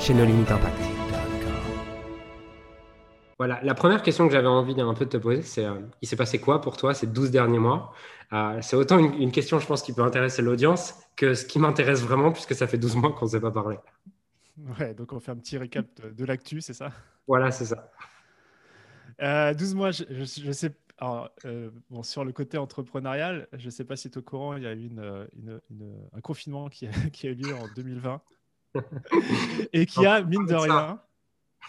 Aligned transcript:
chez 0.00 0.14
nos 0.14 0.24
limites 0.24 0.50
impact. 0.50 0.80
Voilà, 3.36 3.60
la 3.62 3.74
première 3.74 4.02
question 4.02 4.26
que 4.26 4.32
j'avais 4.32 4.48
envie 4.48 4.74
d'un 4.74 4.92
peu 4.94 5.04
de 5.04 5.10
te 5.10 5.16
poser, 5.16 5.42
c'est 5.42 5.64
euh, 5.64 5.74
il 6.00 6.08
s'est 6.08 6.16
passé 6.16 6.40
quoi 6.40 6.60
pour 6.60 6.76
toi 6.76 6.94
ces 6.94 7.06
12 7.06 7.30
derniers 7.30 7.58
mois? 7.58 7.92
Euh, 8.32 8.58
C'est 8.62 8.76
autant 8.76 8.98
une, 8.98 9.30
question, 9.30 9.58
je 9.58 9.66
pense, 9.66 9.82
qui 9.82 9.92
peut 9.92 10.02
intéresser 10.02 10.40
l'audience 10.42 10.94
que 11.16 11.34
ce 11.34 11.44
qui 11.44 11.58
m'intéresse 11.58 12.02
vraiment, 12.02 12.32
puisque 12.32 12.54
ça 12.54 12.66
fait 12.66 12.78
12 12.78 12.96
mois 12.96 13.12
qu'on 13.12 13.26
ne 13.26 13.30
s'est 13.30 13.40
pas 13.40 13.50
parlé. 13.50 13.76
Ouais, 14.78 14.94
donc 14.94 15.12
on 15.12 15.20
fait 15.20 15.32
un 15.32 15.36
petit 15.36 15.58
récap 15.58 15.86
de, 16.02 16.24
l'actu, 16.24 16.60
c'est 16.60 16.74
ça? 16.74 16.92
Voilà, 17.26 17.50
c'est 17.50 17.66
ça. 17.66 17.90
12 19.18 19.22
euh, 19.22 19.76
mois, 19.76 19.90
je, 19.90 20.04
je, 20.10 20.52
sais. 20.52 20.74
Alors, 20.98 21.30
bon, 21.88 22.02
sur 22.02 22.24
le 22.24 22.32
côté 22.32 22.58
entrepreneurial, 22.58 23.48
je 23.54 23.66
ne 23.66 23.70
sais 23.70 23.84
pas 23.84 23.96
si 23.96 24.10
tu 24.10 24.16
es 24.16 24.18
au 24.18 24.22
courant, 24.22 24.56
il 24.56 24.62
y 24.62 24.66
a 24.66 24.72
eu 24.72 24.86
une, 24.86 25.60
un 26.14 26.20
confinement 26.20 26.68
qui 26.68 26.86
a, 26.86 26.90
qui 27.12 27.26
a 27.26 27.30
eu 27.30 27.34
lieu 27.34 27.54
en 27.54 27.68
2020 27.74 28.20
et 29.72 29.86
qui 29.86 30.06
a, 30.06 30.22
mine 30.22 30.46
de 30.46 30.54
rien, 30.54 31.00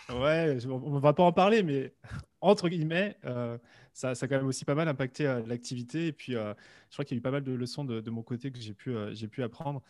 ouais, 0.09 0.57
on 0.67 0.95
ne 0.95 0.99
va 0.99 1.13
pas 1.13 1.23
en 1.23 1.31
parler, 1.31 1.63
mais 1.63 1.93
entre 2.41 2.69
guillemets, 2.69 3.17
euh, 3.25 3.57
ça, 3.93 4.15
ça, 4.15 4.25
a 4.25 4.29
quand 4.29 4.37
même 4.37 4.47
aussi 4.47 4.65
pas 4.65 4.75
mal 4.75 4.87
impacté 4.87 5.27
euh, 5.27 5.41
l'activité. 5.45 6.07
Et 6.07 6.11
puis, 6.11 6.35
euh, 6.35 6.53
je 6.89 6.95
crois 6.95 7.05
qu'il 7.05 7.15
y 7.15 7.17
a 7.17 7.19
eu 7.19 7.21
pas 7.21 7.31
mal 7.31 7.43
de 7.43 7.53
leçons 7.53 7.85
de, 7.85 8.09
mon 8.09 8.23
côté 8.23 8.51
que 8.51 8.59
j'ai 8.59 8.73
pu, 8.73 8.93
j'ai 9.13 9.27
pu 9.27 9.43
apprendre. 9.43 9.81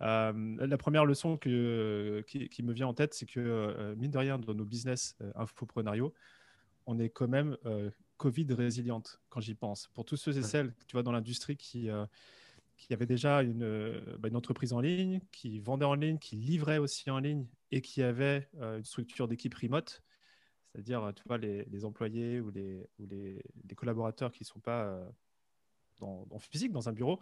la 0.00 0.76
première 0.78 1.04
leçon 1.04 1.36
que, 1.36 2.24
qui, 2.26 2.62
me 2.62 2.72
vient 2.72 2.88
en 2.88 2.94
tête, 2.94 3.14
c'est 3.14 3.26
que, 3.26 3.94
mine 3.96 4.10
de 4.10 4.18
rien, 4.18 4.38
dans 4.38 4.54
nos 4.54 4.64
business 4.64 5.16
infoprenariaux, 5.34 6.14
on 6.86 6.98
est 6.98 7.10
quand 7.10 7.28
même 7.28 7.56
Covid 8.16 8.46
résiliente 8.50 9.20
quand 9.28 9.40
j'y 9.40 9.54
pense. 9.54 9.88
Pour 9.94 10.04
tous 10.04 10.16
ceux 10.16 10.36
et 10.36 10.42
celles, 10.42 10.74
tu 10.86 10.92
vois, 10.94 11.02
dans 11.02 11.12
l'industrie 11.12 11.56
qui 11.56 11.90
qui 12.80 12.94
avait 12.94 13.06
déjà 13.06 13.42
une, 13.42 14.00
bah, 14.18 14.28
une, 14.28 14.36
entreprise 14.36 14.72
en 14.72 14.80
ligne, 14.80 15.20
qui 15.32 15.60
vendait 15.60 15.84
en 15.84 15.94
ligne, 15.94 16.18
qui 16.18 16.36
livrait 16.36 16.78
aussi 16.78 17.10
en 17.10 17.18
ligne 17.18 17.46
et 17.70 17.80
qui 17.82 18.02
avait 18.02 18.48
euh, 18.60 18.78
une 18.78 18.84
structure 18.84 19.28
d'équipe 19.28 19.54
remote, 19.54 20.02
c'est-à-dire 20.72 21.12
tu 21.14 21.22
vois, 21.26 21.38
les, 21.38 21.84
employés 21.84 22.40
ou 22.40 22.50
les, 22.50 22.88
collaborateurs 23.76 24.32
qui 24.32 24.42
ne 24.42 24.46
sont 24.46 24.60
pas 24.60 24.84
euh, 24.84 25.08
dans, 25.98 26.38
physique, 26.38 26.72
dans 26.72 26.88
un 26.88 26.92
bureau. 26.92 27.20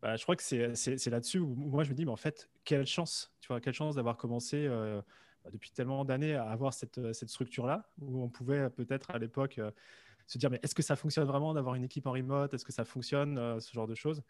Bah, 0.00 0.16
je 0.16 0.22
crois 0.22 0.36
que 0.36 0.42
c'est 0.42 1.10
là-dessus 1.10 1.38
où 1.38 1.54
moi 1.54 1.82
je 1.82 1.90
me 1.90 1.94
dis, 1.94 2.04
mais 2.04 2.12
en 2.12 2.16
fait, 2.16 2.48
quelle 2.64 2.86
chance, 2.86 3.34
tu 3.40 3.48
vois, 3.48 3.60
quelle 3.60 3.74
chance 3.74 3.96
d'avoir 3.96 4.16
commencé 4.16 4.66
euh, 4.66 5.00
bah, 5.42 5.50
depuis 5.52 5.72
tellement 5.72 6.04
d'années 6.04 6.34
à 6.34 6.48
avoir 6.50 6.72
cette 6.72 7.28
structure-là, 7.28 7.90
où 8.00 8.22
on 8.22 8.28
pouvait 8.28 8.70
peut-être 8.70 9.10
à 9.10 9.18
l'époque 9.18 9.60
se 10.26 10.38
dire 10.38 10.50
mais 10.50 10.60
est-ce 10.62 10.74
que 10.74 10.82
ça 10.82 10.96
fonctionne 10.96 11.26
vraiment 11.26 11.54
d'avoir 11.54 11.74
une 11.74 11.84
équipe 11.84 12.06
en 12.06 12.12
remote? 12.12 12.52
Est-ce 12.54 12.64
que 12.64 12.72
ça 12.72 12.84
fonctionne 12.84 13.38
euh, 13.38 13.60
Ce 13.60 13.72
genre 13.72 13.86
de 13.86 13.94
choses? 13.94 14.22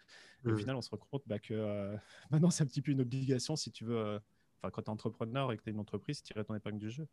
Et 0.45 0.48
au 0.48 0.55
mmh. 0.55 0.59
final, 0.59 0.77
on 0.77 0.83
se 0.83 0.91
rend 0.91 0.97
compte 0.97 1.23
bah, 1.27 1.39
que 1.39 1.55
euh, 1.55 1.97
maintenant, 2.31 2.50
c'est 2.50 2.64
un 2.64 2.67
petit 2.67 2.83
peu 2.83 2.92
une 2.92 3.00
obligation 3.00 3.56
si 3.56 3.70
tu 3.70 3.84
veux, 3.84 3.97
euh, 3.97 4.19
enfin, 4.59 4.70
quand 4.70 4.83
tu 4.83 4.87
es 4.87 4.91
entrepreneur 4.91 5.53
et 5.53 5.56
que 5.56 5.62
tu 5.62 5.70
es 5.70 5.72
une 5.72 5.81
entreprise, 5.81 6.22
tirer 6.22 6.45
ton 6.45 6.55
épingle 6.55 6.78
du 6.78 6.91
jeu. 6.91 7.06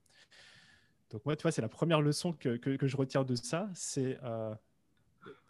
Donc, 1.09 1.25
moi, 1.25 1.35
tu 1.35 1.43
vois, 1.43 1.51
c'est 1.51 1.61
la 1.61 1.69
première 1.69 2.01
leçon 2.01 2.33
que, 2.33 2.55
que, 2.55 2.87
je 2.87 2.97
retiens 2.97 3.23
de 3.23 3.35
ça 3.35 3.69
c'est 3.73 4.17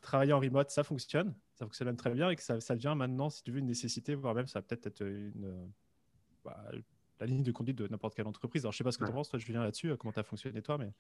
travailler 0.01 0.33
en 0.33 0.39
remote, 0.39 0.69
ça 0.69 0.83
fonctionne, 0.83 1.33
ça 1.53 1.65
fonctionne 1.65 1.87
même 1.87 1.95
très 1.95 2.11
bien 2.11 2.29
et 2.29 2.35
que 2.35 2.41
ça, 2.41 2.59
ça 2.59 2.75
devient 2.75 2.95
maintenant, 2.97 3.29
si 3.29 3.41
tu 3.43 3.51
veux, 3.51 3.59
une 3.59 3.67
nécessité, 3.67 4.15
voire 4.15 4.33
même 4.33 4.47
ça 4.47 4.59
va 4.59 4.63
peut-être 4.63 4.87
être 4.87 5.01
une. 5.01 5.71
Bah, 6.43 6.71
la 7.19 7.27
ligne 7.27 7.43
de 7.43 7.51
conduite 7.51 7.77
de 7.77 7.87
n'importe 7.87 8.15
quelle 8.15 8.25
entreprise. 8.25 8.63
Alors, 8.63 8.73
je 8.73 8.79
sais 8.79 8.83
pas 8.83 8.91
ce 8.91 8.97
que 8.97 9.05
tu 9.05 9.11
en 9.11 9.13
penses, 9.13 9.29
toi, 9.29 9.37
Julien, 9.37 9.63
là-dessus, 9.63 9.95
comment 9.97 10.11
tu 10.11 10.19
as 10.19 10.23
fonctionné, 10.23 10.61
toi, 10.61 10.79
mais. 10.79 10.91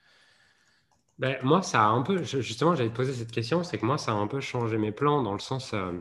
Ben, 1.21 1.37
moi, 1.43 1.61
ça 1.61 1.83
a 1.83 1.89
un 1.89 2.01
peu, 2.01 2.23
justement, 2.23 2.73
j'allais 2.73 2.89
te 2.89 2.95
poser 2.95 3.13
cette 3.13 3.31
question, 3.31 3.63
c'est 3.63 3.77
que 3.77 3.85
moi, 3.85 3.99
ça 3.99 4.11
a 4.11 4.15
un 4.15 4.25
peu 4.25 4.41
changé 4.41 4.79
mes 4.79 4.91
plans 4.91 5.21
dans 5.21 5.33
le 5.33 5.39
sens 5.39 5.71
euh, 5.75 5.91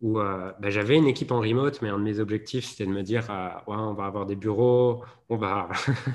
où 0.00 0.20
euh, 0.20 0.52
ben, 0.60 0.70
j'avais 0.70 0.96
une 0.96 1.08
équipe 1.08 1.32
en 1.32 1.40
remote, 1.40 1.82
mais 1.82 1.88
un 1.88 1.98
de 1.98 2.04
mes 2.04 2.20
objectifs, 2.20 2.64
c'était 2.64 2.86
de 2.86 2.92
me 2.92 3.02
dire, 3.02 3.26
euh, 3.30 3.48
ouais, 3.66 3.76
on 3.76 3.94
va 3.94 4.04
avoir 4.04 4.26
des 4.26 4.36
bureaux, 4.36 5.02
on 5.28 5.36
va, 5.36 5.68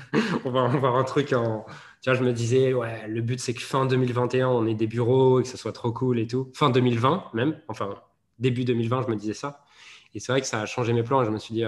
on 0.46 0.50
va 0.50 0.64
avoir 0.64 0.96
un 0.96 1.04
truc 1.04 1.34
en... 1.34 1.66
Tu 2.00 2.08
vois, 2.08 2.18
je 2.18 2.24
me 2.24 2.32
disais, 2.32 2.72
ouais, 2.72 3.06
le 3.08 3.20
but, 3.20 3.38
c'est 3.38 3.52
que 3.52 3.60
fin 3.60 3.84
2021, 3.84 4.48
on 4.48 4.66
ait 4.66 4.74
des 4.74 4.86
bureaux 4.86 5.40
et 5.40 5.42
que 5.42 5.48
ça 5.50 5.58
soit 5.58 5.72
trop 5.72 5.92
cool 5.92 6.18
et 6.18 6.26
tout. 6.26 6.50
Fin 6.54 6.70
2020 6.70 7.26
même, 7.34 7.60
enfin, 7.68 7.94
début 8.38 8.64
2020, 8.64 9.02
je 9.02 9.08
me 9.08 9.16
disais 9.16 9.34
ça. 9.34 9.66
Et 10.14 10.20
c'est 10.20 10.32
vrai 10.32 10.40
que 10.40 10.46
ça 10.46 10.62
a 10.62 10.66
changé 10.66 10.94
mes 10.94 11.02
plans 11.02 11.20
et 11.22 11.26
je 11.26 11.30
me 11.30 11.38
suis 11.38 11.52
dit, 11.52 11.64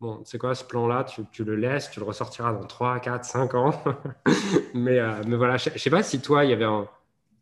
Bon, 0.00 0.20
c'est 0.24 0.36
quoi 0.36 0.54
ce 0.54 0.64
plan-là 0.64 1.04
tu, 1.04 1.44
le 1.44 1.56
laisses, 1.56 1.90
tu 1.90 2.00
le 2.00 2.06
ressortiras 2.06 2.52
dans 2.52 2.66
3, 2.66 3.00
4, 3.00 3.24
5 3.24 3.54
ans. 3.54 3.82
mais, 4.74 4.98
euh, 4.98 5.22
mais 5.26 5.36
voilà, 5.36 5.56
je 5.56 5.70
ne 5.70 5.78
sais 5.78 5.90
pas 5.90 6.02
si 6.02 6.20
toi, 6.20 6.44
il 6.44 6.50
y 6.50 6.52
avait 6.52 6.66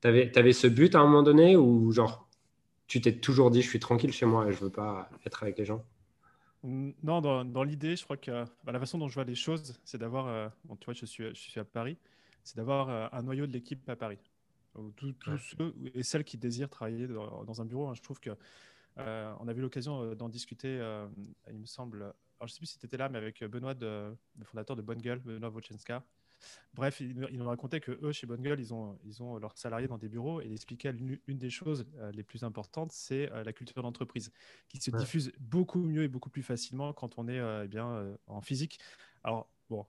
tu 0.00 0.08
avais, 0.38 0.52
ce 0.52 0.66
but 0.66 0.94
à 0.94 1.00
un 1.00 1.04
moment 1.04 1.22
donné 1.22 1.56
ou 1.56 1.90
genre 1.90 2.28
tu 2.86 3.00
t'es 3.00 3.16
toujours 3.16 3.50
dit 3.50 3.62
je 3.62 3.68
suis 3.68 3.80
tranquille 3.80 4.12
chez 4.12 4.26
moi 4.26 4.46
et 4.46 4.52
je 4.52 4.58
ne 4.58 4.64
veux 4.64 4.70
pas 4.70 5.08
être 5.24 5.42
avec 5.42 5.58
les 5.58 5.64
gens? 5.64 5.84
Non, 6.62 7.20
dans, 7.20 7.62
l'idée, 7.62 7.96
je 7.96 8.04
crois 8.04 8.16
que 8.16 8.44
bah, 8.64 8.72
la 8.72 8.78
façon 8.78 8.98
dont 8.98 9.08
je 9.08 9.14
vois 9.14 9.24
les 9.24 9.34
choses, 9.34 9.78
c'est 9.84 9.98
d'avoir, 9.98 10.28
euh, 10.28 10.48
bon, 10.64 10.76
tu 10.76 10.86
vois, 10.86 10.94
je 10.94 11.04
suis, 11.04 11.24
je 11.24 11.34
suis 11.34 11.60
à 11.60 11.64
Paris, 11.64 11.98
c'est 12.42 12.56
d'avoir 12.56 12.88
euh, 12.88 13.06
un 13.12 13.22
noyau 13.22 13.46
de 13.46 13.52
l'équipe 13.52 13.86
à 13.88 13.96
Paris. 13.96 14.18
Tous 14.96 15.14
ceux 15.38 15.74
et 15.94 16.02
celles 16.02 16.24
qui 16.24 16.36
désirent 16.36 16.70
travailler 16.70 17.06
dans, 17.06 17.60
un 17.60 17.64
bureau, 17.64 17.88
hein, 17.88 17.94
je 17.94 18.02
trouve 18.02 18.18
que 18.18 18.30
on 18.96 19.48
a 19.48 19.52
eu 19.52 19.60
l'occasion 19.60 20.14
d'en 20.14 20.28
discuter, 20.28 20.80
il 21.48 21.58
me 21.58 21.66
semble, 21.66 22.12
je 22.40 22.44
ne 22.44 22.48
sais 22.48 22.58
plus 22.58 22.66
si 22.66 22.78
tu 22.78 22.86
étais 22.86 22.96
là, 22.96 23.08
mais 23.08 23.18
avec 23.18 23.42
Benoît, 23.44 23.74
le 23.80 24.16
fondateur 24.44 24.76
de 24.76 24.82
Bonne 24.82 25.00
Gueule, 25.00 25.20
Benoît 25.20 25.50
Wojczenska. 25.50 26.04
Bref, 26.74 27.00
il, 27.00 27.16
nous 27.16 27.48
racontait 27.48 27.80
que 27.80 27.92
eux, 28.02 28.12
chez 28.12 28.26
Bonne 28.26 28.42
Gueule, 28.42 28.60
ils 28.60 28.74
ont, 28.74 28.98
ils 29.04 29.22
ont 29.22 29.38
leurs 29.38 29.56
salariés 29.56 29.86
dans 29.86 29.98
des 29.98 30.08
bureaux 30.08 30.40
et 30.40 30.46
il 30.46 30.52
expliquait 30.52 30.90
une, 30.90 31.18
une 31.26 31.38
des 31.38 31.50
choses 31.50 31.86
euh, 31.98 32.10
les 32.12 32.22
plus 32.22 32.42
importantes, 32.42 32.92
c'est 32.92 33.30
euh, 33.32 33.44
la 33.44 33.52
culture 33.52 33.82
d'entreprise, 33.82 34.32
qui 34.68 34.78
se 34.78 34.90
diffuse 34.90 35.32
beaucoup 35.38 35.78
mieux 35.78 36.02
et 36.02 36.08
beaucoup 36.08 36.30
plus 36.30 36.42
facilement 36.42 36.92
quand 36.92 37.18
on 37.18 37.28
est 37.28 37.38
euh, 37.38 37.64
eh 37.64 37.68
bien, 37.68 38.16
en 38.26 38.40
physique. 38.40 38.78
Alors, 39.22 39.48
bon, 39.70 39.86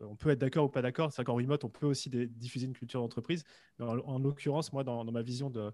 on 0.00 0.16
peut 0.16 0.30
être 0.30 0.38
d'accord 0.38 0.66
ou 0.66 0.68
pas 0.68 0.82
d'accord. 0.82 1.12
C'est 1.12 1.24
qu'en 1.24 1.34
remote, 1.34 1.64
on 1.64 1.68
peut 1.68 1.86
aussi 1.86 2.08
diffuser 2.10 2.66
une 2.66 2.72
culture 2.72 3.00
d'entreprise. 3.00 3.44
En, 3.80 3.98
en 3.98 4.18
l'occurrence, 4.18 4.72
moi, 4.72 4.84
dans, 4.84 5.04
ma 5.04 5.22
vision 5.22 5.50
de, 5.50 5.60
euh, 5.60 5.70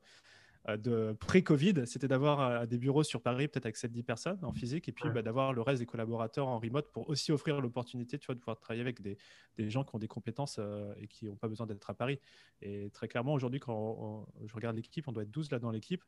de 0.66 1.14
pré-Covid, 1.20 1.86
c'était 1.86 2.08
d'avoir 2.08 2.40
euh, 2.40 2.66
des 2.66 2.78
bureaux 2.78 3.02
sur 3.02 3.20
Paris, 3.20 3.48
peut-être 3.48 3.66
avec 3.66 3.76
7-10 3.76 4.02
personnes 4.02 4.38
en 4.42 4.52
physique, 4.52 4.88
et 4.88 4.92
puis 4.92 5.10
bah, 5.10 5.20
d'avoir 5.20 5.52
le 5.52 5.60
reste 5.60 5.80
des 5.80 5.86
collaborateurs 5.86 6.48
en 6.48 6.58
remote 6.58 6.90
pour 6.90 7.08
aussi 7.10 7.32
offrir 7.32 7.60
l'opportunité 7.60 8.16
de 8.16 8.34
pouvoir 8.34 8.58
travailler 8.58 8.80
avec 8.80 9.02
des, 9.02 9.18
des, 9.58 9.68
gens 9.68 9.84
qui 9.84 9.94
ont 9.94 9.98
des 9.98 10.08
compétences 10.08 10.56
euh, 10.58 10.94
et 10.98 11.06
qui 11.06 11.26
n'ont 11.26 11.36
pas 11.36 11.48
besoin 11.48 11.66
d'être 11.66 11.90
à 11.90 11.94
Paris. 11.94 12.18
Et 12.62 12.88
très 12.90 13.08
clairement, 13.08 13.34
aujourd'hui, 13.34 13.60
quand 13.60 14.26
je 14.46 14.54
regarde 14.54 14.76
l'équipe, 14.76 15.06
on 15.06 15.12
doit 15.12 15.24
être 15.24 15.30
12 15.30 15.50
là 15.50 15.58
dans 15.58 15.70
l'équipe. 15.70 16.02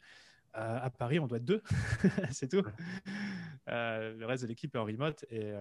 à 0.54 0.88
Paris, 0.88 1.18
on 1.18 1.26
doit 1.26 1.36
être 1.36 1.44
2, 1.44 1.62
c'est 2.30 2.48
tout. 2.48 2.64
le 3.66 4.24
reste 4.24 4.42
de 4.42 4.48
l'équipe 4.48 4.74
est 4.74 4.78
en 4.78 4.84
remote. 4.84 5.26
Et, 5.30 5.52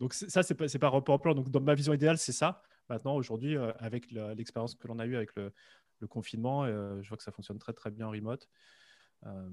donc 0.00 0.14
ça, 0.14 0.42
c'est 0.42 0.56
pas, 0.56 0.66
pas 0.66 0.88
report 0.88 1.20
plan. 1.20 1.34
Donc 1.34 1.48
dans 1.48 1.60
ma 1.60 1.74
vision 1.74 1.92
idéale, 1.94 2.18
c'est 2.18 2.32
ça. 2.32 2.60
Maintenant, 2.88 3.14
aujourd'hui, 3.14 3.56
avec 3.78 4.10
l'expérience 4.10 4.74
que 4.74 4.88
l'on 4.88 4.98
a 4.98 5.06
eue 5.06 5.14
avec 5.14 5.34
le, 5.36 5.52
confinement. 6.06 6.64
Euh, 6.64 7.02
je 7.02 7.08
vois 7.08 7.16
que 7.16 7.22
ça 7.22 7.32
fonctionne 7.32 7.58
très 7.58 7.72
très 7.72 7.90
bien 7.90 8.06
en 8.06 8.10
remote. 8.10 8.48
Euh, 9.26 9.48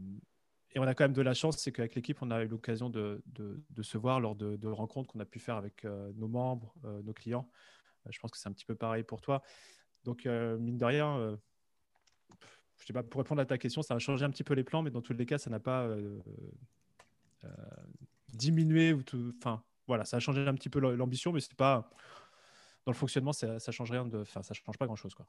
et 0.74 0.80
on 0.80 0.84
a 0.84 0.94
quand 0.94 1.04
même 1.04 1.14
de 1.14 1.22
la 1.22 1.34
chance, 1.34 1.58
c'est 1.58 1.72
qu'avec 1.72 1.96
l'équipe, 1.96 2.18
on 2.22 2.32
a 2.32 2.44
eu 2.44 2.48
l'occasion 2.48 2.90
de, 2.90 3.22
se 3.82 3.98
voir 3.98 4.20
lors 4.20 4.36
de, 4.36 4.68
rencontres 4.68 5.12
qu'on 5.12 5.20
a 5.20 5.26
pu 5.26 5.40
faire 5.40 5.56
avec 5.56 5.84
euh, 5.84 6.12
nos 6.16 6.30
membres, 6.30 6.74
nos 7.04 7.14
clients. 7.14 7.50
je 8.10 8.18
pense 8.20 8.32
que 8.32 8.38
c'est 8.38 8.48
un 8.48 8.54
petit 8.54 8.66
peu 8.66 8.76
pareil 8.76 9.04
pour 9.04 9.20
toi. 9.20 9.44
Donc, 10.06 10.26
mine 10.26 10.78
de 10.78 10.86
rien, 10.86 11.38
je 12.80 12.86
sais 12.86 12.94
pas, 12.94 13.04
pour 13.04 13.20
répondre 13.20 13.42
à 13.42 13.46
ta 13.46 13.58
question, 13.58 13.82
ça 13.82 13.96
a 13.96 14.00
changé 14.00 14.24
un 14.24 14.30
petit 14.30 14.46
peu 14.46 14.54
les 14.54 14.64
plans, 14.64 14.82
mais 14.82 14.92
dans 14.92 15.02
tous 15.02 15.14
les 15.14 15.26
cas, 15.26 15.38
ça 15.38 15.50
n'a 15.50 15.60
pas 15.60 15.90
diminué 18.30 18.94
ou 18.94 19.04
tout. 19.04 19.34
Enfin, 19.40 19.62
voilà, 19.88 20.06
ça 20.06 20.18
a 20.18 20.20
changé 20.22 20.48
un 20.48 20.56
petit 20.56 20.70
peu 20.70 20.80
l'ambition, 20.80 21.34
mais 21.34 21.42
c'est 21.42 21.54
pas 21.54 21.92
dans 22.86 22.92
le 22.92 22.98
fonctionnement, 22.98 23.34
ça, 23.34 23.60
ça 23.60 23.72
change 23.72 23.92
rien 23.92 24.06
de. 24.06 24.20
Enfin, 24.20 24.42
ça 24.42 24.54
change 24.54 24.78
pas 24.78 24.86
grand 24.86 24.96
chose, 24.96 25.14
quoi. 25.14 25.28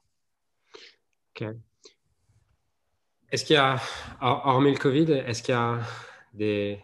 Est-ce 3.31 3.45
qu'il 3.45 3.55
y 3.55 3.57
a, 3.57 3.81
hormis 4.21 4.71
le 4.71 4.77
Covid, 4.77 5.11
est-ce 5.11 5.41
qu'il 5.41 5.53
y 5.53 5.57
a 5.57 5.79
des. 6.33 6.79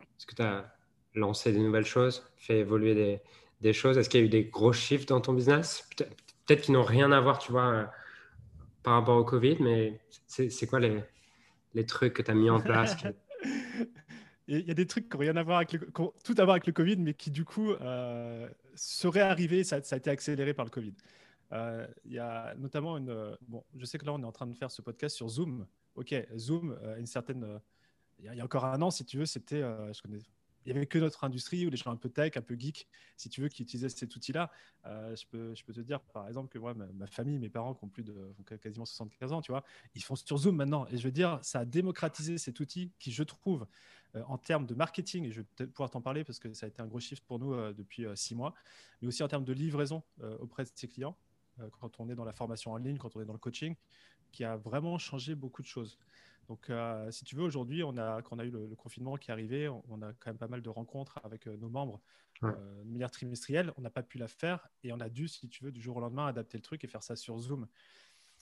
Est-ce 0.00 0.26
que 0.26 0.34
tu 0.34 0.42
as 0.42 0.74
lancé 1.14 1.52
des 1.52 1.58
nouvelles 1.58 1.86
choses, 1.86 2.30
fait 2.36 2.58
évoluer 2.58 3.20
des, 3.60 3.72
choses? 3.72 3.98
Est-ce 3.98 4.08
qu'il 4.08 4.20
y 4.20 4.22
a 4.22 4.26
eu 4.26 4.30
des 4.30 4.44
gros 4.44 4.72
shifts 4.72 5.08
dans 5.08 5.20
ton 5.20 5.32
business? 5.32 5.88
Peut-être 5.96 6.62
qu'ils 6.62 6.74
n'ont 6.74 6.82
rien 6.82 7.12
à 7.12 7.20
voir, 7.20 7.38
tu 7.38 7.52
vois, 7.52 7.66
euh, 7.66 7.84
par 8.82 8.94
rapport 8.94 9.16
au 9.16 9.24
Covid, 9.24 9.56
mais 9.60 10.00
c'est 10.26 10.66
quoi 10.66 10.80
les, 10.80 11.86
trucs 11.86 12.14
que 12.14 12.22
tu 12.22 12.30
as 12.30 12.34
mis 12.34 12.50
en 12.50 12.60
place 12.60 12.96
il 14.48 14.66
y 14.66 14.70
a 14.70 14.74
des 14.74 14.86
trucs 14.86 15.08
qui 15.08 15.16
n'ont 15.16 15.20
rien 15.20 15.36
à 15.36 15.42
voir 15.42 15.58
avec 15.58 15.72
le, 15.72 15.88
tout 15.88 16.34
à 16.36 16.44
voir 16.44 16.50
avec 16.50 16.66
le 16.66 16.72
Covid, 16.72 16.96
mais 16.96 17.14
qui 17.14 17.30
du 17.30 17.44
coup 17.44 17.70
euh, 17.70 18.48
seraient 18.74 19.20
arrivés. 19.20 19.64
Ça, 19.64 19.76
a 19.76 19.96
été 19.96 20.10
accéléré 20.10 20.54
par 20.54 20.64
le 20.64 20.70
Covid. 20.70 20.94
Euh, 21.52 21.86
il 22.04 22.12
y 22.12 22.18
a 22.18 22.54
notamment 22.56 22.96
une. 22.96 23.36
Bon, 23.48 23.64
je 23.76 23.84
sais 23.84 23.98
que 23.98 24.06
là, 24.06 24.12
on 24.12 24.22
est 24.22 24.26
en 24.26 24.32
train 24.32 24.46
de 24.46 24.54
faire 24.54 24.70
ce 24.70 24.82
podcast 24.82 25.16
sur 25.16 25.28
Zoom. 25.28 25.66
Ok, 25.94 26.14
Zoom, 26.36 26.76
euh, 26.82 26.98
une 26.98 27.06
certaine. 27.06 27.60
il 28.18 28.32
y, 28.32 28.40
a 28.40 28.44
encore 28.44 28.64
un 28.64 28.80
an, 28.82 28.90
si 28.90 29.04
tu 29.04 29.18
veux, 29.18 29.26
c'était. 29.26 29.60
je 29.60 30.00
connais 30.02 30.20
il 30.66 30.72
n'y 30.72 30.76
avait 30.76 30.86
que 30.86 30.98
notre 30.98 31.24
industrie 31.24 31.66
ou 31.66 31.70
les 31.70 31.76
gens 31.76 31.90
un 31.90 31.96
peu 31.96 32.08
tech, 32.08 32.36
un 32.36 32.42
peu 32.42 32.54
geek, 32.58 32.86
si 33.16 33.28
tu 33.28 33.40
veux, 33.40 33.48
qui 33.48 33.62
utilisaient 33.62 33.88
cet 33.88 34.14
outil-là. 34.14 34.50
Euh, 34.86 35.16
je, 35.16 35.26
peux, 35.26 35.54
je 35.54 35.64
peux 35.64 35.72
te 35.72 35.80
dire, 35.80 36.00
par 36.00 36.28
exemple, 36.28 36.48
que 36.48 36.58
moi, 36.58 36.74
ma, 36.74 37.06
famille, 37.06 37.38
mes 37.38 37.48
parents 37.48 37.74
qui 37.74 37.84
ont 37.84 37.88
plus 37.88 38.02
de 38.02 38.34
quasiment 38.60 38.84
75 38.84 39.32
ans, 39.32 39.40
tu 39.40 39.52
vois, 39.52 39.64
ils 39.94 40.02
font 40.02 40.16
sur 40.16 40.36
Zoom 40.36 40.56
maintenant. 40.56 40.86
Et 40.88 40.98
je 40.98 41.04
veux 41.04 41.12
dire, 41.12 41.38
ça 41.42 41.60
a 41.60 41.64
démocratisé 41.64 42.36
cet 42.36 42.60
outil 42.60 42.92
qui, 42.98 43.10
je 43.10 43.22
trouve, 43.22 43.66
euh, 44.16 44.22
en 44.26 44.36
termes 44.36 44.66
de 44.66 44.74
marketing, 44.74 45.24
et 45.24 45.30
je 45.30 45.40
vais 45.40 45.46
peut-être 45.56 45.72
pouvoir 45.72 45.90
t'en 45.90 46.02
parler 46.02 46.24
parce 46.24 46.38
que 46.38 46.52
ça 46.52 46.66
a 46.66 46.68
été 46.68 46.82
un 46.82 46.86
gros 46.86 47.00
shift 47.00 47.24
pour 47.24 47.38
nous 47.38 47.54
euh, 47.54 47.72
depuis 47.72 48.04
six 48.14 48.34
mois, 48.34 48.54
mais 49.00 49.08
aussi 49.08 49.22
en 49.22 49.28
termes 49.28 49.44
de 49.44 49.52
livraison 49.52 50.02
auprès 50.40 50.64
de 50.64 50.70
ses 50.74 50.88
clients, 50.88 51.16
quand 51.80 52.00
on 52.00 52.08
est 52.08 52.14
dans 52.14 52.24
la 52.24 52.32
formation 52.32 52.72
en 52.72 52.76
ligne, 52.76 52.98
quand 52.98 53.16
on 53.16 53.20
est 53.20 53.24
dans 53.24 53.32
le 53.32 53.38
coaching, 53.38 53.74
qui 54.32 54.44
a 54.44 54.56
vraiment 54.56 54.98
changé 54.98 55.34
beaucoup 55.34 55.62
de 55.62 55.66
choses. 55.66 55.98
Donc, 56.50 56.68
euh, 56.68 57.08
si 57.12 57.24
tu 57.24 57.36
veux, 57.36 57.44
aujourd'hui, 57.44 57.84
on 57.84 57.96
a, 57.96 58.22
quand 58.22 58.34
on 58.34 58.38
a 58.40 58.44
eu 58.44 58.50
le, 58.50 58.74
confinement 58.74 59.16
qui 59.16 59.30
est 59.30 59.32
arrivé, 59.32 59.68
on, 59.68 60.02
a 60.02 60.12
quand 60.14 60.30
même 60.30 60.36
pas 60.36 60.48
mal 60.48 60.62
de 60.62 60.68
rencontres 60.68 61.20
avec 61.22 61.46
euh, 61.46 61.56
nos 61.56 61.68
membres 61.68 62.00
euh, 62.42 62.82
de 62.82 62.90
manière 62.90 63.12
trimestrielle. 63.12 63.72
On 63.76 63.82
n'a 63.82 63.90
pas 63.90 64.02
pu 64.02 64.18
la 64.18 64.26
faire 64.26 64.68
et 64.82 64.92
on 64.92 64.98
a 64.98 65.08
dû, 65.08 65.28
si 65.28 65.48
tu 65.48 65.62
veux, 65.62 65.70
du 65.70 65.80
jour 65.80 65.98
au 65.98 66.00
lendemain, 66.00 66.26
adapter 66.26 66.58
le 66.58 66.62
truc 66.62 66.82
et 66.82 66.88
faire 66.88 67.04
ça 67.04 67.14
sur 67.14 67.38
Zoom. 67.38 67.68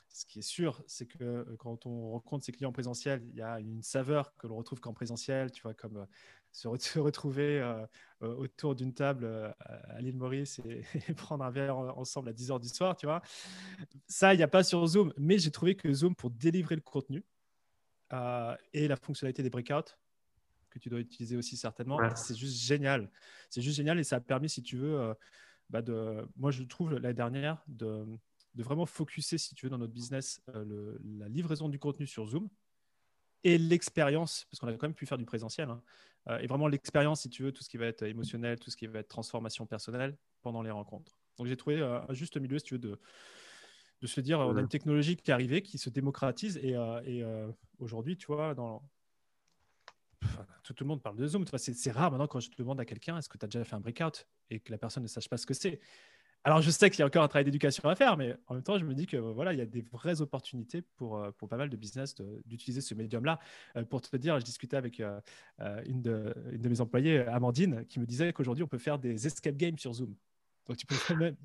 Ce 0.08 0.24
qui 0.24 0.38
est 0.38 0.42
sûr, 0.42 0.82
c'est 0.86 1.04
que 1.04 1.54
quand 1.58 1.84
on 1.84 2.12
rencontre 2.12 2.46
ses 2.46 2.52
clients 2.52 2.70
en 2.70 2.72
présentiel, 2.72 3.22
il 3.28 3.36
y 3.36 3.42
a 3.42 3.60
une 3.60 3.82
saveur 3.82 4.34
que 4.38 4.46
l'on 4.46 4.56
retrouve 4.56 4.80
qu'en 4.80 4.94
présentiel, 4.94 5.50
tu 5.50 5.60
vois, 5.60 5.74
comme 5.74 6.06
se, 6.78 6.98
retrouver 6.98 7.62
autour 8.20 8.74
d'une 8.74 8.92
table 8.94 9.54
à 9.60 10.00
l'île 10.00 10.16
Maurice 10.16 10.60
et, 10.64 10.82
et, 11.08 11.14
prendre 11.14 11.44
un 11.44 11.50
verre 11.50 11.76
ensemble 11.76 12.28
à 12.28 12.32
10 12.32 12.50
heures 12.50 12.60
du 12.60 12.68
soir, 12.68 12.96
tu 12.96 13.06
vois. 13.06 13.22
Ça, 14.06 14.34
il 14.34 14.38
n'y 14.38 14.42
a 14.42 14.48
pas 14.48 14.64
sur 14.64 14.84
Zoom, 14.86 15.12
mais 15.16 15.38
j'ai 15.38 15.50
trouvé 15.50 15.76
que 15.76 15.92
Zoom, 15.92 16.14
pour 16.14 16.30
délivrer 16.30 16.74
le 16.74 16.80
contenu, 16.80 17.24
euh, 18.12 18.56
et 18.72 18.88
la 18.88 18.96
fonctionnalité 18.96 19.42
des 19.42 19.50
breakouts 19.50 19.92
que 20.70 20.78
tu 20.78 20.88
dois 20.88 21.00
utiliser 21.00 21.36
aussi 21.36 21.56
certainement. 21.56 21.98
C'est 22.14 22.36
juste 22.36 22.58
génial. 22.58 23.10
C'est 23.50 23.60
juste 23.60 23.76
génial 23.76 23.98
et 23.98 24.04
ça 24.04 24.16
a 24.16 24.20
permis, 24.20 24.48
si 24.48 24.62
tu 24.62 24.76
veux, 24.76 24.98
euh, 24.98 25.14
bah 25.68 25.82
de, 25.82 26.26
moi 26.36 26.50
je 26.50 26.62
trouve 26.62 26.94
l'année 26.94 27.14
dernière 27.14 27.62
de, 27.66 28.06
de, 28.54 28.62
vraiment 28.62 28.86
focuser, 28.86 29.36
si 29.36 29.54
tu 29.54 29.66
veux, 29.66 29.70
dans 29.70 29.78
notre 29.78 29.92
business, 29.92 30.42
euh, 30.54 30.64
le, 30.64 31.00
la 31.18 31.28
livraison 31.28 31.68
du 31.68 31.78
contenu 31.78 32.06
sur 32.06 32.26
Zoom 32.26 32.48
et 33.44 33.58
l'expérience, 33.58 34.46
parce 34.50 34.60
qu'on 34.60 34.68
a 34.68 34.72
quand 34.72 34.88
même 34.88 34.94
pu 34.94 35.06
faire 35.06 35.18
du 35.18 35.26
présentiel, 35.26 35.68
hein, 35.68 35.82
et 36.40 36.46
vraiment 36.46 36.68
l'expérience, 36.68 37.22
si 37.22 37.30
tu 37.30 37.42
veux, 37.42 37.52
tout 37.52 37.62
ce 37.62 37.68
qui 37.68 37.76
va 37.76 37.86
être 37.86 38.02
émotionnel, 38.02 38.58
tout 38.58 38.70
ce 38.70 38.76
qui 38.76 38.86
va 38.86 38.98
être 39.00 39.08
transformation 39.08 39.66
personnelle 39.66 40.16
pendant 40.42 40.62
les 40.62 40.70
rencontres. 40.70 41.16
Donc 41.38 41.46
j'ai 41.46 41.56
trouvé 41.56 41.80
un 41.80 42.12
juste 42.12 42.36
milieu, 42.36 42.58
si 42.58 42.64
tu 42.64 42.74
veux, 42.74 42.80
de, 42.80 42.98
de 44.00 44.06
se 44.06 44.20
dire, 44.20 44.38
on 44.38 44.56
a 44.56 44.60
une 44.60 44.68
technologie 44.68 45.16
qui 45.16 45.30
est 45.30 45.34
arrivée, 45.34 45.62
qui 45.62 45.78
se 45.78 45.90
démocratise. 45.90 46.58
Et, 46.58 46.76
euh, 46.76 47.00
euh, 47.06 47.52
aujourd'hui, 47.78 48.16
tu 48.16 48.26
vois, 48.26 48.54
dans... 48.54 48.82
tout, 50.62 50.74
le 50.78 50.86
monde 50.86 51.02
parle 51.02 51.16
de 51.16 51.26
Zoom. 51.26 51.44
C'est 51.56 51.90
rare 51.90 52.10
maintenant 52.10 52.26
quand 52.26 52.40
je 52.40 52.50
te 52.50 52.56
demande 52.56 52.80
à 52.80 52.84
quelqu'un, 52.84 53.18
est-ce 53.18 53.28
que 53.28 53.38
tu 53.38 53.44
as 53.44 53.48
déjà 53.48 53.64
fait 53.64 53.74
un 53.74 53.80
breakout? 53.80 54.26
Et 54.50 54.60
que 54.60 54.70
la 54.70 54.78
personne 54.78 55.02
ne 55.02 55.08
sache 55.08 55.28
pas 55.28 55.36
ce 55.36 55.46
que 55.46 55.54
c'est. 55.54 55.80
Alors, 56.48 56.62
je 56.62 56.70
sais 56.70 56.88
qu'il 56.88 57.00
y 57.00 57.02
a 57.02 57.06
encore 57.06 57.22
un 57.22 57.28
travail 57.28 57.44
d'éducation 57.44 57.86
à 57.90 57.94
faire, 57.94 58.16
mais 58.16 58.34
en 58.46 58.54
même 58.54 58.62
temps, 58.62 58.78
je 58.78 58.84
me 58.86 58.94
dis 58.94 59.04
que 59.04 59.18
voilà, 59.18 59.52
il 59.52 59.58
y 59.58 59.60
a 59.60 59.66
des 59.66 59.82
vraies 59.82 60.22
opportunités 60.22 60.80
pour, 60.96 61.18
euh, 61.18 61.30
pour 61.32 61.46
pas 61.46 61.58
mal 61.58 61.68
de 61.68 61.76
business 61.76 62.14
d'utiliser 62.46 62.80
ce 62.80 62.94
médium-là. 62.94 63.38
Pour 63.90 64.00
te 64.00 64.16
dire, 64.16 64.40
je 64.40 64.46
discutais 64.46 64.78
avec 64.78 65.02
une, 65.58 66.00
de, 66.00 66.34
une 66.50 66.62
de 66.62 66.68
mes 66.70 66.80
employées, 66.80 67.18
Amandine, 67.26 67.84
qui 67.84 68.00
me 68.00 68.06
disait 68.06 68.32
qu'aujourd'hui, 68.32 68.64
on 68.64 68.66
peut 68.66 68.78
faire 68.78 68.98
des 68.98 69.26
escape 69.26 69.58
games 69.58 69.76
sur 69.76 69.92
Zoom. 69.92 70.14
Donc, 70.66 70.78
tu 70.78 70.86
peux 70.86 70.94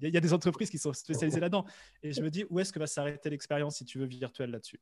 il 0.01 0.09
y, 0.09 0.15
a 0.15 0.21
des 0.21 0.33
entreprises 0.33 0.69
qui 0.69 0.77
sont 0.77 0.93
spécialisées 0.93 1.39
là-dedans. 1.41 1.65
Et 2.01 2.13
je 2.13 2.21
me 2.21 2.29
dis, 2.29 2.45
où 2.49 2.61
est-ce 2.61 2.71
que 2.71 2.79
va 2.79 2.87
s'arrêter 2.87 3.29
l'expérience, 3.29 3.75
si 3.75 3.83
tu 3.83 3.99
veux, 3.99 4.05
virtuelle 4.05 4.51
là-dessus? 4.51 4.79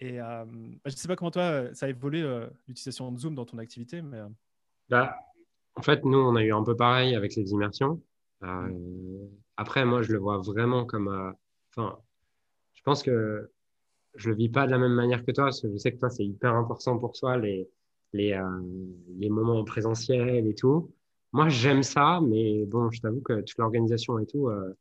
Et 0.00 0.20
euh, 0.20 0.44
bah, 0.44 0.80
je 0.86 0.92
ne 0.92 0.96
sais 0.96 1.06
pas 1.06 1.14
comment 1.14 1.30
toi, 1.30 1.72
ça 1.72 1.86
a 1.86 1.88
évolué 1.88 2.20
euh, 2.22 2.48
l'utilisation 2.66 3.12
de 3.12 3.18
Zoom 3.20 3.36
dans 3.36 3.44
ton 3.44 3.58
activité, 3.58 4.02
mais. 4.02 4.18
Euh. 4.18 4.28
Bah, 4.88 5.16
en 5.76 5.82
fait, 5.82 6.04
nous, 6.04 6.18
on 6.18 6.34
a 6.34 6.42
eu 6.42 6.52
un 6.52 6.64
peu 6.64 6.74
pareil 6.74 7.14
avec 7.14 7.36
les 7.36 7.52
immersions. 7.52 8.02
Après, 9.56 9.84
moi, 9.84 10.02
je 10.02 10.12
le 10.12 10.18
vois 10.18 10.38
vraiment 10.38 10.84
comme. 10.84 11.34
Enfin, 11.70 11.98
je 12.74 12.82
pense 12.82 13.02
que 13.02 13.50
je 14.14 14.30
le 14.30 14.36
vis 14.36 14.48
pas 14.48 14.66
de 14.66 14.70
la 14.70 14.78
même 14.78 14.92
manière 14.92 15.24
que 15.24 15.32
toi, 15.32 15.44
parce 15.44 15.60
que 15.60 15.70
je 15.70 15.76
sais 15.76 15.92
que 15.92 15.98
toi, 15.98 16.10
c'est 16.10 16.24
hyper 16.24 16.54
important 16.54 16.98
pour 16.98 17.12
toi, 17.12 17.36
les, 17.36 17.68
les, 18.12 18.40
les 19.18 19.28
moments 19.28 19.64
présentiels 19.64 20.46
et 20.46 20.54
tout. 20.54 20.90
Moi, 21.32 21.48
j'aime 21.48 21.82
ça, 21.82 22.20
mais 22.22 22.64
bon, 22.64 22.90
je 22.90 23.00
t'avoue 23.00 23.20
que 23.20 23.40
toute 23.40 23.58
l'organisation 23.58 24.18
et 24.18 24.26
tout, 24.26 24.48
euh, 24.48 24.74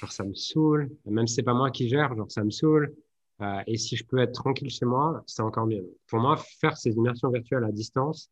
genre, 0.00 0.12
ça 0.12 0.24
me 0.24 0.34
saoule. 0.34 0.88
Même 1.04 1.26
si 1.26 1.34
c'est 1.34 1.42
pas 1.42 1.54
moi 1.54 1.70
qui 1.70 1.88
gère, 1.88 2.14
genre, 2.16 2.30
ça 2.30 2.42
me 2.42 2.50
saoule. 2.50 2.94
Euh, 3.40 3.60
et 3.66 3.76
si 3.76 3.96
je 3.96 4.04
peux 4.04 4.18
être 4.18 4.32
tranquille 4.32 4.70
chez 4.70 4.86
moi, 4.86 5.22
c'est 5.26 5.42
encore 5.42 5.66
mieux. 5.66 5.86
Pour 6.06 6.20
moi, 6.20 6.36
faire 6.36 6.76
ces 6.76 6.92
immersions 6.92 7.30
virtuelles 7.30 7.64
à 7.64 7.72
distance, 7.72 8.30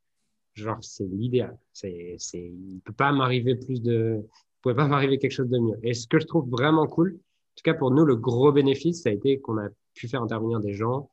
genre, 0.62 0.78
c'est 0.82 1.04
l'idéal. 1.04 1.56
C'est, 1.72 2.16
c'est, 2.18 2.38
il 2.42 2.80
peut 2.84 2.92
pas 2.92 3.12
m'arriver 3.12 3.54
plus 3.56 3.82
de, 3.82 4.20
il 4.22 4.60
pouvait 4.62 4.74
pas 4.74 4.88
m'arriver 4.88 5.18
quelque 5.18 5.32
chose 5.32 5.48
de 5.48 5.58
mieux. 5.58 5.78
Et 5.82 5.94
ce 5.94 6.06
que 6.06 6.18
je 6.18 6.26
trouve 6.26 6.48
vraiment 6.48 6.86
cool, 6.86 7.14
en 7.14 7.54
tout 7.56 7.62
cas 7.64 7.74
pour 7.74 7.90
nous, 7.90 8.04
le 8.04 8.16
gros 8.16 8.52
bénéfice, 8.52 9.02
ça 9.02 9.10
a 9.10 9.12
été 9.12 9.40
qu'on 9.40 9.58
a 9.58 9.68
pu 9.94 10.08
faire 10.08 10.22
intervenir 10.22 10.60
des 10.60 10.74
gens 10.74 11.10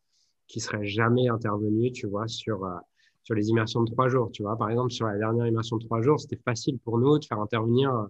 qui 0.48 0.60
seraient 0.60 0.86
jamais 0.86 1.30
intervenus, 1.30 1.94
tu 1.94 2.08
vois, 2.08 2.28
sur, 2.28 2.66
euh, 2.66 2.76
sur 3.24 3.36
les 3.36 3.50
immersions 3.50 3.82
de 3.82 3.92
trois 3.92 4.10
jours. 4.10 4.30
Tu 4.32 4.44
vois, 4.44 4.58
par 4.58 4.70
exemple, 4.70 4.92
sur 4.92 5.08
la 5.08 5.18
dernière 5.18 5.48
immersion 5.48 5.78
de 5.78 5.86
trois 5.86 6.02
jours, 6.02 6.20
c'était 6.20 6.42
facile 6.44 6.80
pour 6.80 6.98
nous 7.00 7.18
de 7.18 7.26
faire 7.26 7.40
intervenir 7.40 8.08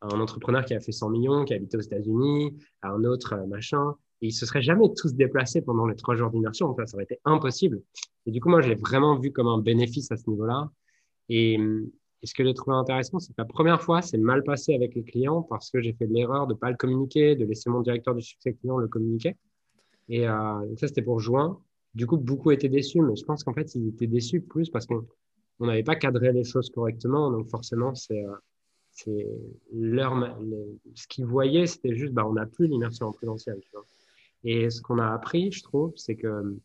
un 0.00 0.20
entrepreneur 0.20 0.64
qui 0.64 0.74
a 0.74 0.80
fait 0.80 0.92
100 0.92 1.10
millions, 1.10 1.44
qui 1.44 1.54
habite 1.54 1.74
aux 1.74 1.80
États-Unis, 1.80 2.56
un 2.82 3.04
autre 3.04 3.34
euh, 3.34 3.46
machin. 3.46 3.94
Ils 4.20 4.32
se 4.32 4.46
seraient 4.46 4.62
jamais 4.62 4.84
tous 4.96 5.14
déplacés 5.14 5.62
pendant 5.62 5.86
les 5.86 5.94
trois 5.94 6.16
jours 6.16 6.30
d'immersion. 6.30 6.74
ça 6.76 6.94
aurait 6.94 7.04
été 7.04 7.18
impossible. 7.24 7.82
Et 8.26 8.30
du 8.30 8.40
coup, 8.40 8.48
moi, 8.48 8.60
je 8.60 8.68
l'ai 8.68 8.74
vraiment 8.74 9.16
vu 9.18 9.32
comme 9.32 9.46
un 9.46 9.58
bénéfice 9.58 10.10
à 10.10 10.16
ce 10.16 10.28
niveau-là. 10.28 10.70
Et, 11.28 11.58
ce 12.24 12.34
que 12.34 12.44
j'ai 12.44 12.52
trouvé 12.52 12.76
intéressant, 12.76 13.20
c'est 13.20 13.28
que 13.28 13.38
la 13.38 13.44
première 13.44 13.80
fois, 13.80 14.02
c'est 14.02 14.18
mal 14.18 14.42
passé 14.42 14.74
avec 14.74 14.96
les 14.96 15.04
clients 15.04 15.42
parce 15.42 15.70
que 15.70 15.80
j'ai 15.80 15.92
fait 15.92 16.06
l'erreur 16.06 16.48
de 16.48 16.54
pas 16.54 16.68
le 16.68 16.76
communiquer, 16.76 17.36
de 17.36 17.44
laisser 17.44 17.70
mon 17.70 17.80
directeur 17.80 18.12
du 18.12 18.22
succès 18.22 18.54
client 18.54 18.76
le 18.76 18.88
communiquer. 18.88 19.36
Et 20.08 20.28
euh, 20.28 20.76
ça, 20.76 20.88
c'était 20.88 21.02
pour 21.02 21.20
juin. 21.20 21.60
Du 21.94 22.08
coup, 22.08 22.16
beaucoup 22.16 22.50
étaient 22.50 22.68
déçus, 22.68 23.00
mais 23.02 23.14
je 23.14 23.24
pense 23.24 23.44
qu'en 23.44 23.52
fait, 23.52 23.72
ils 23.76 23.88
étaient 23.88 24.08
déçus 24.08 24.40
plus 24.40 24.68
parce 24.68 24.86
qu'on 24.86 25.06
n'avait 25.60 25.84
pas 25.84 25.94
cadré 25.94 26.32
les 26.32 26.42
choses 26.42 26.70
correctement. 26.70 27.30
Donc, 27.30 27.48
forcément, 27.48 27.94
c'est 27.94 28.24
euh, 28.24 28.34
leur, 29.72 30.14
ce 30.94 31.06
qu'ils 31.06 31.24
voyaient, 31.26 31.66
c'était 31.66 31.94
juste, 31.94 32.12
bah, 32.12 32.26
on 32.26 32.32
n'a 32.32 32.46
plus 32.46 32.66
l'immersion 32.66 33.06
en 33.06 33.12
présentiel. 33.12 33.60
Et 34.44 34.70
ce 34.70 34.80
qu'on 34.80 34.98
a 34.98 35.12
appris, 35.12 35.52
je 35.52 35.62
trouve, 35.62 35.92
c'est 35.96 36.16
que 36.16 36.58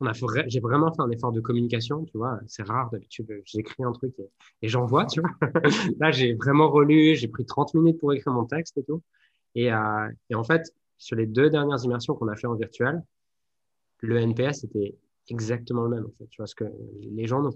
on 0.00 0.06
a 0.06 0.12
j'ai 0.46 0.60
vraiment 0.60 0.92
fait 0.92 1.00
un 1.00 1.10
effort 1.10 1.32
de 1.32 1.40
communication, 1.40 2.04
tu 2.04 2.18
vois. 2.18 2.38
C'est 2.46 2.62
rare 2.62 2.90
d'habitude, 2.90 3.26
j'écris 3.44 3.82
un 3.82 3.92
truc 3.92 4.14
et, 4.18 4.28
et 4.62 4.68
j'envoie, 4.68 5.06
tu 5.06 5.20
vois. 5.20 5.30
Là, 6.00 6.10
j'ai 6.10 6.34
vraiment 6.34 6.70
relu, 6.70 7.16
j'ai 7.16 7.28
pris 7.28 7.46
30 7.46 7.74
minutes 7.74 7.98
pour 7.98 8.12
écrire 8.12 8.32
mon 8.32 8.44
texte 8.44 8.76
et 8.76 8.84
tout. 8.84 9.02
Et, 9.54 9.72
euh, 9.72 10.08
et 10.28 10.34
en 10.34 10.44
fait, 10.44 10.62
sur 10.98 11.16
les 11.16 11.26
deux 11.26 11.48
dernières 11.48 11.82
immersions 11.84 12.14
qu'on 12.14 12.28
a 12.28 12.36
fait 12.36 12.46
en 12.46 12.54
virtuel, 12.54 13.02
le 14.00 14.18
NPS 14.18 14.64
était 14.64 14.94
exactement 15.28 15.82
le 15.82 15.88
même. 15.88 16.04
En 16.04 16.12
fait. 16.18 16.26
Tu 16.28 16.36
vois, 16.38 16.46
ce 16.46 16.54
que 16.54 16.64
les 17.00 17.26
gens 17.26 17.50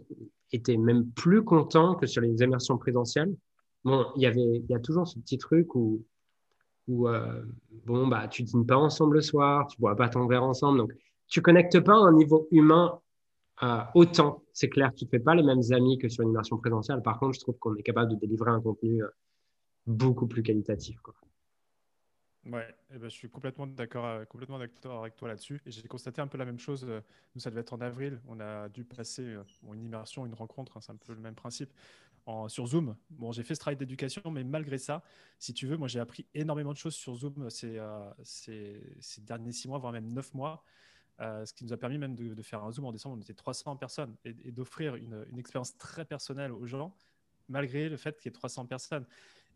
étaient 0.53 0.77
même 0.77 1.11
plus 1.11 1.45
contents 1.45 1.95
que 1.95 2.07
sur 2.07 2.23
les 2.23 2.43
immersions 2.43 2.79
présentielles. 2.79 3.35
Bon, 3.85 4.07
il 4.17 4.23
y 4.23 4.27
avait, 4.27 4.41
il 4.41 4.67
y 4.69 4.75
a 4.75 4.81
toujours 4.81 5.07
ce 5.07 5.19
petit 5.19 5.39
truc 5.39 5.75
où, 5.75 6.05
où 6.91 7.09
euh, 7.09 7.43
bon, 7.87 8.07
bah, 8.09 8.29
tu 8.29 8.43
dînes 8.43 8.67
pas 8.67 8.77
ensemble 8.77 9.17
le 9.17 9.23
soir, 9.23 9.67
tu 9.69 9.81
bois 9.81 9.97
pas 9.97 10.09
ton 10.09 10.27
verre 10.27 10.45
ensemble, 10.45 10.79
donc 10.79 10.93
tu 11.29 11.41
connectes 11.41 11.81
pas 11.81 11.95
à 11.95 11.97
un 11.97 12.13
niveau 12.13 12.49
humain 12.51 13.01
euh, 13.63 13.83
autant. 13.95 14.43
C'est 14.53 14.69
clair, 14.69 14.93
tu 14.95 15.05
ne 15.05 15.11
fais 15.11 15.19
pas 15.19 15.35
les 15.35 15.43
mêmes 15.43 15.63
amis 15.71 15.99
que 15.99 16.09
sur 16.09 16.23
une 16.23 16.31
immersion 16.31 16.57
présentielle. 16.57 17.03
Par 17.03 17.19
contre, 17.19 17.35
je 17.35 17.41
trouve 17.41 17.59
qu'on 17.59 17.75
est 17.77 17.83
capable 17.83 18.11
de 18.11 18.17
délivrer 18.17 18.51
un 18.51 18.61
contenu 18.61 19.03
euh, 19.03 19.09
beaucoup 19.87 20.27
plus 20.27 20.43
qualitatif. 20.43 20.99
Quoi. 21.01 21.15
Ouais, 22.47 22.75
eh 22.95 22.99
ben, 22.99 23.11
je 23.11 23.15
suis 23.15 23.29
complètement 23.29 23.67
d'accord, 23.67 24.07
euh, 24.07 24.25
complètement 24.25 24.59
d'accord 24.59 25.01
avec 25.01 25.15
toi 25.17 25.29
là-dessus. 25.29 25.61
J'ai 25.67 25.83
constaté 25.89 26.23
un 26.23 26.27
peu 26.27 26.39
la 26.39 26.47
même 26.47 26.59
chose. 26.59 26.87
Nous, 27.35 27.41
ça 27.41 27.51
devait 27.51 27.61
être 27.61 27.75
en 27.75 27.81
avril. 27.83 28.19
On 28.29 28.41
a 28.41 28.71
dû 28.71 28.85
passer 28.85 29.37
une 29.71 29.85
immersion, 29.85 30.25
une 30.25 30.35
rencontre. 30.35 30.79
Hein, 30.79 30.81
c'est 30.81 30.93
un 30.93 30.97
peu 30.97 31.13
le 31.13 31.21
même 31.21 31.35
principe. 31.35 31.71
Sur 32.49 32.67
Zoom. 32.67 32.97
Bon, 33.11 33.33
j'ai 33.33 33.43
fait 33.43 33.55
ce 33.55 33.61
travail 33.61 33.77
d'éducation, 33.77 34.23
mais 34.31 34.45
malgré 34.45 34.79
ça, 34.79 35.03
si 35.39 35.55
tu 35.55 35.67
veux, 35.67 35.77
moi, 35.77 35.89
j'ai 35.89 36.01
appris 36.01 36.27
énormément 36.35 36.73
de 36.73 36.79
choses 36.79 36.95
sur 36.95 37.15
Zoom 37.15 37.49
ces, 37.51 37.81
ces, 38.23 39.21
derniers 39.23 39.53
six 39.53 39.69
mois, 39.69 39.79
voire 39.79 39.93
même 39.93 40.13
neuf 40.13 40.35
mois. 40.35 40.65
ce 41.19 41.53
qui 41.53 41.65
nous 41.65 41.73
a 41.73 41.77
permis 41.77 41.99
même 41.99 42.15
de, 42.15 42.43
faire 42.43 42.63
un 42.65 42.73
Zoom 42.73 42.87
en 42.87 42.93
décembre. 42.93 43.17
On 43.19 43.21
était 43.21 43.35
300 43.35 43.77
personnes 43.77 44.17
et, 44.25 44.53
d'offrir 44.53 44.97
une, 44.97 45.27
expérience 45.39 45.77
très 45.77 46.05
personnelle 46.05 46.53
aux 46.53 46.67
gens, 46.67 46.95
malgré 47.49 47.89
le 47.89 47.97
fait 47.97 48.17
qu'il 48.19 48.27
y 48.27 48.29
ait 48.31 48.33
300 48.33 48.67
personnes. 48.67 49.07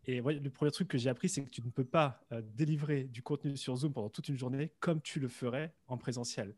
Et 0.07 0.21
le 0.21 0.49
premier 0.49 0.71
truc 0.71 0.87
que 0.87 0.97
j'ai 0.97 1.09
appris, 1.09 1.29
c'est 1.29 1.43
que 1.43 1.49
tu 1.49 1.61
ne 1.63 1.69
peux 1.69 1.85
pas 1.85 2.21
euh, 2.31 2.41
délivrer 2.53 3.05
du 3.05 3.23
contenu 3.23 3.57
sur 3.57 3.75
Zoom 3.75 3.91
pendant 3.91 4.09
toute 4.09 4.29
une 4.29 4.37
journée 4.37 4.71
comme 4.79 5.01
tu 5.01 5.19
le 5.19 5.27
ferais 5.27 5.73
en 5.87 5.97
présentiel. 5.97 6.53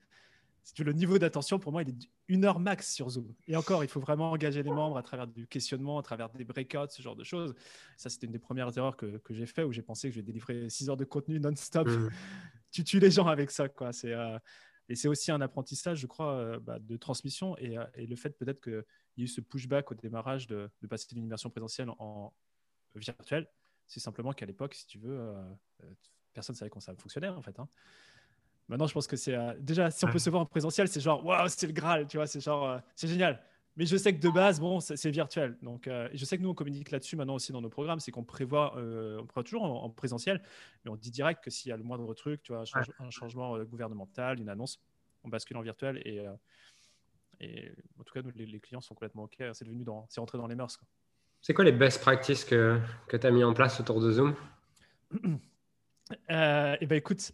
Le 0.80 0.94
niveau 0.94 1.18
d'attention, 1.18 1.60
pour 1.60 1.72
moi, 1.72 1.84
il 1.84 1.90
est 1.90 2.10
une 2.28 2.46
heure 2.46 2.60
max 2.60 2.94
sur 2.94 3.10
Zoom. 3.10 3.34
Et 3.48 3.56
encore, 3.56 3.84
il 3.84 3.90
faut 3.90 4.00
vraiment 4.00 4.32
engager 4.32 4.64
les 4.64 4.72
membres 4.72 4.98
à 4.98 5.04
travers 5.04 5.28
du 5.28 5.48
questionnement, 5.48 5.98
à 5.98 6.04
travers 6.04 6.30
des 6.30 6.44
breakouts, 6.44 6.90
ce 6.90 7.02
genre 7.02 7.16
de 7.16 7.24
choses. 7.24 7.56
Ça, 7.96 8.10
c'était 8.10 8.26
une 8.26 8.34
des 8.34 8.40
premières 8.40 8.76
erreurs 8.78 8.98
que, 8.98 9.20
j'ai 9.30 9.46
fait 9.46 9.64
où 9.64 9.72
j'ai 9.72 9.82
pensé 9.82 10.10
que 10.10 10.16
je 10.16 10.20
vais 10.20 10.26
délivrer 10.26 10.70
6 10.70 10.90
heures 10.90 10.98
de 10.98 11.06
contenu 11.06 11.40
non-stop. 11.40 11.88
Mmh. 11.88 12.10
tu 12.72 12.84
tues 12.84 13.00
les 13.00 13.12
gens 13.12 13.28
avec 13.28 13.52
ça, 13.52 13.70
quoi. 13.70 13.94
C'est, 13.94 14.14
euh, 14.14 14.38
et 14.90 14.96
c'est 14.96 15.08
aussi 15.08 15.32
un 15.32 15.42
apprentissage, 15.42 16.00
je 16.00 16.08
crois, 16.08 16.34
euh, 16.34 16.60
bah, 16.60 16.80
de 16.80 16.98
transmission 16.98 17.58
et, 17.58 17.78
euh, 17.78 17.86
et 17.96 18.08
le 18.08 18.16
fait 18.16 18.32
peut-être 18.32 18.62
qu'il 18.62 18.84
y 19.18 19.22
a 19.22 19.24
eu 19.24 19.28
ce 19.28 19.42
pushback 19.42 19.92
au 19.92 19.96
démarrage 19.96 20.48
de, 20.48 20.70
passer 20.90 21.08
d'une 21.14 21.24
immersion 21.24 21.50
présentielle 21.50 21.90
en, 22.00 22.34
virtuel. 22.96 23.48
C'est 23.86 24.00
simplement 24.00 24.34
qu'à 24.34 24.46
l'époque, 24.46 24.74
si 24.74 24.86
tu 24.88 24.98
veux, 24.98 25.34
personne 26.34 26.56
ne 26.56 26.58
savait 26.58 26.70
comment 26.70 26.82
ça 26.82 26.96
fonctionnait 26.96 27.30
en 27.30 27.42
fait. 27.42 27.58
Hein. 27.60 27.70
Maintenant, 28.70 28.88
je 28.88 28.94
pense 28.94 29.08
que 29.08 29.16
c'est 29.16 29.34
euh, 29.34 29.54
déjà 29.60 29.90
si 29.92 30.04
on 30.04 30.10
peut 30.10 30.20
se 30.20 30.30
voir 30.30 30.42
en 30.42 30.46
présentiel, 30.46 30.88
c'est 30.88 31.00
genre 31.00 31.26
waouh, 31.26 31.48
c'est 31.48 31.68
le 31.68 31.74
Graal, 31.74 32.06
tu 32.08 32.18
vois, 32.18 32.28
c'est 32.28 32.42
genre 32.42 32.70
euh, 32.70 32.78
c'est 32.96 33.08
génial. 33.08 33.42
Mais 33.78 33.86
je 33.86 33.96
sais 33.96 34.14
que 34.14 34.20
de 34.20 34.30
base, 34.30 34.60
bon, 34.60 34.80
c'est 34.80 35.12
virtuel. 35.12 35.56
Donc, 35.62 35.88
euh, 35.88 36.10
je 36.12 36.26
sais 36.26 36.36
que 36.36 36.42
nous, 36.42 36.50
on 36.50 36.56
communique 36.56 36.90
là-dessus 36.90 37.16
maintenant 37.16 37.36
aussi 37.36 37.52
dans 37.52 37.62
nos 37.62 37.70
programmes. 37.70 38.00
C'est 38.00 38.10
qu'on 38.10 38.24
prévoit, 38.24 38.76
on 38.76 39.24
prévoit 39.28 39.44
toujours 39.44 39.66
en, 39.66 39.88
présentiel, 39.92 40.42
mais 40.84 40.90
on 40.90 40.96
dit 40.96 41.12
direct 41.12 41.44
que 41.44 41.52
s'il 41.52 41.70
y 41.70 41.72
a 41.72 41.78
le 41.78 41.84
moindre 41.84 42.12
truc, 42.16 42.42
tu 42.42 42.54
vois, 42.54 42.64
un, 43.00 43.10
changement 43.12 43.56
gouvernemental, 43.66 44.40
une 44.40 44.50
annonce, 44.50 44.82
on 45.24 45.30
bascule 45.30 45.58
en 45.58 45.62
virtuel. 45.62 46.02
Et, 46.06 46.26
et 47.40 47.72
en 48.00 48.04
tout 48.04 48.16
cas, 48.16 48.24
nous, 48.24 48.32
les, 48.34 48.60
clients 48.60 48.82
sont 48.82 48.96
complètement 48.96 49.26
OK. 49.26 49.36
C'est 49.54 49.66
devenu 49.66 49.84
dans, 49.84 50.08
c'est 50.10 50.22
rentré 50.22 50.40
dans 50.40 50.48
les 50.48 50.56
mœurs. 50.56 50.80
C'est 51.40 51.54
quoi 51.54 51.64
les 51.64 51.72
best 51.72 52.02
practices 52.02 52.46
que, 52.46 52.80
que 53.08 53.16
tu 53.16 53.28
as 53.28 53.32
mis 53.32 53.44
en 53.44 53.54
place 53.54 53.80
autour 53.80 54.02
de 54.02 54.12
Zoom? 54.12 54.36
Eh 56.30 56.86
bien, 56.86 56.98
écoute, 56.98 57.34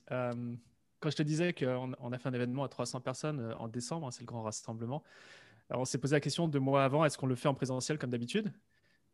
quand 1.04 1.10
je 1.10 1.18
te 1.18 1.24
disais 1.24 1.54
qu'on 1.54 2.14
a 2.14 2.18
fait 2.18 2.30
un 2.30 2.34
événement 2.34 2.64
à 2.64 2.70
300 2.70 3.02
personnes 3.02 3.42
euh, 3.42 3.56
en 3.58 3.68
décembre, 3.68 4.08
hein, 4.08 4.12
c'est 4.12 4.22
le 4.22 4.26
grand 4.26 4.42
rassemblement, 4.42 5.04
on 5.70 5.84
s'est 5.84 5.98
posé 5.98 6.16
la 6.16 6.22
question 6.22 6.48
deux 6.48 6.60
mois 6.60 6.86
avant, 6.86 7.04
est-ce 7.04 7.18
qu'on 7.18 7.28
le 7.28 7.36
fait 7.36 7.50
en 7.50 7.54
présentiel 7.54 7.98
comme 7.98 8.10
d'habitude? 8.10 8.54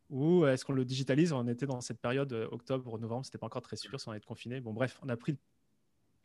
Ou 0.08 0.46
est-ce 0.46 0.64
qu'on 0.64 0.72
le 0.72 0.84
digitalise? 0.84 1.32
On 1.32 1.46
était 1.48 1.66
dans 1.66 1.80
cette 1.80 2.00
période 2.00 2.32
euh, 2.32 2.46
octobre, 2.52 2.96
novembre, 2.96 3.24
c'était 3.24 3.38
pas 3.38 3.46
encore 3.46 3.62
très 3.62 3.74
sûr 3.74 3.98
si 4.00 4.08
on 4.08 4.12
allait 4.12 4.18
être 4.18 4.26
confiné. 4.26 4.60
Bon, 4.60 4.72
bref, 4.72 5.00
on 5.02 5.08
a 5.08 5.16
pris 5.16 5.32
le 5.32 5.38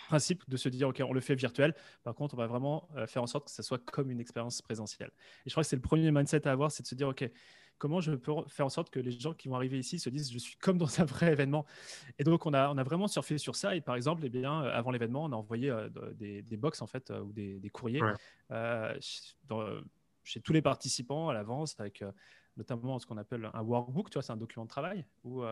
principe 0.07 0.48
de 0.48 0.55
se 0.55 0.69
dire, 0.69 0.89
OK, 0.89 1.01
on 1.03 1.13
le 1.13 1.19
fait 1.19 1.34
virtuel. 1.36 1.74
Par 2.03 2.13
contre, 2.13 2.36
on 2.36 2.38
va 2.38 2.45
vraiment 2.45 2.88
euh, 2.95 3.07
faire 3.07 3.24
en 3.24 3.27
sorte 3.27 3.45
que 3.45 3.51
ça 3.51 3.63
soit 3.63 3.84
comme 3.91 4.12
une 4.12 4.19
expérience 4.19 4.62
présentielle. 4.62 5.10
Et 5.45 5.50
je 5.50 5.51
crois 5.51 5.63
que 5.63 5.69
c'est 5.69 5.75
le 5.75 5.81
premier 5.81 6.12
mindset 6.12 6.48
à 6.48 6.51
avoir, 6.51 6.72
c'est 6.72 6.84
de 6.84 6.88
se 6.88 6.95
dire, 6.95 7.07
OK, 7.07 7.27
comment 7.77 8.01
je 8.01 8.12
peux 8.13 8.34
faire 8.48 8.65
en 8.65 8.70
sorte 8.70 8.89
que 8.89 9.00
les 9.00 9.12
gens 9.12 9.34
qui 9.34 9.48
vont 9.48 9.55
arriver 9.55 9.77
ici 9.77 10.00
se 10.00 10.10
disent 10.10 10.32
je 10.32 10.38
suis 10.38 10.58
comme 10.58 10.77
dans 10.77 11.00
un 11.00 11.05
vrai 11.05 11.32
événement. 11.32 11.65
Et 12.20 12.24
donc 12.24 12.46
on 12.46 12.53
a, 12.53 12.70
on 12.70 12.77
a 12.77 12.84
vraiment 12.84 13.08
surfé 13.08 13.38
sur 13.38 13.55
ça. 13.55 13.75
Et 13.75 13.82
par 13.82 13.96
exemple, 13.96 14.22
eh 14.25 14.29
bien, 14.29 14.63
euh, 14.63 14.72
avant 14.72 14.91
l'événement, 14.91 15.25
on 15.25 15.32
a 15.32 15.36
envoyé 15.36 15.70
euh, 15.70 15.89
des, 16.13 16.41
des, 16.41 16.58
box 16.58 16.82
en 16.82 16.88
fait 16.88 17.12
euh, 17.12 17.22
ou 17.22 17.34
des, 17.34 17.60
des 17.60 17.70
courriers 17.70 18.01
chez 20.24 20.41
tous 20.41 20.53
les 20.53 20.62
participants 20.62 21.29
à 21.29 21.34
l'avance 21.34 21.79
avec 21.79 22.03
notamment 22.58 22.98
ce 22.98 23.05
qu'on 23.05 23.17
appelle 23.17 23.50
un 23.53 23.62
workbook. 23.62 24.10
Tu 24.10 24.15
vois, 24.15 24.24
c'est 24.24 24.34
un 24.34 24.38
document 24.38 24.65
de 24.65 24.70
travail 24.70 25.05
où 25.24 25.44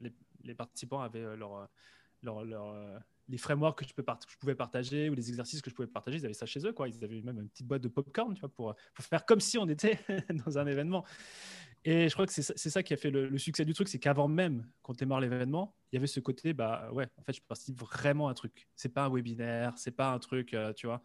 les, 0.00 0.12
les, 0.44 0.54
participants 0.54 1.00
avaient 1.00 1.34
leur, 1.34 1.66
leur, 2.22 2.44
leur 2.44 3.00
les 3.28 3.38
frameworks 3.38 3.78
que 3.80 3.84
je, 3.84 3.94
pouvais 4.38 4.54
partager 4.54 5.10
ou 5.10 5.14
les 5.14 5.28
exercices 5.28 5.60
que 5.60 5.70
je 5.70 5.74
pouvais 5.74 5.88
partager, 5.88 6.18
ils 6.18 6.24
avaient 6.24 6.34
ça 6.34 6.46
chez 6.46 6.64
eux. 6.66 6.72
Quoi. 6.72 6.88
Ils 6.88 7.02
avaient 7.02 7.22
même 7.22 7.40
une 7.40 7.48
petite 7.48 7.66
boîte 7.66 7.82
de 7.82 7.88
popcorn 7.88 8.34
tu 8.34 8.40
vois, 8.40 8.48
pour, 8.48 8.74
faire 9.00 9.24
comme 9.26 9.40
si 9.40 9.58
on 9.58 9.68
était 9.68 9.98
dans 10.46 10.58
un 10.58 10.66
événement. 10.66 11.04
Et 11.84 12.08
je 12.08 12.14
crois 12.14 12.26
que 12.26 12.32
c'est 12.32 12.42
ça 12.42 12.82
qui 12.82 12.94
a 12.94 12.96
fait 12.96 13.10
le, 13.10 13.38
succès 13.38 13.64
du 13.64 13.72
truc, 13.72 13.88
c'est 13.88 13.98
qu'avant 13.98 14.28
même 14.28 14.68
qu'on 14.82 14.92
démarre 14.92 15.20
l'événement, 15.20 15.76
il 15.92 15.96
y 15.96 15.98
avait 15.98 16.08
ce 16.08 16.18
côté, 16.18 16.52
bah 16.52 16.90
ouais, 16.92 17.06
en 17.16 17.22
fait, 17.22 17.32
je 17.32 17.40
participe 17.42 17.78
vraiment 17.78 18.28
à 18.28 18.32
un 18.32 18.34
truc. 18.34 18.68
C'est 18.74 18.88
pas 18.88 19.04
un 19.04 19.10
webinaire, 19.10 19.72
c'est 19.76 19.92
pas 19.92 20.10
un 20.10 20.18
truc, 20.18 20.52
euh, 20.54 20.72
tu 20.72 20.86
vois. 20.86 21.00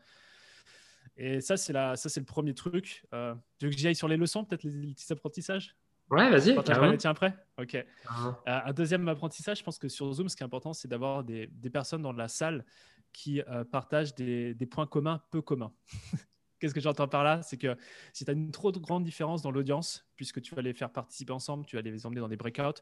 Et 1.17 1.39
ça, 1.41 1.57
c'est 1.57 1.73
le 1.73 2.25
premier 2.25 2.53
truc. 2.53 3.05
Euh, 3.13 3.35
tu 3.59 3.65
veux 3.65 3.71
que 3.71 3.77
j'y 3.77 3.87
aille 3.87 3.95
sur 3.95 4.07
les 4.07 4.17
leçons, 4.17 4.43
peut-être 4.43 4.63
les 4.63 4.93
petits 4.93 5.11
apprentissages? 5.11 5.75
Ouais, 6.11 6.29
vas-y. 6.29 6.61
Tiens, 6.97 7.11
après 7.11 7.33
Ok. 7.57 7.85
Ah. 8.05 8.37
Euh, 8.47 8.59
un 8.65 8.73
deuxième 8.73 9.07
apprentissage, 9.07 9.59
je 9.59 9.63
pense 9.63 9.79
que 9.79 9.87
sur 9.87 10.11
Zoom, 10.11 10.27
ce 10.27 10.35
qui 10.35 10.43
est 10.43 10.45
important, 10.45 10.73
c'est 10.73 10.89
d'avoir 10.89 11.23
des, 11.23 11.47
personnes 11.71 12.01
dans 12.01 12.11
la 12.11 12.27
salle 12.27 12.65
qui 13.13 13.41
euh, 13.41 13.63
partagent 13.63 14.13
des, 14.13 14.67
points 14.69 14.87
communs 14.87 15.23
peu 15.31 15.41
communs. 15.41 15.71
Qu'est-ce 16.59 16.73
que 16.73 16.81
j'entends 16.81 17.07
par 17.07 17.23
là? 17.23 17.41
C'est 17.41 17.57
que 17.57 17.75
si 18.13 18.25
tu 18.25 18.29
as 18.29 18.33
une 18.33 18.51
trop 18.51 18.71
grande 18.73 19.03
différence 19.03 19.41
dans 19.41 19.51
l'audience, 19.51 20.05
puisque 20.15 20.41
tu 20.41 20.53
vas 20.53 20.61
les 20.61 20.73
faire 20.73 20.91
participer 20.91 21.31
ensemble, 21.31 21.65
tu 21.65 21.77
vas 21.77 21.81
les 21.81 22.05
emmener 22.05 22.19
dans 22.19 22.27
des 22.27 22.37
breakouts, 22.37 22.81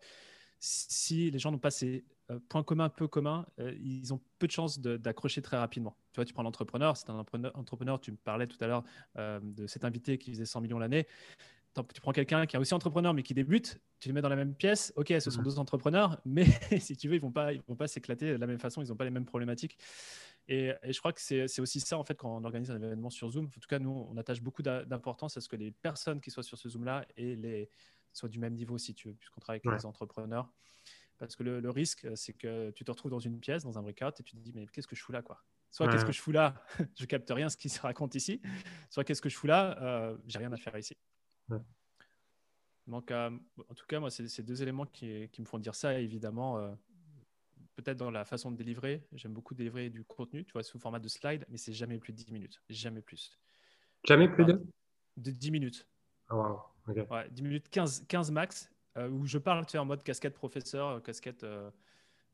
si 0.59 1.31
les 1.31 1.39
gens 1.39 1.51
n'ont 1.51 1.59
pas 1.59 1.71
ces 1.71 2.03
euh, 2.31 2.39
points 2.50 2.63
communs 2.63 2.89
peu 2.89 3.07
communs, 3.07 3.45
ils 3.79 4.13
ont 4.13 4.19
peu 4.39 4.48
de 4.48 4.51
chances 4.51 4.79
d'accrocher 4.79 5.41
très 5.41 5.55
rapidement. 5.55 5.95
Tu 6.12 6.17
vois, 6.17 6.25
tu 6.25 6.33
prends 6.33 6.43
l'entrepreneur, 6.43 6.98
c'est 6.98 7.09
un 7.09 7.19
entrepreneur, 7.19 8.01
tu 8.01 8.12
me 8.12 8.17
parlais 8.17 8.48
tout 8.48 8.57
à 8.59 8.67
l'heure 8.67 8.83
de 9.15 9.67
cet 9.67 9.86
invité 9.86 10.17
qui 10.17 10.31
faisait 10.31 10.45
100 10.45 10.62
millions 10.62 10.79
l'année 10.79 11.07
tu 11.83 12.01
prends 12.01 12.12
quelqu'un 12.12 12.45
qui 12.45 12.55
est 12.55 12.59
aussi 12.59 12.74
entrepreneur 12.74 13.13
mais 13.13 13.24
qui 13.24 13.33
débute, 13.33 13.79
tu 14.00 14.09
les 14.09 14.13
mets 14.13 14.21
dans 14.21 14.29
la 14.29 14.36
même 14.36 14.55
pièce. 14.55 14.93
Ok, 14.95 15.13
ce 15.19 15.31
sont 15.31 15.41
deux 15.41 15.59
entrepreneurs, 15.59 16.19
mais 16.25 16.45
si 16.79 16.95
tu 16.95 17.07
veux, 17.07 17.15
ils 17.15 17.21
vont 17.21 17.31
pas, 17.31 17.53
ils 17.53 17.62
vont 17.67 17.75
pas 17.75 17.88
s'éclater 17.88 18.31
de 18.31 18.38
la 18.38 18.48
même 18.48 18.59
façon. 18.59 18.81
Ils 18.81 18.89
n'ont 18.89 18.95
pas 18.95 19.05
les 19.05 19.12
mêmes 19.12 19.25
problématiques. 19.25 19.77
Et, 20.48 20.74
je 20.83 20.98
crois 21.00 21.13
que 21.13 21.21
c'est 21.21 21.59
aussi 21.59 21.79
ça 21.79 21.98
en 21.98 22.03
fait 22.03 22.15
quand 22.15 22.36
on 22.36 22.43
organise 22.43 22.71
un 22.71 22.81
événement 22.81 23.09
sur 23.09 23.29
Zoom. 23.29 23.45
En 23.45 23.50
tout 23.50 23.67
cas, 23.67 23.79
nous, 23.79 24.07
on 24.09 24.17
attache 24.17 24.41
beaucoup 24.41 24.63
d'importance 24.63 25.38
à 25.38 25.41
ce 25.41 25.48
que 25.48 25.55
les 25.55 25.71
personnes 25.71 26.21
qui 26.21 26.31
soient 26.31 26.43
sur 26.43 26.57
ce 26.57 26.69
Zoom 26.69 26.86
là 26.86 27.05
et 27.17 27.36
les 27.36 27.69
soient 28.13 28.29
du 28.29 28.39
même 28.39 28.55
niveau 28.55 28.77
si 28.77 28.95
tu 28.95 29.09
veux, 29.09 29.13
puisqu'on 29.13 29.39
travaille 29.39 29.62
avec 29.63 29.79
les 29.79 29.86
entrepreneurs. 29.86 30.51
Parce 31.19 31.36
que 31.36 31.43
le, 31.43 31.69
risque, 31.69 32.07
c'est 32.15 32.33
que 32.33 32.71
tu 32.71 32.86
te 32.86 32.91
retrouves 32.91 33.12
dans 33.12 33.19
une 33.19 33.39
pièce, 33.39 33.63
dans 33.63 33.77
un 33.77 33.81
breakout, 33.81 34.19
et 34.19 34.24
tu 34.24 34.36
te 34.36 34.41
dis 34.41 34.53
mais 34.55 34.65
qu'est-ce 34.67 34.88
que 34.88 34.95
je 34.95 35.03
fous 35.03 35.12
là 35.12 35.21
quoi? 35.21 35.43
Soit 35.69 35.88
qu'est-ce 35.88 36.05
que 36.05 36.12
je 36.12 36.21
fous 36.21 36.31
là, 36.31 36.55
je 36.98 37.05
capte 37.05 37.29
rien 37.29 37.50
ce 37.50 37.57
qui 37.57 37.69
se 37.69 37.79
raconte 37.79 38.15
ici. 38.15 38.41
Soit 38.89 39.03
qu'est-ce 39.03 39.21
que 39.21 39.29
je 39.29 39.38
fous 39.38 39.45
là, 39.45 39.77
euh, 39.81 40.17
j'ai 40.25 40.39
rien 40.39 40.51
à 40.51 40.57
faire 40.57 40.75
ici. 40.77 40.98
Donc, 42.89 43.12
euh, 43.12 43.29
en 43.70 43.74
tout 43.75 43.86
cas, 43.86 44.00
moi, 44.00 44.10
c'est 44.10 44.27
ces 44.27 44.41
deux 44.44 44.62
éléments 44.63 44.86
qui, 44.86 45.29
me 45.38 45.46
font 45.46 45.60
dire 45.60 45.75
ça. 45.75 46.00
évidemment, 46.00 46.58
euh, 46.58 46.72
peut-être 47.75 47.98
dans 47.98 48.10
la 48.10 48.25
façon 48.25 48.51
de 48.51 48.58
délivrer, 48.58 49.08
j'aime 49.13 49.34
beaucoup 49.34 49.53
délivrer 49.53 49.89
du 49.89 50.03
contenu, 50.03 50.44
tu 50.44 50.53
vois, 50.53 50.63
sous 50.63 50.79
format 50.79 51.00
de 51.00 51.08
slide, 51.08 51.46
mais 51.50 51.58
c'est 51.58 51.74
jamais 51.74 52.00
plus 52.00 52.13
de 52.13 52.18
10 52.18 52.32
minutes. 52.32 52.62
Jamais 52.70 53.01
plus. 53.01 53.39
Jamais 54.06 54.27
plus 54.27 54.44
de 54.44 54.65
De 55.18 55.32
10 55.32 55.51
minutes. 55.51 55.88
Ah, 56.29 56.36
wow. 56.36 56.62
ouais, 56.88 57.29
10 57.29 57.44
minutes, 57.44 57.70
15, 57.70 58.06
15 58.08 58.32
max, 58.32 58.72
euh, 58.98 59.08
où 59.08 59.25
je 59.25 59.38
parle 59.38 59.65
tu 59.65 59.74
sais, 59.74 59.77
en 59.77 59.86
mode 59.86 60.01
casquette 60.03 60.34
professeur, 60.34 61.01
casquette, 61.03 61.46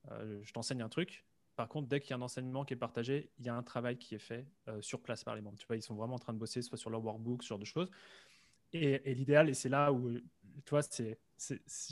je 0.09 0.51
t'enseigne 0.53 0.81
un 0.81 0.89
truc. 0.89 1.25
Par 1.57 1.67
contre, 1.67 1.87
dès 1.87 1.99
qu'il 1.99 2.11
y 2.11 2.13
a 2.13 2.17
un 2.17 2.21
enseignement 2.21 2.65
qui 2.65 2.73
est 2.73 2.77
partagé, 2.77 3.29
il 3.39 3.45
y 3.45 3.49
a 3.49 3.55
un 3.55 3.63
travail 3.63 3.97
qui 3.97 4.15
est 4.15 4.19
fait 4.19 4.45
sur 4.79 5.01
place 5.01 5.23
par 5.25 5.35
les 5.35 5.41
membres. 5.41 5.57
Tu 5.57 5.67
vois, 5.67 5.75
ils 5.75 5.81
sont 5.81 5.95
vraiment 5.95 6.15
en 6.15 6.19
train 6.19 6.33
de 6.33 6.37
bosser 6.37 6.61
soit 6.61 6.77
sur 6.77 6.89
leur 6.89 7.03
workbook, 7.03 7.43
ce 7.43 7.49
genre 7.49 7.59
de 7.59 7.65
choses. 7.65 7.89
Et, 8.75 9.15
l'idéal, 9.15 9.49
et 9.49 9.53
c'est 9.53 9.69
là 9.69 9.91
où, 9.93 10.11
tu 10.11 10.69
vois, 10.69 10.81
c'est, 10.81 11.19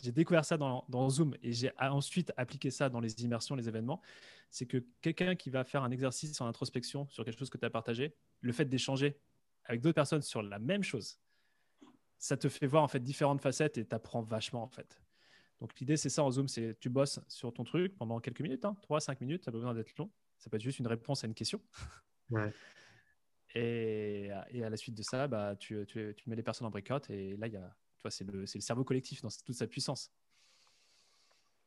j'ai 0.01 0.11
découvert 0.11 0.43
ça 0.43 0.57
dans, 0.57 1.09
Zoom 1.09 1.35
et 1.41 1.53
j'ai 1.53 1.71
ensuite 1.79 2.33
appliqué 2.35 2.71
ça 2.71 2.89
dans 2.89 2.99
les 2.99 3.23
immersions, 3.23 3.55
les 3.55 3.67
événements, 3.67 4.01
c'est 4.49 4.65
que 4.65 4.83
quelqu'un 5.01 5.35
qui 5.35 5.49
va 5.49 5.63
faire 5.63 5.83
un 5.83 5.91
exercice 5.91 6.39
en 6.41 6.47
introspection 6.47 7.07
sur 7.09 7.23
quelque 7.23 7.39
chose 7.39 7.49
que 7.49 7.57
tu 7.57 7.65
as 7.65 7.69
partagé, 7.69 8.15
le 8.41 8.51
fait 8.51 8.65
d'échanger 8.65 9.17
avec 9.65 9.81
d'autres 9.81 9.95
personnes 9.95 10.21
sur 10.21 10.41
la 10.41 10.59
même 10.59 10.83
chose, 10.83 11.19
ça 12.17 12.37
te 12.37 12.49
fait 12.49 12.67
voir 12.67 12.83
en 12.83 12.87
fait 12.87 12.99
différentes 12.99 13.41
facettes 13.41 13.77
et 13.77 13.85
tu 13.85 13.95
apprends 13.95 14.21
vachement 14.21 14.63
en 14.63 14.69
fait. 14.69 15.01
Donc 15.61 15.77
l'idée 15.79 15.95
c'est 15.95 16.09
ça 16.09 16.23
en 16.23 16.31
Zoom, 16.31 16.47
c'est 16.47 16.77
tu 16.79 16.89
bosses 16.89 17.19
sur 17.27 17.53
ton 17.53 17.63
truc 17.63 17.95
pendant 17.95 18.19
quelques 18.19 18.41
minutes, 18.41 18.65
hein, 18.65 18.75
3-5 18.89 19.17
minutes, 19.21 19.45
ça 19.45 19.51
pas 19.51 19.57
besoin 19.57 19.73
d'être 19.73 19.95
long, 19.97 20.11
ça 20.37 20.49
peut 20.49 20.57
être 20.57 20.63
juste 20.63 20.79
une 20.79 20.87
réponse 20.87 21.23
à 21.23 21.27
une 21.27 21.33
question. 21.33 21.61
Ouais. 22.29 22.53
Et, 23.55 24.31
à 24.31 24.69
la 24.69 24.77
suite 24.77 24.95
de 24.95 25.03
ça, 25.03 25.27
bah, 25.27 25.55
tu, 25.55 25.85
tu, 25.87 26.13
tu 26.15 26.29
mets 26.29 26.35
les 26.35 26.43
personnes 26.43 26.67
en 26.67 26.71
breakout 26.71 27.09
et 27.09 27.37
là, 27.37 27.47
il 27.47 27.53
y 27.53 27.57
a, 27.57 27.75
c'est 28.09 28.25
le, 28.25 28.41
le, 28.41 28.45
cerveau 28.45 28.83
collectif 28.83 29.21
dans 29.21 29.29
toute 29.45 29.55
sa 29.55 29.67
puissance. 29.67 30.11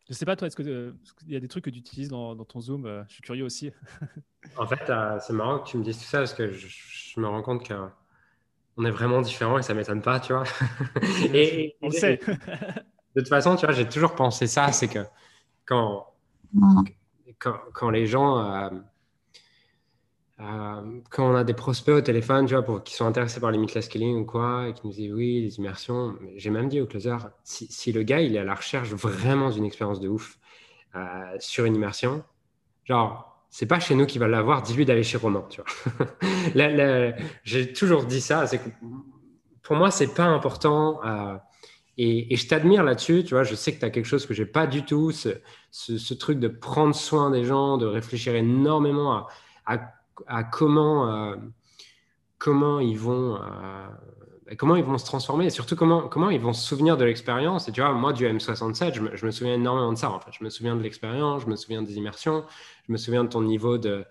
Je 0.09 0.15
sais 0.15 0.25
pas, 0.25 0.37
toi, 0.37 0.47
est-ce 0.47 0.57
qu'il 0.57 0.69
euh, 0.69 0.93
y 1.27 1.35
a 1.35 1.41
des 1.41 1.49
trucs 1.49 1.65
que 1.65 1.71
tu 1.71 1.79
utilises 1.79 2.09
dans, 2.09 2.37
dans 2.37 2.45
ton 2.45 2.61
Zoom 2.61 2.87
euh, 2.87 3.03
Je 3.09 3.15
suis 3.15 3.23
curieux 3.23 3.45
aussi. 3.45 3.73
en 4.57 4.67
fait, 4.67 4.89
euh, 4.89 5.19
c'est 5.21 5.33
marrant 5.33 5.59
que 5.59 5.69
tu 5.69 5.79
me 5.79 5.83
dises 5.83 5.99
tout 5.99 6.05
ça 6.05 6.19
parce 6.19 6.35
que 6.35 6.53
je, 6.53 7.21
me 7.21 7.27
rends 7.27 7.43
compte 7.43 7.67
qu'on 7.67 8.85
est 8.85 8.91
vraiment 8.91 9.21
différents 9.21 9.59
et 9.59 9.63
ça 9.63 9.75
m'étonne 9.75 10.03
pas, 10.03 10.21
tu 10.21 10.33
vois. 10.33 10.45
et, 11.35 11.77
on 11.83 11.89
le 11.89 11.93
sait. 11.93 12.19
de 13.17 13.21
toute 13.21 13.29
façon, 13.29 13.57
tu 13.57 13.67
vois, 13.67 13.75
j'ai 13.75 13.89
toujours 13.89 14.15
pensé 14.15 14.47
ça, 14.47 14.71
c'est 14.71 14.89
que 14.89 15.05
quand, 15.65 16.07
quand, 17.41 17.59
quand, 17.73 17.91
les 17.91 18.07
gens 18.07 18.71
euh, 20.39 21.01
quand 21.11 21.33
on 21.33 21.35
a 21.35 21.45
des 21.45 21.55
prospects 21.55 21.95
au 21.95 22.01
téléphone, 22.03 22.45
tu 22.47 22.53
vois, 22.53 22.63
pour, 22.63 22.83
qui 22.85 22.95
sont 22.95 23.07
intéressés 23.07 23.41
par 23.41 23.51
les 23.51 23.65
killing 23.67 24.19
ou 24.19 24.25
quoi, 24.27 24.69
et 24.69 24.75
qui 24.75 24.87
nous 24.87 24.93
disent 24.93 25.13
oui, 25.13 25.41
les 25.41 25.57
immersions, 25.57 26.15
j'ai 26.37 26.51
même 26.51 26.69
dit 26.69 26.81
au 26.81 26.87
closer, 26.87 27.17
si, 27.43 27.93
le 27.93 28.03
gars, 28.03 28.21
il 28.21 28.37
est 28.37 28.39
à 28.39 28.45
la 28.45 28.55
recherche 28.55 28.91
vraiment 28.91 29.51
d'une 29.51 29.65
expérience 29.65 29.99
de 29.99 30.09
ouf 30.09 30.39
euh, 30.95 30.99
sur 31.39 31.65
une 31.65 31.75
immersion, 31.75 32.23
genre, 32.85 33.47
c'est 33.49 33.67
pas 33.67 33.81
chez 33.81 33.95
nous 33.95 34.05
qu'il 34.05 34.21
va 34.21 34.29
l'avoir, 34.29 34.61
dis-lui 34.61 34.85
d'aller 34.85 35.05
chez 35.05 35.17
Roman, 35.17 35.47
tu 35.49 35.63
vois. 35.63 36.07
j'ai 37.45 37.73
toujours 37.73 38.05
dit 38.05 38.21
ça, 38.21 38.47
c'est 38.47 38.59
que 38.59 38.69
pour 39.63 39.77
moi, 39.77 39.91
c'est 39.91 40.15
pas 40.15 40.25
important. 40.25 41.01
Euh, 41.05 41.37
et, 41.97 42.37
je 42.37 42.47
t'admire 42.47 42.85
là-dessus, 42.85 43.25
tu 43.25 43.33
vois, 43.33 43.43
je 43.45 43.55
sais 43.55 43.75
que 43.75 43.81
tu 43.81 43.87
as 43.87 43.91
quelque 43.91 44.05
chose 44.05 44.27
que 44.27 44.35
j'ai 44.35 44.45
pas 44.45 44.67
du 44.67 44.85
tout, 44.85 45.13
ce, 45.13 46.15
truc 46.15 46.39
de 46.39 46.49
prendre 46.49 46.95
soin 46.95 47.31
des 47.31 47.45
gens, 47.45 47.79
de 47.79 47.87
réfléchir 47.87 48.35
énormément 48.35 49.27
à 49.65 49.79
à 50.27 50.45
comment, 50.45 51.11
euh, 51.11 51.37
comment 52.39 52.81
ils 52.81 52.99
vont 52.99 53.39
comment 54.55 54.77
ils 54.77 54.85
vont 54.85 54.99
se 54.99 55.05
transformer 55.05 55.47
et 55.47 55.51
surtout 55.51 55.75
comment, 55.75 56.03
comment 56.09 56.31
ils 56.31 56.41
vont 56.41 56.53
se 56.53 56.65
souvenir 56.65 56.97
de 56.97 57.05
l'expérience. 57.05 57.69
Et 57.69 57.73
tu 57.73 57.81
vois, 57.81 57.93
moi, 57.93 58.13
du 58.13 58.25
M67, 58.25 58.95
je 58.95 59.01
me, 59.01 59.17
je 59.17 59.27
me, 59.27 59.31
souviens 59.33 59.55
énormément 59.55 59.93
de 59.93 59.99
ça. 59.99 60.11
En 60.11 60.21
fait. 60.21 60.31
Je 60.39 60.45
me 60.45 60.51
souviens 60.51 60.77
de 60.77 60.83
l'expérience, 60.83 61.43
je 61.43 61.49
me 61.49 61.57
souviens 61.57 61.83
des 61.83 61.97
immersions, 61.97 62.45
je 62.87 62.93
me 62.93 62.97
souviens 62.97 63.25
de 63.25 63.29
ton 63.29 63.43
niveau 63.43 63.79
de, 63.79 64.05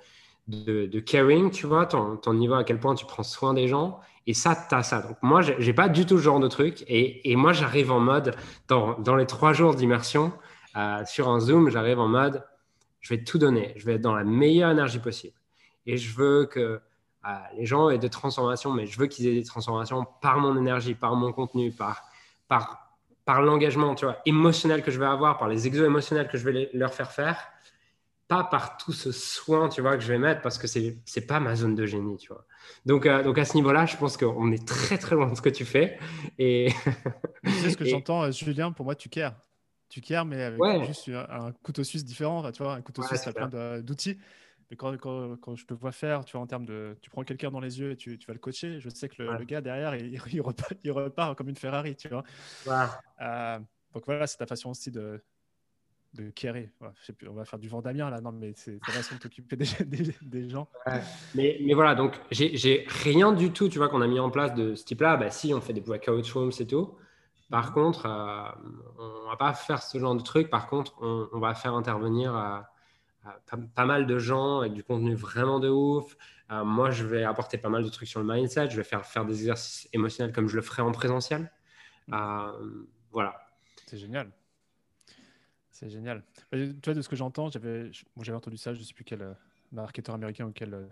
de, 0.48 1.00
caring, 1.00 1.52
tu 1.52 1.68
vois, 1.68 1.86
ton, 1.86 2.18
ton, 2.18 2.34
niveau 2.34 2.56
à 2.56 2.66
quel 2.66 2.80
point 2.80 2.96
tu 2.96 3.06
prends 3.06 3.24
soin 3.24 3.54
des 3.54 3.70
gens. 3.70 4.00
Et 4.28 4.34
ça, 4.34 4.56
tu 4.56 4.76
as 4.76 4.84
ça. 4.84 5.02
Donc, 5.02 5.18
moi, 5.22 5.42
je 5.42 5.54
n'ai 5.54 5.74
pas 5.74 5.88
du 5.88 6.06
tout 6.06 6.18
ce 6.18 6.24
genre 6.24 6.40
de 6.40 6.48
truc. 6.48 6.84
Et, 6.88 7.32
et 7.32 7.36
moi, 7.36 7.54
j'arrive 7.54 7.92
en 7.92 8.00
mode, 8.00 8.36
dans, 8.68 9.00
dans, 9.00 9.16
les 9.16 9.28
trois 9.28 9.54
jours 9.54 9.76
d'immersion, 9.76 10.34
euh, 10.76 11.04
sur 11.06 11.30
un 11.30 11.40
Zoom, 11.40 11.70
j'arrive 11.70 12.00
en 12.00 12.08
mode, 12.08 12.44
je 13.00 13.14
vais 13.14 13.24
tout 13.24 13.38
donner. 13.38 13.74
Je 13.78 13.86
vais 13.86 13.94
être 13.94 14.02
dans 14.02 14.16
la 14.16 14.24
meilleure 14.24 14.72
énergie 14.72 15.00
possible. 15.00 15.36
Et 15.86 15.98
je 15.98 16.16
veux 16.16 16.46
que 16.46 16.82
les 17.58 17.66
gens 17.66 17.90
aient 17.90 17.98
des 17.98 18.10
transformations, 18.10 18.72
mais 18.72 18.86
je 18.86 19.00
veux 19.00 19.08
qu'ils 19.08 19.28
aient 19.28 19.34
des 19.34 19.44
transformations 19.44 20.06
par 20.22 20.40
mon 20.40 20.58
énergie, 20.58 20.94
par 20.94 21.16
mon 21.16 21.32
contenu, 21.32 21.72
par, 21.72 22.04
par, 22.48 22.96
par 23.26 23.42
l'engagement 23.42 23.96
tu 23.96 24.06
vois, 24.06 24.18
émotionnel 24.26 24.84
que 24.84 24.92
je 24.92 25.00
vais 25.00 25.06
avoir, 25.06 25.38
par 25.38 25.48
les 25.48 25.68
exos 25.68 25.86
émotionnels 25.86 26.28
que 26.28 26.38
je 26.38 26.50
vais 26.50 26.70
leur 26.74 26.94
faire 26.94 27.12
faire, 27.12 27.48
pas 28.28 28.44
par 28.44 28.78
tout 28.78 28.94
ce 28.94 29.12
soin 29.12 29.70
tu 29.70 29.82
vois, 29.82 29.98
que 29.98 30.04
je 30.04 30.08
vais 30.08 30.18
mettre 30.18 30.42
parce 30.42 30.58
que 30.58 30.68
ce 30.68 30.80
n'est 30.80 31.26
pas 31.26 31.40
ma 31.40 31.56
zone 31.56 31.76
de 31.76 31.86
génie. 31.86 32.18
Tu 32.18 32.28
vois. 32.28 32.46
Donc, 32.86 33.06
euh, 33.06 33.24
donc 33.24 33.38
à 33.38 33.46
ce 33.46 33.56
niveau-là, 33.56 33.86
je 33.86 33.98
pense 33.98 34.18
qu'on 34.18 34.52
est 34.52 34.68
très 34.68 34.98
très 34.98 35.16
loin 35.16 35.28
de 35.28 35.36
ce 35.36 35.42
que 35.42 35.50
tu 35.50 35.66
fais. 35.66 35.98
Et... 36.38 36.72
c'est 37.44 37.72
ce 37.72 37.78
que 37.78 37.86
j'entends, 37.86 38.24
euh, 38.24 38.32
Julien, 38.32 38.72
pour 38.72 38.86
moi, 38.86 38.96
tu 38.96 39.10
cares. 39.10 39.36
Tu 39.90 40.02
cares, 40.02 40.26
mais 40.26 40.44
avec 40.44 40.86
juste 40.86 41.10
un, 41.10 41.52
couteau 41.64 41.84
suisse 41.84 42.04
différent. 42.04 42.52
Tu 42.52 42.64
vois, 42.64 42.74
un 42.74 42.82
couteau 42.82 43.04
suisse, 43.04 43.28
a 43.28 43.34
plein 43.34 43.82
d'outils. 43.82 44.18
Mais 44.70 44.78
quand, 44.78 44.98
quand, 44.98 45.36
quand, 45.38 45.56
je 45.56 45.66
te 45.66 45.74
vois 45.74 45.92
faire, 45.92 46.26
tu 46.26 46.34
vois, 46.34 46.42
en 46.42 46.48
termes 46.48 46.66
de. 46.66 46.98
Tu 47.02 47.10
prends 47.10 47.24
quelqu'un 47.24 47.52
dans 47.52 47.60
les 47.60 47.80
yeux 47.80 47.92
et 47.92 47.96
tu, 47.96 48.18
tu, 48.18 48.26
vas 48.28 48.34
le 48.34 48.40
coacher, 48.40 48.80
je 48.80 48.90
sais 48.90 49.10
que 49.10 49.22
le, 49.22 49.44
gars 49.46 49.62
derrière, 49.62 49.96
il, 49.96 50.20
il, 50.34 50.42
repart, 50.42 50.74
il, 50.84 50.92
repart, 50.92 51.38
comme 51.38 51.50
une 51.50 51.56
Ferrari, 51.56 51.96
tu 51.96 52.10
vois. 52.10 52.24
Euh, 53.22 53.60
donc 53.94 54.06
voilà, 54.06 54.28
c'est 54.28 54.38
ta 54.38 54.48
façon 54.48 54.72
aussi 54.72 54.92
de, 54.92 55.22
de 56.16 56.30
carrer. 56.32 56.72
on 56.82 57.34
va 57.34 57.46
faire 57.46 57.60
du 57.60 57.68
Vendamien 57.68 58.10
là, 58.10 58.22
non, 58.22 58.32
mais 58.32 58.54
c'est 58.56 58.80
ta 58.86 58.92
façon 58.92 59.16
de 59.16 59.20
t'occuper 59.20 59.56
des, 59.56 59.66
des, 60.22 60.50
gens. 60.50 60.68
Mais, 61.36 61.60
mais, 61.62 61.74
voilà, 61.74 61.96
donc 61.96 62.20
j'ai 62.32 62.86
rien 62.88 63.34
du 63.34 63.52
tout, 63.52 63.70
tu 63.70 63.78
vois, 63.78 63.90
qu'on 63.90 64.02
a 64.02 64.08
mis 64.08 64.20
en 64.20 64.32
place 64.32 64.54
de 64.56 64.76
ce 64.76 64.84
type-là. 64.86 65.18
Bah, 65.18 65.30
si, 65.30 65.54
on 65.54 65.62
fait 65.62 65.74
des 65.74 65.82
workout 65.82 66.28
rooms 66.32 66.52
et 66.60 66.66
tout. 66.66 66.96
Par 67.52 67.68
mhm. 67.68 67.74
contre, 67.74 68.06
euh, 68.08 69.24
on 69.26 69.30
va 69.30 69.38
pas 69.38 69.54
faire 69.54 69.84
ce 69.84 70.00
genre 70.00 70.16
de 70.16 70.24
truc. 70.24 70.50
Par 70.50 70.68
contre, 70.68 70.96
on, 71.02 71.30
on 71.32 71.40
va 71.40 71.54
faire 71.54 71.76
intervenir. 71.76 72.36
Euh, 72.36 72.60
pas, 73.74 73.86
mal 73.86 74.08
de 74.08 74.18
gens 74.18 74.60
avec 74.60 74.74
du 74.74 74.84
contenu 74.84 75.16
vraiment 75.16 75.60
de 75.60 75.70
ouf. 75.70 76.16
Euh, 76.52 76.64
moi, 76.64 76.92
je 76.92 77.06
vais 77.06 77.24
apporter 77.24 77.58
pas 77.58 77.70
mal 77.70 77.84
de 77.84 77.90
trucs 77.90 78.08
sur 78.08 78.22
le 78.22 78.34
mindset. 78.34 78.70
Je 78.70 78.78
vais 78.78 78.84
faire, 78.84 79.06
faire 79.06 79.26
des 79.26 79.40
exercices 79.40 79.90
émotionnels 79.94 80.34
comme 80.34 80.48
je 80.48 80.56
le 80.56 80.62
ferais 80.62 80.82
en 80.82 80.92
présentiel. 80.92 81.52
Euh, 82.12 82.86
voilà. 83.12 83.36
C'est 83.88 83.98
génial. 83.98 84.32
C'est 85.72 85.90
génial. 85.90 86.24
Tu 86.52 86.76
vois, 86.86 86.94
de 86.94 87.02
ce 87.02 87.10
que 87.10 87.16
j'entends, 87.16 87.50
j'avais 87.50 87.92
entendu 88.34 88.58
ça, 88.58 88.74
je 88.74 88.80
ne 88.80 88.84
sais 88.84 88.94
plus 88.94 89.04
quel 89.04 89.22
euh, 89.22 89.34
marketeur 89.72 90.16
américain 90.16 90.46
ou 90.46 90.52
quel 90.52 90.88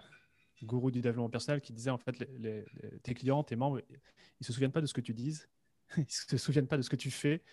gourou 0.64 0.92
du 0.92 1.02
développement 1.02 1.30
personnel 1.30 1.62
qui 1.62 1.74
disait 1.74 1.90
en 1.90 1.98
fait, 1.98 2.18
les, 2.20 2.66
tes 3.04 3.14
clients, 3.14 3.44
tes 3.44 3.56
membres, 3.56 3.82
ils 3.90 3.98
ne 4.42 4.46
se 4.46 4.54
souviennent 4.54 4.72
pas 4.72 4.82
de 4.82 4.86
ce 4.86 4.94
que 4.94 5.02
tu 5.02 5.14
dises, 5.14 5.50
ils 5.98 6.02
ne 6.02 6.06
se 6.08 6.38
souviennent 6.38 6.68
pas 6.68 6.78
de 6.78 6.82
ce 6.82 6.90
que 6.90 6.96
tu 6.96 7.12
fais, 7.12 7.44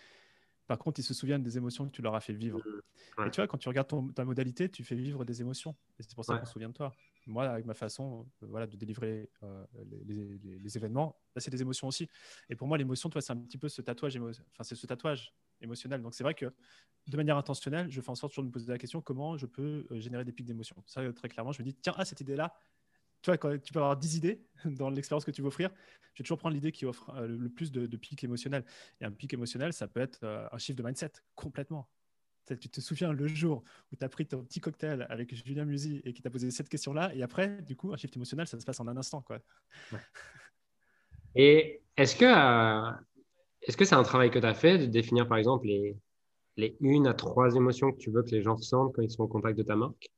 par 0.71 0.79
contre, 0.79 1.01
ils 1.01 1.03
se 1.03 1.13
souviennent 1.13 1.43
des 1.43 1.57
émotions 1.57 1.85
que 1.85 1.91
tu 1.91 2.01
leur 2.01 2.15
as 2.15 2.21
fait 2.21 2.31
vivre. 2.31 2.59
Mmh. 3.17 3.27
Et 3.27 3.31
tu 3.31 3.41
vois, 3.41 3.47
quand 3.47 3.57
tu 3.57 3.67
regardes 3.67 3.91
ta 4.15 4.23
modalité, 4.23 4.69
tu 4.69 4.85
fais 4.85 4.95
vivre 4.95 5.25
des 5.25 5.41
émotions. 5.41 5.75
Et 5.99 6.03
c'est 6.03 6.15
pour 6.15 6.23
ça 6.23 6.37
qu'on 6.37 6.45
se 6.45 6.53
souvient 6.53 6.69
de 6.69 6.73
toi. 6.73 6.95
Moi, 7.27 7.45
avec 7.45 7.65
ma 7.65 7.73
façon 7.73 8.25
euh, 8.41 8.45
voilà, 8.47 8.67
de 8.67 8.77
délivrer 8.77 9.29
euh, 9.43 9.65
les, 10.05 10.77
événements, 10.77 11.19
c'est 11.35 11.51
des 11.51 11.61
émotions 11.61 11.89
aussi. 11.89 12.07
Et 12.47 12.55
pour 12.55 12.69
moi, 12.69 12.77
l'émotion, 12.77 13.09
toi, 13.09 13.21
c'est 13.21 13.33
un 13.33 13.37
petit 13.37 13.57
peu 13.57 13.67
ce 13.67 13.81
tatouage, 13.81 14.15
enfin, 14.15 14.63
c'est 14.63 14.75
ce 14.75 14.87
tatouage 14.87 15.35
émotionnel. 15.59 16.01
Donc, 16.01 16.13
c'est 16.13 16.23
vrai 16.23 16.35
que 16.35 16.45
de 17.05 17.17
manière 17.17 17.35
intentionnelle, 17.35 17.91
je 17.91 17.99
fais 17.99 18.09
en 18.09 18.15
sorte 18.15 18.31
toujours 18.31 18.45
de 18.45 18.47
me 18.47 18.53
poser 18.53 18.71
la 18.71 18.77
question 18.77 19.01
comment 19.01 19.35
je 19.35 19.47
peux 19.47 19.85
euh, 19.91 19.99
générer 19.99 20.23
des 20.23 20.31
pics 20.31 20.47
d'émotions? 20.47 20.81
Ça, 20.85 21.01
très 21.11 21.27
clairement, 21.27 21.51
je 21.51 21.61
me 21.61 21.67
dis, 21.67 21.73
tiens, 21.73 21.95
ah, 21.97 22.05
cette 22.05 22.21
idée-là, 22.21 22.53
tu 23.21 23.29
vois, 23.29 23.37
quand 23.37 23.57
tu 23.61 23.73
peux 23.73 23.79
avoir 23.79 23.97
10 23.97 24.17
idées 24.17 24.41
dans 24.65 24.89
l'expérience 24.89 25.25
que 25.25 25.31
tu 25.31 25.41
veux 25.41 25.47
offrir, 25.47 25.69
je 26.13 26.19
vais 26.19 26.23
toujours 26.23 26.37
prendre 26.37 26.55
l'idée 26.55 26.71
qui 26.71 26.85
offre 26.85 27.09
euh, 27.15 27.27
le 27.27 27.49
plus 27.49 27.71
de, 27.71 27.85
pics 27.97 28.23
émotionnels. 28.23 28.65
Et 28.99 29.05
un 29.05 29.11
pic 29.11 29.33
émotionnel, 29.33 29.73
ça 29.73 29.87
peut 29.87 30.01
être 30.01 30.19
euh, 30.23 30.47
un 30.51 30.57
chiffre 30.57 30.77
de 30.77 30.83
mindset, 30.83 31.11
complètement. 31.35 31.87
Tu 32.47 32.69
te 32.69 32.81
souviens 32.81 33.13
le 33.13 33.27
jour 33.27 33.63
où 33.91 33.95
tu 33.95 34.03
as 34.03 34.09
pris 34.09 34.25
ton 34.25 34.43
petit 34.43 34.59
cocktail 34.59 35.05
avec 35.09 35.33
Julien 35.33 35.63
Musi 35.63 36.01
et 36.03 36.11
qui 36.11 36.21
t'a 36.21 36.29
posé 36.29 36.51
cette 36.51 36.67
question-là, 36.67 37.13
et 37.15 37.23
après, 37.23 37.61
du 37.61 37.77
coup, 37.77 37.93
un 37.93 37.97
chiffre 37.97 38.17
émotionnel, 38.17 38.47
ça 38.47 38.59
se 38.59 38.65
passe 38.65 38.79
en 38.79 38.87
un 38.87 38.97
instant. 38.97 39.21
Quoi. 39.21 39.39
Et 41.35 41.81
est-ce 41.95 42.15
que 42.15 42.25
euh, 42.25 42.91
est-ce 43.61 43.77
que 43.77 43.85
c'est 43.85 43.95
un 43.95 44.03
travail 44.03 44.31
que 44.31 44.39
tu 44.39 44.45
as 44.45 44.55
fait 44.55 44.79
de 44.79 44.85
définir, 44.87 45.27
par 45.27 45.37
exemple, 45.37 45.67
les, 45.67 45.95
les 46.57 46.75
une 46.81 47.07
à 47.07 47.13
trois 47.13 47.55
émotions 47.55 47.91
que 47.91 47.97
tu 47.99 48.09
veux 48.11 48.23
que 48.23 48.31
les 48.31 48.41
gens 48.41 48.55
ressentent 48.55 48.93
quand 48.93 49.03
ils 49.03 49.11
sont 49.11 49.23
en 49.23 49.27
contact 49.27 49.57
de 49.57 49.63
ta 49.63 49.75
marque? 49.75 50.09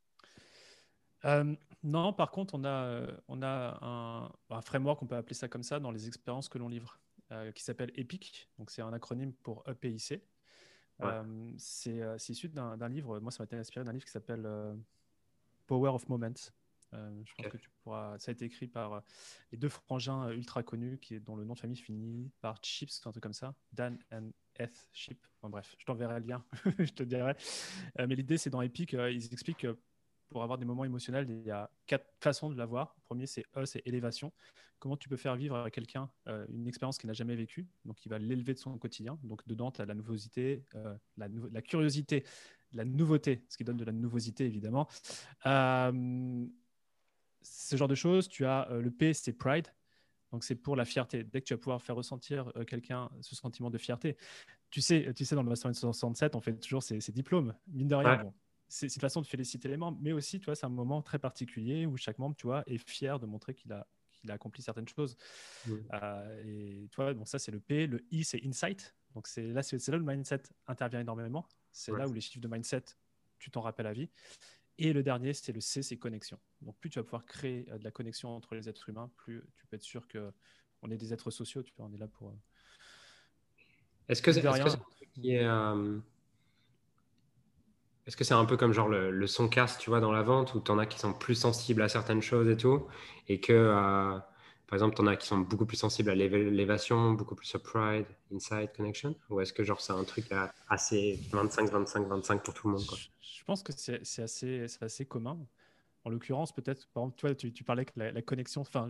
Non, 1.83 2.13
par 2.13 2.31
contre, 2.31 2.55
on 2.55 2.63
a, 2.63 2.85
euh, 2.85 3.17
on 3.27 3.41
a 3.41 3.77
un, 3.81 4.31
un, 4.55 4.61
framework, 4.61 5.01
on 5.03 5.05
peut 5.05 5.17
appeler 5.17 5.35
ça 5.35 5.49
comme 5.49 5.63
ça, 5.63 5.81
dans 5.81 5.91
les 5.91 6.07
expériences 6.07 6.47
que 6.47 6.57
l'on 6.57 6.69
livre, 6.69 6.97
euh, 7.31 7.51
qui 7.51 7.61
s'appelle 7.61 7.91
EPIC. 7.95 8.49
Donc, 8.57 8.71
c'est 8.71 8.81
un 8.81 8.93
acronyme 8.93 9.33
pour 9.33 9.63
EPIC. 9.67 10.21
Euh, 11.01 11.51
c'est 11.57 12.29
issu 12.29 12.47
d'un 12.47 12.87
livre, 12.87 13.19
moi, 13.19 13.31
ça 13.31 13.43
m'a 13.43 13.45
été 13.45 13.57
inspiré 13.57 13.83
d'un 13.83 13.91
livre 13.91 14.05
qui 14.05 14.11
s'appelle 14.11 14.47
Power 15.67 15.89
of 15.89 16.07
Moments. 16.07 16.51
je 16.93 17.33
pense 17.35 17.47
que 17.51 17.57
tu 17.57 17.69
pourras. 17.83 18.17
Ça 18.19 18.31
a 18.31 18.33
été 18.33 18.45
écrit 18.45 18.67
par 18.67 19.03
les 19.51 19.57
deux 19.57 19.67
frangins 19.67 20.29
ultra 20.29 20.63
connus, 20.63 20.99
qui 20.99 21.19
dont 21.19 21.35
le 21.35 21.43
nom 21.43 21.55
de 21.55 21.59
famille 21.59 21.75
finit 21.75 22.31
par 22.39 22.61
Chips, 22.63 23.05
un 23.05 23.11
truc 23.11 23.23
comme 23.23 23.33
ça. 23.33 23.53
Dan 23.73 23.99
and 24.13 24.29
Eth 24.55 24.87
Chip. 24.93 25.19
Bref, 25.41 25.75
je 25.77 25.83
t'enverrai 25.83 26.21
le 26.21 26.27
lien, 26.27 26.45
je 26.79 26.93
te 26.93 27.03
dirai. 27.03 27.35
mais 27.97 28.15
l'idée, 28.15 28.37
c'est 28.37 28.51
dans 28.51 28.61
Epic, 28.61 28.93
ils 28.93 29.33
expliquent 29.33 29.57
que 29.57 29.77
pour 30.33 30.41
avoir 30.41 30.57
des 30.57 30.65
moments 30.65 30.83
émotionnels, 30.83 31.27
il 31.29 31.45
y 31.45 31.51
a 31.51 31.69
quatre 31.85 32.07
façons 32.19 32.49
de 32.49 32.57
l'avoir. 32.57 32.95
Le 32.97 33.03
premier, 33.03 33.27
c'est 33.27 33.45
E, 33.55 33.65
c'est 33.65 33.83
élévation. 33.85 34.33
Comment 34.79 34.97
tu 34.97 35.07
peux 35.07 35.15
faire 35.15 35.35
vivre 35.35 35.55
à 35.55 35.69
quelqu'un 35.69 36.09
euh, 36.27 36.47
une 36.49 36.67
expérience 36.67 36.97
qu'il 36.97 37.07
n'a 37.07 37.13
jamais 37.13 37.35
vécue? 37.35 37.67
Donc, 37.85 38.03
il 38.03 38.09
va 38.09 38.17
l'élever 38.17 38.55
de 38.55 38.59
son 38.59 38.75
quotidien. 38.79 39.19
Donc, 39.21 39.47
dedans, 39.47 39.69
tu 39.69 39.81
as 39.81 39.85
la 39.85 39.93
nouveauté, 39.93 40.65
euh, 40.73 40.95
la, 41.17 41.27
la, 41.51 41.61
curiosité, 41.61 42.25
la 42.71 42.83
nouveauté, 42.83 43.45
ce 43.47 43.57
qui 43.57 43.63
donne 43.63 43.77
de 43.77 43.85
la 43.85 43.91
nouveauté, 43.91 44.45
évidemment. 44.45 44.87
Euh, 45.45 46.45
ce 47.43 47.75
genre 47.75 47.87
de 47.87 47.95
choses. 47.95 48.27
Tu 48.27 48.43
as 48.43 48.67
le 48.71 48.89
P, 48.89 49.13
c'est 49.13 49.33
pride. 49.33 49.67
Donc, 50.31 50.43
c'est 50.43 50.55
pour 50.55 50.75
la 50.75 50.83
fierté. 50.83 51.23
Dès 51.23 51.41
que 51.41 51.45
tu 51.45 51.53
vas 51.53 51.59
pouvoir 51.59 51.81
faire 51.83 51.95
ressentir 51.95 52.51
quelqu'un 52.65 53.07
ce 53.21 53.35
sentiment 53.35 53.69
de 53.69 53.77
fierté, 53.77 54.17
tu 54.71 54.81
sais, 54.81 55.13
tu 55.15 55.25
sais 55.25 55.35
dans 55.35 55.43
le 55.43 55.49
Mastermind 55.49 55.75
67, 55.75 56.35
on 56.35 56.41
fait 56.41 56.53
toujours 56.53 56.81
ces, 56.81 56.97
diplômes. 57.11 57.53
Mine 57.67 57.87
de 57.87 57.93
rien, 57.93 58.23
bon, 58.23 58.33
c'est 58.73 58.95
une 58.95 59.01
façon 59.01 59.21
de 59.21 59.27
féliciter 59.27 59.67
les 59.67 59.77
membres, 59.77 59.99
mais 60.01 60.13
aussi, 60.13 60.39
tu 60.39 60.45
vois, 60.45 60.55
c'est 60.55 60.65
un 60.65 60.69
moment 60.69 61.03
très 61.03 61.19
particulier 61.19 61.85
où 61.85 61.95
chaque 61.95 62.17
membre, 62.17 62.35
tu 62.35 62.47
vois, 62.47 62.63
est 62.65 62.79
fier 62.79 63.19
de 63.19 63.27
montrer 63.27 63.53
qu'il 63.53 63.71
a, 63.71 63.85
qu'il 64.11 64.31
a 64.31 64.33
accompli 64.33 64.63
certaines 64.63 64.87
choses. 64.87 65.15
Euh, 65.69 66.43
et 66.43 66.87
tu 66.89 66.95
vois, 66.95 67.13
bon, 67.13 67.23
ça, 67.23 67.37
c'est 67.37 67.51
le 67.51 67.59
P. 67.59 67.85
Le 67.85 68.03
I, 68.09 68.23
c'est 68.23 68.43
insight. 68.43 68.95
Donc, 69.13 69.27
c'est 69.27 69.45
là, 69.49 69.61
c'est 69.61 69.87
là 69.89 69.97
où 69.97 69.99
le 69.99 70.05
mindset 70.05 70.41
intervient 70.65 71.01
énormément. 71.01 71.47
C'est 71.71 71.91
là 71.91 72.07
où 72.07 72.13
les 72.13 72.21
chiffres 72.21 72.41
de 72.41 72.47
mindset, 72.47 72.85
tu 73.37 73.51
t'en 73.51 73.61
rappelles 73.61 73.85
à 73.85 73.93
vie. 73.93 74.09
Et 74.79 74.91
le 74.91 75.03
dernier, 75.03 75.35
c'est 75.35 75.53
le 75.53 75.61
C, 75.61 75.83
c'est 75.83 75.97
connexion. 75.97 76.39
Donc, 76.61 76.75
plus 76.79 76.89
tu 76.89 76.97
vas 76.97 77.03
pouvoir 77.03 77.25
créer 77.25 77.69
euh, 77.69 77.77
de 77.77 77.83
la 77.83 77.91
connexion 77.91 78.35
entre 78.35 78.55
les 78.55 78.69
êtres 78.69 78.89
humains, 78.89 79.11
plus 79.17 79.43
tu 79.55 79.67
peux 79.67 79.75
être 79.75 79.83
sûr 79.83 80.07
que 80.07 80.33
on 80.81 80.89
est 80.89 80.97
des 80.97 81.13
êtres 81.13 81.29
sociaux. 81.29 81.61
Tu 81.61 81.71
vois, 81.77 81.85
on 81.85 81.93
est 81.93 81.99
là 81.99 82.07
pour. 82.07 82.29
Euh, 82.29 82.33
est-ce 84.09 84.23
que 84.23 84.31
c'est 84.31 84.41
qui 85.13 85.35
est 85.35 85.45
est-ce 88.05 88.17
que 88.17 88.23
c'est 88.23 88.33
un 88.33 88.45
peu 88.45 88.57
comme 88.57 88.73
genre 88.73 88.89
le, 88.89 89.27
son 89.27 89.47
casse, 89.47 89.77
tu 89.77 89.89
vois, 89.89 89.99
dans 89.99 90.11
la 90.11 90.23
vente, 90.23 90.53
où 90.55 90.59
tu 90.59 90.71
en 90.71 90.77
as 90.77 90.85
qui 90.85 90.99
sont 90.99 91.13
plus 91.13 91.35
sensibles 91.35 91.81
à 91.81 91.89
certaines 91.89 92.21
choses 92.21 92.49
et 92.49 92.57
tout, 92.57 92.85
et 93.29 93.39
que, 93.39 93.53
euh, 93.53 94.19
par 94.67 94.73
exemple, 94.73 94.95
tu 94.95 95.01
en 95.01 95.07
as 95.07 95.15
qui 95.15 95.27
sont 95.27 95.37
beaucoup 95.37 95.65
plus 95.65 95.77
sensibles 95.77 96.09
à 96.09 96.15
l'élévation, 96.15 97.13
beaucoup 97.13 97.35
plus 97.35 97.53
à 97.55 97.59
pride, 97.59 98.05
inside, 98.33 98.71
connection 98.75 99.15
Ou 99.29 99.39
est-ce 99.39 99.53
que 99.53 99.63
genre 99.63 99.79
c'est 99.79 99.93
un 99.93 100.03
truc 100.03 100.25
assez 100.69 101.19
25, 101.31 101.71
25, 101.71 102.07
25 102.07 102.43
pour 102.43 102.53
tout 102.53 102.67
le 102.67 102.73
monde 102.73 102.85
quoi? 102.85 102.97
Je 103.21 103.43
pense 103.45 103.63
que 103.63 103.71
c'est 103.73 104.21
assez, 104.21 104.65
assez 104.81 105.05
commun. 105.05 105.37
En 106.05 106.09
l'occurrence, 106.09 106.51
peut-être, 106.51 106.87
par 106.89 107.03
exemple, 107.03 107.17
toi, 107.17 107.35
tu, 107.35 107.63
parlais 107.63 107.85
que 107.85 107.91
la, 107.95 108.21
connexion, 108.21 108.61
enfin, 108.61 108.89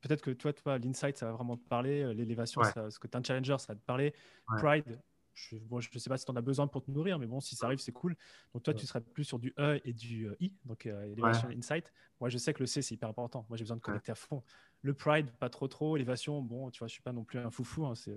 peut-être 0.00 0.22
que 0.22 0.30
toi, 0.30 0.52
toi 0.54 0.78
l'insight, 0.78 1.18
ça 1.18 1.26
va 1.26 1.32
vraiment 1.32 1.58
te 1.58 1.68
parler, 1.68 2.02
euh, 2.02 2.14
l'élévation, 2.14 2.62
ce 2.62 2.98
que 2.98 3.06
tu 3.06 3.12
es 3.12 3.16
un 3.16 3.22
challenger, 3.22 3.56
ça 3.58 3.74
va 3.74 3.74
te 3.74 3.84
parler, 3.84 4.14
pride, 4.46 4.98
je 5.34 5.56
ne 5.56 5.98
sais 5.98 6.08
pas 6.08 6.16
si 6.16 6.24
tu 6.24 6.30
en 6.30 6.36
as 6.36 6.42
besoin 6.42 6.66
pour 6.66 6.82
te 6.82 6.90
nourrir, 6.90 7.18
mais 7.18 7.26
bon, 7.26 7.40
si 7.40 7.56
ça 7.56 7.66
arrive, 7.66 7.78
c'est 7.78 7.92
cool. 7.92 8.16
Donc 8.52 8.62
toi, 8.62 8.72
tu 8.72 8.86
serais 8.86 9.00
plus 9.00 9.24
sur 9.24 9.38
du 9.38 9.52
E 9.58 9.80
et 9.84 9.92
du 9.92 10.28
euh, 10.28 10.36
I, 10.40 10.52
donc 10.64 10.86
euh, 10.86 11.14
insight. 11.56 11.92
Moi, 12.20 12.28
je 12.28 12.38
sais 12.38 12.54
que 12.54 12.60
le 12.60 12.66
C, 12.66 12.82
c'est 12.82 12.94
hyper 12.94 13.08
important. 13.08 13.44
Moi, 13.48 13.56
j'ai 13.56 13.64
besoin 13.64 13.76
de 13.76 13.82
connecter 13.82 14.12
à 14.12 14.14
fond. 14.14 14.42
Le 14.82 14.94
pride, 14.94 15.30
pas 15.40 15.48
trop 15.48 15.66
trop. 15.66 15.96
Élévation, 15.96 16.40
bon, 16.40 16.70
tu 16.70 16.78
vois, 16.78 16.88
je 16.88 16.92
suis 16.92 17.02
pas 17.02 17.12
non 17.12 17.24
plus 17.24 17.38
un 17.38 17.50
foufou. 17.50 17.84
Hein, 17.86 17.94
c'est... 17.94 18.16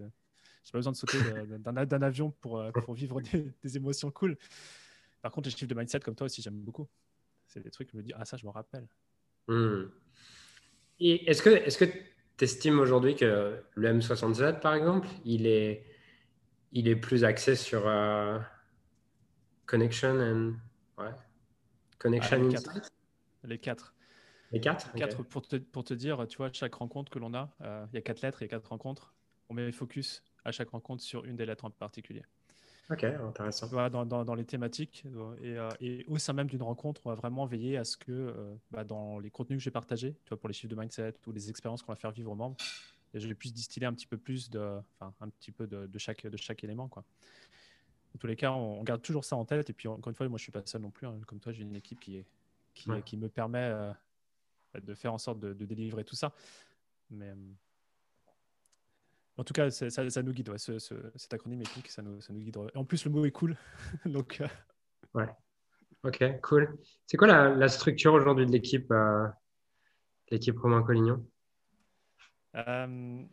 J'ai 0.64 0.72
pas 0.72 0.80
besoin 0.80 0.92
de 0.92 0.98
sauter 0.98 1.18
d'un, 1.60 2.02
avion 2.02 2.32
pour, 2.42 2.60
euh, 2.60 2.72
pour 2.72 2.94
vivre 2.94 3.22
des, 3.22 3.78
émotions 3.78 4.12
cool. 4.12 4.38
Par 5.22 5.32
contre, 5.32 5.48
les 5.48 5.56
chiffres 5.56 5.68
de 5.68 5.76
mindset, 5.76 6.02
comme 6.02 6.16
toi 6.16 6.26
aussi, 6.26 6.42
j'aime 6.42 6.60
beaucoup. 6.60 6.88
C'est 7.48 7.62
des 7.62 7.72
trucs, 7.72 7.90
je 7.92 7.98
me 7.98 8.04
dis, 8.04 8.12
ah, 8.16 8.26
ça, 8.26 8.38
je 8.38 8.46
me 8.46 8.52
rappelle. 8.52 8.86
Hmm. 9.48 9.86
Est-ce 11.00 11.42
que 11.42 11.86
tu 11.86 12.44
estimes 12.44 12.80
aujourd'hui 12.80 13.16
que 13.16 13.64
le 13.74 13.94
M67, 13.94 14.60
par 14.60 14.74
exemple, 14.76 15.08
il 15.24 15.48
est, 15.48 15.86
il 16.72 16.88
est 16.88 16.96
plus 16.96 17.24
axé 17.24 17.56
sur 17.56 17.88
euh, 17.88 18.40
connection 19.66 20.10
and 20.20 20.54
ouais, 21.02 21.12
connection 22.00 22.38
Ah, 22.40 22.44
les 22.44 22.50
quatre. 22.50 22.84
Les 23.44 23.60
quatre. 23.60 23.94
Les 24.54 24.60
quatre, 25.00 25.24
pour, 25.24 25.48
te, 25.48 25.58
pour 25.58 25.84
te 25.84 25.94
dire, 25.94 26.26
tu 26.28 26.38
vois, 26.38 26.52
chaque 26.52 26.76
rencontre 26.76 27.12
que 27.12 27.20
l'on 27.20 27.34
a, 27.34 27.50
euh, 27.62 27.86
il 27.92 27.96
y 27.96 27.98
a 27.98 28.02
quatre 28.02 28.22
lettres 28.22 28.42
et 28.44 28.48
quatre 28.48 28.70
rencontres. 28.70 29.14
On 29.50 29.54
met 29.54 29.66
le 29.66 29.72
focus 29.72 30.24
à 30.46 30.52
chaque 30.52 30.70
rencontre 30.70 31.04
sur 31.04 31.26
une 31.26 31.36
des 31.36 31.46
lettres 31.46 31.66
en 31.66 31.70
particulier. 31.70 32.24
Ok, 32.90 33.04
intéressant. 33.04 33.68
Vois, 33.68 33.90
dans, 33.90 34.06
dans- 34.06 34.24
dans 34.24 34.36
les 34.36 34.46
thématiques. 34.46 35.04
euh, 35.06 35.36
Et, 35.42 35.58
euh, 35.58 35.70
et 35.82 36.06
au 36.08 36.18
sein 36.18 36.34
même 36.34 36.48
d'une 36.48 36.64
rencontre, 36.64 37.02
on 37.06 37.10
va 37.10 37.16
vraiment 37.16 37.46
veiller 37.46 37.78
à 37.78 37.84
ce 37.84 37.98
que 37.98 38.12
euh, 38.12 38.56
bah, 38.72 38.84
dans 38.84 39.20
les 39.20 39.30
contenus 39.30 39.60
que 39.60 39.64
j'ai 39.64 39.72
partagés, 39.72 40.14
tu 40.24 40.30
vois, 40.30 40.40
pour 40.40 40.48
les 40.48 40.54
chiffres 40.54 40.74
de 40.74 40.80
mindset 40.80 41.14
ou 41.28 41.32
les 41.32 41.50
expériences 41.50 41.84
qu'on 41.84 41.92
va 41.92 41.98
faire 41.98 42.12
vivre 42.12 42.32
aux 42.32 42.36
membres, 42.36 42.58
et 43.14 43.20
je 43.20 43.34
puisse 43.34 43.54
distiller 43.54 43.86
un 43.88 43.94
petit 43.94 44.08
peu 44.08 44.18
plus 44.18 44.50
de, 44.50 44.80
enfin, 45.00 45.14
un 45.22 45.30
petit 45.30 45.52
peu 45.52 45.66
de, 45.68 45.88
de 45.88 45.98
chaque, 46.00 46.26
de 46.28 46.38
chaque 46.38 46.64
élément. 46.64 46.88
Quoi. 46.88 47.04
Dans 48.14 48.20
tous 48.20 48.28
les 48.28 48.36
cas, 48.36 48.52
on, 48.52 48.80
on 48.80 48.84
garde 48.84 49.02
toujours 49.02 49.24
ça 49.26 49.36
en 49.36 49.46
tête. 49.46 49.70
Et 49.70 49.74
puis, 49.74 49.88
encore 49.88 50.10
une 50.10 50.16
fois, 50.16 50.28
moi, 50.28 50.38
je 50.38 50.44
suis 50.44 50.52
pas 50.52 50.62
seul 50.66 50.82
non 50.82 50.92
plus. 50.92 51.08
hein. 51.08 51.20
Comme 51.28 51.40
toi, 51.40 51.52
j'ai 51.52 51.62
une 51.64 51.76
équipe 51.76 52.00
qui, 52.00 52.18
est, 52.18 52.26
qui, 52.74 52.90
Ouais. 52.90 53.02
qui 53.02 53.18
me 53.18 53.30
permet 53.30 53.64
euh, 53.72 53.92
de 54.82 54.94
faire 54.96 55.14
en 55.14 55.18
sorte 55.18 55.40
de, 55.40 55.54
de 55.54 55.66
délivrer 55.66 56.04
tout 56.04 56.16
ça. 56.16 56.34
Mais 57.10 57.30
euh, 57.30 57.36
en 59.38 59.44
tout 59.44 59.54
cas, 59.54 59.70
ça, 59.70 59.90
ça 60.10 60.24
nous 60.24 60.34
guide. 60.34 60.50
ouais. 60.50 60.58
Ce- 60.58 60.80
ce- 60.80 61.12
cet 61.16 61.34
acronyme 61.34 61.62
épique, 61.62 61.90
ça 61.90 62.02
nous, 62.02 62.20
ça 62.22 62.34
nous 62.34 62.40
guide. 62.40 62.58
En 62.76 62.84
plus, 62.86 63.06
le 63.06 63.12
mot 63.12 63.26
est 63.26 63.32
cool. 63.32 63.56
Donc, 64.06 64.42
euh, 64.42 65.26
Ok, 66.04 66.24
cool. 66.42 66.78
C'est 67.06 67.18
quoi 67.18 67.28
la, 67.28 67.50
la 67.50 67.68
structure 67.70 68.14
aujourd'hui 68.14 68.46
de 68.46 68.52
l'équipe, 68.52 68.90
euh, 68.92 69.28
l'équipe 70.30 70.58
Romain 70.60 70.84
Collignon 70.84 71.26
Euh, 72.58 73.24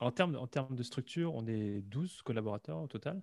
en, 0.00 0.10
termes, 0.10 0.36
en 0.36 0.46
termes 0.46 0.74
de 0.74 0.82
structure, 0.82 1.34
on 1.34 1.46
est 1.46 1.80
12 1.82 2.22
collaborateurs 2.22 2.78
au 2.82 2.86
total. 2.88 3.22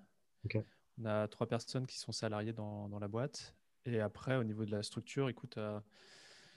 On 0.99 1.05
a 1.05 1.27
trois 1.27 1.47
personnes 1.47 1.85
qui 1.85 1.97
sont 1.99 2.11
salariées 2.11 2.53
dans, 2.53 2.89
dans 2.89 2.99
la 2.99 3.07
boîte. 3.07 3.55
Et 3.85 3.99
après, 3.99 4.35
au 4.35 4.43
niveau 4.43 4.65
de 4.65 4.71
la 4.71 4.81
structure, 4.83 5.29
écoute, 5.29 5.57
euh, 5.57 5.79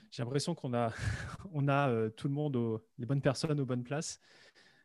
j'ai 0.09 0.23
l'impression 0.23 0.55
qu'on 0.55 0.73
a, 0.73 0.91
on 1.53 1.67
a 1.67 1.89
euh, 1.89 2.09
tout 2.09 2.27
le 2.27 2.33
monde, 2.33 2.55
au- 2.55 2.81
les 2.97 3.05
bonnes 3.05 3.21
personnes 3.21 3.59
aux 3.59 3.65
bonnes 3.65 3.83
places. 3.83 4.19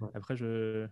Ouais. 0.01 0.09
Après, 0.15 0.37
je 0.37 0.87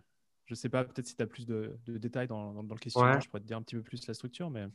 ne 0.49 0.55
sais 0.55 0.69
pas, 0.69 0.83
peut-être 0.83 1.05
si 1.05 1.15
tu 1.15 1.21
as 1.21 1.27
plus 1.27 1.45
de, 1.45 1.77
de 1.85 1.97
détails 1.97 2.27
dans, 2.27 2.53
dans- 2.53 2.63
dans 2.63 2.75
le 2.75 2.79
questionnaire, 2.79 3.15
Ouais. 3.15 3.21
je 3.21 3.29
pourrais 3.29 3.41
te 3.41 3.45
dire 3.47 3.57
un 3.57 3.61
petit 3.61 3.75
peu 3.75 3.83
plus 3.83 4.05
la 4.07 4.13
structure. 4.13 4.49
Mais 4.49 4.65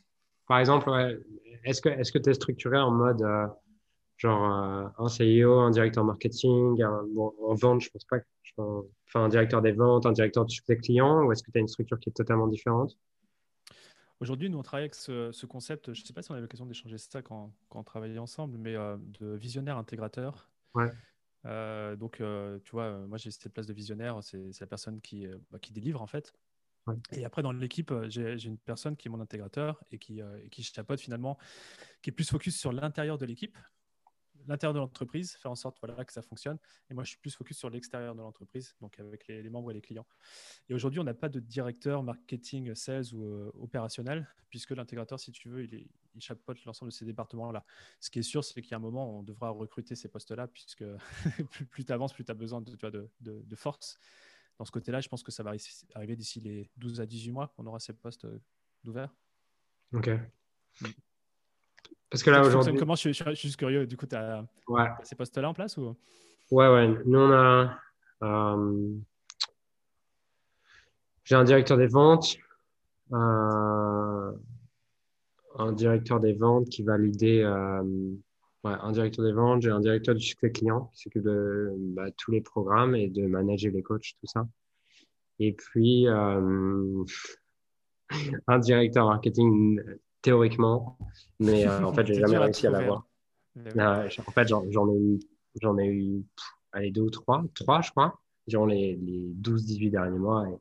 Par 0.46 0.58
exemple, 0.60 0.88
ouais, 0.90 1.18
est-ce 1.64 1.80
que 1.80 2.18
tu 2.18 2.30
es 2.30 2.34
structuré 2.34 2.78
en 2.78 2.90
mode 2.92 3.22
genre 4.20 4.44
euh, 4.44 4.86
un 4.98 5.08
CEO, 5.08 5.60
un 5.60 5.70
directeur 5.70 6.04
marketing, 6.04 6.82
un, 6.82 7.04
bon, 7.14 7.34
en 7.42 7.54
vente, 7.54 7.80
je 7.80 7.88
pense 7.88 8.04
pas, 8.04 8.20
que- 8.20 8.26
je 8.42 8.52
pense- 8.54 8.84
enfin 9.08 9.24
un 9.24 9.28
directeur 9.28 9.62
des 9.62 9.72
ventes, 9.72 10.04
un 10.04 10.12
directeur 10.12 10.44
du 10.44 10.54
succès 10.54 10.76
client, 10.76 11.24
ou 11.24 11.32
est-ce 11.32 11.42
que 11.42 11.50
tu 11.50 11.56
as 11.56 11.60
une 11.60 11.68
structure 11.68 11.98
qui 11.98 12.10
est 12.10 12.12
totalement 12.12 12.46
différente? 12.46 12.98
Aujourd'hui, 14.20 14.50
nous, 14.50 14.58
on 14.58 14.62
travaille 14.62 14.84
avec 14.84 14.94
ce, 14.94 15.32
ce 15.32 15.46
concept, 15.46 15.94
je 15.94 16.02
ne 16.02 16.06
sais 16.06 16.12
pas 16.12 16.20
si 16.20 16.30
on 16.30 16.34
a 16.34 16.40
l'occasion 16.40 16.66
d'échanger 16.66 16.98
ça 16.98 17.22
quand, 17.22 17.50
quand 17.70 17.80
on 17.80 17.84
travaillait 17.84 18.18
ensemble, 18.18 18.58
mais 18.58 18.76
euh, 18.76 18.98
de 19.18 19.28
visionnaire 19.28 19.78
intégrateur. 19.78 20.50
Ouais. 20.74 20.90
Euh, 21.46 21.96
donc, 21.96 22.20
euh, 22.20 22.58
tu 22.62 22.72
vois, 22.72 22.98
moi, 23.06 23.16
j'ai 23.16 23.30
cette 23.30 23.50
place 23.50 23.66
de 23.66 23.72
visionnaire, 23.72 24.18
c'est 24.22 24.60
la 24.60 24.66
personne 24.66 25.00
qui, 25.00 25.26
bah, 25.50 25.58
qui 25.58 25.72
délivre, 25.72 26.02
en 26.02 26.06
fait. 26.06 26.34
Ouais. 26.86 26.96
Et 27.12 27.24
après, 27.24 27.42
dans 27.42 27.52
l'équipe, 27.52 27.94
j'ai 28.08 28.44
une 28.44 28.58
personne 28.58 28.94
qui 28.94 29.08
est 29.08 29.10
mon 29.10 29.20
intégrateur 29.20 29.82
et 29.90 29.98
qui, 29.98 30.20
et 30.20 30.50
qui 30.50 30.62
chapeaute 30.62 31.00
finalement, 31.00 31.38
qui 32.02 32.10
est 32.10 32.12
plus 32.12 32.28
focus 32.28 32.58
sur 32.58 32.74
l'intérieur 32.74 33.16
de 33.16 33.24
l'équipe, 33.24 33.56
l'intérieur 34.50 34.74
de 34.74 34.78
l'entreprise, 34.78 35.32
faire 35.36 35.50
en 35.50 35.54
sorte 35.54 35.78
voilà, 35.80 36.04
que 36.04 36.12
ça 36.12 36.22
fonctionne. 36.22 36.58
Et 36.90 36.94
moi, 36.94 37.04
je 37.04 37.10
suis 37.10 37.18
plus 37.18 37.34
focus 37.34 37.56
sur 37.58 37.70
l'extérieur 37.70 38.14
de 38.14 38.20
l'entreprise, 38.20 38.74
donc 38.80 38.98
avec 38.98 39.26
les, 39.28 39.42
les 39.42 39.50
membres 39.50 39.70
et 39.70 39.74
les 39.74 39.80
clients. 39.80 40.06
Et 40.68 40.74
aujourd'hui, 40.74 41.00
on 41.00 41.04
n'a 41.04 41.14
pas 41.14 41.28
de 41.28 41.40
directeur 41.40 42.02
marketing, 42.02 42.74
sales 42.74 43.14
ou 43.14 43.24
euh, 43.24 43.50
opérationnel, 43.54 44.28
puisque 44.50 44.70
l'intégrateur, 44.72 45.18
si 45.18 45.32
tu 45.32 45.48
veux, 45.48 45.64
il, 45.64 45.74
est- 45.74 45.86
il 46.14 46.20
chapeaute 46.20 46.64
l'ensemble 46.64 46.90
de 46.90 46.94
ces 46.96 47.04
départements-là. 47.04 47.64
Ce 48.00 48.10
qui 48.10 48.18
est 48.18 48.22
sûr, 48.22 48.42
c'est 48.44 48.60
qu'à 48.62 48.76
un 48.76 48.80
moment, 48.80 49.18
on 49.18 49.22
devra 49.22 49.50
recruter 49.50 49.94
ces 49.94 50.08
postes-là, 50.08 50.48
puisque 50.48 50.84
plus, 51.50 51.66
plus 51.66 51.84
tu 51.84 51.92
avances, 51.92 52.12
plus 52.12 52.24
tu 52.24 52.32
as 52.32 52.34
besoin 52.34 52.60
de, 52.60 52.70
tu 52.70 52.80
vois, 52.80 52.90
de, 52.90 53.08
de- 53.20 53.42
de 53.42 53.56
force. 53.56 53.98
Dans 54.58 54.64
ce 54.64 54.72
côté-là, 54.72 55.00
je 55.00 55.08
pense 55.08 55.22
que 55.22 55.30
ça 55.32 55.42
va 55.42 55.52
arri- 55.54 55.84
arriver 55.94 56.16
d'ici 56.16 56.40
les 56.40 56.68
12 56.76 57.00
à 57.00 57.06
18 57.06 57.30
mois, 57.32 57.54
on 57.56 57.66
aura 57.66 57.78
ces 57.78 57.92
postes 57.94 58.24
euh, 58.26 58.38
d'ouverts. 58.84 59.14
Ok. 60.82 60.90
Parce 62.10 62.22
que 62.22 62.30
là 62.30 62.42
aujourd'hui, 62.42 62.76
Comment 62.76 62.94
je, 62.96 63.00
suis- 63.00 63.14
je 63.14 63.34
suis 63.34 63.48
juste 63.48 63.56
curieux. 63.58 63.86
Du 63.86 63.96
coup, 63.96 64.06
tu 64.06 64.16
as, 64.16 64.44
ouais, 64.68 64.88
ces 65.04 65.14
postes-là 65.14 65.48
en 65.48 65.54
place 65.54 65.76
ou? 65.76 65.96
Ouais, 66.50 66.68
ouais. 66.68 66.88
Nous 67.06 67.18
on 67.18 67.30
a, 67.30 67.78
euh, 68.22 68.92
j'ai 71.24 71.36
un 71.36 71.44
directeur 71.44 71.76
des 71.78 71.86
ventes, 71.86 72.36
euh, 73.12 74.32
un 75.56 75.72
directeur 75.72 76.18
des 76.20 76.32
ventes 76.32 76.68
qui 76.68 76.82
va 76.82 76.98
l'aider, 76.98 77.42
euh, 77.42 77.82
ouais, 78.64 78.72
un 78.80 78.90
directeur 78.92 79.24
des 79.24 79.32
ventes, 79.32 79.62
j'ai 79.62 79.70
un 79.70 79.80
directeur 79.80 80.14
du 80.16 80.22
succès 80.22 80.50
client 80.50 80.90
qui 80.94 81.02
s'occupe 81.02 81.22
de 81.22 81.72
bah, 81.78 82.10
tous 82.16 82.32
les 82.32 82.40
programmes 82.40 82.96
et 82.96 83.08
de 83.08 83.26
manager 83.26 83.72
les 83.72 83.82
coachs, 83.82 84.14
tout 84.20 84.26
ça. 84.26 84.48
Et 85.38 85.52
puis, 85.52 86.08
euh, 86.08 87.04
un 88.48 88.58
directeur 88.58 89.06
marketing 89.06 89.80
théoriquement, 90.22 90.98
mais 91.38 91.66
euh, 91.66 91.84
en 91.84 91.92
fait, 91.94 92.06
j'ai 92.06 92.14
jamais 92.14 92.38
réussi 92.38 92.66
à 92.66 92.70
l'avoir. 92.70 93.06
hein. 93.56 93.64
Euh, 93.76 94.08
en 94.26 94.32
fait, 94.32 94.48
j'en 94.48 94.62
ai 94.64 94.98
eu, 94.98 95.20
j'en 95.60 95.78
ai 95.78 95.86
eu, 95.86 96.24
pff, 96.36 96.46
allez, 96.72 96.90
deux 96.90 97.02
ou 97.02 97.10
trois, 97.10 97.42
trois, 97.54 97.80
je 97.80 97.90
crois, 97.90 98.18
durant 98.46 98.66
les, 98.66 98.96
les 98.96 99.32
12-18 99.40 99.90
derniers 99.90 100.18
mois. 100.18 100.48
Et... 100.48 100.54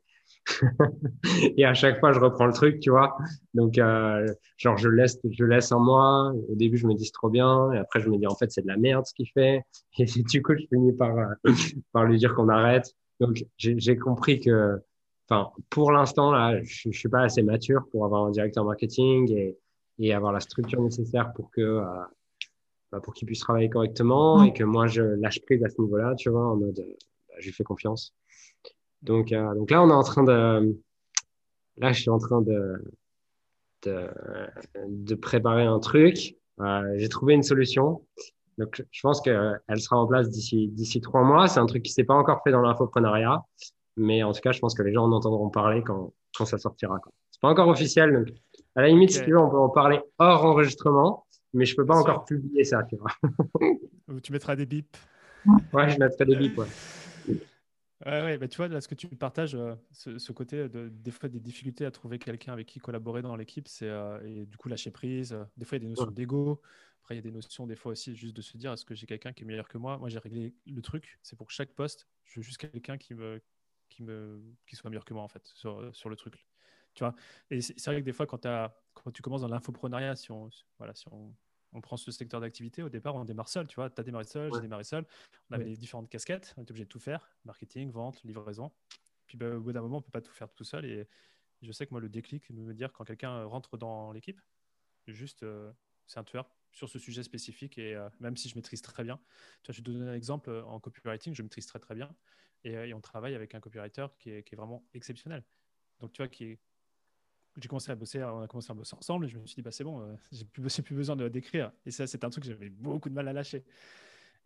et 1.56 1.64
à 1.64 1.74
chaque 1.74 2.00
fois, 2.00 2.12
je 2.12 2.20
reprends 2.20 2.46
le 2.46 2.52
truc, 2.52 2.80
tu 2.80 2.90
vois. 2.90 3.16
Donc, 3.54 3.78
euh, 3.78 4.26
genre, 4.56 4.76
je 4.76 4.88
laisse, 4.88 5.18
je 5.28 5.44
laisse 5.44 5.72
un 5.72 5.78
mois. 5.78 6.32
Au 6.48 6.54
début, 6.54 6.76
je 6.76 6.86
me 6.86 6.94
dis 6.94 7.06
c'est 7.06 7.12
trop 7.12 7.30
bien. 7.30 7.72
Et 7.72 7.78
après, 7.78 8.00
je 8.00 8.08
me 8.08 8.16
dis, 8.18 8.26
en 8.26 8.34
fait, 8.34 8.50
c'est 8.50 8.62
de 8.62 8.68
la 8.68 8.76
merde 8.76 9.06
ce 9.06 9.14
qu'il 9.14 9.28
fait. 9.28 9.62
Et 9.98 10.04
du 10.04 10.42
coup, 10.42 10.52
je 10.56 10.66
finis 10.68 10.92
par, 10.92 11.16
euh, 11.16 11.26
par 11.92 12.04
lui 12.04 12.18
dire 12.18 12.34
qu'on 12.34 12.48
arrête. 12.48 12.94
Donc, 13.20 13.44
j'ai 13.56 13.74
j'ai 13.78 13.96
compris 13.96 14.40
que, 14.40 14.80
enfin, 15.30 15.50
pour 15.70 15.92
l'instant, 15.92 16.32
là, 16.32 16.60
je, 16.62 16.90
je 16.90 16.98
suis 16.98 17.08
pas 17.08 17.22
assez 17.22 17.42
mature 17.42 17.82
pour 17.92 18.04
avoir 18.04 18.24
un 18.26 18.30
directeur 18.30 18.64
marketing 18.64 19.30
et, 19.32 19.56
et 19.98 20.12
avoir 20.12 20.32
la 20.32 20.40
structure 20.40 20.80
nécessaire 20.82 21.32
pour 21.34 21.50
que, 21.50 21.60
euh, 21.60 21.84
bah, 22.92 23.00
pour 23.00 23.14
qu'il 23.14 23.26
puisse 23.26 23.40
travailler 23.40 23.68
correctement 23.70 24.42
et 24.42 24.52
que 24.52 24.64
moi 24.64 24.86
je 24.86 25.02
lâche 25.02 25.40
prise 25.42 25.62
à 25.64 25.68
ce 25.68 25.80
niveau-là, 25.80 26.14
tu 26.16 26.30
vois, 26.30 26.46
en 26.48 26.56
mode 26.56 26.76
bah, 27.28 27.34
je 27.38 27.46
lui 27.46 27.52
fais 27.52 27.64
confiance. 27.64 28.14
Donc, 29.02 29.32
euh, 29.32 29.54
donc 29.54 29.70
là, 29.70 29.82
on 29.82 29.88
est 29.88 29.92
en 29.94 30.02
train 30.02 30.24
de, 30.24 30.76
là, 31.78 31.92
je 31.92 32.00
suis 32.00 32.10
en 32.10 32.18
train 32.18 32.42
de, 32.42 32.74
de, 33.84 34.08
de 34.88 35.14
préparer 35.14 35.64
un 35.64 35.78
truc. 35.78 36.36
Euh, 36.60 36.94
j'ai 36.98 37.08
trouvé 37.08 37.34
une 37.34 37.42
solution. 37.42 38.04
Donc, 38.58 38.74
je- 38.76 38.82
je 38.90 39.00
pense 39.00 39.22
qu'elle 39.22 39.60
sera 39.78 39.96
en 39.96 40.06
place 40.06 40.28
d'ici 40.28 40.68
d'ici 40.68 41.00
trois 41.00 41.22
mois. 41.22 41.48
C'est 41.48 41.60
un 41.60 41.66
truc 41.66 41.82
qui 41.82 41.92
s'est 41.92 42.04
pas 42.04 42.14
encore 42.14 42.42
fait 42.44 42.50
dans 42.50 42.60
l'infoprenariat, 42.60 43.40
mais 44.00 44.22
en 44.22 44.32
tout 44.32 44.40
cas, 44.40 44.52
je 44.52 44.58
pense 44.58 44.74
que 44.74 44.82
les 44.82 44.92
gens 44.92 45.04
en 45.04 45.12
entendront 45.12 45.50
parler 45.50 45.82
quand, 45.82 46.12
quand 46.36 46.46
ça 46.46 46.58
sortira. 46.58 46.98
C'est 47.30 47.40
pas 47.40 47.48
encore 47.48 47.68
officiel, 47.68 48.12
donc 48.12 48.28
à 48.74 48.82
la 48.82 48.88
limite, 48.88 49.10
si 49.10 49.22
tu 49.22 49.30
veux, 49.30 49.38
on 49.38 49.50
peut 49.50 49.58
en 49.58 49.68
parler 49.68 50.00
hors 50.18 50.44
enregistrement, 50.44 51.26
mais 51.52 51.64
je 51.64 51.76
peux 51.76 51.86
pas 51.86 51.98
encore 51.98 52.24
publier 52.24 52.64
ça, 52.64 52.82
tu 52.84 52.96
vois. 52.96 53.10
Ou 54.08 54.20
tu 54.20 54.32
mettras 54.32 54.56
des 54.56 54.66
bips. 54.66 54.96
Ouais, 55.72 55.88
je 55.88 55.98
mettrai 55.98 56.24
des 56.24 56.36
bips, 56.36 56.58
ouais. 56.58 56.66
Ouais, 58.06 58.22
ouais, 58.22 58.38
bah, 58.38 58.48
tu 58.48 58.56
vois, 58.56 58.68
là, 58.68 58.80
ce 58.80 58.88
que 58.88 58.94
tu 58.94 59.08
partages, 59.08 59.54
euh, 59.54 59.74
ce, 59.92 60.18
ce 60.18 60.32
côté 60.32 60.70
de, 60.70 60.88
des 60.88 61.10
fois 61.10 61.28
des 61.28 61.38
difficultés 61.38 61.84
à 61.84 61.90
trouver 61.90 62.18
quelqu'un 62.18 62.54
avec 62.54 62.66
qui 62.66 62.78
collaborer 62.78 63.20
dans 63.20 63.36
l'équipe, 63.36 63.68
c'est 63.68 63.88
euh, 63.90 64.18
et 64.24 64.46
du 64.46 64.56
coup 64.56 64.70
lâcher 64.70 64.90
prise. 64.90 65.34
euh, 65.34 65.44
Des 65.58 65.66
fois, 65.66 65.76
il 65.76 65.82
y 65.82 65.84
a 65.84 65.88
des 65.88 65.90
notions 65.94 66.10
d'ego. 66.10 66.62
Après, 67.02 67.14
il 67.14 67.18
y 67.18 67.20
a 67.20 67.22
des 67.22 67.30
notions, 67.30 67.66
des 67.66 67.76
fois 67.76 67.92
aussi, 67.92 68.16
juste 68.16 68.34
de 68.34 68.40
se 68.40 68.56
dire 68.56 68.72
est-ce 68.72 68.86
que 68.86 68.94
j'ai 68.94 69.06
quelqu'un 69.06 69.34
qui 69.34 69.42
est 69.42 69.46
meilleur 69.46 69.68
que 69.68 69.76
moi? 69.76 69.98
Moi, 69.98 70.08
j'ai 70.08 70.18
réglé 70.18 70.54
le 70.66 70.80
truc. 70.80 71.18
C'est 71.22 71.36
pour 71.36 71.50
chaque 71.50 71.74
poste, 71.74 72.08
je 72.24 72.40
veux 72.40 72.42
juste 72.42 72.56
quelqu'un 72.56 72.96
qui, 72.96 73.12
me, 73.12 73.38
qui, 74.00 74.04
me, 74.04 74.56
qui 74.66 74.76
soit 74.76 74.90
meilleur 74.90 75.04
que 75.04 75.14
moi, 75.14 75.22
en 75.22 75.28
fait, 75.28 75.46
sur, 75.46 75.94
sur 75.94 76.08
le 76.08 76.16
truc. 76.16 76.46
Tu 76.94 77.04
vois? 77.04 77.14
Et 77.50 77.60
c'est 77.60 77.84
vrai 77.86 78.00
que 78.00 78.04
des 78.04 78.12
fois, 78.12 78.26
quand, 78.26 78.44
as- 78.46 78.76
quand 78.94 79.10
tu 79.12 79.22
commences 79.22 79.42
dans 79.42 79.48
l'infoprenariat, 79.48 80.16
si 80.16 80.32
on, 80.32 80.48
voilà, 80.78 80.94
si 80.94 81.06
on, 81.08 81.36
on 81.72 81.80
prend 81.80 81.96
ce 81.96 82.10
secteur 82.10 82.40
d'activité, 82.40 82.82
au 82.82 82.88
départ, 82.88 83.14
on 83.14 83.24
démarre 83.24 83.48
seul. 83.48 83.66
Tu 83.66 83.76
vois, 83.76 83.90
tu 83.90 84.00
as 84.00 84.04
démarré 84.04 84.24
seul, 84.24 84.52
j'ai 84.52 84.60
démarré 84.60 84.84
seul. 84.84 85.06
On 85.50 85.54
avait 85.54 85.64
Ouais. 85.64 85.70
les 85.70 85.76
différentes 85.76 86.08
casquettes, 86.10 86.54
on 86.56 86.62
était 86.62 86.72
obligé 86.72 86.84
de 86.84 86.88
tout 86.88 86.98
faire 87.00 87.38
marketing, 87.44 87.90
vente, 87.92 88.22
livraison. 88.24 88.72
Puis 89.26 89.38
bah, 89.38 89.56
au 89.56 89.60
bout 89.60 89.72
d'un 89.72 89.82
moment, 89.82 89.98
on 89.98 90.02
peut 90.02 90.10
pas 90.10 90.22
tout 90.22 90.32
faire 90.32 90.52
tout 90.52 90.64
seul. 90.64 90.84
Et 90.84 91.08
je 91.62 91.72
sais 91.72 91.86
que 91.86 91.92
moi, 91.92 92.00
le 92.00 92.08
déclic, 92.08 92.50
me 92.50 92.74
dire 92.74 92.92
quand 92.92 93.04
quelqu'un 93.04 93.44
rentre 93.44 93.78
dans 93.78 94.12
l'équipe, 94.12 94.40
juste, 95.06 95.42
euh, 95.42 95.72
c'est 96.06 96.18
un 96.18 96.24
tueur 96.24 96.56
sur 96.72 96.88
ce 96.88 96.98
sujet 96.98 97.22
spécifique. 97.22 97.78
Et 97.78 97.94
euh, 97.94 98.08
même 98.20 98.36
si 98.36 98.48
je 98.48 98.56
maîtrise 98.56 98.82
très 98.82 99.04
bien, 99.04 99.18
tu 99.62 99.68
vois, 99.68 99.74
je 99.74 99.78
vais 99.78 99.84
te 99.84 99.90
donner 99.90 100.10
un 100.10 100.14
exemple 100.14 100.50
euh, 100.50 100.64
en 100.64 100.80
copywriting, 100.80 101.34
je 101.34 101.42
maîtrise 101.42 101.66
très 101.66 101.78
très 101.78 101.94
bien. 101.94 102.16
Et, 102.64 102.76
euh, 102.76 102.86
et 102.86 102.94
on 102.94 103.00
travaille 103.00 103.34
avec 103.34 103.54
un 103.54 103.60
copywriter 103.60 104.06
qui 104.18 104.30
est, 104.30 104.54
vraiment 104.54 104.84
exceptionnel. 104.94 105.42
Donc, 106.00 106.12
tu 106.12 106.18
vois, 106.18 106.28
qui 106.28 106.44
est 106.44 106.58
j'ai 107.60 107.68
commencé 107.68 107.90
à 107.90 107.96
bosser, 107.96 108.22
on 108.22 108.42
a 108.42 108.46
commencé 108.46 108.70
à 108.70 108.74
bosser 108.74 108.94
ensemble 108.94 109.26
et 109.26 109.28
je 109.28 109.36
me 109.36 109.44
suis 109.44 109.56
dit, 109.56 109.62
bah, 109.62 109.72
c'est 109.72 109.82
bon, 109.82 110.00
euh, 110.00 110.14
j'ai 110.32 110.44
plus, 110.44 110.80
plus 110.80 110.94
besoin 110.94 111.16
d'écrire. 111.16 111.72
Et 111.84 111.90
ça, 111.90 112.06
c'est 112.06 112.24
un 112.24 112.30
truc 112.30 112.44
que 112.44 112.50
j'avais 112.50 112.70
beaucoup 112.70 113.08
de 113.08 113.14
mal 113.14 113.26
à 113.28 113.32
lâcher. 113.32 113.64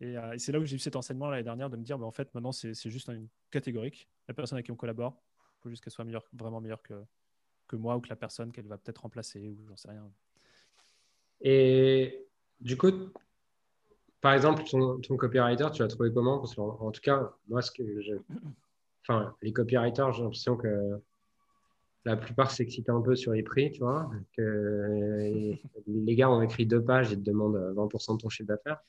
Et, 0.01 0.15
c'est 0.37 0.51
là 0.51 0.59
où 0.59 0.65
j'ai 0.65 0.75
eu 0.75 0.79
cet 0.79 0.95
enseignement 0.95 1.29
l'année 1.29 1.43
dernière 1.43 1.69
de 1.69 1.77
me 1.77 1.83
dire, 1.83 1.97
bah, 1.97 2.05
en 2.05 2.11
fait, 2.11 2.33
maintenant, 2.33 2.51
c'est 2.51 2.89
juste 2.89 3.07
une 3.09 3.29
catégorique. 3.51 4.09
La 4.27 4.33
personne 4.33 4.57
avec 4.57 4.65
qui 4.65 4.71
on 4.71 4.75
collabore, 4.75 5.21
il 5.59 5.61
faut 5.61 5.69
juste 5.69 5.83
qu'elle 5.83 5.93
soit 5.93 6.05
vraiment 6.33 6.59
meilleure 6.59 6.81
que, 6.81 7.05
que 7.67 7.75
moi 7.75 7.95
ou 7.95 8.01
que 8.01 8.09
la 8.09 8.15
personne 8.15 8.51
qu'elle 8.51 8.67
va 8.67 8.77
peut-être 8.77 8.99
remplacer 8.99 9.49
ou 9.49 9.67
j'en 9.67 9.77
sais 9.77 9.89
rien. 9.89 10.11
Et 11.41 12.27
du 12.59 12.77
coup, 12.77 13.11
par 14.25 14.33
exemple, 14.33 14.63
ton, 14.63 15.17
copywriter, 15.17 15.67
tu 15.71 15.83
l'as 15.83 15.87
trouvé 15.87 16.11
comment? 16.11 16.39
Parce 16.39 16.57
en, 16.57 16.89
tout 16.89 17.01
cas, 17.01 17.31
moi, 17.47 17.61
ce 17.61 17.69
que 17.69 18.01
je... 18.01 18.15
enfin, 19.03 19.35
les 19.43 19.53
copywriters, 19.53 20.13
j'ai 20.13 20.23
l'impression 20.23 20.57
que 20.57 20.99
la 22.05 22.17
plupart 22.17 22.49
s'excitent 22.49 22.89
un 22.89 23.01
peu 23.01 23.15
sur 23.15 23.33
les 23.33 23.43
prix, 23.43 23.69
tu 23.69 23.81
vois. 23.81 24.09
Que 24.35 25.53
les 25.85 26.15
gars 26.15 26.31
ont 26.31 26.41
écrit 26.41 26.65
deux 26.65 26.83
pages 26.83 27.11
et 27.11 27.15
te 27.15 27.21
demandent 27.21 27.75
20% 27.75 28.17
de 28.17 28.21
ton 28.23 28.29
chiffre 28.29 28.47
d'affaires. 28.47 28.81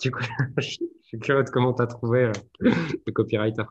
Du 0.00 0.10
coup, 0.10 0.22
je 0.56 0.78
suis 1.02 1.18
curieux 1.18 1.44
de 1.44 1.50
comment 1.50 1.74
tu 1.74 1.82
as 1.82 1.86
trouvé 1.86 2.24
euh, 2.24 2.32
le 3.06 3.12
copywriter. 3.12 3.64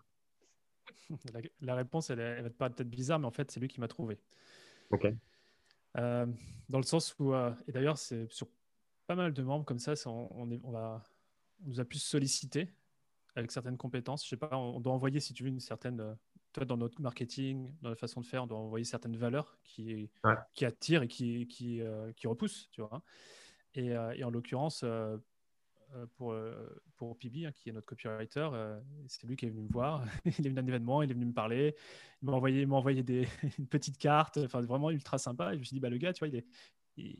La, 1.64 1.74
réponse, 1.74 2.12
elle, 2.12 2.20
elle 2.20 2.44
va 2.44 2.50
te 2.52 2.56
paraître 2.56 2.76
peut-être 2.76 2.88
bizarre, 2.92 3.18
mais 3.18 3.26
en 3.26 3.32
fait, 3.32 3.50
c'est 3.50 3.60
lui 3.60 3.68
qui 3.68 3.80
m'a 3.80 3.88
trouvé. 3.88 4.20
Ok. 4.92 5.12
Euh, 5.98 6.28
dans 6.70 6.78
le 6.78 6.84
sens 6.84 7.16
où, 7.18 7.34
euh, 7.34 7.50
et 7.68 7.72
d'ailleurs, 7.72 7.98
c'est 7.98 8.32
sur 8.32 8.48
pas 9.10 9.16
mal 9.16 9.34
de 9.34 9.42
membres 9.42 9.66
comme 9.66 9.80
ça, 9.80 9.96
on, 10.06 10.52
est, 10.52 10.62
on, 10.64 10.70
va, 10.70 11.04
on 11.66 11.70
nous 11.70 11.80
a 11.80 11.86
pu 11.86 11.98
solliciter 11.98 12.72
avec 13.36 13.52
certaines 13.52 13.76
compétences. 13.76 14.24
Je 14.24 14.30
sais 14.30 14.38
pas, 14.38 14.56
on 14.56 14.80
doit 14.80 14.94
envoyer, 14.94 15.20
si 15.20 15.34
tu 15.34 15.42
veux, 15.42 15.50
une 15.50 15.60
certaine. 15.60 16.00
Euh, 16.00 16.14
toi, 16.54 16.64
dans 16.64 16.78
notre 16.78 17.02
marketing, 17.02 17.74
dans 17.82 17.90
la 17.90 17.96
façon 17.96 18.22
de 18.22 18.26
faire, 18.28 18.44
on 18.44 18.48
doit 18.48 18.60
envoyer 18.60 18.86
certaines 18.86 19.18
valeurs 19.18 19.58
qui, 19.64 20.12
qui 20.54 20.66
attirent 20.66 21.02
et 21.02 21.08
qui, 21.08 21.48
qui, 21.48 21.82
qui 22.16 22.28
repoussent, 22.28 22.70
tu 22.72 22.82
vois. 22.82 23.04
Et, 23.74 23.88
et 23.88 24.24
en 24.24 24.32
l'occurrence, 24.32 24.84
pour, 26.16 26.36
pour 26.98 27.18
PB, 27.20 27.46
hein, 27.46 27.52
qui 27.52 27.70
est 27.70 27.72
notre 27.72 27.86
copywriter, 27.86 28.50
c'est 29.08 29.28
lui 29.28 29.36
qui 29.36 29.46
est 29.46 29.50
venu 29.50 29.62
me 29.62 29.72
voir. 29.72 30.04
il 30.26 30.48
est 30.48 30.50
venu 30.50 30.60
à 30.60 30.64
un 30.64 30.68
événement, 30.68 31.04
il 31.04 31.12
est 31.12 31.14
venu 31.14 31.26
me 31.26 31.34
parler. 31.34 31.76
Il 32.24 32.26
m'a 32.26 32.32
envoyé, 32.32 32.66
envoyé 32.66 33.04
des, 33.04 33.28
une 33.60 33.68
petite 33.68 34.00
carte, 34.00 34.38
enfin 34.38 34.62
vraiment 34.62 34.90
ultra 34.90 35.20
sympa. 35.20 35.52
Et 35.52 35.54
je 35.54 35.60
me 35.60 35.64
suis 35.66 35.76
dit, 35.76 35.80
bah, 35.80 35.90
le 35.90 35.98
gars, 35.98 36.14
tu 36.14 36.20
vois, 36.20 36.30
il 36.30 36.36
est, 36.36 36.48
il 36.98 37.16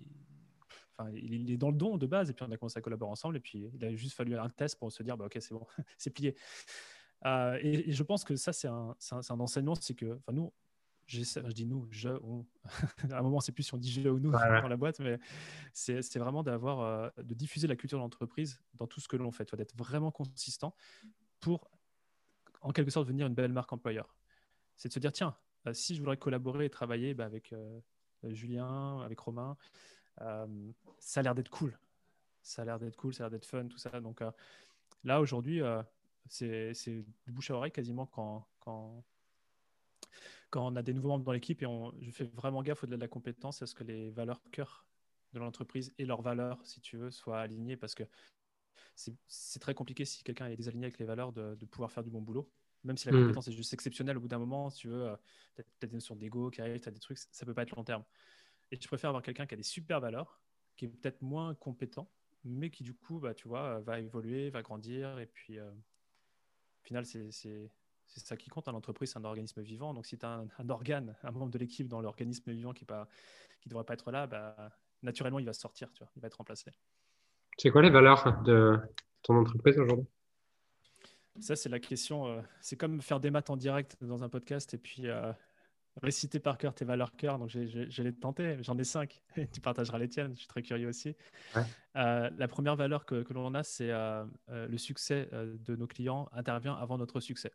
est 1.14 1.58
dans 1.58 1.72
le 1.72 1.78
don 1.78 1.98
de 1.98 2.06
base, 2.06 2.30
et 2.30 2.34
puis 2.34 2.46
on 2.48 2.52
a 2.52 2.58
commencé 2.58 2.78
à 2.78 2.82
collaborer 2.82 3.12
ensemble, 3.12 3.38
et 3.38 3.40
puis 3.40 3.70
il 3.74 3.86
a 3.86 3.96
juste 3.96 4.16
fallu 4.16 4.38
un 4.38 4.50
test 4.50 4.78
pour 4.78 4.92
se 4.92 5.04
dire, 5.04 5.18
bah, 5.18 5.26
ok, 5.26 5.38
c'est 5.40 5.54
bon, 5.54 5.66
c'est 5.98 6.10
plié. 6.10 6.36
Euh, 7.26 7.58
et, 7.62 7.92
je 7.92 8.04
pense 8.04 8.24
que 8.24 8.36
ça, 8.36 8.54
c'est 8.54 8.68
un, 8.68 8.96
un, 9.12 9.40
enseignement, 9.40 9.76
c'est 9.76 9.96
que, 9.96 10.18
enfin, 10.18 10.32
nous, 10.34 10.54
je 11.06 11.52
dis 11.52 11.66
nous, 11.66 11.88
je, 11.90 12.10
on. 12.24 12.46
à 13.12 13.18
un 13.18 13.22
moment, 13.22 13.40
c'est 13.40 13.52
plus 13.52 13.64
si 13.64 13.74
on 13.74 13.78
dit 13.78 13.92
je 13.92 14.08
ou 14.08 14.20
nous 14.20 14.32
dans 14.32 14.68
la 14.68 14.78
boîte, 14.78 15.00
mais 15.00 15.20
c'est 15.74 16.18
vraiment 16.18 16.44
d'avoir, 16.44 16.82
euh, 16.82 17.10
de 17.18 17.34
diffuser 17.34 17.68
la 17.68 17.76
culture 17.76 18.00
d'entreprise 18.00 18.62
dans 18.76 18.88
tout 18.88 19.00
ce 19.00 19.08
que 19.08 19.18
l'on 19.18 19.32
fait, 19.32 19.54
d'être 19.56 19.76
vraiment 19.76 20.12
consistant 20.12 20.76
pour, 21.40 21.70
en 22.62 22.72
quelque 22.72 22.92
sorte, 22.92 23.08
devenir 23.08 23.28
une 23.28 23.34
belle 23.34 23.54
marque 23.54 23.74
employeur. 23.74 24.16
C'est 24.78 24.90
de 24.90 24.94
se 24.94 25.00
dire, 25.00 25.12
tiens, 25.12 25.36
euh, 25.68 25.74
si 25.74 25.96
je 25.96 26.00
voudrais 26.00 26.18
collaborer 26.18 26.66
et 26.66 26.70
travailler 26.70 27.14
bah, 27.14 27.26
avec 27.26 27.54
Julien, 28.24 29.02
avec 29.02 29.20
Romain, 29.20 29.58
ça 31.00 31.20
a 31.20 31.24
l'air 31.24 31.36
d'être 31.36 31.50
cool. 31.50 31.78
Ça 32.42 32.62
a 32.62 32.66
l'air 32.66 32.80
d'être 32.80 32.96
cool, 32.96 33.14
ça 33.14 33.24
a 33.24 33.26
l'air 33.26 33.32
d'être 33.32 33.46
fun, 33.46 33.68
tout 33.68 33.78
ça. 33.78 34.00
Donc 34.02 34.22
euh, 34.22 34.32
là, 35.04 35.20
aujourd'hui, 35.22 35.62
euh, 35.62 35.82
c'est 36.28 36.74
du 37.26 37.32
bouche 37.32 37.52
à 37.52 37.56
oreille 37.56 37.72
quasiment 37.72 38.06
quand, 38.06 38.48
quand, 38.60 39.04
quand 40.50 40.66
on 40.66 40.76
a 40.76 40.82
des 40.82 40.94
nouveaux 40.94 41.10
membres 41.10 41.26
dans 41.26 41.32
l'équipe 41.32 41.62
et 41.62 41.66
on, 41.66 41.94
je 42.00 42.12
fais 42.12 42.26
vraiment 42.26 42.64
gaffe 42.64 42.84
au-delà 42.84 42.98
de 42.98 43.02
la 43.02 43.08
compétence 43.08 43.62
à 43.62 43.68
ce 43.68 43.76
que 43.76 43.84
les 43.84 44.10
valeurs 44.12 44.42
cœur 44.52 44.86
de 45.34 45.40
l'entreprise 45.40 45.94
et 45.98 46.06
leurs 46.06 46.22
valeurs, 46.22 46.60
si 46.66 46.82
tu 46.82 46.98
veux, 46.98 47.12
soient 47.12 47.40
alignées 47.40 47.78
parce 47.78 47.94
que 47.94 48.04
c'est 48.96 49.60
très 49.60 49.74
compliqué 49.74 50.04
si 50.04 50.24
quelqu'un 50.24 50.48
est 50.48 50.58
désaligné 50.58 50.88
avec 50.88 51.00
les 51.00 51.06
valeurs 51.06 51.32
de, 51.32 51.56
pouvoir 51.66 51.92
faire 51.92 52.04
du 52.04 52.10
bon 52.10 52.22
boulot. 52.22 52.50
Même 52.84 52.98
si 52.98 53.08
la 53.08 53.14
hmm. 53.14 53.22
compétence 53.22 53.48
est 53.48 53.54
juste 53.54 53.74
exceptionnelle, 53.74 54.18
au 54.18 54.22
bout 54.22 54.28
d'un 54.28 54.40
moment, 54.40 54.70
si 54.70 54.80
tu 54.80 54.88
veux, 54.88 55.14
peut-être 55.56 55.92
des 55.92 55.96
notions 55.96 56.16
d'ego 56.16 56.50
qui 56.50 56.62
arrivent, 56.62 56.80
tu 56.80 56.88
as 56.88 56.92
des 56.92 57.00
trucs, 57.00 57.18
ça 57.18 57.46
peut 57.46 57.54
pas 57.54 57.64
être 57.64 57.76
long 57.76 57.84
terme. 57.84 58.04
Et 58.72 58.78
je 58.80 58.88
préfère 58.88 59.10
avoir 59.10 59.24
quelqu'un 59.24 59.46
qui 59.46 59.54
a 59.54 59.58
des 59.58 59.64
super 59.64 60.00
valeurs, 60.00 60.40
qui 60.76 60.86
est 60.86 60.88
peut-être 60.88 61.22
moins 61.22 61.56
compétent, 61.56 62.10
mais 62.44 62.70
qui 62.70 62.84
du 62.84 62.94
coup, 62.94 63.20
bah, 63.20 63.34
tu 63.34 63.48
vois, 63.48 63.80
va 63.80 64.00
évoluer, 64.00 64.50
va 64.50 64.62
grandir. 64.62 65.20
Et 65.20 65.26
puis, 65.26 65.60
euh, 65.60 65.70
au 65.70 66.86
final, 66.86 67.06
c'est 67.06 67.32
ça 68.06 68.38
qui 68.38 68.50
compte. 68.50 68.68
Hein. 68.68 68.72
L'entreprise, 68.72 69.12
c'est 69.12 69.20
un 69.20 69.26
organisme 69.26 69.62
vivant. 69.62 69.94
Donc, 69.94 70.06
si 70.06 70.18
tu 70.18 70.26
as 70.26 70.46
un, 70.58 70.70
organe, 70.70 71.16
un 71.24 71.32
membre 71.32 71.52
de 71.52 71.58
l'équipe 71.58 71.88
dans 71.88 72.02
l'organisme 72.02 72.52
vivant 72.52 72.74
qui 72.74 72.86
ne 72.86 73.70
devrait 73.70 73.84
pas 73.84 73.94
être 73.94 74.12
là, 74.12 74.28
bah, 74.28 74.72
naturellement, 75.04 75.40
il 75.40 75.46
va 75.46 75.54
sortir, 75.54 75.92
tu 75.94 76.04
vois, 76.04 76.12
il 76.16 76.22
va 76.22 76.28
être 76.28 76.36
remplacé. 76.36 76.72
C'est 77.58 77.72
quoi 77.72 77.82
les 77.82 77.90
valeurs 77.90 78.42
de 78.44 78.80
ton 79.22 79.36
entreprise 79.36 79.78
aujourd'hui? 79.80 80.08
Ça, 81.42 81.56
c'est 81.56 81.70
la 81.70 81.80
question. 81.80 82.28
Euh, 82.28 82.42
c'est 82.62 82.76
comme 82.76 83.02
faire 83.02 83.20
des 83.20 83.32
maths 83.32 83.50
en 83.50 83.58
direct 83.58 83.98
dans 84.02 84.24
un 84.24 84.30
podcast 84.30 84.74
et 84.74 84.78
puis 84.78 85.08
euh, 85.08 85.32
réciter 86.02 86.40
par 86.40 86.58
cœur 86.58 86.74
tes 86.74 86.86
valeurs 86.86 87.16
cœur. 87.16 87.40
Donc, 87.40 87.50
je 87.50 88.04
l'ai 88.04 88.14
tenté. 88.14 88.58
J'en 88.62 88.78
ai 88.78 88.84
cinq. 88.84 89.22
tu 89.54 89.62
partageras 89.62 89.98
les 89.98 90.10
tiennes. 90.10 90.34
Je 90.34 90.40
suis 90.40 90.48
très 90.48 90.62
curieux 90.62 90.88
aussi. 90.88 91.16
Euh, 91.96 92.30
la 92.38 92.48
première 92.48 92.76
valeur 92.76 93.06
que, 93.06 93.24
que 93.24 93.34
l'on 93.34 93.54
a, 93.54 93.64
c'est 93.64 93.92
euh, 93.92 94.26
euh, 94.50 94.68
le 94.68 94.78
succès 94.78 95.30
de 95.32 95.76
nos 95.76 95.88
clients 95.88 96.30
intervient 96.32 96.74
avant 96.74 96.98
notre 96.98 97.20
succès. 97.20 97.52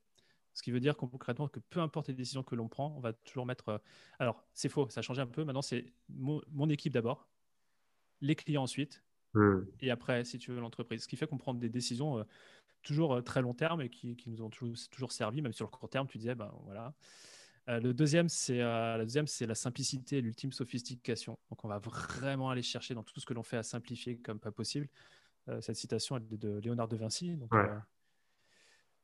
Ce 0.52 0.62
qui 0.62 0.70
veut 0.70 0.80
dire 0.80 0.96
concrètement 0.96 1.48
que 1.48 1.58
peu 1.58 1.80
importe 1.80 2.08
les 2.08 2.14
décisions 2.14 2.44
que 2.44 2.54
l'on 2.54 2.68
prend, 2.68 2.94
on 2.96 3.00
va 3.00 3.12
toujours 3.12 3.44
mettre. 3.44 3.82
Alors, 4.20 4.44
c'est 4.52 4.68
faux, 4.68 4.88
ça 4.88 5.00
a 5.00 5.02
changé 5.02 5.20
un 5.20 5.26
peu. 5.26 5.44
Maintenant, 5.44 5.62
c'est 5.62 5.86
mon, 6.08 6.68
équipe 6.68 6.92
d'abord, 6.92 7.28
les 8.20 8.36
clients 8.36 8.62
ensuite, 8.62 9.02
hmm. 9.34 9.62
et 9.80 9.90
après, 9.90 10.24
si 10.24 10.38
tu 10.38 10.52
veux, 10.52 10.60
l'entreprise. 10.60 11.02
Ce 11.02 11.08
qui 11.08 11.16
fait 11.16 11.26
qu'on 11.26 11.38
prend 11.38 11.54
des 11.54 11.68
décisions 11.68 12.24
toujours 12.84 13.24
très 13.24 13.42
long 13.42 13.54
terme 13.54 13.80
et 13.80 13.88
qui, 13.88 14.14
qui 14.14 14.30
nous 14.30 14.42
ont 14.42 14.50
toujours, 14.50 14.76
toujours, 14.92 15.10
servi, 15.10 15.42
même 15.42 15.52
sur 15.52 15.64
le 15.64 15.70
court 15.70 15.88
terme. 15.88 16.06
Tu 16.06 16.18
disais, 16.18 16.36
ben 16.36 16.52
voilà. 16.62 16.94
Euh, 17.68 17.80
le 17.80 17.94
deuxième, 17.94 18.28
c'est 18.28 18.60
euh, 18.60 18.96
la 18.96 19.04
deuxième, 19.04 19.26
c'est 19.26 19.46
la 19.46 19.54
simplicité 19.54 20.18
et 20.18 20.20
l'ultime 20.20 20.52
sophistication. 20.52 21.38
Donc, 21.50 21.64
on 21.64 21.68
va 21.68 21.78
vraiment 21.78 22.50
aller 22.50 22.62
chercher 22.62 22.94
dans 22.94 23.02
tout 23.02 23.18
ce 23.20 23.26
que 23.26 23.32
l'on 23.32 23.42
fait 23.42 23.56
à 23.56 23.62
simplifier 23.62 24.18
comme 24.18 24.38
pas 24.38 24.52
possible. 24.52 24.88
Euh, 25.48 25.60
cette 25.60 25.76
citation 25.76 26.16
est 26.16 26.20
de 26.20 26.58
Léonard 26.58 26.88
de 26.88 26.96
Vinci. 26.96 27.36
Donc, 27.36 27.52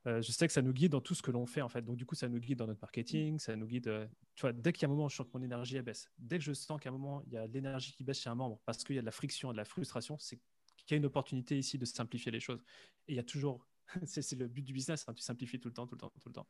je 0.06 0.32
sais 0.32 0.46
que 0.46 0.52
ça 0.52 0.62
nous 0.62 0.72
guide 0.72 0.92
dans 0.92 1.00
tout 1.00 1.14
ce 1.14 1.22
que 1.22 1.30
l'on 1.30 1.46
fait 1.46 1.62
en 1.62 1.68
fait. 1.68 1.82
Donc, 1.82 1.96
du 1.96 2.06
coup, 2.06 2.14
ça 2.14 2.28
nous 2.28 2.38
guide 2.38 2.58
dans 2.58 2.66
notre 2.66 2.80
marketing, 2.80 3.38
ça 3.38 3.56
nous 3.56 3.66
guide. 3.66 4.08
tu 4.34 4.42
vois, 4.42 4.52
dès 4.52 4.72
qu'il 4.72 4.82
y 4.82 4.84
a 4.84 4.88
un 4.88 4.90
moment 4.90 5.06
où 5.06 5.10
je 5.10 5.16
sens 5.16 5.26
que 5.26 5.32
mon 5.34 5.42
énergie 5.42 5.80
baisse, 5.80 6.10
dès 6.18 6.38
que 6.38 6.44
je 6.44 6.52
sens 6.52 6.80
qu'à 6.80 6.90
un 6.90 6.92
moment 6.92 7.22
il 7.26 7.32
y 7.32 7.36
a 7.36 7.46
l'énergie 7.46 7.92
qui 7.92 8.04
baisse 8.04 8.20
chez 8.20 8.30
un 8.30 8.34
membre 8.34 8.60
parce 8.64 8.82
qu'il 8.84 8.96
y 8.96 8.98
a 8.98 9.02
de 9.02 9.06
la 9.06 9.12
friction, 9.12 9.52
de 9.52 9.56
la 9.56 9.64
frustration, 9.64 10.18
c'est 10.18 10.38
qu'il 10.76 10.92
y 10.92 10.94
a 10.94 10.96
une 10.96 11.06
opportunité 11.06 11.58
ici 11.58 11.78
de 11.78 11.84
simplifier 11.84 12.32
les 12.32 12.40
choses. 12.40 12.62
Et 13.08 13.12
il 13.12 13.16
y 13.16 13.18
a 13.18 13.22
toujours, 13.22 13.66
c'est 14.04 14.32
le 14.32 14.48
but 14.48 14.62
du 14.62 14.72
business, 14.72 15.04
hein, 15.06 15.14
tu 15.14 15.22
simplifies 15.22 15.60
tout 15.60 15.68
le 15.68 15.74
temps, 15.74 15.86
tout 15.86 15.94
le 15.94 16.00
temps, 16.00 16.12
tout 16.20 16.28
le 16.28 16.34
temps. 16.34 16.46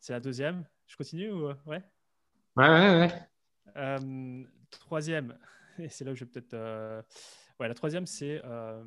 C'est 0.00 0.12
la 0.12 0.20
deuxième. 0.20 0.64
Je 0.86 0.96
continue 0.96 1.30
ou 1.30 1.48
ouais? 1.66 1.82
Ouais, 2.56 2.68
ouais, 2.68 2.98
ouais. 2.98 3.28
Euh, 3.76 4.44
troisième, 4.70 5.38
et 5.78 5.88
c'est 5.88 6.04
là 6.04 6.12
où 6.12 6.14
je 6.14 6.24
vais 6.24 6.30
peut-être. 6.30 6.54
Euh, 6.54 7.02
ouais, 7.60 7.68
la 7.68 7.74
troisième, 7.74 8.06
c'est. 8.06 8.40
Euh, 8.44 8.84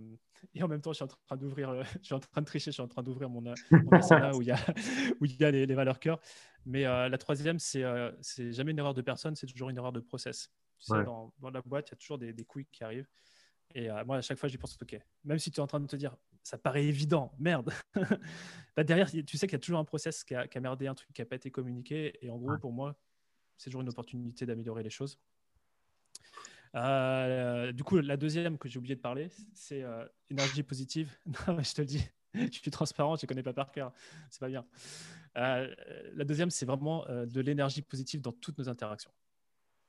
et 0.53 0.63
en 0.63 0.67
même 0.67 0.81
temps, 0.81 0.91
je 0.91 0.95
suis 0.95 1.03
en 1.03 1.07
train 1.07 1.37
d'ouvrir. 1.37 1.83
Je 2.01 2.05
suis 2.05 2.15
en 2.15 2.19
train 2.19 2.41
de 2.41 2.45
tricher, 2.45 2.71
je 2.71 2.73
suis 2.73 2.81
en 2.81 2.87
train 2.87 3.03
d'ouvrir 3.03 3.29
mon, 3.29 3.41
mon 3.41 3.51
où 4.35 4.41
il 4.41 4.47
y 4.47 4.51
a, 4.51 4.57
où 5.19 5.25
il 5.25 5.39
y 5.39 5.43
a 5.43 5.51
les, 5.51 5.73
valeurs 5.73 5.99
cœur. 5.99 6.19
Mais 6.65 6.83
la 6.83 7.17
troisième, 7.17 7.59
c'est 7.59 7.83
c'est 8.21 8.51
jamais 8.51 8.71
une 8.71 8.79
erreur 8.79 8.93
de 8.93 9.01
personne, 9.01 9.35
c'est 9.35 9.47
toujours 9.47 9.69
une 9.69 9.77
erreur 9.77 9.91
de 9.91 9.99
process. 9.99 10.49
Tu 10.79 10.87
sais, 10.87 11.03
dans, 11.03 11.31
dans, 11.37 11.51
la 11.51 11.61
boîte, 11.61 11.89
il 11.89 11.91
y 11.91 11.93
a 11.93 11.97
toujours 11.97 12.17
des, 12.17 12.33
des 12.33 12.43
couilles 12.43 12.65
qui 12.71 12.83
arrivent. 12.83 13.07
Et 13.75 13.87
moi, 14.05 14.17
à 14.17 14.21
chaque 14.21 14.39
fois, 14.39 14.49
j'y 14.49 14.57
pense, 14.57 14.75
OK, 14.81 14.99
même 15.23 15.37
si 15.37 15.51
tu 15.51 15.57
es 15.57 15.61
en 15.61 15.67
train 15.67 15.79
de 15.79 15.85
te 15.85 15.95
dire, 15.95 16.17
ça 16.43 16.57
paraît 16.57 16.85
évident, 16.85 17.33
merde. 17.39 17.71
bah 18.75 18.83
derrière, 18.83 19.09
tu 19.11 19.37
sais 19.37 19.47
qu'il 19.47 19.53
y 19.53 19.55
a 19.55 19.59
toujours 19.59 19.79
un 19.79 19.85
process 19.85 20.23
qui 20.23 20.35
a, 20.35 20.47
merdé, 20.59 20.87
un 20.87 20.95
truc 20.95 21.11
qui 21.13 21.21
n'a 21.21 21.25
pas 21.25 21.35
été 21.35 21.51
communiqué. 21.51 22.17
Et 22.21 22.29
en 22.29 22.37
gros, 22.37 22.57
pour 22.57 22.71
moi, 22.71 22.95
c'est 23.57 23.69
toujours 23.69 23.81
une 23.81 23.89
opportunité 23.89 24.45
d'améliorer 24.45 24.83
les 24.83 24.89
choses. 24.89 25.19
Euh, 26.75 27.71
du 27.71 27.83
coup, 27.83 27.97
la 27.97 28.17
deuxième 28.17 28.57
que 28.57 28.69
j'ai 28.69 28.79
oublié 28.79 28.95
de 28.95 29.01
parler, 29.01 29.29
c'est 29.53 29.83
euh, 29.83 30.05
énergie 30.29 30.63
positive. 30.63 31.15
non, 31.47 31.61
je 31.61 31.73
te 31.73 31.81
le 31.81 31.87
dis, 31.87 32.03
je 32.33 32.51
suis 32.51 32.71
transparent, 32.71 33.15
je 33.17 33.25
ne 33.25 33.27
connais 33.27 33.43
pas 33.43 33.53
par 33.53 33.71
cœur. 33.71 33.93
C'est 34.29 34.39
pas 34.39 34.47
bien. 34.47 34.65
Euh, 35.37 35.73
la 36.13 36.23
deuxième, 36.23 36.49
c'est 36.49 36.65
vraiment 36.65 37.05
de 37.07 37.41
l'énergie 37.41 37.81
positive 37.81 38.21
dans 38.21 38.31
toutes 38.31 38.57
nos 38.57 38.69
interactions. 38.69 39.11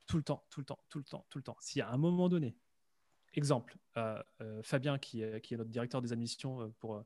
Tout 0.07 0.17
le 0.17 0.23
temps, 0.23 0.43
tout 0.49 0.59
le 0.59 0.65
temps, 0.65 0.79
tout 0.89 0.99
le 0.99 1.05
temps, 1.05 1.25
tout 1.29 1.37
le 1.39 1.43
temps. 1.43 1.57
S'il 1.61 1.79
y 1.79 1.81
a 1.81 1.89
un 1.89 1.97
moment 1.97 2.27
donné, 2.27 2.57
Exemple, 3.33 3.77
euh, 3.97 4.21
euh, 4.41 4.61
Fabien, 4.61 4.99
qui 4.99 5.23
est, 5.23 5.41
qui 5.41 5.53
est, 5.53 5.57
notre 5.57 5.69
directeur 5.69 6.01
des 6.01 6.13
admissions 6.13 6.61
euh, 6.61 6.67
pour, 6.79 7.03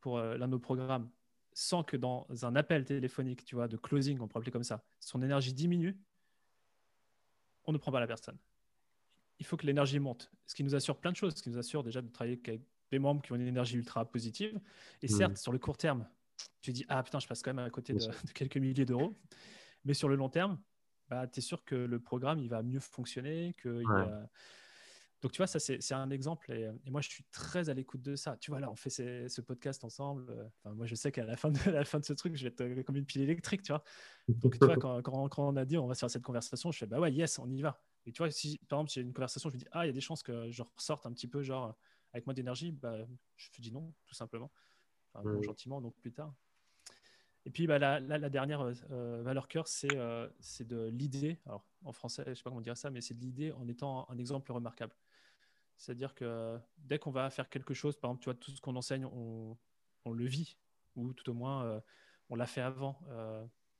pour 0.00 0.18
l'un 0.18 0.46
de 0.46 0.52
nos 0.52 0.58
programmes, 0.58 1.10
sent 1.52 1.84
que 1.86 1.96
dans 1.96 2.26
un 2.42 2.56
appel 2.56 2.84
téléphonique, 2.84 3.44
tu 3.44 3.54
vois, 3.54 3.68
de 3.68 3.76
closing, 3.76 4.20
on 4.20 4.28
peut 4.28 4.38
appeler 4.38 4.52
comme 4.52 4.64
ça, 4.64 4.84
son 5.00 5.22
énergie 5.22 5.52
diminue, 5.52 5.98
on 7.64 7.72
ne 7.72 7.78
prend 7.78 7.90
pas 7.90 8.00
la 8.00 8.06
personne. 8.06 8.36
Il 9.38 9.46
faut 9.46 9.56
que 9.56 9.66
l'énergie 9.66 9.98
monte. 9.98 10.30
Ce 10.46 10.54
qui 10.54 10.62
nous 10.62 10.74
assure 10.74 10.96
plein 10.98 11.10
de 11.10 11.16
choses, 11.16 11.34
ce 11.34 11.42
qui 11.42 11.50
nous 11.50 11.58
assure 11.58 11.82
déjà 11.82 12.02
de 12.02 12.08
travailler 12.08 12.40
avec 12.44 12.62
des 12.90 12.98
membres 12.98 13.22
qui 13.22 13.32
ont 13.32 13.36
une 13.36 13.46
énergie 13.46 13.76
ultra 13.76 14.04
positive. 14.04 14.60
Et 15.02 15.06
mmh. 15.06 15.08
certes, 15.08 15.36
sur 15.38 15.52
le 15.52 15.58
court 15.58 15.76
terme, 15.76 16.06
tu 16.60 16.72
dis, 16.72 16.84
ah 16.88 17.02
putain, 17.02 17.18
je 17.18 17.26
passe 17.26 17.42
quand 17.42 17.52
même 17.52 17.64
à 17.64 17.70
côté 17.70 17.94
de, 17.94 17.98
quelques 18.34 18.58
milliers 18.58 18.84
d'euros. 18.84 19.16
Mais 19.84 19.94
sur 19.94 20.08
le 20.08 20.14
long 20.14 20.28
terme, 20.28 20.60
bah, 21.08 21.26
tu 21.26 21.40
es 21.40 21.42
sûr 21.42 21.64
que 21.64 21.74
le 21.74 21.98
programme, 21.98 22.38
il 22.38 22.48
va 22.48 22.62
mieux 22.62 22.80
fonctionner, 22.80 23.54
qu'il 23.60 23.84
Donc, 25.24 25.32
tu 25.32 25.38
vois, 25.38 25.46
ça, 25.46 25.58
c'est 25.58 25.94
un 25.94 26.10
exemple. 26.10 26.52
Et, 26.52 26.90
moi, 26.90 27.00
je 27.00 27.08
suis 27.08 27.24
très 27.32 27.70
à 27.70 27.74
l'écoute 27.74 28.02
de 28.02 28.14
ça. 28.14 28.36
Tu 28.36 28.50
vois, 28.50 28.60
là, 28.60 28.70
on 28.70 28.76
fait 28.76 28.90
ce 28.90 29.40
podcast 29.40 29.82
ensemble. 29.82 30.30
Enfin, 30.58 30.74
moi, 30.74 30.84
je 30.84 30.94
sais 30.94 31.10
qu'à 31.12 31.24
la, 31.24 31.34
fin 31.34 31.50
de, 31.50 31.58
la 31.70 31.86
fin 31.86 31.98
de 31.98 32.04
ce 32.04 32.12
truc, 32.12 32.36
je 32.36 32.46
vais 32.46 32.50
être 32.50 32.82
comme 32.82 32.96
une 32.96 33.06
pile 33.06 33.22
électrique, 33.22 33.62
tu 33.62 33.72
vois. 33.72 33.82
Donc, 34.28 34.58
tu 34.58 34.66
vois, 34.66 34.76
quand, 34.76 35.00
quand, 35.00 35.38
on 35.38 35.56
a 35.56 35.64
dit 35.64 35.78
on 35.78 35.86
va 35.86 35.94
faire 35.94 36.10
cette 36.10 36.24
conversation, 36.24 36.70
je 36.72 36.78
fais 36.78 36.86
bah 36.86 37.00
ouais, 37.00 37.10
yes, 37.10 37.38
on 37.38 37.50
y 37.50 37.62
va. 37.62 37.82
Et 38.04 38.12
tu 38.12 38.18
vois, 38.18 38.30
si 38.30 38.60
par 38.68 38.80
exemple, 38.80 38.92
j'ai 38.92 39.00
une 39.00 39.14
conversation, 39.14 39.48
je 39.48 39.54
me 39.54 39.60
dis 39.60 39.66
ah, 39.72 39.86
il 39.86 39.88
y 39.88 39.90
a 39.90 39.94
des 39.94 40.02
chances 40.02 40.22
que 40.22 40.50
je 40.50 40.62
ressorte 40.76 41.06
un 41.06 41.12
petit 41.14 41.26
peu, 41.26 41.42
genre, 41.42 41.74
avec 42.12 42.26
moins 42.26 42.34
d'énergie, 42.34 42.72
bah, 42.72 42.98
je 43.36 43.50
te 43.50 43.62
dis 43.62 43.72
non, 43.72 43.94
tout 44.04 44.14
simplement. 44.14 44.52
Enfin, 45.14 45.40
gentiment, 45.40 45.80
donc 45.80 45.94
plus 46.02 46.12
tard. 46.12 46.34
Et 47.46 47.50
puis 47.50 47.66
bah, 47.66 47.78
la, 47.78 47.98
la, 48.00 48.28
dernière 48.28 48.60
euh, 48.90 49.22
valeur 49.22 49.48
cœur, 49.48 49.68
c'est 49.68 49.96
euh, 49.96 50.28
de 50.60 50.88
l'idée. 50.88 51.40
Alors 51.46 51.66
en 51.82 51.92
français, 51.92 52.24
je 52.26 52.30
ne 52.30 52.34
sais 52.34 52.42
pas 52.42 52.50
comment 52.50 52.60
dire 52.60 52.76
ça, 52.76 52.90
mais 52.90 53.00
c'est 53.00 53.14
de 53.14 53.20
l'idée 53.20 53.52
en 53.52 53.66
étant 53.68 54.06
un 54.10 54.18
exemple 54.18 54.52
remarquable. 54.52 54.94
C'est-à-dire 55.84 56.14
que 56.14 56.58
dès 56.78 56.98
qu'on 56.98 57.10
va 57.10 57.28
faire 57.28 57.50
quelque 57.50 57.74
chose, 57.74 57.98
par 57.98 58.10
exemple, 58.10 58.22
tu 58.22 58.30
vois, 58.30 58.34
tout 58.34 58.50
ce 58.50 58.60
qu'on 58.60 58.74
enseigne, 58.74 59.04
on, 59.04 59.56
le 60.10 60.24
vit, 60.24 60.56
ou 60.96 61.12
tout 61.12 61.28
au 61.28 61.34
moins, 61.34 61.64
euh, 61.64 61.80
on 62.30 62.36
l'a 62.36 62.46
fait 62.46 62.62
avant. 62.62 62.98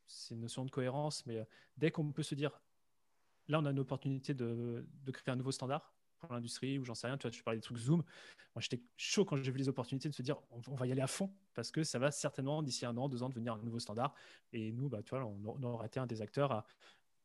c'est 0.07 0.35
une 0.35 0.43
notion 0.43 0.67
de 0.67 0.71
cohérence, 0.71 1.25
mais 1.25 1.47
dès 1.79 1.91
qu'on 1.91 2.13
peut 2.13 2.23
se 2.23 2.35
dire, 2.35 2.61
là, 3.49 3.59
on 3.59 3.65
a 3.65 3.71
une 3.71 3.79
opportunité 3.79 4.35
de, 4.35 4.87
créer 5.13 5.33
un 5.33 5.37
nouveau 5.37 5.51
standard, 5.51 5.95
l'industrie 6.31 6.79
ou 6.79 6.85
j'en 6.85 6.95
sais 6.95 7.07
rien. 7.07 7.17
Tu 7.17 7.23
vois, 7.23 7.31
tu 7.31 7.43
parlais 7.43 7.59
des 7.59 7.63
trucs 7.63 7.79
Zoom. 7.79 8.03
Moi, 8.55 8.61
j'étais 8.61 8.83
chaud 8.97 9.25
quand 9.25 9.37
j'ai 9.37 9.51
vu 9.51 9.59
les 9.59 9.69
opportunités 9.69 10.09
de 10.09 10.15
se 10.15 10.23
dire 10.23 10.41
on, 10.51 10.75
va 10.75 10.87
y 10.87 10.93
aller 10.93 11.03
à 11.03 11.07
fond 11.07 11.35
parce 11.55 11.71
que 11.71 11.83
ça 11.85 11.99
va 11.99 12.11
certainement 12.11 12.63
d'ici 12.63 12.87
un 12.87 12.97
an, 12.97 13.09
deux 13.09 13.23
ans 13.23 13.29
devenir 13.29 13.55
un 13.55 13.63
nouveau 13.63 13.79
standard. 13.79 14.15
Et 14.53 14.73
nous, 14.73 14.89
bah, 14.89 15.03
tu 15.03 15.11
vois, 15.11 15.25
on, 15.25 15.59
on 15.63 15.83
été 15.85 16.01
un 16.01 16.07
des 16.07 16.21
acteurs 16.21 16.65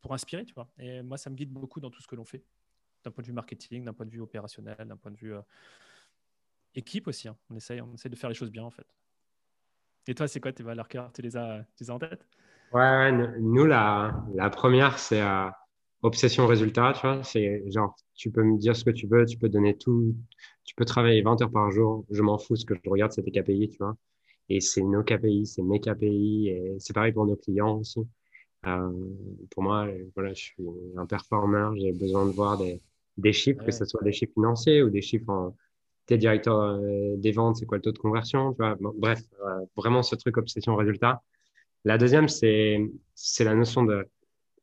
pour 0.02 0.14
inspirer, 0.14 0.46
tu 0.46 0.54
vois. 0.54 0.72
Et 0.78 1.02
moi, 1.02 1.18
ça 1.18 1.30
me 1.30 1.36
guide 1.36 1.52
beaucoup 1.52 1.80
dans 1.80 1.90
tout 1.90 2.02
ce 2.02 2.08
que 2.08 2.16
l'on 2.16 2.26
fait, 2.26 2.44
d'un 3.04 3.12
point 3.12 3.22
de 3.22 3.28
vue 3.28 3.34
marketing, 3.34 3.86
d'un 3.86 3.94
point 3.94 4.06
de 4.06 4.12
vue 4.12 4.22
opérationnel, 4.22 4.78
d'un 4.86 4.98
point 4.98 5.12
de 5.12 5.18
vue 5.18 5.34
euh, 5.34 5.42
équipe 6.76 7.08
aussi. 7.08 7.28
Hein. 7.28 7.38
On 7.50 7.56
essaye, 7.56 7.82
on 7.82 7.94
essaye 7.94 8.12
de 8.12 8.16
faire 8.16 8.30
les 8.30 8.36
choses 8.36 8.52
bien 8.52 8.64
en 8.64 8.72
fait. 8.72 8.88
Et 10.08 10.16
toi, 10.16 10.28
c'est 10.28 10.40
quoi 10.40 10.52
tes 10.52 10.64
valeurs 10.64 10.88
cœur? 10.88 11.12
Tu 11.14 11.22
les 11.22 11.38
as, 11.38 11.66
en 11.90 12.00
tête? 12.00 12.26
Ouais, 12.74 13.12
nous, 13.40 13.66
la, 13.66 14.24
la 14.34 14.50
première, 14.50 14.98
c'est 14.98 15.22
euh, 15.22 15.50
obsession 16.02 16.48
résultat, 16.48 16.94
tu 16.96 17.02
vois. 17.02 17.24
C'est 17.24 17.64
genre, 17.72 17.96
tu 18.16 18.32
peux 18.32 18.44
me 18.44 18.58
dire 18.58 18.76
ce 18.76 18.84
que 18.84 18.90
tu 18.92 19.08
veux, 19.08 19.26
tu 19.26 19.38
peux 19.38 19.50
donner 19.50 19.78
tout, 19.78 20.16
tu 20.64 20.76
peux 20.76 20.86
travailler 20.86 21.22
20 21.22 21.42
heures 21.42 21.52
par 21.52 21.72
jour, 21.72 22.06
je 22.10 22.22
m'en 22.22 22.38
fous, 22.38 22.56
ce 22.56 22.66
que 22.66 22.74
je 22.76 22.90
regarde, 22.90 23.12
c'est 23.12 23.24
tes 23.24 23.32
KPI, 23.32 23.70
tu 23.70 23.78
vois. 23.78 23.96
Et 24.50 24.62
c'est 24.62 24.82
nos 24.82 25.04
KPI, 25.04 25.46
c'est 25.46 25.62
mes 25.62 25.80
KPI, 25.80 26.50
et 26.50 26.76
c'est 26.80 26.94
pareil 26.94 27.12
pour 27.14 27.26
nos 27.26 27.36
clients 27.36 27.78
aussi. 27.78 28.00
Euh, 28.66 28.92
pour 29.52 29.64
moi, 29.64 29.88
voilà, 30.16 30.34
je 30.34 30.42
suis 30.42 30.64
un 30.98 31.06
performeur, 31.06 31.76
j'ai 31.76 31.92
besoin 31.92 32.26
de 32.26 32.32
voir 32.32 32.58
des, 32.58 32.82
des 33.18 33.34
chiffres, 33.34 33.64
que 33.64 33.72
ce 33.72 33.86
soit 33.86 34.02
des 34.04 34.12
chiffres 34.12 34.34
financiers 34.34 34.84
ou 34.84 34.90
des 34.90 35.02
chiffres 35.02 35.30
en, 35.30 35.56
t'es 36.06 36.18
directeur 36.18 36.58
euh, 36.60 37.16
des 37.18 37.32
ventes, 37.32 37.58
c'est 37.58 37.66
quoi 37.66 37.78
le 37.78 37.84
taux 37.84 37.92
de 37.92 38.00
conversion, 38.00 38.52
tu 38.54 38.58
vois? 38.58 38.76
bref, 38.98 39.22
euh, 39.46 39.66
vraiment 39.78 40.04
ce 40.04 40.16
truc 40.16 40.38
obsession 40.38 40.76
résultat. 40.76 41.22
La 41.86 41.98
deuxième, 41.98 42.28
c'est, 42.28 42.80
c'est 43.16 43.44
la 43.44 43.56
notion 43.56 43.84
de, 43.84 44.08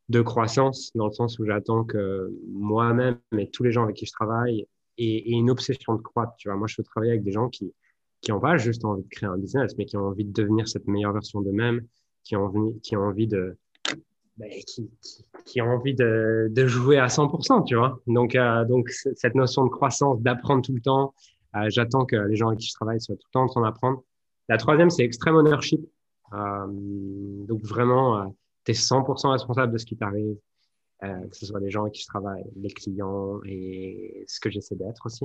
de 0.09 0.21
croissance, 0.23 0.91
dans 0.95 1.07
le 1.07 1.13
sens 1.13 1.39
où 1.39 1.47
j'attends 1.47 1.85
que 1.85 2.33
moi-même 2.49 3.19
et 3.39 3.49
tous 3.51 3.63
les 3.63 3.73
gens 3.73 3.85
avec 3.85 3.97
qui 3.97 4.07
je 4.07 4.13
travaille 4.13 4.67
aient, 4.99 5.23
une 5.27 5.51
obsession 5.51 5.95
de 5.95 6.03
croître. 6.03 6.35
Tu 6.37 6.49
vois, 6.49 6.57
moi, 6.57 6.67
je 6.67 6.75
veux 6.79 6.85
travailler 6.85 7.13
avec 7.13 7.25
des 7.25 7.33
gens 7.33 7.49
qui 7.49 7.73
qui 8.23 8.33
pas 8.33 8.57
juste 8.57 8.85
envie 8.85 9.05
de 9.05 9.09
créer 9.09 9.29
un 9.29 9.39
business, 9.39 9.77
mais 9.79 9.85
qui 9.85 9.97
ont 9.97 10.07
envie 10.07 10.25
de 10.25 10.33
devenir 10.33 10.67
cette 10.67 10.89
meilleure 10.89 11.13
version 11.13 11.43
d'eux-mêmes, 11.43 11.87
qui 12.25 12.35
ont 12.35 12.47
envie, 12.47 12.81
qui 12.81 12.97
ont 12.97 13.03
envie 13.03 13.29
de 13.29 13.57
bah, 14.37 14.47
qui, 14.67 14.91
qui, 15.45 15.63
ont 15.63 15.71
envie 15.71 15.95
de, 15.95 16.49
de 16.51 16.67
jouer 16.67 16.99
à 16.99 17.07
100%, 17.07 17.65
tu 17.65 17.77
vois. 17.77 18.01
Donc, 18.07 18.35
euh, 18.35 18.65
donc 18.65 18.91
cette 18.91 19.35
notion 19.35 19.65
de 19.65 19.71
croissance, 19.71 20.21
d'apprendre 20.21 20.63
tout 20.63 20.75
le 20.75 20.81
temps, 20.81 21.15
euh, 21.57 21.67
j'attends 21.69 22.05
que 22.05 22.17
les 22.17 22.37
gens 22.37 22.49
avec 22.49 22.61
qui 22.61 22.69
je 22.69 22.75
travaille 22.75 23.01
soient 23.01 23.17
tout 23.17 23.27
le 23.29 23.33
temps 23.33 23.43
en 23.43 23.49
train 23.49 23.63
d'apprendre. 23.63 24.03
La 24.49 24.59
troisième, 24.59 24.91
c'est 24.91 25.05
extreme 25.05 25.37
ownership. 25.37 25.81
Euh, 26.33 26.67
donc 26.69 27.63
vraiment, 27.63 28.37
tu 28.65 28.73
es 28.73 28.75
100% 28.75 29.31
responsable 29.31 29.73
de 29.73 29.79
ce 29.79 29.87
qui 29.87 29.97
t'arrive, 29.97 30.37
euh, 31.05 31.29
que 31.29 31.37
ce 31.37 31.47
soit 31.47 31.61
les 31.61 31.71
gens 31.71 31.83
avec 31.83 31.95
qui 31.95 32.03
je 32.03 32.07
travaille, 32.07 32.45
les 32.57 32.71
clients 32.71 33.41
et 33.45 34.25
ce 34.27 34.41
que 34.41 34.51
j'essaie 34.51 34.77
d'être 34.77 35.07
aussi. 35.07 35.25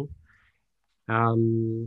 Euh, 1.10 1.86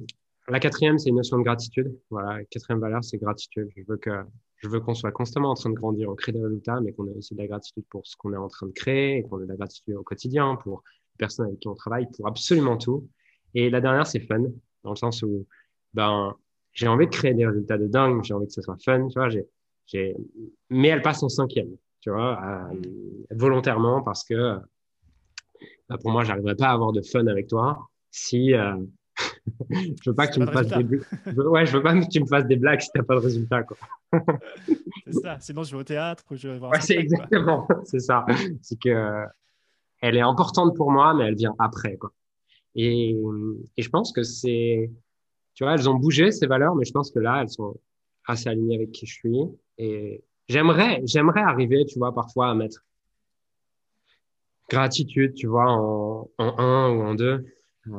la 0.48 0.60
quatrième, 0.60 0.98
c'est 0.98 1.10
une 1.10 1.16
notion 1.16 1.38
de 1.38 1.42
gratitude. 1.42 1.94
Voilà, 2.10 2.44
quatrième 2.44 2.80
valeur, 2.80 3.04
c'est 3.04 3.18
gratitude. 3.18 3.68
Je 3.76 3.82
veux 3.86 3.96
que 3.96 4.24
je 4.64 4.70
veux 4.70 4.80
qu'on 4.80 4.94
soit 4.94 5.12
constamment 5.12 5.50
en 5.50 5.54
train 5.54 5.68
de 5.68 5.74
grandir, 5.74 6.08
on 6.08 6.14
crée 6.14 6.32
des 6.32 6.42
résultats, 6.42 6.80
mais 6.80 6.92
qu'on 6.92 7.06
ait 7.06 7.12
aussi 7.12 7.34
de 7.34 7.38
la 7.38 7.46
gratitude 7.46 7.84
pour 7.90 8.06
ce 8.06 8.16
qu'on 8.16 8.32
est 8.32 8.38
en 8.38 8.48
train 8.48 8.66
de 8.66 8.72
créer, 8.72 9.18
et 9.18 9.22
qu'on 9.22 9.38
ait 9.38 9.44
de 9.44 9.48
la 9.50 9.56
gratitude 9.56 9.94
au 9.94 10.02
quotidien 10.02 10.56
pour 10.56 10.82
les 11.12 11.18
personnes 11.18 11.48
avec 11.48 11.60
qui 11.60 11.68
on 11.68 11.74
travaille, 11.74 12.08
pour 12.16 12.26
absolument 12.26 12.78
tout. 12.78 13.06
Et 13.52 13.68
la 13.68 13.82
dernière, 13.82 14.06
c'est 14.06 14.20
fun, 14.20 14.40
dans 14.82 14.90
le 14.90 14.96
sens 14.96 15.22
où 15.22 15.46
ben 15.92 16.34
j'ai 16.72 16.88
envie 16.88 17.04
de 17.04 17.10
créer 17.10 17.34
des 17.34 17.46
résultats 17.46 17.76
de 17.76 17.86
dingue, 17.86 18.24
j'ai 18.24 18.32
envie 18.32 18.46
que 18.46 18.54
ce 18.54 18.62
soit 18.62 18.78
fun, 18.82 19.06
tu 19.08 19.18
vois, 19.18 19.28
j'ai 19.28 20.16
mais 20.70 20.88
elle 20.88 21.02
passe 21.02 21.22
en 21.22 21.28
cinquième, 21.28 21.76
tu 22.00 22.10
vois, 22.10 22.40
mm. 22.72 23.36
volontairement 23.36 24.02
parce 24.02 24.24
que 24.24 24.58
bah, 25.90 25.98
pour 26.00 26.10
moi, 26.10 26.24
j'arriverais 26.24 26.56
pas 26.56 26.68
à 26.68 26.72
avoir 26.72 26.92
de 26.92 27.02
fun 27.02 27.26
avec 27.26 27.48
toi 27.48 27.90
si 28.10 28.54
euh, 28.54 28.76
je 29.70 30.10
veux 30.10 30.14
pas 30.14 30.26
que 30.26 30.34
tu 30.34 30.40
me 30.40 30.46
fasses 30.46 30.68
des 30.68 31.00
ouais, 31.36 31.66
je 31.66 31.76
veux 31.76 31.82
pas 31.82 31.94
que 31.98 32.08
tu 32.08 32.20
me 32.20 32.26
fasses 32.26 32.46
des 32.46 32.56
blagues 32.56 32.80
si 32.80 32.90
t'as 32.94 33.02
pas 33.02 33.14
de 33.14 33.20
résultat 33.20 33.62
quoi. 33.62 33.76
c'est 35.06 35.12
ça. 35.12 35.38
Sinon, 35.40 35.62
je 35.64 35.72
vais 35.72 35.80
au 35.80 35.84
théâtre 35.84 36.24
ou 36.30 36.36
je 36.36 36.48
vais 36.48 36.58
voir. 36.58 36.72
Ouais, 36.72 36.80
c'est 36.80 36.96
exactement, 36.96 37.68
c'est 37.84 38.00
ça. 38.00 38.24
C'est 38.62 38.78
que 38.78 39.24
elle 40.00 40.16
est 40.16 40.22
importante 40.22 40.76
pour 40.76 40.90
moi, 40.90 41.14
mais 41.14 41.24
elle 41.24 41.36
vient 41.36 41.54
après 41.58 41.96
quoi. 41.96 42.12
Et, 42.74 43.16
et 43.76 43.82
je 43.82 43.88
pense 43.88 44.12
que 44.12 44.22
c'est, 44.22 44.90
tu 45.54 45.64
vois, 45.64 45.74
elles 45.74 45.88
ont 45.88 45.94
bougé 45.94 46.32
ces 46.32 46.46
valeurs, 46.46 46.74
mais 46.74 46.84
je 46.84 46.92
pense 46.92 47.10
que 47.10 47.20
là, 47.20 47.40
elles 47.42 47.50
sont 47.50 47.76
assez 48.26 48.48
alignées 48.48 48.76
avec 48.76 48.92
qui 48.92 49.06
je 49.06 49.14
suis. 49.14 49.38
Et 49.78 50.24
j'aimerais, 50.48 51.00
j'aimerais 51.04 51.42
arriver, 51.42 51.84
tu 51.86 51.98
vois, 51.98 52.12
parfois 52.12 52.50
à 52.50 52.54
mettre 52.54 52.84
gratitude, 54.68 55.34
tu 55.34 55.46
vois, 55.46 55.70
en, 55.70 56.28
en 56.38 56.58
un 56.58 56.90
ou 56.90 57.02
en 57.02 57.14
deux. 57.14 57.44
Euh, 57.86 57.92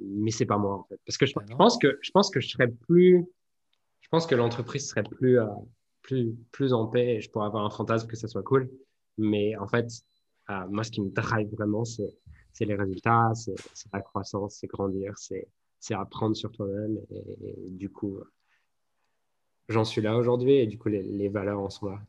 mais 0.00 0.30
c'est 0.30 0.46
pas 0.46 0.58
moi, 0.58 0.76
en 0.78 0.84
fait. 0.84 1.00
Parce 1.06 1.16
que 1.16 1.26
je, 1.26 1.32
ah 1.36 1.56
pense 1.56 1.78
que, 1.78 1.98
je 2.02 2.10
pense 2.10 2.30
que 2.30 2.40
je 2.40 2.48
serais 2.48 2.68
plus, 2.68 3.24
je 4.00 4.08
pense 4.08 4.26
que 4.26 4.34
l'entreprise 4.34 4.88
serait 4.88 5.02
plus, 5.02 5.38
euh, 5.38 5.46
plus, 6.02 6.34
plus 6.52 6.72
en 6.72 6.86
paix 6.86 7.16
et 7.16 7.20
je 7.20 7.30
pourrais 7.30 7.46
avoir 7.46 7.64
un 7.64 7.70
fantasme 7.70 8.06
que 8.06 8.16
ça 8.16 8.28
soit 8.28 8.42
cool. 8.42 8.70
Mais 9.18 9.56
en 9.56 9.68
fait, 9.68 9.86
euh, 10.50 10.66
moi, 10.68 10.84
ce 10.84 10.90
qui 10.90 11.00
me 11.00 11.10
drive 11.10 11.48
vraiment, 11.52 11.84
c'est, 11.84 12.16
c'est 12.52 12.64
les 12.64 12.74
résultats, 12.74 13.32
c'est, 13.34 13.54
la 13.92 14.00
croissance, 14.00 14.56
c'est 14.60 14.66
grandir, 14.66 15.16
c'est, 15.16 15.48
c'est 15.80 15.94
apprendre 15.94 16.36
sur 16.36 16.50
toi-même. 16.52 16.98
et, 17.10 17.70
du 17.70 17.90
coup, 17.90 18.20
j'en 19.68 19.84
suis 19.84 20.02
là 20.02 20.16
aujourd'hui 20.16 20.54
et 20.54 20.66
du 20.66 20.78
coup, 20.78 20.88
les, 20.88 21.28
valeurs 21.28 21.60
en 21.60 21.70
sont 21.70 21.86
là. 21.86 22.00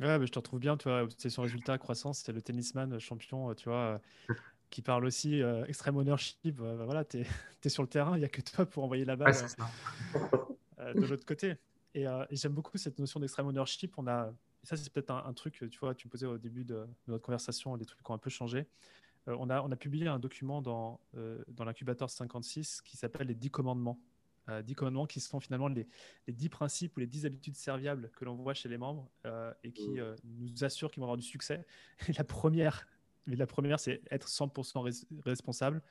Ouais, 0.00 0.18
mais 0.18 0.26
je 0.26 0.32
te 0.32 0.38
retrouve 0.38 0.60
bien, 0.60 0.76
tu 0.76 0.88
vois, 0.88 1.08
c'est 1.16 1.30
son 1.30 1.42
résultat, 1.42 1.76
croissance, 1.76 2.20
c'est 2.24 2.32
le 2.32 2.40
tennisman 2.40 3.00
champion, 3.00 3.52
tu 3.54 3.68
vois, 3.68 4.00
euh, 4.30 4.34
qui 4.70 4.82
parle 4.82 5.04
aussi 5.04 5.42
euh, 5.42 5.64
extrême 5.66 5.96
ownership. 5.96 6.60
Euh, 6.60 6.76
bah, 6.76 6.84
voilà, 6.84 7.04
tu 7.04 7.20
es, 7.20 7.68
sur 7.68 7.82
le 7.82 7.88
terrain, 7.88 8.16
il 8.16 8.20
n'y 8.20 8.24
a 8.24 8.28
que 8.28 8.40
toi 8.40 8.66
pour 8.66 8.84
envoyer 8.84 9.04
la 9.04 9.16
balle 9.16 9.34
de 10.94 11.00
l'autre 11.00 11.26
côté. 11.26 11.56
Et, 11.94 12.06
j'aime 12.30 12.52
beaucoup 12.52 12.76
cette 12.78 12.98
notion 12.98 13.20
d'extrême 13.20 13.46
ownership. 13.46 13.94
On 13.96 14.06
a, 14.06 14.32
ça, 14.62 14.76
c'est 14.76 14.92
peut-être 14.92 15.10
un, 15.10 15.32
truc, 15.32 15.64
tu 15.70 15.78
vois, 15.78 15.94
tu 15.94 16.06
me 16.06 16.10
posais 16.10 16.26
au 16.26 16.38
début 16.38 16.64
de, 16.64 16.86
notre 17.06 17.24
conversation, 17.24 17.76
des 17.76 17.84
trucs 17.84 18.02
qui 18.02 18.10
ont 18.10 18.14
un 18.14 18.18
peu 18.18 18.30
changé. 18.30 18.66
on, 19.26 19.50
a, 19.50 19.62
on 19.62 19.70
a 19.72 19.76
publié 19.76 20.06
un 20.06 20.18
document 20.18 20.62
dans, 20.62 21.00
dans 21.48 21.64
l'incubateur 21.64 22.10
56 22.10 22.82
qui 22.82 22.96
s'appelle 22.96 23.26
les 23.26 23.34
10 23.34 23.50
commandements. 23.50 23.98
10 24.62 24.74
commandements 24.74 25.06
qui 25.06 25.20
sont 25.20 25.40
finalement 25.40 25.68
les, 25.68 25.86
les 26.26 26.32
10 26.32 26.48
principes 26.48 26.96
ou 26.96 27.00
les 27.00 27.06
10 27.06 27.26
habitudes 27.26 27.56
serviables 27.56 28.10
que 28.16 28.24
l'on 28.24 28.34
voit 28.34 28.54
chez 28.54 28.68
les 28.68 28.78
membres 28.78 29.10
euh, 29.26 29.52
et 29.62 29.72
qui 29.72 29.90
mmh. 29.90 29.98
euh, 29.98 30.16
nous 30.24 30.64
assurent 30.64 30.90
qu'ils 30.90 31.00
vont 31.00 31.06
avoir 31.06 31.16
du 31.16 31.26
succès. 31.26 31.66
Et 32.08 32.12
la 32.12 32.24
première, 32.24 32.86
la 33.26 33.46
première 33.46 33.80
c'est 33.80 34.00
être 34.10 34.28
100% 34.28 35.06
responsable 35.24 35.82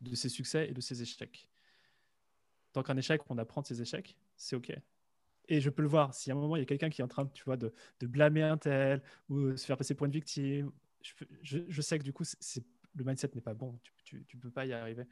de 0.00 0.14
ses 0.14 0.28
succès 0.28 0.68
et 0.68 0.72
de 0.72 0.80
ses 0.80 1.02
échecs. 1.02 1.48
Tant 2.72 2.82
qu'un 2.82 2.96
échec, 2.96 3.22
on 3.30 3.38
apprend 3.38 3.62
de 3.62 3.66
ses 3.66 3.80
échecs, 3.80 4.16
c'est 4.36 4.56
OK. 4.56 4.72
Et 5.48 5.60
je 5.60 5.70
peux 5.70 5.82
le 5.82 5.88
voir, 5.88 6.12
si 6.12 6.30
à 6.30 6.34
un 6.34 6.36
moment 6.36 6.56
il 6.56 6.60
y 6.60 6.62
a 6.62 6.66
quelqu'un 6.66 6.90
qui 6.90 7.00
est 7.00 7.04
en 7.04 7.08
train 7.08 7.26
tu 7.26 7.44
vois, 7.44 7.56
de, 7.56 7.72
de, 8.00 8.06
blâmer 8.06 8.42
un 8.42 8.58
tel 8.58 9.02
ou 9.28 9.56
se 9.56 9.64
faire 9.64 9.76
passer 9.76 9.94
pour 9.94 10.06
une 10.06 10.12
victime, 10.12 10.72
je, 11.02 11.58
je, 11.68 11.82
sais 11.82 11.98
que 11.98 12.04
du 12.04 12.12
coup, 12.12 12.24
c'est, 12.24 12.64
le 12.94 13.04
mindset 13.04 13.30
n'est 13.34 13.40
pas 13.40 13.54
bon, 13.54 13.78
tu 14.04 14.26
ne 14.34 14.40
peux 14.40 14.50
pas 14.50 14.66
y 14.66 14.72
arriver. 14.72 15.06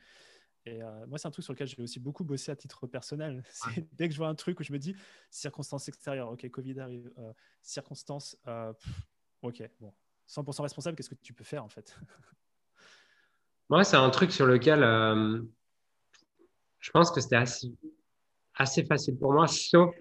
Et 0.66 0.82
euh, 0.82 1.06
moi, 1.06 1.18
c'est 1.18 1.28
un 1.28 1.30
truc 1.30 1.44
sur 1.44 1.52
lequel 1.52 1.66
j'ai 1.66 1.80
aussi 1.82 2.00
beaucoup 2.00 2.24
bossé 2.24 2.50
à 2.50 2.56
titre 2.56 2.86
personnel. 2.86 3.42
Dès 3.92 4.08
que 4.08 4.14
je 4.14 4.18
vois 4.18 4.28
un 4.28 4.34
truc 4.34 4.58
où 4.60 4.62
je 4.62 4.72
me 4.72 4.78
dis, 4.78 4.96
circonstances 5.30 5.88
extérieures, 5.88 6.30
ok, 6.30 6.48
Covid 6.48 6.80
arrive, 6.80 7.12
euh, 7.18 7.32
circonstances, 7.60 8.36
euh, 8.46 8.72
ok, 9.42 9.62
bon, 9.80 9.92
100% 10.28 10.62
responsable, 10.62 10.96
qu'est-ce 10.96 11.10
que 11.10 11.14
tu 11.22 11.32
peux 11.32 11.44
faire 11.44 11.64
en 11.64 11.68
fait? 11.68 11.96
Moi, 13.70 13.84
c'est 13.84 13.96
un 13.96 14.10
truc 14.10 14.30
sur 14.30 14.46
lequel 14.46 14.80
je 16.80 16.90
pense 16.90 17.10
que 17.10 17.20
c'était 17.20 17.36
assez, 17.36 18.84
facile 18.84 19.16
pour 19.16 19.32
moi, 19.32 19.46
sauf, 19.46 19.94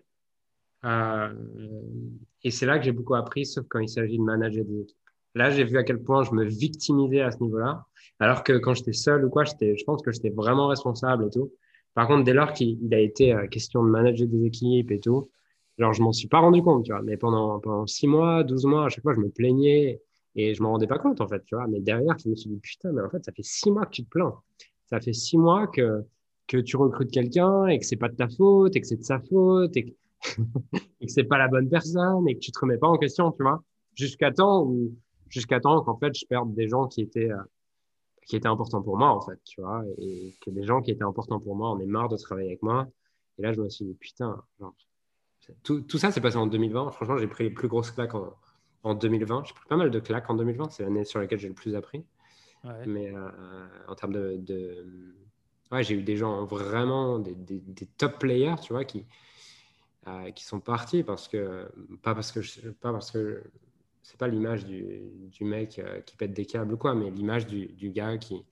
et 0.84 2.52
c'est 2.52 2.66
là 2.66 2.78
que 2.78 2.84
j'ai 2.84 2.92
beaucoup 2.92 3.16
appris, 3.16 3.46
sauf 3.46 3.66
quand 3.70 3.80
il 3.80 3.88
s'agit 3.88 4.18
de 4.18 4.24
manager 4.24 4.66
des 4.66 4.82
équipes. 4.82 4.98
Là, 5.36 5.50
j'ai 5.50 5.64
vu 5.64 5.78
à 5.78 5.84
quel 5.84 6.02
point 6.02 6.24
je 6.24 6.32
me 6.32 6.44
victimisais 6.44 7.22
à 7.22 7.32
ce 7.32 7.40
niveau-là. 7.40 7.86
Alors 8.20 8.44
que 8.44 8.54
quand 8.58 8.74
j'étais 8.74 8.94
seul 8.94 9.26
ou 9.26 9.30
quoi, 9.30 9.46
je 9.46 9.84
pense 9.86 10.02
que 10.02 10.12
j'étais 10.12 10.30
vraiment 10.30 10.68
responsable 10.68 11.26
et 11.26 11.30
tout. 11.30 11.52
Par 11.94 12.08
contre, 12.08 12.24
dès 12.24 12.34
lors 12.34 12.54
qu'il 12.54 12.94
a 12.94 13.00
été 13.00 13.34
euh, 13.34 13.48
question 13.48 13.84
de 13.84 13.90
manager 13.90 14.28
des 14.28 14.46
équipes 14.46 14.92
et 14.92 15.00
tout, 15.00 15.30
genre, 15.78 15.94
je 15.94 16.02
m'en 16.02 16.12
suis 16.12 16.28
pas 16.28 16.40
rendu 16.40 16.62
compte, 16.62 16.86
tu 16.86 16.92
vois. 16.92 17.02
Mais 17.02 17.18
pendant, 17.18 17.60
pendant 17.60 17.86
6 17.88 18.08
mois, 18.08 18.44
12 18.44 18.66
mois, 18.66 18.86
à 18.86 18.90
chaque 18.90 19.04
fois, 19.04 19.14
je 19.16 19.20
me 19.20 19.30
plaignais 19.30 20.02
et 20.36 20.54
je 20.54 20.64
m'en 20.64 20.72
rendais 20.72 20.88
pas 20.88 20.98
compte, 20.98 21.22
en 21.22 21.28
fait, 21.28 21.44
tu 21.46 21.56
vois. 21.56 21.68
Mais 21.68 21.80
derrière, 21.80 22.18
je 22.18 22.30
me 22.30 22.36
suis 22.36 22.50
dit, 22.50 22.60
putain, 22.60 22.92
mais 22.92 23.02
en 23.02 23.10
fait, 23.10 23.24
ça 23.24 23.32
fait 23.32 23.44
6 23.44 23.72
mois 23.72 23.86
que 23.86 23.92
tu 23.92 24.04
te 24.04 24.10
plains. 24.10 24.34
Ça 24.88 25.00
fait 25.00 25.14
6 25.14 25.38
mois 25.38 25.68
que, 25.68 26.04
que 26.48 26.58
tu 26.58 26.76
recrutes 26.78 27.12
quelqu'un 27.12 27.68
et 27.68 27.80
que 27.80 27.86
c'est 27.86 27.98
pas 27.98 28.10
de 28.10 28.16
ta 28.16 28.28
faute 28.30 28.76
et 28.76 28.82
que 28.82 28.88
c'est 28.88 28.98
de 28.98 29.04
sa 29.04 29.20
faute 29.20 29.76
et 29.78 29.86
que, 29.86 29.94
c'est 31.08 31.24
pas 31.26 31.38
la 31.38 31.48
bonne 31.48 31.70
personne 31.70 32.28
et 32.28 32.36
que 32.36 32.40
tu 32.40 32.52
te 32.52 32.60
remets 32.60 32.78
pas 32.78 32.88
en 32.88 32.98
question, 32.98 33.32
tu 33.32 33.44
vois. 33.44 33.64
Jusqu'à 33.96 34.32
temps 34.32 34.64
où, 34.66 34.96
jusqu'à 35.30 35.60
temps 35.60 35.82
qu'en 35.84 35.98
fait, 35.98 36.18
je 36.18 36.26
perde 36.26 36.54
des 36.56 36.68
gens 36.68 36.88
qui 36.88 37.02
étaient, 37.02 37.32
euh, 37.32 37.44
qui 38.26 38.36
étaient 38.36 38.48
importants 38.48 38.82
pour 38.82 38.98
moi, 38.98 39.10
en 39.10 39.22
fait, 39.22 39.40
tu 39.44 39.62
vois, 39.62 39.84
et 40.00 40.36
que 40.42 40.50
des 40.50 40.64
gens 40.64 40.82
qui 40.82 40.92
étaient 40.92 41.04
importants 41.04 41.40
pour 41.40 41.56
moi 41.56 41.70
en 41.70 41.80
aient 41.80 41.86
marre 41.86 42.10
de 42.10 42.18
travailler 42.18 42.50
avec 42.50 42.64
moi. 42.64 42.88
Et 43.38 43.44
là, 43.44 43.54
je 43.54 43.62
me 43.62 43.70
suis 43.70 43.86
dit, 43.86 43.96
putain, 43.96 44.42
tout, 45.64 45.82
tout, 45.82 45.98
ça 45.98 46.12
s'est 46.12 46.22
passé 46.22 46.38
en 46.38 46.48
2020. 46.48 46.92
Franchement, 46.92 47.18
j'ai 47.18 47.28
pris 47.28 47.44
les 47.46 47.50
plus 47.50 47.68
grosses 47.68 47.92
claques 47.92 48.16
en 48.84 48.94
2020. 48.94 49.46
J'ai 49.46 49.54
pris 49.54 49.66
pas 49.68 49.78
mal 49.78 49.90
de 49.90 50.00
claques 50.00 50.30
en 50.30 50.36
2020. 50.36 50.72
C'est 50.72 50.84
l'année 50.84 51.06
sur 51.06 51.20
laquelle 51.20 51.40
j'ai 51.40 51.48
le 51.48 51.54
plus 51.54 51.76
appris. 51.76 52.06
Ouais. 52.64 52.86
Mais 52.86 53.12
euh, 53.14 53.30
en 53.88 53.96
termes 53.96 54.14
de, 54.14 54.38
de... 54.38 54.86
Ouais, 55.72 55.84
j'ai 55.84 55.96
eu 55.96 56.04
des 56.04 56.18
gens 56.18 56.46
vraiment, 56.46 57.20
des, 57.20 57.34
des, 57.34 57.60
des, 57.60 57.86
top 57.86 58.20
players, 58.20 58.56
tu 58.62 58.74
vois, 58.74 58.86
qui, 58.86 59.06
euh, 60.08 60.32
qui 60.32 60.46
sont 60.46 60.60
partis 60.60 61.04
parce 61.04 61.28
que, 61.28 61.68
pas 62.04 62.14
parce 62.14 62.32
que, 62.32 62.42
je, 62.42 62.70
pas 62.70 62.92
parce 62.92 63.12
que 63.12 63.44
c'est 64.04 64.18
pas 64.18 64.28
l'image 64.28 64.66
du, 64.66 65.02
du, 65.32 65.46
mec 65.46 65.80
euh, 65.80 66.02
qui 66.02 66.16
pète 66.16 66.34
des 66.34 66.46
câbles 66.46 66.74
ou 66.74 66.78
quoi, 66.78 66.94
mais 66.94 67.10
l'image 67.10 67.48
du, 67.48 67.68
du, 67.68 67.90
gars 67.90 68.18
qui, 68.18 68.46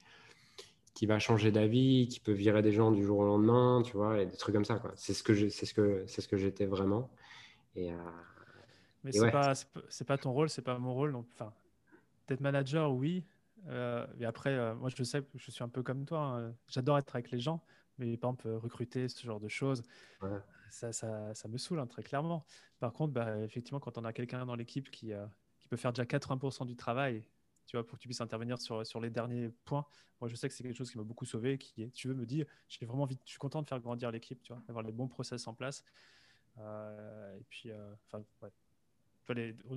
qui 0.94 1.06
va 1.06 1.18
changer 1.18 1.52
d'avis, 1.52 2.08
qui 2.08 2.20
peut 2.20 2.32
virer 2.32 2.60
des 2.60 2.72
gens 2.72 2.90
du 2.90 3.04
jour 3.04 3.20
au 3.20 3.24
lendemain, 3.24 3.82
tu 3.84 3.96
vois, 3.96 4.20
et 4.20 4.26
des 4.26 4.36
trucs 4.36 4.54
comme 4.54 4.64
ça. 4.64 4.82
C'est 4.96 5.14
ce 5.14 5.22
que 5.22 5.48
c'est 5.48 5.66
ce 5.66 5.74
que 5.74 6.04
c'est 6.06 6.22
ce 6.22 6.28
que 6.28 6.36
j'étais 6.36 6.66
vraiment. 6.66 7.10
Et, 7.76 7.92
mais 9.04 9.12
c'est 9.12 9.20
ouais. 9.20 9.30
pas 9.30 9.54
c'est 9.88 10.06
pas 10.06 10.18
ton 10.18 10.32
rôle, 10.32 10.48
c'est 10.48 10.62
pas 10.62 10.78
mon 10.78 10.94
rôle. 10.94 11.12
Donc, 11.12 11.26
enfin, 11.32 11.52
peut-être 12.26 12.40
manager, 12.40 12.92
oui. 12.92 13.24
Euh, 13.68 14.06
et 14.18 14.24
après, 14.24 14.50
euh, 14.50 14.74
moi, 14.74 14.90
je 14.94 15.02
sais 15.02 15.22
que 15.22 15.38
je 15.38 15.50
suis 15.50 15.62
un 15.62 15.68
peu 15.68 15.82
comme 15.82 16.04
toi. 16.04 16.20
Hein. 16.20 16.54
J'adore 16.68 16.98
être 16.98 17.14
avec 17.14 17.30
les 17.30 17.40
gens, 17.40 17.62
mais 17.98 18.16
par 18.16 18.30
exemple, 18.30 18.48
recruter 18.48 19.08
ce 19.08 19.24
genre 19.24 19.40
de 19.40 19.48
choses, 19.48 19.82
ouais. 20.22 20.30
ça, 20.70 20.92
ça, 20.92 21.34
ça, 21.34 21.48
me 21.48 21.58
saoule 21.58 21.78
hein, 21.80 21.86
très 21.86 22.02
clairement. 22.02 22.44
Par 22.80 22.92
contre, 22.92 23.12
bah, 23.12 23.38
effectivement, 23.40 23.80
quand 23.80 23.98
on 23.98 24.04
a 24.04 24.12
quelqu'un 24.12 24.44
dans 24.46 24.56
l'équipe 24.56 24.90
qui, 24.90 25.12
euh, 25.12 25.24
qui 25.60 25.68
peut 25.68 25.76
faire 25.76 25.92
déjà 25.92 26.04
80% 26.04 26.66
du 26.66 26.76
travail, 26.76 27.24
tu 27.66 27.76
vois, 27.76 27.86
pour 27.86 27.96
que 27.96 28.02
tu 28.02 28.08
puisses 28.08 28.20
intervenir 28.20 28.60
sur, 28.60 28.84
sur 28.84 29.00
les 29.00 29.10
derniers 29.10 29.50
points. 29.64 29.86
Moi, 30.20 30.28
je 30.28 30.34
sais 30.34 30.48
que 30.48 30.54
c'est 30.54 30.62
quelque 30.62 30.76
chose 30.76 30.90
qui 30.90 30.98
m'a 30.98 31.04
beaucoup 31.04 31.24
sauvé, 31.24 31.58
qui 31.58 31.82
est, 31.82 31.90
tu 31.90 32.08
veux 32.08 32.14
me 32.14 32.26
dire, 32.26 32.46
j'ai 32.68 32.84
vraiment 32.86 33.04
envie, 33.04 33.18
je 33.24 33.30
suis 33.30 33.38
content 33.38 33.62
de 33.62 33.66
faire 33.66 33.80
grandir 33.80 34.10
l'équipe, 34.10 34.42
tu 34.42 34.52
vois, 34.52 34.62
d'avoir 34.66 34.84
les 34.84 34.92
bons 34.92 35.08
process 35.08 35.46
en 35.46 35.54
place. 35.54 35.84
Euh, 36.58 37.36
et 37.36 37.44
puis, 37.48 37.70
euh, 37.70 37.94
enfin, 38.06 38.22
ouais. 38.42 38.50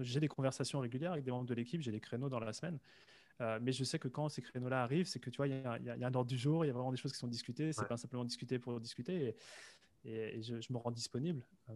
J'ai 0.02 0.20
des 0.20 0.28
conversations 0.28 0.80
régulières 0.80 1.14
avec 1.14 1.24
des 1.24 1.32
membres 1.32 1.48
de 1.48 1.54
l'équipe, 1.54 1.82
j'ai 1.82 1.92
des 1.92 2.00
créneaux 2.00 2.30
dans 2.30 2.40
la 2.40 2.54
semaine. 2.54 2.80
Euh, 3.42 3.60
mais 3.62 3.74
je 3.74 3.84
sais 3.84 4.00
que 4.00 4.08
quand 4.08 4.30
ces 4.30 4.42
créneaux-là 4.42 4.84
arrivent, 4.84 5.08
c'est 5.08 5.20
que 5.20 5.30
tu 5.30 5.38
vois, 5.38 5.48
il 5.48 5.54
y, 5.54 5.58
y, 5.58 6.00
y, 6.00 6.04
a 6.04 6.08
un 6.08 6.14
ordre 6.14 6.30
du 6.30 6.38
jour, 6.38 6.64
il 6.64 6.70
y 6.70 6.72
a 6.72 6.74
vraiment 6.74 6.92
des 6.92 6.98
choses 6.98 7.12
qui 7.12 7.18
sont 7.18 7.28
discutées. 7.28 7.74
C'est 7.74 7.82
ouais. 7.82 7.88
pas 7.88 7.98
simplement 7.98 8.24
discuter 8.24 8.60
pour 8.60 8.80
discuter. 8.80 9.36
Et, 10.06 10.10
et, 10.10 10.38
et 10.38 10.42
je, 10.42 10.62
je, 10.62 10.72
me 10.72 10.78
rends 10.78 10.92
disponible. 10.92 11.46
Euh, 11.70 11.74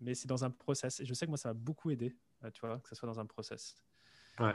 mais 0.00 0.14
c'est 0.14 0.28
dans 0.28 0.44
un 0.44 0.50
process. 0.50 1.00
Et 1.00 1.06
je 1.06 1.14
sais 1.14 1.24
que 1.24 1.30
moi, 1.30 1.38
ça 1.38 1.50
m'a 1.50 1.54
beaucoup 1.54 1.90
aidé, 1.90 2.14
euh, 2.44 2.50
tu 2.50 2.60
vois, 2.60 2.78
que 2.80 2.88
ce 2.88 2.94
soit 2.94 3.08
dans 3.08 3.18
un 3.18 3.26
process. 3.26 3.74
Ouais. 4.38 4.54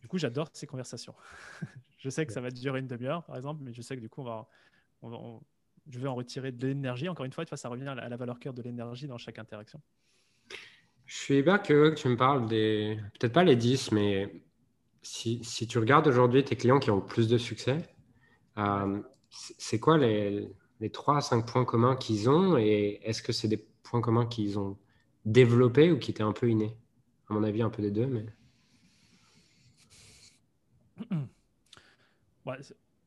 Du 0.00 0.08
coup, 0.08 0.16
j'adore 0.16 0.48
ces 0.52 0.66
conversations. 0.66 1.14
je 1.98 2.08
sais 2.08 2.24
que 2.24 2.32
ça 2.32 2.40
va 2.40 2.50
durer 2.50 2.80
une 2.80 2.86
demi-heure, 2.86 3.24
par 3.24 3.36
exemple, 3.36 3.62
mais 3.62 3.72
je 3.72 3.82
sais 3.82 3.96
que 3.96 4.00
du 4.00 4.08
coup, 4.08 4.22
on 4.22 4.24
va, 4.24 4.48
on, 5.02 5.12
on, 5.12 5.42
je 5.90 5.98
vais 5.98 6.08
en 6.08 6.14
retirer 6.14 6.52
de 6.52 6.66
l'énergie. 6.66 7.08
Encore 7.08 7.26
une 7.26 7.32
fois, 7.32 7.44
tu 7.44 7.50
vois, 7.50 7.58
ça 7.58 7.68
revient 7.68 7.88
à 7.88 7.94
la, 7.94 8.04
à 8.04 8.08
la 8.08 8.16
valeur 8.16 8.38
cœur 8.38 8.54
de 8.54 8.62
l'énergie 8.62 9.06
dans 9.06 9.18
chaque 9.18 9.38
interaction. 9.38 9.82
Je 11.08 11.16
suis 11.16 11.38
hyper 11.38 11.62
curieux 11.62 11.90
que 11.90 11.96
tu 11.96 12.06
me 12.06 12.18
parles 12.18 12.46
des, 12.46 13.00
peut-être 13.18 13.32
pas 13.32 13.42
les 13.42 13.56
10, 13.56 13.92
mais 13.92 14.42
si, 15.00 15.42
si, 15.42 15.66
tu 15.66 15.78
regardes 15.78 16.06
aujourd'hui 16.06 16.44
tes 16.44 16.54
clients 16.54 16.78
qui 16.78 16.90
ont 16.90 16.96
le 16.96 17.06
plus 17.06 17.28
de 17.28 17.38
succès, 17.38 17.78
euh, 18.58 19.00
c'est 19.30 19.80
quoi 19.80 19.96
les, 19.96 20.50
les 20.80 20.90
3 20.90 21.16
à 21.16 21.20
5 21.22 21.46
points 21.46 21.64
communs 21.64 21.96
qu'ils 21.96 22.28
ont 22.28 22.58
et 22.58 23.00
est-ce 23.02 23.22
que 23.22 23.32
c'est 23.32 23.48
des 23.48 23.56
points 23.56 24.02
communs 24.02 24.26
qu'ils 24.26 24.58
ont 24.58 24.76
développés 25.24 25.90
ou 25.90 25.98
qui 25.98 26.10
étaient 26.10 26.22
un 26.22 26.32
peu 26.32 26.50
innés? 26.50 26.76
À 27.30 27.32
mon 27.32 27.42
avis, 27.42 27.62
un 27.62 27.70
peu 27.70 27.80
des 27.80 27.90
deux, 27.90 28.06
mais. 28.06 28.26
Ouais, 32.44 32.58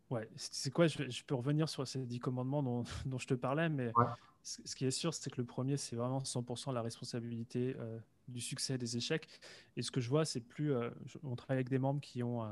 ouais. 0.10 0.30
c'est 0.38 0.72
quoi? 0.72 0.88
Je, 0.88 1.08
je, 1.08 1.24
peux 1.24 1.36
revenir 1.36 1.70
sur 1.70 1.88
ces 1.88 2.00
10 2.00 2.20
commandements 2.20 2.64
dont, 2.64 2.84
dont 3.06 3.20
je 3.20 3.28
te 3.28 3.36
parlais, 3.36 3.70
mais 3.70 3.92
ouais. 3.96 4.06
Ce 4.44 4.76
qui 4.76 4.86
est 4.86 4.92
sûr, 4.92 5.14
c'est 5.14 5.30
que 5.30 5.40
le 5.40 5.46
premier, 5.46 5.78
c'est 5.78 5.96
vraiment 5.96 6.20
100% 6.20 6.74
la 6.74 6.82
responsabilité 6.82 7.76
euh, 7.80 8.00
du 8.28 8.42
succès 8.42 8.78
des 8.78 8.98
échecs. 8.98 9.28
Et 9.76 9.82
ce 9.82 9.92
que 9.92 10.02
je 10.02 10.10
vois, 10.10 10.26
c'est 10.26 10.42
plus. 10.42 10.74
Euh, 10.74 10.90
on 11.24 11.36
travaille 11.36 11.58
avec 11.58 11.70
des 11.70 11.80
membres 11.80 12.02
qui 12.02 12.24
ont. 12.24 12.44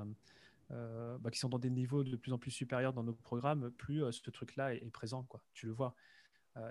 Euh, 0.71 1.17
bah, 1.17 1.31
qui 1.31 1.39
sont 1.39 1.49
dans 1.49 1.57
des 1.57 1.71
niveaux 1.71 2.03
de 2.03 2.15
plus 2.15 2.31
en 2.31 2.37
plus 2.37 2.51
supérieurs 2.51 2.93
dans 2.93 3.03
nos 3.03 3.13
programmes, 3.13 3.71
plus 3.71 4.03
ce 4.11 4.29
truc-là 4.29 4.75
est, 4.75 4.85
est, 4.85 4.91
présent, 4.91 5.23
quoi. 5.23 5.41
Tu 5.51 5.65
le 5.65 5.71
vois. 5.71 5.95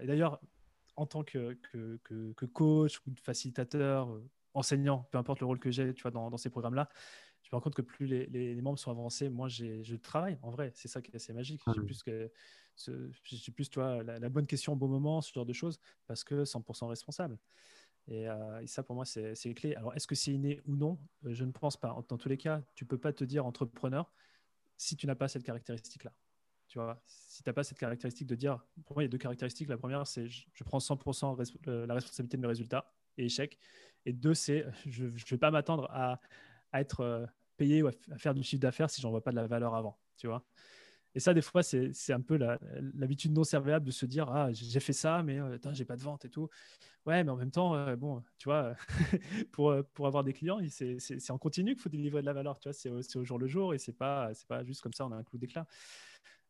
Et 0.01 0.07
d'ailleurs, 0.07 0.41
en 0.95 1.07
tant 1.07 1.25
que, 1.25 1.55
que, 1.55 1.99
que, 2.05 2.33
que, 2.35 2.47
coach 2.47 3.01
ou 3.01 3.15
facilitateur, 3.21 4.09
enseignant, 4.55 5.09
peu 5.11 5.19
importe 5.19 5.41
le 5.41 5.47
rôle 5.47 5.59
que 5.59 5.73
j'ai, 5.73 5.95
tu 5.95 6.03
vois, 6.03 6.13
dans, 6.13 6.31
dans 6.31 6.37
ces 6.37 6.49
programmes-là, 6.49 6.89
je 7.43 7.49
me 7.49 7.57
rends 7.57 7.61
compte 7.61 7.75
que 7.75 7.83
plus 7.83 8.07
les, 8.07 8.27
les, 8.27 8.55
les 8.55 8.63
membres 8.63 8.79
sont 8.79 8.93
avancés, 8.93 9.31
moi, 9.31 9.49
je 9.49 9.97
travaille. 9.97 10.39
En 10.43 10.51
vrai, 10.51 10.71
c'est 10.75 10.87
ça 10.87 11.03
qui 11.03 11.11
est 11.11 11.17
assez 11.17 11.33
magique. 11.33 11.61
J'ai 11.67 11.81
plus 11.81 12.05
que 12.05 12.31
j'ai 13.25 13.53
plus, 13.53 13.69
tu 13.69 13.79
vois, 13.79 14.03
la, 14.03 14.19
la, 14.19 14.29
bonne 14.29 14.47
question 14.47 14.73
au 14.73 14.77
bon 14.77 14.89
moment, 14.89 15.21
ce 15.21 15.33
genre 15.33 15.47
de 15.47 15.53
choses, 15.53 15.79
parce 16.07 16.25
que 16.25 16.45
100% 16.45 16.89
responsable. 16.89 17.39
Et, 18.09 18.29
euh, 18.29 18.61
et, 18.61 18.67
ça, 18.67 18.83
pour 18.83 18.95
moi, 18.95 19.05
c'est 19.05 19.55
clé. 19.55 19.75
Alors, 19.75 19.95
est-ce 19.95 20.07
que 20.07 20.15
c'est 20.15 20.33
inné 20.33 20.61
ou 20.67 20.77
non? 20.77 20.99
Euh, 21.27 21.35
Je 21.35 21.45
ne 21.45 21.53
pense 21.53 21.77
pas. 21.77 21.97
Dans 22.09 22.17
tous 22.17 22.29
les 22.29 22.39
cas, 22.39 22.63
tu 22.75 22.85
ne 22.85 22.89
peux 22.89 22.99
pas 22.99 23.13
te 23.13 23.25
dire 23.25 23.45
entrepreneur 23.45 24.13
si 24.77 24.97
tu 24.97 25.07
n'as 25.07 25.15
pas 25.15 25.29
cette 25.29 25.43
caractéristique-là. 25.43 26.13
Tu 26.69 26.79
vois, 26.79 27.03
si 27.07 27.43
tu 27.43 27.49
n'as 27.49 27.55
pas 27.55 27.65
cette 27.65 27.79
caractéristique 27.79 28.27
de 28.27 28.35
dire, 28.35 28.65
pour 28.87 28.97
moi, 28.97 29.03
il 29.03 29.07
y 29.07 29.09
a 29.09 29.11
deux 29.11 29.19
caractéristiques. 29.19 29.69
La 29.69 29.79
première, 29.79 30.07
c'est 30.07 30.29
je, 30.29 30.47
je, 30.53 30.65
prends 30.65 30.79
100% 30.79 31.35
res 31.35 31.43
euh, 31.69 31.87
la 31.87 31.95
responsabilité 31.95 32.37
de 32.37 32.43
mes 32.43 32.49
résultats 32.49 32.93
et 33.17 33.27
échecs. 33.27 33.59
Et 34.07 34.13
deux, 34.13 34.35
c'est 34.35 34.65
je 34.87 35.05
ne 35.05 35.11
vais 35.11 35.39
pas 35.39 35.51
m'attendre 35.51 35.89
à, 35.91 36.21
à, 36.73 36.81
être 36.81 37.29
payé 37.57 37.83
ou 37.83 37.89
à, 37.89 37.93
faire 38.17 38.35
du 38.35 38.43
chiffre 38.43 38.61
d'affaires 38.61 38.91
si 38.91 39.01
j'en 39.01 39.11
vois 39.11 39.23
pas 39.23 39.31
de 39.31 39.37
la 39.37 39.47
valeur 39.47 39.75
avant. 39.75 39.99
Tu 40.17 40.27
vois 40.27 40.45
et 41.19 41.21
ça, 41.21 41.35
des 41.35 41.43
fois, 41.43 41.65
c'est 41.65 42.13
un 42.13 42.21
peu 42.21 42.39
l'habitude 42.95 43.33
non 43.33 43.43
servable 43.43 43.85
de 43.85 43.91
se 43.91 44.07
dire 44.07 44.31
Ah, 44.31 44.53
j'ai 44.53 44.79
fait 44.79 44.93
ça, 44.93 45.21
mais 45.25 45.41
euh, 45.41 45.59
j'ai 45.73 45.85
pas 45.85 45.97
de 45.97 46.01
vente 46.01 46.25
et 46.25 46.31
tout. 46.31 46.49
Ouais, 47.07 47.25
mais 47.25 47.31
en 47.33 47.35
même 47.35 47.51
temps, 47.51 47.75
euh, 47.75 47.97
bon, 47.97 48.23
tu 48.37 48.49
vois, 48.49 48.77
pour, 49.51 49.71
euh, 49.71 49.83
pour 49.95 50.07
avoir 50.07 50.23
des 50.23 50.33
clients, 50.33 50.61
c'est 50.69 51.31
en 51.33 51.39
continu 51.39 51.75
qu'il 51.75 51.83
faut 51.83 51.89
délivrer 51.89 52.21
de 52.21 52.27
la 52.27 52.35
valeur. 52.35 52.61
Tu 52.61 52.69
vois, 52.69 52.73
c'est 52.73 52.89
au, 52.89 53.01
au, 53.01 53.25
jour 53.25 53.37
le 53.37 53.49
jour 53.49 53.75
et 53.75 53.79
c'est 53.79 53.95
pas, 53.95 54.31
pas 54.47 54.63
juste 54.63 54.81
comme 54.81 54.93
ça, 54.93 55.07
on 55.07 55.11
a 55.11 55.17
un 55.17 55.25
clou 55.25 55.39
d'éclat. 55.39 55.67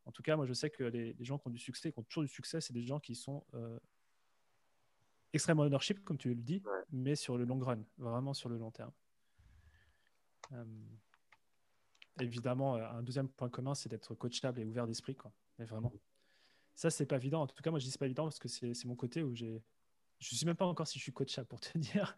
En 0.04 0.12
tout 0.12 0.22
cas, 0.22 0.36
moi, 0.36 0.44
je 0.44 0.52
sais 0.52 0.68
que 0.68 0.84
les, 0.84 1.14
les, 1.14 1.24
gens 1.24 1.38
qui 1.38 1.48
ont 1.48 1.50
du 1.50 1.58
succès, 1.58 1.90
qui 1.90 1.98
ont 1.98 2.02
toujours 2.02 2.24
du 2.24 2.28
succès, 2.28 2.60
c'est 2.60 2.74
des 2.74 2.82
gens 2.82 3.00
qui 3.00 3.14
sont 3.14 3.46
euh, 3.54 3.78
extrêmement 5.32 5.62
ownership, 5.62 6.04
comme 6.04 6.18
tu 6.18 6.28
le 6.28 6.42
dis, 6.42 6.62
mais 6.92 7.16
sur 7.16 7.38
le 7.38 7.46
long 7.46 7.58
run, 7.58 7.82
vraiment 7.96 8.34
sur 8.34 8.50
le 8.50 8.58
long 8.58 8.70
terme. 8.70 8.92
Évidemment, 12.20 12.76
euh, 12.76 12.88
un 12.90 13.02
deuxième 13.02 13.28
point 13.28 13.48
commun, 13.48 13.74
c'est 13.74 13.88
d'être 13.88 14.14
coachable 14.14 14.60
et 14.60 14.64
ouvert 14.64 14.86
d'esprit. 14.86 15.14
Quoi. 15.14 15.32
Mais 15.58 15.64
vraiment. 15.64 15.92
Ça, 16.78 16.90
c'est 16.90 17.06
pas 17.06 17.16
évident. 17.16 17.42
En 17.42 17.46
tout 17.48 17.60
cas, 17.60 17.70
moi, 17.70 17.80
je 17.80 17.84
dis 17.86 17.90
c'est 17.90 17.98
pas 17.98 18.06
évident 18.06 18.22
parce 18.22 18.38
que 18.38 18.46
c'est 18.46 18.84
mon 18.84 18.94
côté 18.94 19.24
où 19.24 19.34
j'ai. 19.34 19.64
Je 20.20 20.34
ne 20.34 20.38
sais 20.38 20.46
même 20.46 20.56
pas 20.56 20.64
encore 20.64 20.86
si 20.86 20.98
je 20.98 21.02
suis 21.02 21.12
coachable 21.12 21.48
pour 21.48 21.58
te 21.60 21.76
dire. 21.78 22.16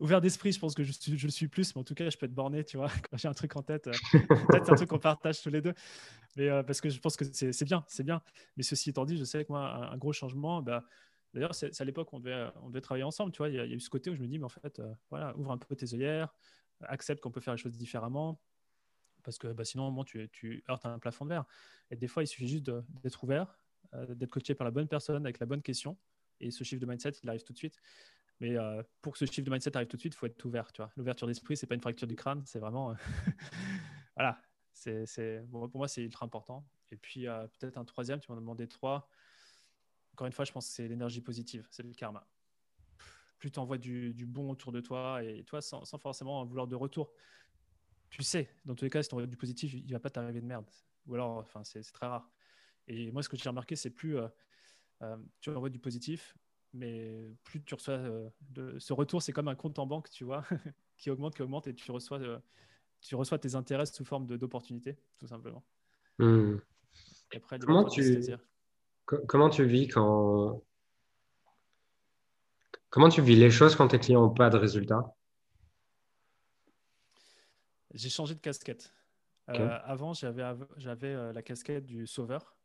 Ouvert 0.00 0.20
d'esprit, 0.20 0.50
je 0.50 0.58
pense 0.58 0.74
que 0.74 0.82
je, 0.82 1.26
le 1.26 1.30
suis 1.30 1.46
plus, 1.46 1.74
mais 1.74 1.80
en 1.80 1.84
tout 1.84 1.94
cas, 1.94 2.10
je 2.10 2.16
peux 2.16 2.26
être 2.26 2.34
borné, 2.34 2.64
tu 2.64 2.76
vois, 2.76 2.88
quand 3.10 3.16
j'ai 3.16 3.28
un 3.28 3.34
truc 3.34 3.54
en 3.56 3.62
tête. 3.62 3.86
Euh, 3.86 3.92
Peut-être 4.48 4.72
un 4.72 4.74
truc 4.74 4.88
qu'on 4.88 4.98
partage 4.98 5.40
tous 5.42 5.50
les 5.50 5.60
deux. 5.60 5.74
Mais 6.36 6.48
euh, 6.48 6.64
parce 6.64 6.80
que 6.80 6.88
je 6.88 6.98
pense 6.98 7.16
que 7.16 7.24
c'est 7.24 7.64
bien, 7.64 7.84
c'est 7.86 8.02
bien. 8.02 8.20
Mais 8.56 8.64
ceci 8.64 8.90
étant 8.90 9.04
dit, 9.04 9.16
je 9.16 9.22
sais 9.22 9.44
que 9.44 9.52
moi, 9.52 9.92
un, 9.92 9.96
gros 9.96 10.12
changement, 10.12 10.60
bah, 10.60 10.84
d'ailleurs, 11.32 11.54
c'est 11.54 11.80
à 11.80 11.84
l'époque, 11.84 12.12
on 12.12 12.18
devait, 12.18 12.50
on 12.62 12.70
devait 12.70 12.80
travailler 12.80 13.04
ensemble, 13.04 13.30
tu 13.30 13.38
vois. 13.38 13.48
Il 13.48 13.54
y, 13.54 13.60
a, 13.60 13.66
eu 13.66 13.78
ce 13.78 13.90
côté 13.90 14.10
où 14.10 14.16
je 14.16 14.20
me 14.20 14.26
dis, 14.26 14.40
mais 14.40 14.46
en 14.46 14.48
fait, 14.48 14.82
ouvre 15.36 15.52
un 15.52 15.58
peu 15.58 15.76
tes 15.76 15.94
œillères, 15.94 16.34
accepte 16.80 17.20
qu'on 17.20 17.30
peut 17.30 17.40
faire 17.40 17.54
les 17.54 17.62
choses 17.62 17.76
différemment, 17.76 18.40
parce 19.24 19.38
que 19.38 19.48
bah, 19.48 19.64
sinon, 19.64 19.84
moment, 19.84 20.04
tu, 20.04 20.28
tu, 20.30 20.62
heurtes 20.68 20.86
un 20.86 20.98
plafond 20.98 21.24
de 21.24 21.30
verre. 21.30 21.44
Et 21.90 21.96
des 21.96 22.06
fois, 22.06 22.22
il 22.22 22.26
suffit 22.26 22.46
juste 22.46 22.70
d'être 23.02 23.22
ouvert, 23.24 23.58
euh, 23.94 24.14
d'être 24.14 24.30
coaché 24.30 24.54
par 24.54 24.64
la 24.64 24.70
bonne 24.70 24.88
personne 24.88 25.24
avec 25.24 25.40
la 25.40 25.46
bonne 25.46 25.62
question. 25.62 25.96
Et 26.40 26.50
ce 26.50 26.62
chiffre 26.64 26.80
de 26.80 26.86
mindset, 26.86 27.12
il 27.22 27.28
arrive 27.28 27.42
tout 27.42 27.52
de 27.52 27.58
suite. 27.58 27.80
Mais 28.40 28.56
euh, 28.56 28.82
pour 29.00 29.12
que 29.12 29.18
ce 29.18 29.24
chiffre 29.24 29.44
de 29.44 29.50
mindset 29.50 29.76
arrive 29.76 29.88
tout 29.88 29.96
de 29.96 30.00
suite, 30.00 30.14
il 30.14 30.16
faut 30.16 30.26
être 30.26 30.44
ouvert. 30.44 30.70
L'ouverture 30.96 31.26
d'esprit, 31.26 31.56
ce 31.56 31.64
n'est 31.64 31.68
pas 31.68 31.74
une 31.74 31.80
fracture 31.80 32.06
du 32.06 32.16
crâne, 32.16 32.42
c'est 32.46 32.58
vraiment. 32.58 32.90
Euh, 32.90 32.94
voilà. 34.16 34.40
c'est 34.72 35.40
bon, 35.46 35.68
pour 35.68 35.78
moi, 35.78 35.88
c'est 35.88 36.02
ultra 36.02 36.26
important. 36.26 36.66
Et 36.90 36.96
puis, 36.96 37.26
peut-être 37.58 37.78
un 37.78 37.84
troisième, 37.84 38.20
tu 38.20 38.30
m'en 38.30 38.36
as 38.36 38.40
demandé 38.40 38.68
trois. 38.68 39.08
Encore 40.12 40.26
une 40.26 40.32
fois, 40.32 40.44
je 40.44 40.52
pense 40.52 40.68
que 40.68 40.72
c'est 40.74 40.86
l'énergie 40.86 41.20
positive, 41.20 41.66
c'est 41.70 41.82
le 41.82 41.92
karma. 41.92 42.26
Plus 43.38 43.50
tu 43.50 43.58
envoies 43.58 43.78
du, 43.78 44.26
bon 44.26 44.50
autour 44.50 44.70
de 44.70 44.80
toi 44.80 45.22
et 45.24 45.42
toi, 45.44 45.60
sans 45.60 45.98
forcément 45.98 46.44
vouloir 46.44 46.66
de 46.66 46.76
retour 46.76 47.12
tu 48.14 48.22
sais, 48.22 48.48
dans 48.64 48.76
tous 48.76 48.84
les 48.84 48.90
cas, 48.90 49.02
si 49.02 49.08
tu 49.08 49.14
envoies 49.16 49.26
du 49.26 49.36
positif, 49.36 49.74
il 49.74 49.86
ne 49.86 49.92
va 49.92 49.98
pas 49.98 50.08
t'arriver 50.08 50.40
de 50.40 50.46
merde. 50.46 50.70
Ou 51.06 51.14
alors, 51.14 51.38
enfin, 51.38 51.64
c'est 51.64 51.82
très 51.92 52.06
rare. 52.06 52.30
Et 52.86 53.10
moi, 53.10 53.24
ce 53.24 53.28
que 53.28 53.36
j'ai 53.36 53.48
remarqué, 53.48 53.74
c'est 53.74 53.90
plus 53.90 54.16
tu 55.40 55.50
envoies 55.50 55.68
du 55.68 55.80
positif, 55.80 56.36
mais 56.72 57.34
plus 57.42 57.62
tu 57.62 57.74
reçois 57.74 57.98
de, 58.50 58.78
ce 58.78 58.92
retour, 58.92 59.20
c'est 59.20 59.32
comme 59.32 59.48
un 59.48 59.56
compte 59.56 59.80
en 59.80 59.86
banque, 59.86 60.08
tu 60.10 60.22
vois, 60.22 60.44
qui 60.96 61.10
augmente, 61.10 61.34
qui 61.34 61.42
augmente, 61.42 61.66
et 61.66 61.74
tu 61.74 61.90
reçois, 61.90 62.20
tu 63.00 63.16
reçois 63.16 63.38
tes 63.38 63.56
intérêts 63.56 63.86
sous 63.86 64.04
forme 64.04 64.26
d'opportunités, 64.26 64.96
tout 65.18 65.26
simplement. 65.26 65.64
Hmm. 66.18 66.58
comment, 67.60 67.84
tu, 67.88 68.24
comment 69.26 69.50
tu 69.50 69.64
vis 69.64 69.88
quand. 69.88 70.62
Comment 72.90 73.08
tu 73.08 73.22
vis 73.22 73.34
les 73.34 73.50
choses 73.50 73.74
quand 73.74 73.88
tes 73.88 73.98
clients 73.98 74.22
n'ont 74.22 74.30
pas 74.30 74.50
de 74.50 74.56
résultats? 74.56 75.16
J'ai 77.94 78.10
changé 78.10 78.34
de 78.34 78.40
casquette. 78.40 78.92
Euh, 79.48 79.78
avant, 79.84 80.12
j'avais 80.14 80.42
euh, 81.14 81.32
la 81.32 81.42
casquette 81.42 81.86
du 81.86 82.06
sauveur. 82.06 82.56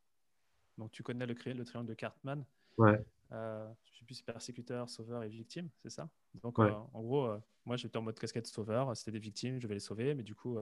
Donc, 0.78 0.92
tu 0.92 1.04
connais 1.04 1.26
le, 1.26 1.34
le 1.34 1.64
triangle 1.64 1.88
de 1.88 1.94
Cartman. 1.94 2.44
Ouais. 2.78 3.02
Euh, 3.32 3.72
je 3.92 4.00
sais 4.00 4.06
plus 4.06 4.16
si 4.16 4.24
persécuteur, 4.24 4.90
sauveur 4.90 5.24
et 5.24 5.30
victime, 5.30 5.70
c'est 5.78 5.90
ça? 5.90 6.10
Donc, 6.42 6.60
en 6.60 7.02
gros, 7.02 7.30
moi, 7.66 7.78
j'étais 7.78 7.98
en 7.98 8.02
mode 8.02 8.18
casquette 8.20 8.48
sauveur. 8.48 8.98
C'était 8.98 9.12
des 9.12 9.20
victimes, 9.20 9.60
je 9.60 9.68
vais 9.68 9.76
les 9.76 9.80
sauver. 9.80 10.16
Mais 10.16 10.24
du 10.24 10.36
coup, 10.36 10.58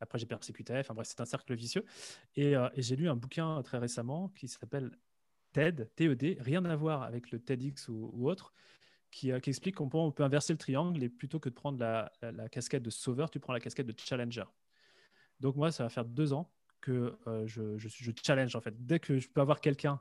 après, 0.00 0.18
j'ai 0.18 0.26
persécuté. 0.26 0.78
Enfin, 0.78 0.94
bref, 0.94 1.06
c'est 1.08 1.20
un 1.20 1.26
cercle 1.26 1.54
vicieux. 1.54 1.84
Et, 2.34 2.52
et 2.52 2.82
j'ai 2.82 2.96
lu 2.96 3.08
un 3.08 3.16
bouquin 3.16 3.62
très 3.62 3.78
récemment 3.78 4.28
qui 4.30 4.48
s'appelle 4.48 4.90
TED, 5.52 5.90
TED, 5.94 6.38
rien 6.40 6.64
à 6.64 6.74
voir 6.74 7.02
avec 7.02 7.30
le 7.30 7.38
TEDx 7.38 7.88
ou, 7.88 8.10
ou 8.14 8.30
autre, 8.30 8.54
qui, 9.12 9.30
qui 9.40 9.50
explique 9.50 9.76
qu'on 9.76 9.88
peut, 9.88 9.98
on 9.98 10.10
peut, 10.10 10.24
inverser 10.24 10.52
le 10.52 10.58
triangle 10.58 11.02
et 11.04 11.08
plutôt 11.08 11.38
que 11.38 11.48
de 11.48 11.54
prendre 11.54 11.78
la, 11.78 12.10
la, 12.22 12.48
casquette 12.48 12.82
de 12.82 12.90
sauveur, 12.90 13.30
tu 13.30 13.38
prends 13.38 13.52
la 13.52 13.60
casquette 13.60 13.86
de 13.86 13.94
challenger. 13.96 14.44
Donc 15.38 15.54
moi, 15.54 15.70
ça 15.70 15.84
va 15.84 15.90
faire 15.90 16.04
deux 16.04 16.32
ans 16.32 16.50
que 16.80 17.16
euh, 17.28 17.46
je, 17.46 17.78
je, 17.78 17.88
je, 17.88 18.10
challenge 18.24 18.56
en 18.56 18.60
fait. 18.60 18.74
Dès 18.84 18.98
que 18.98 19.18
je 19.18 19.28
peux 19.28 19.40
avoir 19.40 19.60
quelqu'un 19.60 20.00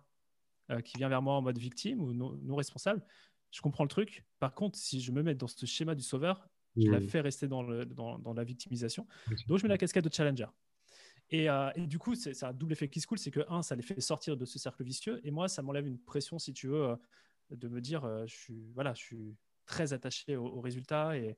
euh, 0.71 0.81
qui 0.81 0.97
vient 0.97 1.09
vers 1.09 1.21
moi 1.21 1.35
en 1.35 1.41
mode 1.41 1.57
victime 1.57 2.01
ou 2.01 2.13
non, 2.13 2.55
responsable, 2.55 3.03
je 3.51 3.61
comprends 3.61 3.83
le 3.83 3.89
truc. 3.89 4.25
Par 4.39 4.55
contre, 4.55 4.79
si 4.79 5.01
je 5.01 5.11
me 5.11 5.21
mets 5.21 5.35
dans 5.35 5.47
ce 5.47 5.65
schéma 5.65 5.93
du 5.93 6.03
sauveur, 6.03 6.47
je 6.77 6.89
la 6.89 7.01
mmh. 7.01 7.09
fais 7.09 7.19
rester 7.19 7.49
dans, 7.49 7.63
le, 7.63 7.85
dans, 7.85 8.17
dans, 8.17 8.33
la 8.33 8.45
victimisation. 8.45 9.05
Donc 9.47 9.57
je 9.57 9.63
mets 9.63 9.69
la 9.69 9.77
casquette 9.77 10.05
de 10.05 10.13
challenger. 10.13 10.47
Et, 11.29 11.49
euh, 11.49 11.69
et, 11.75 11.85
du 11.85 11.99
coup, 11.99 12.15
c'est 12.15 12.43
un 12.43 12.53
double 12.53 12.73
effet 12.73 12.87
qui 12.87 13.01
se 13.01 13.07
coule, 13.07 13.19
c'est 13.19 13.31
que 13.31 13.41
un, 13.49 13.61
ça 13.61 13.75
les 13.75 13.81
fait 13.81 13.99
sortir 13.99 14.37
de 14.37 14.45
ce 14.45 14.57
cercle 14.57 14.83
vicieux, 14.83 15.19
et 15.25 15.31
moi, 15.31 15.47
ça 15.47 15.61
m'enlève 15.61 15.87
une 15.87 15.97
pression, 15.97 16.39
si 16.39 16.53
tu 16.53 16.67
veux, 16.67 16.95
de 17.51 17.67
me 17.67 17.81
dire, 17.81 18.07
je 18.25 18.33
suis, 18.33 18.71
voilà, 18.73 18.93
je 18.93 19.01
suis 19.01 19.35
très 19.65 19.93
attaché 19.93 20.35
aux 20.35 20.47
au 20.47 20.61
résultats 20.61 21.17
et, 21.17 21.35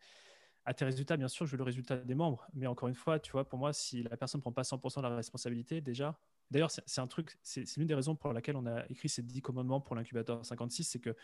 à 0.65 0.73
tes 0.73 0.85
résultats, 0.85 1.17
bien 1.17 1.27
sûr, 1.27 1.45
je 1.45 1.51
veux 1.51 1.57
le 1.57 1.63
résultat 1.63 1.97
des 1.97 2.15
membres. 2.15 2.47
Mais 2.53 2.67
encore 2.67 2.87
une 2.87 2.95
fois, 2.95 3.19
tu 3.19 3.31
vois, 3.31 3.47
pour 3.47 3.59
moi, 3.59 3.73
si 3.73 4.03
la 4.03 4.15
personne 4.15 4.39
ne 4.39 4.41
prend 4.41 4.51
pas 4.51 4.63
100% 4.63 4.97
de 4.97 5.07
la 5.07 5.15
responsabilité, 5.15 5.81
déjà, 5.81 6.17
d'ailleurs, 6.51 6.71
c'est 6.71 7.01
un 7.01 7.07
truc, 7.07 7.37
c'est 7.41 7.65
l'une 7.77 7.87
des 7.87 7.95
raisons 7.95 8.15
pour 8.15 8.31
laquelle 8.33 8.55
on 8.55 8.65
a 8.65 8.85
écrit 8.89 9.09
ces 9.09 9.21
10 9.21 9.41
commandements 9.41 9.81
pour 9.81 9.95
l'incubateur 9.95 10.45
56, 10.45 10.83
c'est 10.83 10.99
que 10.99 11.15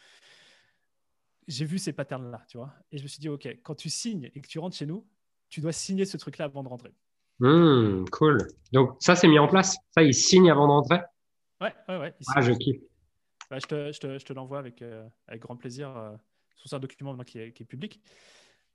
j'ai 1.47 1.65
vu 1.65 1.79
ces 1.79 1.93
patterns-là, 1.93 2.43
tu 2.47 2.57
vois. 2.57 2.73
Et 2.91 2.97
je 2.97 3.03
me 3.03 3.07
suis 3.07 3.19
dit, 3.19 3.29
OK, 3.29 3.47
quand 3.63 3.75
tu 3.75 3.89
signes 3.89 4.29
et 4.35 4.41
que 4.41 4.47
tu 4.47 4.59
rentres 4.59 4.75
chez 4.75 4.85
nous, 4.85 5.07
tu 5.47 5.61
dois 5.61 5.71
signer 5.71 6.05
ce 6.05 6.17
truc-là 6.17 6.45
avant 6.45 6.63
de 6.63 6.67
rentrer. 6.67 6.93
Mmh, 7.39 8.05
cool. 8.11 8.45
Donc, 8.73 8.97
ça, 8.99 9.15
c'est 9.15 9.27
mis 9.27 9.39
en 9.39 9.47
place. 9.47 9.77
Ça, 9.91 10.03
il 10.03 10.13
signe 10.13 10.51
avant 10.51 10.67
de 10.67 10.73
rentrer? 10.73 10.99
Ouais, 11.61 11.73
ouais, 11.87 11.97
ouais. 11.97 12.13
Ah, 12.35 12.41
je 12.41 12.51
kiffe. 12.51 12.81
Bah, 13.49 13.57
je 13.59 13.65
te, 13.65 13.91
je 13.91 13.99
te, 13.99 14.19
je 14.19 14.25
te 14.25 14.33
l'envoie 14.33 14.59
avec, 14.59 14.81
euh, 14.81 15.07
avec 15.27 15.41
grand 15.41 15.55
plaisir. 15.55 15.95
Euh, 15.95 16.15
c'est 16.65 16.75
un 16.75 16.79
document 16.79 17.17
qui 17.19 17.39
est, 17.39 17.51
qui 17.51 17.63
est 17.63 17.65
public. 17.65 18.01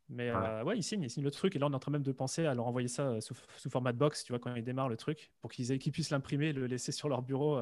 Mais 0.09 0.31
ouais. 0.31 0.37
Euh, 0.37 0.64
ouais, 0.64 0.77
ils 0.77 0.83
signent, 0.83 1.03
ils 1.03 1.11
signent 1.11 1.25
le 1.25 1.31
truc. 1.31 1.57
Et 1.57 1.59
là, 1.59 1.66
on 1.66 1.72
est 1.72 1.75
en 1.75 1.79
train 1.79 1.93
même 1.93 2.03
de 2.03 2.12
penser 2.12 2.47
à 2.47 2.55
leur 2.55 2.66
envoyer 2.66 2.89
ça 2.89 3.09
euh, 3.09 3.20
sous, 3.20 3.35
format 3.68 3.93
de 3.93 3.99
box, 3.99 4.25
tu 4.25 4.33
vois, 4.33 4.39
quand 4.39 4.55
ils 4.55 4.64
démarrent 4.64 4.89
le 4.89 4.97
truc, 4.97 5.33
pour 5.41 5.51
qu'ils 5.51 5.79
puissent 5.93 6.11
l'imprimer, 6.11 6.53
le 6.53 6.66
laisser 6.66 6.93
sur 6.93 7.09
leur 7.09 7.22
bureau. 7.22 7.59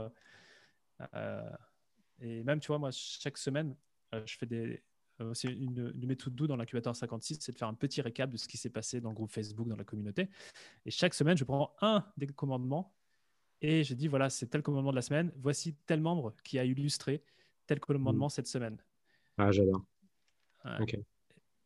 Euh, 1.15 1.51
et 2.21 2.43
même, 2.45 2.61
tu 2.61 2.69
vois, 2.69 2.79
moi, 2.79 2.91
chaque 2.93 3.39
semaine, 3.39 3.77
je 4.13 4.37
fais 4.37 4.47
des. 4.47 4.83
c'est 5.35 5.49
une, 5.49 5.93
une 5.95 6.07
méthode 6.07 6.35
doux 6.35 6.47
dans 6.47 6.57
l'incubateur 6.57 6.95
56, 6.95 7.39
c'est 7.41 7.53
de 7.53 7.59
faire 7.59 7.69
un 7.69 7.75
petit 7.75 8.03
récap 8.03 8.31
de 8.31 8.37
ce 8.37 8.47
qui 8.49 8.57
s'est 8.57 8.71
passé 8.71 9.01
dans 9.01 9.11
le 9.11 9.15
groupe 9.15 9.31
Facebook, 9.31 9.69
dans 9.69 9.77
la 9.77 9.85
communauté. 9.85 10.29
Et 10.85 10.91
chaque 10.91 11.15
semaine, 11.15 11.37
je 11.37 11.45
prends 11.45 11.75
un 11.81 12.05
des 12.17 12.27
commandements 12.27 12.95
et 13.63 13.85
je 13.85 13.95
dis 13.95 14.09
voilà, 14.09 14.29
c'est 14.29 14.47
tel 14.47 14.61
commandement 14.61 14.91
de 14.91 14.97
la 14.97 15.03
semaine. 15.03 15.33
Voici 15.37 15.75
tel 15.87 16.01
membre 16.01 16.35
qui 16.45 16.59
a 16.59 16.65
illustré 16.65 17.23
tel 17.67 17.81
commandement 17.81 18.27
mmh. 18.27 18.31
cette 18.31 18.49
semaine. 18.49 18.77
Ah, 19.39 19.51
j'adore. 19.51 19.83
Ok. 20.81 20.99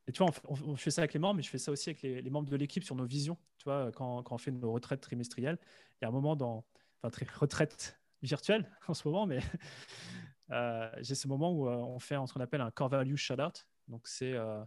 Et 0.08 0.12
tu 0.12 0.22
vois, 0.22 0.32
on, 0.44 0.76
fait 0.76 0.92
ça 0.92 1.00
avec 1.00 1.14
les 1.14 1.18
membres, 1.18 1.34
mais 1.34 1.42
je 1.42 1.50
fais 1.50 1.58
ça 1.58 1.72
aussi 1.72 1.90
avec 1.90 2.02
les, 2.02 2.30
membres 2.30 2.48
de 2.48 2.56
l'équipe 2.56 2.84
sur 2.84 2.94
nos 2.94 3.06
visions. 3.06 3.36
Tu 3.58 3.64
vois, 3.64 3.90
quand, 3.90 4.22
quand, 4.22 4.36
on 4.36 4.38
fait 4.38 4.52
nos 4.52 4.72
retraites 4.72 5.00
trimestrielles, 5.00 5.58
il 6.00 6.04
y 6.04 6.06
a 6.06 6.08
un 6.08 6.12
moment 6.12 6.36
dans, 6.36 6.64
enfin, 7.02 7.24
retraite 7.34 7.98
virtuelle 8.22 8.70
en 8.88 8.94
ce 8.94 9.08
moment, 9.08 9.26
mais 9.26 9.40
euh, 10.52 10.88
j'ai 11.00 11.16
ce 11.16 11.26
moment 11.26 11.52
où 11.52 11.68
euh, 11.68 11.74
on 11.74 11.98
fait 11.98 12.14
ce 12.26 12.32
qu'on 12.32 12.40
appelle 12.40 12.60
un 12.60 12.70
core 12.70 12.88
value 12.88 13.16
shout-out. 13.16 13.66
Donc, 13.88 14.06
c'est, 14.06 14.32
euh, 14.32 14.62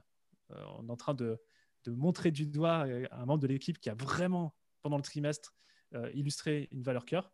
on 0.50 0.90
est 0.90 0.92
en 0.92 0.98
train 0.98 1.14
de, 1.14 1.42
de, 1.86 1.92
montrer 1.92 2.32
du 2.32 2.46
doigt 2.46 2.86
un 3.12 3.26
membre 3.26 3.40
de 3.40 3.48
l'équipe 3.48 3.80
qui 3.80 3.90
a 3.90 3.96
vraiment, 3.96 4.54
pendant 4.82 4.98
le 4.98 5.04
trimestre, 5.04 5.54
illustré 6.14 6.70
une 6.72 6.84
valeur 6.84 7.06
cœur. 7.06 7.32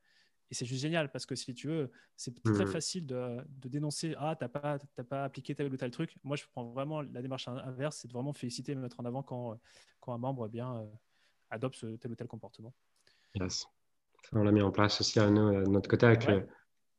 Et 0.51 0.53
c'est 0.53 0.65
juste 0.65 0.81
génial 0.81 1.11
parce 1.11 1.25
que 1.25 1.35
si 1.35 1.53
tu 1.53 1.67
veux, 1.67 1.91
c'est 2.15 2.41
très 2.43 2.65
mmh. 2.65 2.67
facile 2.67 3.05
de, 3.05 3.43
dénoncer 3.63 4.13
Ah, 4.17 4.35
t'as 4.39 4.47
pas, 4.47 4.77
pas 5.09 5.23
appliqué 5.23 5.55
tel 5.55 5.71
ou 5.73 5.77
tel 5.77 5.89
truc. 5.89 6.15
Moi, 6.23 6.35
je 6.37 6.43
prends 6.51 6.65
vraiment 6.65 7.01
la 7.01 7.21
démarche 7.21 7.47
inverse 7.47 7.97
c'est 7.97 8.07
de 8.07 8.13
vraiment 8.13 8.33
féliciter 8.33 8.73
et 8.73 8.75
mettre 8.75 8.99
en 8.99 9.05
avant 9.05 9.23
quand, 9.23 9.59
quand 9.99 10.13
un 10.13 10.17
membre 10.17 10.47
bien 10.47 10.77
euh, 10.77 10.85
adopte 11.49 11.75
ce 11.75 11.95
tel 11.95 12.11
ou 12.11 12.15
tel 12.15 12.27
comportement. 12.27 12.73
Yes. 13.33 13.65
On 14.33 14.43
l'a 14.43 14.51
mis 14.51 14.61
en 14.61 14.71
place 14.71 15.01
aussi 15.01 15.19
à, 15.19 15.29
notre 15.29 15.89
côté 15.89 16.05
avec 16.05 16.27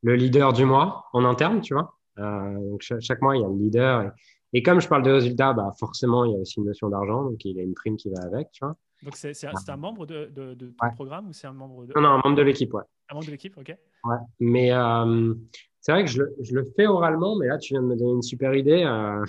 le, 0.02 0.14
leader 0.14 0.52
du 0.52 0.64
mois 0.64 1.07
en 1.12 1.24
interne, 1.24 1.61
tu 1.61 1.74
vois. 1.74 1.96
Euh, 2.18 2.70
donc 2.70 2.82
chaque, 2.82 3.22
mois, 3.22 3.36
il 3.36 3.42
y 3.42 3.44
a 3.44 3.48
le 3.48 3.57
leader. 3.57 4.12
Et, 4.52 4.62
comme 4.62 4.80
je 4.80 4.88
parle 4.88 5.02
de 5.02 5.11
résultats, 5.11 5.52
bah, 5.52 5.70
forcément, 5.78 6.24
il 6.24 6.32
y 6.32 6.36
a 6.36 6.38
aussi 6.38 6.61
une 6.61 6.66
notion 6.66 6.88
d'argent. 6.88 7.24
Donc, 7.24 7.44
il 7.44 7.57
y 7.57 7.61
a 7.61 7.62
une 7.62 7.74
prime 7.74 7.96
qui 7.96 8.11
va 8.11 8.22
avec, 8.22 8.50
tu 8.52 8.64
vois. 8.64 8.76
Donc, 9.03 9.16
c'est 9.16 9.44
un 9.68 9.76
membre 9.76 10.07
de, 10.07 10.30
de, 10.34 10.72
ton 10.80 10.90
programme 10.94 11.28
ou 11.28 11.32
c'est 11.32 11.47
un 11.47 11.53
membre 11.53 11.86
de... 11.86 11.92
Non, 11.94 12.01
non, 12.03 12.09
un 12.09 12.20
membre 12.24 12.36
de 12.36 12.42
l'équipe, 12.42 12.72
ouais. 12.72 12.82
Un 13.11 13.14
membre 13.14 13.26
de 13.26 13.32
l'équipe, 13.32 13.57
ok. 13.57 13.76
Ouais. 14.05 14.16
Mais 14.40 14.72
euh, 14.72 15.34
c'est 15.80 15.92
vrai 15.92 16.05
que 16.05 16.11
je 16.11 16.22
le, 16.22 16.34
je 16.40 16.55
le, 16.55 16.64
fais 16.64 16.86
oralement, 16.86 17.36
mais 17.36 17.47
là, 17.47 17.59
tu 17.59 17.74
viens 17.74 17.82
de 17.82 17.86
me 17.86 17.97
donner 17.97 18.12
une 18.12 18.22
super 18.22 18.55
idée 18.55 18.84
euh, 18.84 19.24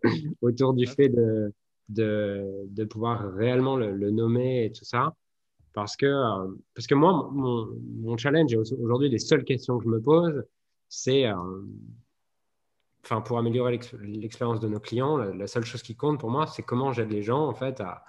autour 0.42 0.72
du 0.74 0.86
fait 0.86 1.08
de, 1.08 1.52
de, 1.90 2.64
de, 2.68 2.84
pouvoir 2.84 3.32
réellement 3.34 3.76
le, 3.76 3.92
le, 3.92 4.10
nommer 4.10 4.64
et 4.64 4.72
tout 4.72 4.84
ça. 4.84 5.14
Parce 5.74 5.96
que, 5.96 6.06
euh, 6.06 6.48
parce 6.74 6.86
que 6.86 6.94
moi, 6.94 7.28
mon, 7.32 7.68
mon 8.00 8.16
challenge, 8.16 8.54
aujourd'hui, 8.54 9.10
les 9.10 9.18
seules 9.18 9.44
questions 9.44 9.78
que 9.78 9.84
je 9.84 9.90
me 9.90 10.00
pose, 10.00 10.42
c'est, 10.88 11.26
enfin, 13.04 13.20
pour 13.20 13.38
améliorer 13.38 13.78
l'expérience 14.00 14.60
de 14.60 14.68
nos 14.68 14.80
clients, 14.80 15.16
la, 15.16 15.34
la, 15.34 15.46
seule 15.46 15.64
chose 15.64 15.82
qui 15.82 15.96
compte 15.96 16.18
pour 16.18 16.30
moi, 16.30 16.46
c'est 16.46 16.62
comment 16.62 16.92
j'aide 16.92 17.10
les 17.10 17.22
gens, 17.22 17.46
en 17.46 17.54
fait, 17.54 17.80
à, 17.80 18.04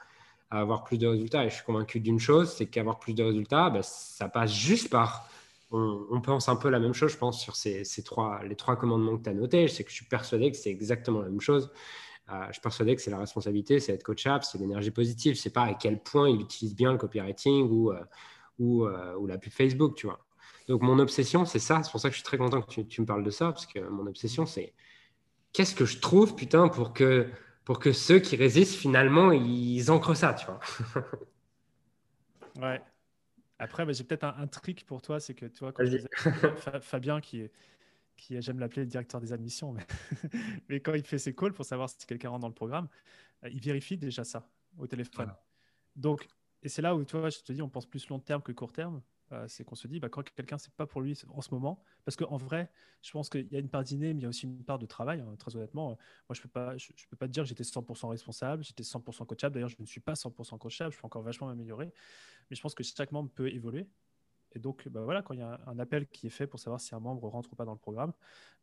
avoir 0.59 0.83
plus 0.83 0.97
de 0.97 1.07
résultats. 1.07 1.45
Et 1.45 1.49
je 1.49 1.55
suis 1.55 1.63
convaincu 1.63 1.99
d'une 1.99 2.19
chose, 2.19 2.51
c'est 2.51 2.67
qu'avoir 2.67 2.99
plus 2.99 3.13
de 3.13 3.23
résultats, 3.23 3.69
ben, 3.69 3.81
ça 3.81 4.29
passe 4.29 4.53
juste 4.53 4.89
par. 4.89 5.29
On, 5.75 6.21
pense 6.21 6.49
un 6.49 6.55
peu 6.55 6.69
la 6.69 6.79
même 6.79 6.93
chose, 6.93 7.13
je 7.13 7.17
pense, 7.17 7.41
sur 7.41 7.55
ces, 7.55 7.83
ces 7.83 8.03
trois, 8.03 8.43
les 8.43 8.55
trois 8.55 8.75
commandements 8.75 9.17
que 9.17 9.23
tu 9.23 9.29
as 9.31 9.33
notés. 9.33 9.67
Je 9.67 9.73
sais 9.73 9.83
que 9.83 9.89
je 9.89 9.95
suis 9.95 10.05
persuadé 10.05 10.51
que 10.51 10.57
c'est 10.57 10.69
exactement 10.69 11.21
la 11.21 11.29
même 11.29 11.41
chose. 11.41 11.71
Euh, 12.31 12.45
je 12.47 12.53
suis 12.53 12.61
persuadé 12.61 12.95
que 12.95 13.01
c'est 13.01 13.09
la 13.09 13.17
responsabilité, 13.17 13.79
c'est 13.79 13.93
être 13.93 14.03
coachable, 14.03 14.43
c'est 14.43 14.59
l'énergie 14.59 14.91
positive. 14.91 15.35
C'est 15.35 15.49
pas 15.49 15.63
à 15.63 15.73
quel 15.73 16.01
point 16.01 16.29
il 16.29 16.41
utilise 16.41 16.75
bien 16.75 16.91
le 16.91 16.99
copywriting 16.99 17.67
ou, 17.71 17.91
euh, 17.91 18.03
ou, 18.59 18.85
euh, 18.85 19.27
la 19.27 19.39
pub 19.39 19.51
Facebook, 19.51 19.95
tu 19.95 20.05
vois. 20.05 20.19
Donc, 20.67 20.83
mon 20.83 20.99
obsession, 20.99 21.43
c'est 21.45 21.59
ça. 21.59 21.81
C'est 21.83 21.91
pour 21.91 21.99
ça 21.99 22.09
que 22.09 22.13
je 22.13 22.19
suis 22.19 22.25
très 22.25 22.37
content 22.37 22.61
que 22.61 22.69
tu, 22.69 22.85
tu 22.87 23.01
me 23.01 23.07
parles 23.07 23.23
de 23.23 23.31
ça, 23.31 23.51
parce 23.51 23.65
que 23.65 23.79
mon 23.79 24.05
obsession, 24.05 24.45
c'est 24.45 24.73
qu'est-ce 25.53 25.75
que 25.75 25.85
je 25.85 25.99
trouve, 25.99 26.35
putain, 26.35 26.69
pour 26.69 26.93
que 26.93 27.27
pour 27.65 27.79
que 27.79 27.91
ceux 27.91 28.19
qui 28.19 28.35
résistent, 28.35 28.75
finalement, 28.75 29.31
ils 29.31 29.89
ancrent 29.89 30.15
ça, 30.15 30.33
tu 30.33 30.45
vois. 30.45 30.59
ouais. 32.67 32.81
Après, 33.59 33.85
bah, 33.85 33.93
j'ai 33.93 34.03
peut-être 34.03 34.25
un, 34.25 34.47
trick 34.47 34.85
pour 34.85 35.01
toi, 35.01 35.19
c'est 35.19 35.33
que 35.33 35.45
tu 35.45 35.59
vois, 35.59 35.71
quand 35.71 35.83
Fabien, 36.81 37.21
qui 37.21 37.41
est, 37.41 37.51
qui 38.17 38.41
j'aime 38.41 38.59
l'appeler 38.59 38.81
le 38.81 38.87
directeur 38.87 39.21
des 39.21 39.31
admissions, 39.31 39.71
mais, 39.71 39.85
mais, 40.69 40.79
quand 40.79 40.93
il 40.93 41.03
fait 41.03 41.17
ses 41.17 41.33
calls 41.33 41.53
pour 41.53 41.65
savoir 41.65 41.89
si 41.89 42.05
quelqu'un 42.05 42.29
rentre 42.29 42.41
dans 42.41 42.47
le 42.47 42.53
programme, 42.53 42.89
euh, 43.43 43.49
il 43.49 43.61
vérifie 43.61 43.97
déjà 43.97 44.23
ça 44.23 44.47
au 44.77 44.87
téléphone. 44.87 45.31
Donc, 45.95 46.27
et 46.61 46.69
c'est 46.69 46.81
là 46.81 46.95
où, 46.95 47.03
tu 47.05 47.17
vois, 47.17 47.29
je 47.29 47.39
te 47.39 47.53
dis, 47.53 47.61
on 47.61 47.69
pense 47.69 47.85
plus 47.85 48.07
long 48.09 48.19
terme 48.19 48.41
que 48.41 48.51
court 48.51 48.71
terme. 48.71 49.01
Euh, 49.33 49.45
c'est 49.47 49.63
qu'on 49.63 49.75
se 49.75 49.87
dit, 49.87 49.99
bah, 49.99 50.09
quand 50.09 50.23
quelqu'un, 50.23 50.57
c'est 50.57 50.73
pas 50.73 50.85
pour 50.85 51.01
lui 51.01 51.19
en 51.29 51.41
ce 51.41 51.53
moment, 51.53 51.83
parce 52.05 52.15
qu'en 52.15 52.37
vrai, 52.37 52.69
je 53.01 53.11
pense 53.11 53.29
qu'il 53.29 53.47
y 53.51 53.55
a 53.55 53.59
une 53.59 53.69
part 53.69 53.83
d'inné, 53.83 54.13
mais 54.13 54.21
il 54.21 54.23
y 54.23 54.25
a 54.25 54.29
aussi 54.29 54.45
une 54.45 54.63
part 54.63 54.79
de 54.79 54.85
travail, 54.85 55.21
hein, 55.21 55.35
très 55.37 55.55
honnêtement. 55.55 55.89
Moi, 55.89 56.33
je 56.33 56.41
peux 56.41 56.49
pas, 56.49 56.77
je, 56.77 56.91
peux 57.09 57.17
pas 57.17 57.27
te 57.27 57.31
dire 57.31 57.43
que 57.43 57.49
j'étais 57.49 57.63
100% 57.63 58.09
responsable, 58.09 58.63
j'étais 58.63 58.83
100% 58.83 59.25
coachable. 59.25 59.55
D'ailleurs, 59.55 59.69
je 59.69 59.77
ne 59.79 59.85
suis 59.85 60.01
pas 60.01 60.13
100% 60.13 60.57
coachable, 60.57 60.93
je 60.93 60.99
peux 60.99 61.05
encore 61.05 61.23
vachement 61.23 61.47
m'améliorer. 61.47 61.91
Mais 62.49 62.55
je 62.55 62.61
pense 62.61 62.75
que 62.75 62.83
chaque 62.83 63.11
membre 63.11 63.31
peut 63.31 63.49
évoluer. 63.49 63.87
Et 64.53 64.59
donc, 64.59 64.87
bah, 64.89 65.01
voilà, 65.01 65.23
quand 65.23 65.33
il 65.33 65.39
y 65.39 65.43
a 65.43 65.59
un 65.65 65.79
appel 65.79 66.07
qui 66.07 66.27
est 66.27 66.31
fait 66.31 66.47
pour 66.47 66.59
savoir 66.59 66.79
si 66.79 66.93
un 66.93 66.99
membre 66.99 67.27
rentre 67.27 67.51
ou 67.53 67.55
pas 67.55 67.65
dans 67.65 67.73
le 67.73 67.79
programme, 67.79 68.13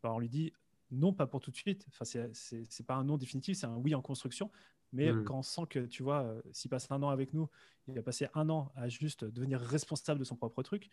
bah, 0.03 0.13
on 0.13 0.19
lui 0.19 0.29
dit 0.29 0.53
non, 0.93 1.13
pas 1.13 1.27
pour 1.27 1.41
tout 1.41 1.51
de 1.51 1.57
suite. 1.57 1.87
Enfin, 1.89 2.05
c'est 2.05 2.87
pas 2.87 2.95
un 2.95 3.05
non 3.05 3.17
définitif, 3.17 3.57
c'est 3.59 3.67
un 3.67 3.77
oui 3.77 3.95
en 3.95 4.03
construction. 4.03 4.51
Mais 4.93 5.13
hmm. 5.13 5.25
quand 5.25 5.39
on 5.39 5.43
sent 5.43 5.63
que, 5.69 5.81
tu 5.87 6.03
vois, 6.03 6.35
s'il 6.53 6.71
passe 6.71 6.91
un 6.91 7.03
an 7.03 7.11
avec 7.11 7.33
nous, 7.33 7.49
il 7.87 7.95
va 7.95 8.03
passer 8.03 8.29
un 8.35 8.49
an 8.51 8.73
à 8.75 8.89
juste 8.89 9.25
devenir 9.25 9.61
responsable 9.61 10.21
de 10.21 10.25
son 10.25 10.37
propre 10.37 10.63
truc, 10.63 10.91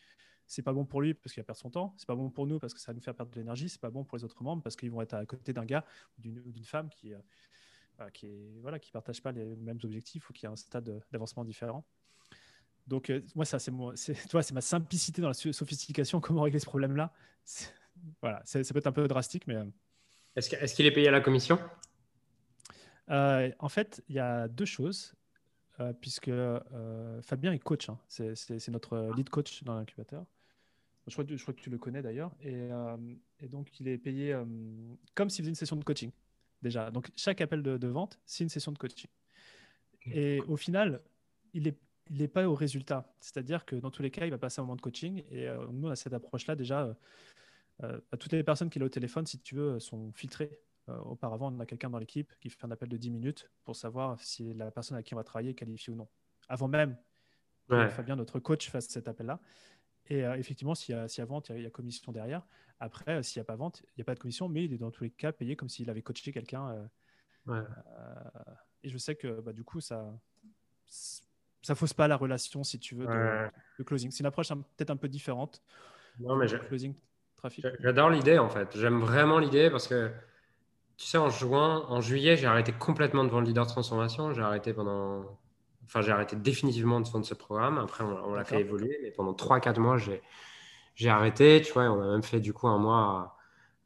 c'est 0.47 0.61
pas 0.61 0.73
bon 0.73 0.85
pour 0.85 1.01
lui 1.01 1.13
parce 1.13 1.33
qu'il 1.33 1.41
va 1.41 1.45
perdre 1.45 1.59
son 1.59 1.69
temps, 1.69 1.93
c'est 1.97 2.07
pas 2.07 2.15
bon 2.15 2.29
pour 2.29 2.47
nous 2.47 2.57
parce 2.57 2.73
que 2.73 2.79
ça 2.79 2.91
va 2.91 2.95
nous 2.95 3.01
faire 3.01 3.13
perdre 3.13 3.31
de 3.31 3.39
l'énergie, 3.39 3.69
c'est 3.69 3.81
pas 3.81 3.89
bon 3.89 4.05
pour 4.05 4.17
les 4.17 4.23
autres 4.23 4.41
membres 4.41 4.63
parce 4.63 4.75
qu'ils 4.75 4.89
vont 4.89 5.01
être 5.01 5.13
à 5.13 5.25
côté 5.25 5.53
d'un 5.53 5.65
gars 5.65 5.85
ou 6.17 6.21
d'une 6.21 6.65
femme 6.65 6.89
qui, 6.89 7.13
euh, 7.13 8.09
qui 8.13 8.27
est 8.27 8.59
voilà, 8.61 8.79
qui 8.79 8.91
partagent 8.91 9.21
pas 9.21 9.33
les 9.33 9.55
mêmes 9.57 9.79
objectifs 9.83 10.29
ou 10.29 10.33
qui 10.33 10.47
a 10.47 10.51
un 10.51 10.55
stade 10.55 11.03
d'avancement 11.11 11.43
différent. 11.43 11.85
Donc 12.87 13.11
moi 13.35 13.43
ça 13.43 13.59
c'est 13.59 13.73
c'est 13.95 14.51
ma 14.53 14.61
simplicité 14.61 15.21
dans 15.21 15.27
la 15.27 15.33
sophistication 15.33 16.21
comment 16.21 16.43
régler 16.43 16.59
ce 16.59 16.65
problème-là. 16.65 17.13
Voilà, 18.21 18.41
ça 18.45 18.61
peut 18.63 18.79
être 18.79 18.87
un 18.87 18.93
peu 18.93 19.07
drastique 19.07 19.47
mais 19.47 19.55
euh, 19.55 19.65
est-ce 20.37 20.75
qu'il 20.75 20.85
est, 20.85 20.91
payé 20.91 21.07
à 21.07 21.11
la 21.11 21.19
commission? 21.19 21.59
Euh, 23.09 23.51
En 23.59 23.69
fait, 23.69 24.03
il 24.09 24.15
y 24.15 24.19
a 24.19 24.47
deux 24.47 24.65
choses. 24.65 25.13
puisque 26.01 26.31
Fabien 27.21 27.53
est 27.53 27.59
coach, 27.59 27.89
hein. 27.89 27.99
c'est 28.07 28.69
notre 28.69 29.11
lead 29.15 29.29
coach 29.29 29.63
dans 29.63 29.75
l'incubateur. 29.75 30.25
Je 31.07 31.13
crois, 31.13 31.23
je 31.27 31.41
crois, 31.41 31.53
que 31.53 31.61
tu 31.61 31.69
le 31.69 31.77
connais 31.77 32.01
d'ailleurs. 32.01 32.31
Et, 32.41 32.69
et, 33.39 33.47
donc, 33.47 33.79
il 33.79 33.87
est 33.87 33.97
payé 33.97 34.35
comme 35.15 35.29
s'il 35.29 35.43
faisait 35.43 35.51
une 35.51 35.55
session 35.55 35.75
de 35.75 35.83
coaching 35.83 36.11
déjà. 36.61 36.91
Donc, 36.91 37.11
chaque 37.15 37.41
appel 37.41 37.61
de, 37.61 37.87
vente, 37.87 38.19
c'est 38.25 38.43
une 38.43 38.49
session 38.49 38.71
de 38.71 38.77
coaching. 38.77 39.09
Et 40.05 40.41
au 40.47 40.57
final, 40.57 41.01
il 41.53 41.63
n'est 41.63 41.77
il 42.09 42.21
est 42.21 42.27
pas 42.27 42.47
au 42.47 42.55
résultat. 42.55 43.11
C'est-à-dire 43.19 43.65
que 43.65 43.75
dans 43.75 43.91
tous 43.91 44.01
les 44.01 44.11
cas, 44.11 44.25
il 44.25 44.31
va 44.31 44.37
passer 44.37 44.59
un 44.59 44.63
moment 44.63 44.75
de 44.75 44.81
coaching. 44.81 45.23
Et 45.31 45.47
euh, 45.47 45.65
nous, 45.71 45.87
on 45.87 45.91
a 45.91 45.95
cette 45.95 46.13
approche-là 46.13 46.55
déjà. 46.55 46.83
Euh, 46.83 46.93
euh, 47.83 48.17
toutes 48.17 48.33
les 48.33 48.43
personnes 48.43 48.69
qu'il 48.69 48.81
a 48.81 48.85
au 48.85 48.89
téléphone, 48.89 49.25
si 49.25 49.39
tu 49.39 49.55
veux, 49.55 49.79
sont 49.79 50.11
filtrées. 50.13 50.59
Auparavant, 50.87 51.53
on 51.53 51.59
a 51.59 51.65
quelqu'un 51.65 51.89
dans 51.89 51.99
l'équipe 51.99 52.31
qui 52.39 52.49
fait 52.49 52.65
un 52.65 52.71
appel 52.71 52.89
de 52.89 52.97
10 52.97 53.11
minutes 53.11 53.49
pour 53.63 53.75
savoir 53.75 54.19
si 54.21 54.53
la 54.53 54.71
personne 54.71 54.95
avec 54.95 55.05
qui 55.05 55.13
on 55.13 55.17
va 55.17 55.23
travailler 55.23 55.51
est 55.51 55.55
qualifiée 55.55 55.91
ou 55.91 55.95
non. 55.95 56.07
Avant 56.47 56.67
même 56.67 56.97
que 57.69 57.87
Fabien, 57.89 58.15
notre 58.15 58.39
coach, 58.39 58.69
fasse 58.69 58.87
cet 58.87 59.07
appel-là. 59.07 59.39
Et 60.09 60.19
effectivement, 60.19 60.73
s'il 60.73 60.95
y, 60.95 61.21
a 61.21 61.25
vente, 61.25 61.49
il 61.49 61.61
y, 61.61 61.65
a 61.65 61.69
commission 61.69 62.11
derrière. 62.13 62.41
Après, 62.79 63.17
euh, 63.17 63.23
s'il 63.23 63.39
n'y 63.39 63.41
a 63.41 63.45
pas 63.45 63.55
vente, 63.55 63.81
il 63.83 63.93
n'y 63.97 64.01
a 64.01 64.05
pas 64.05 64.13
de 64.13 64.19
commission, 64.19 64.47
mais 64.47 64.65
il 64.65 64.73
est 64.73 64.77
dans 64.77 64.91
tous 64.91 65.03
les 65.03 65.09
cas 65.09 65.31
payé 65.31 65.55
comme 65.55 65.69
s'il 65.69 65.89
avait 65.89 66.01
coaché 66.01 66.31
quelqu'un. 66.31 66.69
Euh, 67.49 67.61
euh, 67.89 68.33
et 68.83 68.89
je 68.89 68.97
sais 68.97 69.15
que 69.15 69.41
bah, 69.41 69.53
du 69.53 69.63
coup, 69.63 69.79
ça 69.79 70.13
ça 71.61 71.75
fausse 71.75 71.93
pas 71.93 72.07
la 72.07 72.15
relation, 72.15 72.63
si 72.63 72.79
tu 72.79 72.95
veux, 72.95 73.07
de, 73.07 73.83
closing. 73.83 74.11
C'est 74.11 74.19
une 74.19 74.27
approche 74.27 74.49
peut-être 74.49 74.91
un 74.91 74.95
peu 74.95 75.09
différente. 75.09 75.61
Non, 76.19 76.35
mais. 76.35 76.47
J'adore 77.79 78.09
l'idée, 78.09 78.37
en 78.37 78.49
fait. 78.49 78.77
J'aime 78.77 78.99
vraiment 78.99 79.39
l'idée 79.39 79.69
parce 79.69 79.87
que, 79.87 80.11
tu 80.97 81.05
sais, 81.05 81.17
en 81.17 81.29
juin, 81.29 81.85
en 81.89 82.01
juillet, 82.01 82.37
j'ai 82.37 82.47
arrêté 82.47 82.71
complètement 82.71 83.23
de 83.23 83.29
vendre 83.29 83.47
leader 83.47 83.67
transformation. 83.67 84.33
J'ai 84.33 84.41
arrêté 84.41 84.73
pendant. 84.73 85.25
Enfin, 85.85 86.01
j'ai 86.01 86.11
arrêté 86.11 86.35
définitivement 86.35 86.99
de 86.99 87.07
vendre 87.07 87.25
ce 87.25 87.33
programme. 87.33 87.77
Après, 87.77 88.03
on, 88.03 88.29
on 88.29 88.33
l'a 88.33 88.43
fait 88.43 88.59
évoluer, 88.59 88.99
mais 89.03 89.11
pendant 89.11 89.33
3-4 89.33 89.79
mois, 89.79 89.97
j'ai 90.95 91.09
arrêté, 91.09 91.61
tu 91.63 91.71
vois, 91.73 91.83
on 91.83 92.01
a 92.01 92.07
même 92.07 92.23
fait 92.23 92.39
du 92.39 92.51
coup 92.51 92.67
un 92.67 92.77
mois, 92.77 93.37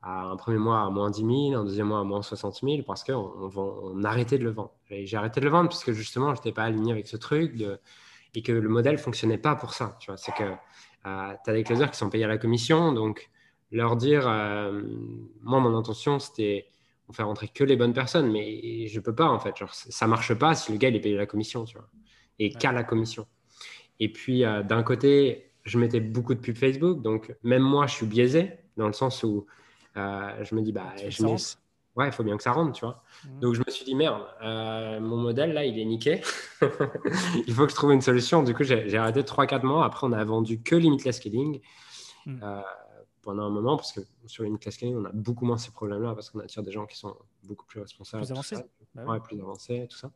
à, 0.01 0.24
un 0.24 0.36
premier 0.36 0.57
mois 0.57 0.82
à 0.82 0.89
moins 0.89 1.12
10 1.12 1.20
000, 1.51 1.62
un 1.62 1.66
deuxième 1.66 1.88
mois 1.88 1.99
à 1.99 2.03
moins 2.03 2.22
60 2.22 2.62
000 2.64 2.84
parce 2.84 3.03
qu'on 3.03 3.51
on, 3.55 4.03
arrêtait 4.03 4.38
de 4.38 4.43
le 4.43 4.51
vendre. 4.51 4.72
J'ai 4.89 5.18
arrêté 5.18 5.39
de 5.41 5.45
le 5.45 5.51
vendre 5.51 5.70
parce 5.70 5.84
que 5.84 5.93
justement, 5.93 6.34
je 6.34 6.39
n'étais 6.39 6.51
pas 6.51 6.64
aligné 6.64 6.91
avec 6.91 7.07
ce 7.07 7.18
truc 7.18 7.55
de, 7.55 7.80
et 8.34 8.41
que 8.41 8.51
le 8.51 8.70
modèle 8.70 8.93
ne 8.93 8.99
fonctionnait 8.99 9.38
pas 9.38 9.55
pour 9.55 9.74
ça. 9.74 9.97
Tu 9.99 10.07
vois, 10.07 10.18
c'est 10.18 10.34
que 10.34 10.43
euh, 10.43 11.34
tu 11.43 11.49
as 11.49 11.53
des 11.53 11.64
closers 11.64 11.91
qui 11.91 11.97
sont 11.97 12.09
payés 12.09 12.26
à 12.26 12.28
la 12.28 12.38
commission, 12.38 12.93
donc 12.93 13.30
leur 13.72 13.95
dire, 13.95 14.28
euh, 14.28 14.82
moi, 15.41 15.59
mon 15.59 15.78
intention, 15.78 16.20
c'était 16.20 16.68
on 17.12 17.14
fait 17.14 17.24
rentrer 17.24 17.49
que 17.49 17.64
les 17.64 17.76
bonnes 17.76 17.93
personnes, 17.93 18.32
mais 18.32 18.88
je 18.88 18.99
peux 18.99 19.14
pas 19.14 19.28
en 19.28 19.39
fait. 19.39 19.57
Genre, 19.57 19.74
ça 19.74 20.07
marche 20.07 20.34
pas 20.34 20.55
si 20.55 20.72
le 20.72 20.78
gars 20.78 20.89
il 20.89 20.95
est 20.95 21.01
payé 21.01 21.16
la 21.16 21.26
commission, 21.26 21.66
tu 21.66 21.78
vois, 21.78 21.89
et 22.39 22.51
qu'à 22.51 22.72
la 22.72 22.84
commission. 22.84 23.28
Et 23.99 24.12
puis 24.12 24.45
euh, 24.45 24.64
d'un 24.64 24.82
côté, 24.82 25.51
je 25.64 25.78
mettais 25.78 25.99
beaucoup 25.99 26.34
de 26.34 26.39
pubs 26.39 26.57
Facebook, 26.57 27.01
donc 27.01 27.36
même 27.43 27.62
moi, 27.62 27.86
je 27.86 27.95
suis 27.95 28.05
biaisé 28.05 28.51
dans 28.78 28.88
le 28.88 28.93
sens 28.93 29.24
où 29.24 29.45
euh, 29.97 30.43
je 30.43 30.55
me 30.55 30.62
dis, 30.62 30.72
bah, 30.72 30.93
je 30.97 31.24
ouais, 31.95 32.07
il 32.07 32.12
faut 32.14 32.24
bien 32.24 32.38
que 32.38 32.43
ça 32.43 32.53
rentre, 32.53 32.72
tu 32.72 32.86
vois. 32.86 33.03
Mmh. 33.26 33.39
Donc 33.41 33.55
je 33.55 33.59
me 33.59 33.70
suis 33.70 33.84
dit, 33.84 33.93
merde, 33.93 34.22
euh, 34.41 35.01
mon 35.01 35.18
modèle 35.18 35.51
là, 35.51 35.66
il 35.66 35.78
est 35.78 35.86
niqué. 35.86 36.22
il 37.47 37.53
faut 37.53 37.66
que 37.66 37.72
je 37.72 37.76
trouve 37.76 37.91
une 37.91 38.01
solution. 38.01 38.41
Du 38.41 38.53
coup, 38.53 38.64
j'ai 38.64 38.97
arrêté 38.97 39.22
3-4 39.22 39.66
mois. 39.66 39.86
Après, 39.86 40.07
on 40.07 40.14
a 40.14 40.24
vendu 40.24 40.62
que 40.62 40.76
Limitless 40.76 41.18
Scaling. 41.18 41.59
Mmh. 42.26 42.39
Pendant 43.22 43.43
un 43.43 43.49
moment, 43.49 43.78
parce 43.78 43.91
que 43.91 44.01
sur 44.26 44.43
une 44.45 44.57
classe 44.57 44.80
on 44.84 45.05
a 45.05 45.11
beaucoup 45.13 45.45
moins 45.45 45.57
ces 45.57 45.69
problèmes-là, 45.72 46.15
parce 46.15 46.32
qu'on 46.32 46.39
attire 46.39 46.63
des 46.63 46.72
gens 46.72 46.88
qui 46.88 46.97
sont 46.97 47.15
beaucoup 47.43 47.65
plus 47.65 47.80
responsables. 47.80 48.24
Plus 48.24 48.32
avancés. 48.32 48.55
Bah 48.95 49.19
plus 49.24 49.39
avancés, 49.39 49.88
tout 49.89 49.97
ça. 49.97 50.11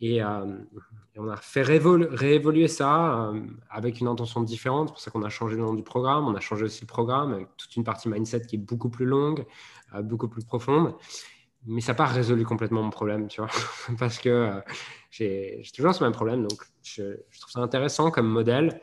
Et, 0.00 0.22
euh, 0.22 0.58
on 1.16 1.28
a 1.28 1.36
fait 1.36 1.62
réévoluer 1.62 2.66
ça 2.66 3.28
euh, 3.28 3.40
avec 3.70 4.00
une 4.00 4.08
intention 4.08 4.42
différente. 4.42 4.88
C'est 4.88 4.92
pour 4.92 5.00
ça 5.00 5.10
qu'on 5.10 5.22
a 5.22 5.28
changé 5.28 5.56
le 5.56 5.62
nom 5.62 5.74
du 5.74 5.82
programme. 5.82 6.26
On 6.26 6.34
a 6.34 6.40
changé 6.40 6.64
aussi 6.64 6.80
le 6.80 6.86
programme 6.86 7.32
avec 7.34 7.56
toute 7.56 7.76
une 7.76 7.84
partie 7.84 8.08
mindset 8.08 8.42
qui 8.46 8.56
est 8.56 8.58
beaucoup 8.58 8.88
plus 8.88 9.06
longue, 9.06 9.44
euh, 9.94 10.02
beaucoup 10.02 10.28
plus 10.28 10.44
profonde. 10.44 10.94
Mais 11.66 11.80
ça 11.80 11.92
n'a 11.92 11.96
pas 11.96 12.06
résolu 12.06 12.44
complètement 12.44 12.82
mon 12.82 12.90
problème, 12.90 13.28
tu 13.28 13.40
vois, 13.40 13.50
parce 13.98 14.18
que 14.18 14.62
j'ai 15.10 15.62
toujours 15.74 15.94
ce 15.94 16.02
même 16.02 16.12
problème. 16.12 16.46
Donc, 16.46 16.62
je, 16.82 17.16
je 17.30 17.40
trouve 17.40 17.52
ça 17.52 17.60
intéressant 17.60 18.10
comme 18.10 18.28
modèle 18.28 18.80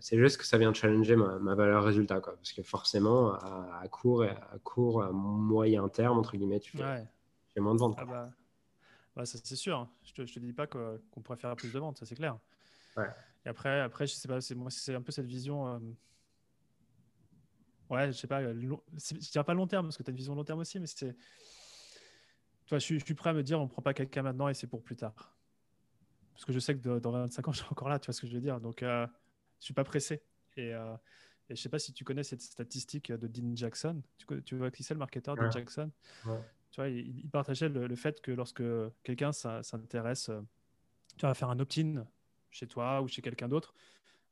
c'est 0.00 0.18
juste 0.18 0.38
que 0.38 0.44
ça 0.44 0.58
vient 0.58 0.72
challenger 0.72 1.16
ma, 1.16 1.54
valeur 1.54 1.84
résultat, 1.84 2.20
quoi. 2.20 2.36
Parce 2.36 2.52
que 2.52 2.62
forcément, 2.62 3.34
à, 3.34 3.86
court 3.90 4.24
à 4.24 4.58
court, 4.62 5.02
moyen 5.12 5.88
terme, 5.88 6.18
entre 6.18 6.36
guillemets, 6.36 6.60
tu 6.60 6.76
fais, 6.76 7.60
moins 7.60 7.74
de 7.74 7.80
ventes. 7.80 7.96
Ah 7.98 8.04
bah, 8.04 8.30
bah, 9.14 9.24
ça 9.24 9.38
c'est 9.42 9.56
sûr. 9.56 9.88
Je 10.04 10.12
te, 10.12 10.22
te 10.22 10.38
dis 10.38 10.52
pas 10.52 10.66
qu'on 10.66 11.20
pourrait 11.22 11.38
faire 11.38 11.54
plus 11.56 11.72
de 11.72 11.78
ventes, 11.78 11.98
ça 11.98 12.06
c'est 12.06 12.14
clair. 12.14 12.38
Et 12.98 13.48
après, 13.48 13.80
après, 13.80 14.06
je 14.06 14.14
sais 14.14 14.28
pas, 14.28 14.40
c'est 14.40 14.54
moi, 14.54 14.70
c'est 14.70 14.94
un 14.94 15.02
peu 15.02 15.12
cette 15.12 15.26
vision. 15.26 15.68
Euh, 15.68 15.78
ouais, 17.90 18.06
je 18.08 18.12
sais 18.12 18.26
pas. 18.26 18.42
Je 18.42 19.30
dirais 19.30 19.44
pas 19.44 19.54
long 19.54 19.66
terme 19.66 19.86
parce 19.86 19.96
que 19.96 20.02
tu 20.02 20.10
as 20.10 20.12
une 20.12 20.16
vision 20.16 20.34
long 20.34 20.44
terme 20.44 20.60
aussi, 20.60 20.80
mais 20.80 20.86
c'est. 20.86 21.16
Toi, 22.66 22.78
je, 22.78 22.98
je, 22.98 23.04
suis 23.04 23.14
prêt 23.14 23.30
à 23.30 23.32
me 23.32 23.44
dire, 23.44 23.60
on 23.60 23.68
prend 23.68 23.82
pas 23.82 23.94
quelqu'un 23.94 24.22
maintenant 24.22 24.48
et 24.48 24.54
c'est 24.54 24.66
pour 24.66 24.82
plus 24.82 24.96
tard. 24.96 25.36
Parce 26.34 26.44
que 26.44 26.52
je 26.52 26.58
sais 26.58 26.76
que 26.76 26.98
dans 26.98 27.12
25 27.12 27.48
ans, 27.48 27.52
je 27.52 27.58
suis 27.58 27.68
encore 27.70 27.88
là, 27.88 27.98
tu 27.98 28.06
vois 28.06 28.12
ce 28.12 28.20
que 28.20 28.26
je 28.26 28.34
veux 28.34 28.40
dire. 28.40 28.60
Donc, 28.60 28.82
euh, 28.82 29.06
je 29.60 29.64
suis 29.64 29.74
pas 29.74 29.84
pressé. 29.84 30.22
Et, 30.56 30.74
euh, 30.74 30.96
et 31.48 31.56
je 31.56 31.60
sais 31.60 31.68
pas 31.68 31.78
si 31.78 31.92
tu 31.92 32.04
connais 32.04 32.22
cette 32.22 32.42
statistique 32.42 33.12
de 33.12 33.26
Dean 33.26 33.54
Jackson. 33.54 34.02
Tu, 34.18 34.42
tu 34.42 34.56
vois 34.56 34.70
qui 34.70 34.82
c'est 34.82 34.94
le 34.94 34.98
marketeur 34.98 35.36
de 35.36 35.50
Jackson? 35.50 35.90
Tu 36.70 36.80
vois, 36.80 36.88
il, 36.88 37.28
partageait 37.30 37.68
le, 37.68 37.94
fait 37.96 38.20
que 38.20 38.32
lorsque 38.32 38.62
quelqu'un 39.02 39.32
s'intéresse, 39.32 40.28
euh, 40.28 40.40
tu 41.16 41.24
vas 41.24 41.34
faire 41.34 41.50
un 41.50 41.58
opt-in 41.58 42.04
chez 42.50 42.66
toi 42.66 43.00
ou 43.00 43.08
chez 43.08 43.22
quelqu'un 43.22 43.48
d'autre, 43.48 43.74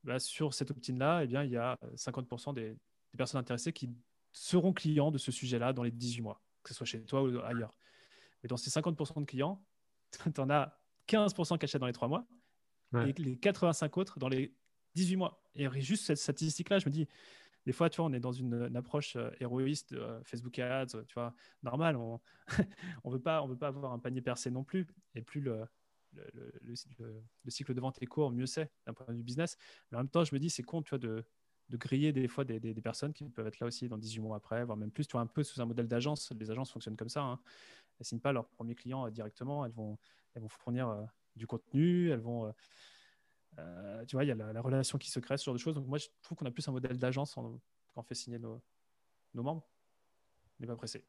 bah, 0.03 0.19
sur 0.19 0.53
cet 0.53 0.71
opt-in-là, 0.71 1.25
eh 1.25 1.27
bien, 1.27 1.45
il 1.45 1.51
y 1.51 1.57
a 1.57 1.79
50% 1.95 2.53
des, 2.53 2.71
des, 2.71 3.17
personnes 3.17 3.41
intéressées 3.41 3.73
qui 3.73 3.91
seront 4.33 4.73
clients 4.73 5.11
de 5.11 5.19
ce 5.19 5.33
sujet-là 5.33 5.73
dans 5.73 5.85
les 5.85 5.93
18 5.93 6.23
mois, 6.23 6.43
que 6.63 6.71
ce 6.71 6.75
soit 6.75 6.87
chez 6.87 7.03
toi 7.05 7.23
ou 7.23 7.39
ailleurs. 7.41 7.73
Mais 8.43 8.49
dans 8.49 8.57
ces 8.57 8.69
50% 8.69 9.21
de 9.21 9.25
clients, 9.25 9.65
tu 10.35 10.41
en 10.41 10.51
as 10.51 10.79
15% 11.09 11.59
qui 11.59 11.65
achètent 11.65 11.81
dans 11.81 11.87
les 11.87 11.93
3 11.93 12.09
mois 12.09 12.27
et 12.95 13.13
les 13.19 13.37
85 13.37 13.97
autres 13.97 14.19
dans 14.19 14.29
les 14.29 14.55
18 14.95 15.17
mois. 15.17 15.43
Et 15.55 15.69
juste 15.81 16.05
cette 16.07 16.19
statistique-là, 16.19 16.79
je 16.79 16.87
me 16.87 16.91
dis, 16.91 17.07
des 17.67 17.73
fois, 17.73 17.89
tu 17.89 17.97
vois, 17.97 18.07
on 18.07 18.13
est 18.13 18.21
dans 18.21 18.33
une, 18.33 18.77
approche 18.77 19.17
euh, 19.17 19.31
héroïste 19.41 19.93
euh, 19.93 20.23
Facebook 20.23 20.59
Ads, 20.59 21.05
tu 21.07 21.15
vois, 21.15 21.35
normal, 21.63 21.97
on 21.97 22.21
ne 23.05 23.11
veut, 23.11 23.21
pas, 23.21 23.43
on 23.43 23.47
veut 23.47 23.57
pas 23.57 23.69
avoir 23.69 23.93
un 23.93 23.99
panier 23.99 24.21
percé 24.21 24.51
non 24.51 24.65
plus. 24.65 24.87
Et 25.15 25.23
plus 25.23 25.41
le, 25.41 25.65
le, 26.13 26.53
le, 26.63 27.51
cycle 27.51 27.75
de 27.75 27.81
vente 27.81 28.01
est 28.03 28.07
court, 28.07 28.31
mieux 28.31 28.47
c'est 28.47 28.71
d'un 28.87 28.93
point 28.93 29.07
de 29.07 29.19
vue 29.19 29.23
business. 29.23 29.57
Mais 29.91 29.97
en 29.97 30.01
même 30.01 30.09
temps, 30.09 30.25
je 30.25 30.35
me 30.35 30.39
dis, 30.39 30.51
c'est 30.51 30.63
con, 30.63 30.83
tu 30.83 30.91
vois, 30.91 30.99
de, 30.99 31.25
de 31.71 31.77
griller 31.77 32.13
des 32.13 32.29
fois 32.29 32.45
des, 32.45 32.61
des, 32.61 32.75
personnes 32.83 33.15
qui 33.15 33.29
peuvent 33.31 33.47
être 33.47 33.59
là 33.61 33.67
aussi 33.67 33.89
dans 33.89 33.97
18 33.97 34.21
mois 34.21 34.37
après, 34.37 34.65
voire 34.65 34.77
même 34.77 34.91
plus, 34.91 35.07
tu 35.07 35.13
vois, 35.13 35.23
un 35.23 35.27
peu 35.27 35.43
sous 35.43 35.61
un 35.61 35.65
modèle 35.67 35.89
d'agence. 35.89 36.33
Les 36.39 36.51
agences 36.51 36.71
fonctionnent 36.71 36.97
comme 36.97 37.09
ça. 37.09 37.23
Hein. 37.23 37.41
Elles 37.43 37.97
ne 38.01 38.05
signent 38.05 38.21
pas 38.21 38.33
leurs 38.33 38.49
premiers 38.49 38.75
clients 38.75 39.07
euh, 39.07 39.11
directement, 39.11 39.65
elles 39.65 39.73
vont, 39.73 39.99
elles 40.35 40.43
vont 40.43 40.49
fournir 40.49 41.07
du 41.37 41.47
contenu, 41.47 42.11
elles 42.11 42.21
vont 42.21 42.53
euh, 43.59 44.05
tu 44.07 44.17
vois, 44.17 44.25
il 44.25 44.29
y 44.29 44.33
a 44.33 44.35
la, 44.35 44.61
relation 44.61 44.99
qui 44.99 45.11
se 45.11 45.21
crée, 45.21 45.37
ce 45.37 45.45
genre 45.45 45.55
de 45.55 45.61
choses. 45.61 45.75
Donc 45.75 45.87
moi, 45.87 45.99
je 45.99 46.07
trouve 46.23 46.37
qu'on 46.39 46.47
a 46.47 46.51
plus 46.51 46.67
un 46.69 46.73
modèle 46.73 46.99
d'agence 46.99 47.35
quand 47.35 47.61
on 47.97 48.03
fait 48.03 48.15
signer 48.15 48.39
nos, 48.39 48.63
membres. 49.35 49.67
mais 50.59 50.67
pas 50.67 50.77
pressé. 50.77 51.05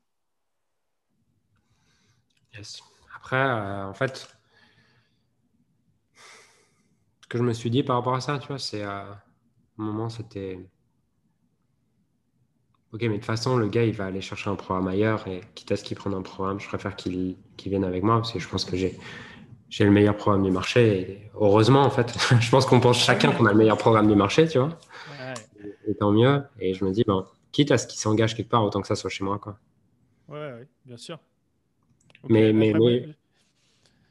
Yes. 2.53 2.81
Après, 3.15 3.35
euh, 3.35 3.85
en 3.85 3.93
fait, 3.93 4.37
ce 7.21 7.27
que 7.27 7.37
je 7.37 7.43
me 7.43 7.53
suis 7.53 7.69
dit 7.69 7.83
par 7.83 7.97
rapport 7.97 8.15
à 8.15 8.21
ça, 8.21 8.37
tu 8.39 8.47
vois, 8.47 8.59
c'est 8.59 8.83
à 8.83 9.23
un 9.77 9.83
moment, 9.83 10.09
c'était. 10.09 10.59
Ok, 12.91 13.01
mais 13.01 13.09
de 13.09 13.13
toute 13.15 13.25
façon, 13.25 13.57
le 13.57 13.67
gars, 13.67 13.83
il 13.83 13.93
va 13.93 14.05
aller 14.05 14.21
chercher 14.21 14.49
un 14.49 14.55
programme 14.55 14.87
ailleurs 14.87 15.27
et 15.27 15.41
quitte 15.53 15.71
à 15.71 15.75
ce 15.75 15.83
qu'il 15.83 15.97
prenne 15.97 16.13
un 16.13 16.21
programme, 16.21 16.61
je 16.61 16.67
préfère 16.67 16.95
qu'il 16.95 17.35
vienne 17.57 17.83
avec 17.83 18.03
moi 18.03 18.15
parce 18.17 18.31
que 18.31 18.39
je 18.39 18.47
pense 18.47 18.63
que 18.63 18.77
j'ai 18.77 18.97
j'ai 19.69 19.85
le 19.85 19.91
meilleur 19.91 20.15
programme 20.15 20.43
du 20.43 20.51
marché. 20.51 20.99
Et 20.99 21.31
heureusement, 21.35 21.81
en 21.81 21.89
fait, 21.89 22.15
je 22.39 22.49
pense 22.49 22.65
qu'on 22.65 22.79
pense 22.79 22.97
chacun 22.97 23.31
qu'on 23.31 23.45
a 23.45 23.51
le 23.51 23.57
meilleur 23.57 23.77
programme 23.77 24.07
du 24.07 24.15
marché, 24.15 24.47
tu 24.47 24.59
vois. 24.59 24.77
Et, 25.87 25.95
tant 25.95 26.11
mieux. 26.11 26.43
Et 26.59 26.73
je 26.73 26.83
me 26.85 26.91
dis, 26.91 27.03
ben, 27.05 27.25
quitte 27.51 27.71
à 27.71 27.77
ce 27.77 27.87
qu'il 27.87 27.99
s'engage 27.99 28.35
quelque 28.35 28.49
part, 28.49 28.63
autant 28.63 28.81
que 28.81 28.87
ça 28.87 28.95
soit 28.95 29.09
chez 29.09 29.23
moi. 29.23 29.39
Quoi. 29.39 29.57
Ouais, 30.27 30.67
bien 30.85 30.97
sûr. 30.97 31.19
mais, 32.27 32.53
mais, 32.53 32.73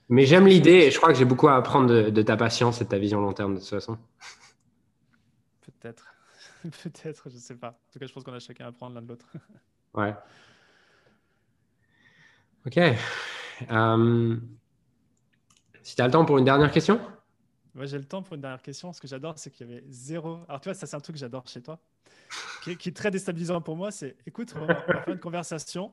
Mais 0.09 0.27
j'aime 0.27 0.47
l'idée 0.47 0.71
et 0.71 0.91
je 0.91 0.97
crois 0.99 1.13
que 1.13 1.19
j'ai 1.19 1.25
beaucoup 1.25 1.49
à 1.49 1.57
apprendre 1.57 2.11
de, 2.11 2.23
ta 2.23 2.37
patience 2.37 2.81
et 2.81 2.85
de 2.85 2.89
ta 2.89 2.99
vision 2.99 3.21
long 3.21 3.33
terme 3.33 3.55
de 3.55 3.61
toute 3.61 3.69
façon. 3.69 3.99
Peut-être. 5.63 6.07
Peut-être, 6.63 7.29
je 7.29 7.35
ne 7.35 7.41
sais 7.41 7.57
pas. 7.57 7.69
En 7.69 7.93
tout 7.93 7.99
cas, 7.99 8.07
je 8.07 8.13
pense 8.13 8.25
qu'on 8.25 8.33
a 8.33 8.39
chacun 8.39 8.67
à 8.67 8.69
apprendre 8.69 8.95
l'un 8.95 9.03
de 9.03 9.09
l'autre. 9.09 9.27
ouais. 9.95 10.15
Ok. 12.67 12.79
Euh, 13.71 14.37
si 15.85 15.95
tu 15.95 16.03
as 16.03 16.07
le 16.07 16.13
temps 16.13 16.25
pour 16.25 16.39
une 16.39 16.47
dernière 16.47 16.73
question? 16.73 16.99
Moi, 17.75 17.85
j'ai 17.85 17.99
le 17.99 18.05
temps 18.05 18.23
pour 18.23 18.35
une 18.35 18.41
dernière 18.41 18.63
question. 18.63 18.93
Ce 18.93 19.01
que 19.01 19.07
j'adore, 19.07 19.39
c'est 19.39 19.51
qu'il 19.51 19.69
y 19.69 19.71
avait 19.71 19.85
zéro. 19.89 20.39
Alors, 20.49 20.61
tu 20.61 20.69
vois, 20.69 20.75
ça, 20.75 20.87
c'est 20.87 20.97
un 20.97 21.01
truc 21.01 21.17
que 21.17 21.21
j'adore 21.21 21.47
chez 21.47 21.61
toi, 21.61 21.79
qui 22.63 22.71
est, 22.71 22.97
très 22.97 23.11
déstabilisant 23.11 23.61
pour 23.61 23.77
moi. 23.77 23.91
C'est 23.91 24.17
écoute, 24.27 24.55
on 24.57 24.65
va 24.65 24.75
faire 24.77 25.09
une 25.09 25.19
conversation. 25.19 25.93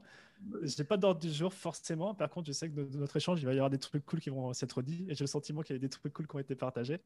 Je 0.63 0.75
n'ai 0.77 0.85
pas 0.85 0.95
d'ordre 0.95 1.19
du 1.19 1.29
jour, 1.29 1.53
forcément. 1.53 2.15
Par 2.15 2.29
contre, 2.29 2.47
je 2.47 2.53
sais 2.53 2.69
que 2.69 2.79
dans 2.79 2.99
notre 2.99 3.17
échange, 3.17 3.41
il 3.41 3.45
va 3.45 3.51
y 3.51 3.57
avoir 3.57 3.69
des 3.69 3.79
trucs 3.79 4.05
cool 4.05 4.21
qui 4.21 4.29
vont 4.29 4.53
s'être 4.53 4.81
dits. 4.81 5.05
Et 5.09 5.13
j'ai 5.13 5.25
le 5.25 5.27
sentiment 5.27 5.61
qu'il 5.61 5.75
y 5.75 5.79
a 5.79 5.81
des 5.81 5.89
trucs 5.89 6.13
cool 6.13 6.25
qui 6.25 6.35
ont 6.37 6.39
été 6.39 6.55
partagés. 6.55 7.01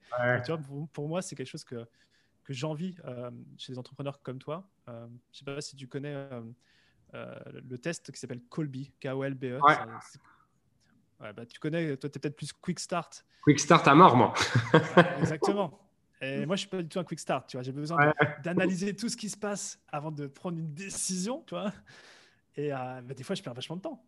tu 0.46 0.52
vois, 0.52 0.60
pour, 0.94 1.08
moi, 1.08 1.24
c'est 1.24 1.36
quelque 1.36 1.50
chose 1.50 1.64
que, 1.64 1.88
que 2.44 2.54
j'envie 2.54 2.96
euh, 3.06 3.32
chez 3.58 3.74
des 3.74 3.80
entrepreneurs 3.80 4.22
comme 4.22 4.38
toi. 4.38 4.70
Euh, 4.90 5.08
je 5.32 5.42
ne 5.42 5.50
sais 5.50 5.56
pas 5.56 5.62
si 5.62 5.76
tu 5.76 5.88
connais 5.88 6.14
euh, 7.14 7.36
le 7.68 7.78
test 7.78 8.12
qui 8.12 8.20
s'appelle 8.20 8.42
Colby, 8.50 8.92
K-O-L-B-E. 9.00 9.60
Bah, 11.20 11.46
tu 11.46 11.60
connais, 11.60 11.98
toi, 11.98 12.10
tu 12.10 12.18
es 12.18 12.20
peut-être 12.20 12.36
plus 12.36 12.54
quick 12.54 12.80
start. 12.80 13.26
Quick 13.44 13.60
start 13.60 13.88
à 13.88 13.96
mort, 13.96 14.16
moi. 14.16 14.34
exactement. 15.20 15.80
Et 16.22 16.46
moi, 16.46 16.56
je 16.56 16.62
suis 16.62 16.70
pas 16.70 16.82
du 16.82 16.88
tout 16.88 17.00
un 17.00 17.04
quick 17.04 17.20
start. 17.20 17.48
Tu 17.50 17.58
vois, 17.58 17.64
j'ai 17.64 17.72
besoin 17.72 18.14
d'analyser 18.44 18.96
tout 18.96 19.10
ce 19.10 19.18
qui 19.18 19.30
se 19.30 19.38
passe 19.38 19.80
avant 19.88 20.12
de 20.12 20.28
prendre 20.28 20.58
une 20.58 20.74
décision. 20.74 21.44
Tu 21.48 21.56
vois. 21.56 21.72
Et 22.56 22.74
euh, 22.74 22.78
bah, 23.04 23.14
des 23.14 23.24
fois, 23.24 23.36
je 23.36 23.44
perds 23.44 23.54
vachement 23.54 23.76
de 23.76 23.82
temps. 23.82 24.04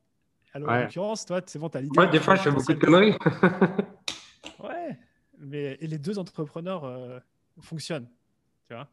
Alors, 0.54 0.70
en 0.70 0.80
l'occurrence, 0.80 1.26
toi, 1.26 1.42
c'est 1.46 1.60
bon, 1.60 1.70
tu 1.70 1.78
as 1.78 1.82
l'idée. 1.82 2.00
Ouais, 2.00 2.10
des 2.10 2.20
fois, 2.20 2.36
je 2.36 2.44
fais 2.44 2.52
beaucoup 2.52 2.74
de 2.74 2.80
conneries. 2.80 3.12
ouais. 4.60 4.98
Mais 5.40 5.78
et 5.80 5.88
les 5.88 6.00
deux 6.00 6.18
entrepreneurs 6.18 6.86
euh, 6.86 7.20
fonctionnent. 7.62 8.08
Tu 8.68 8.74
vois. 8.74 8.88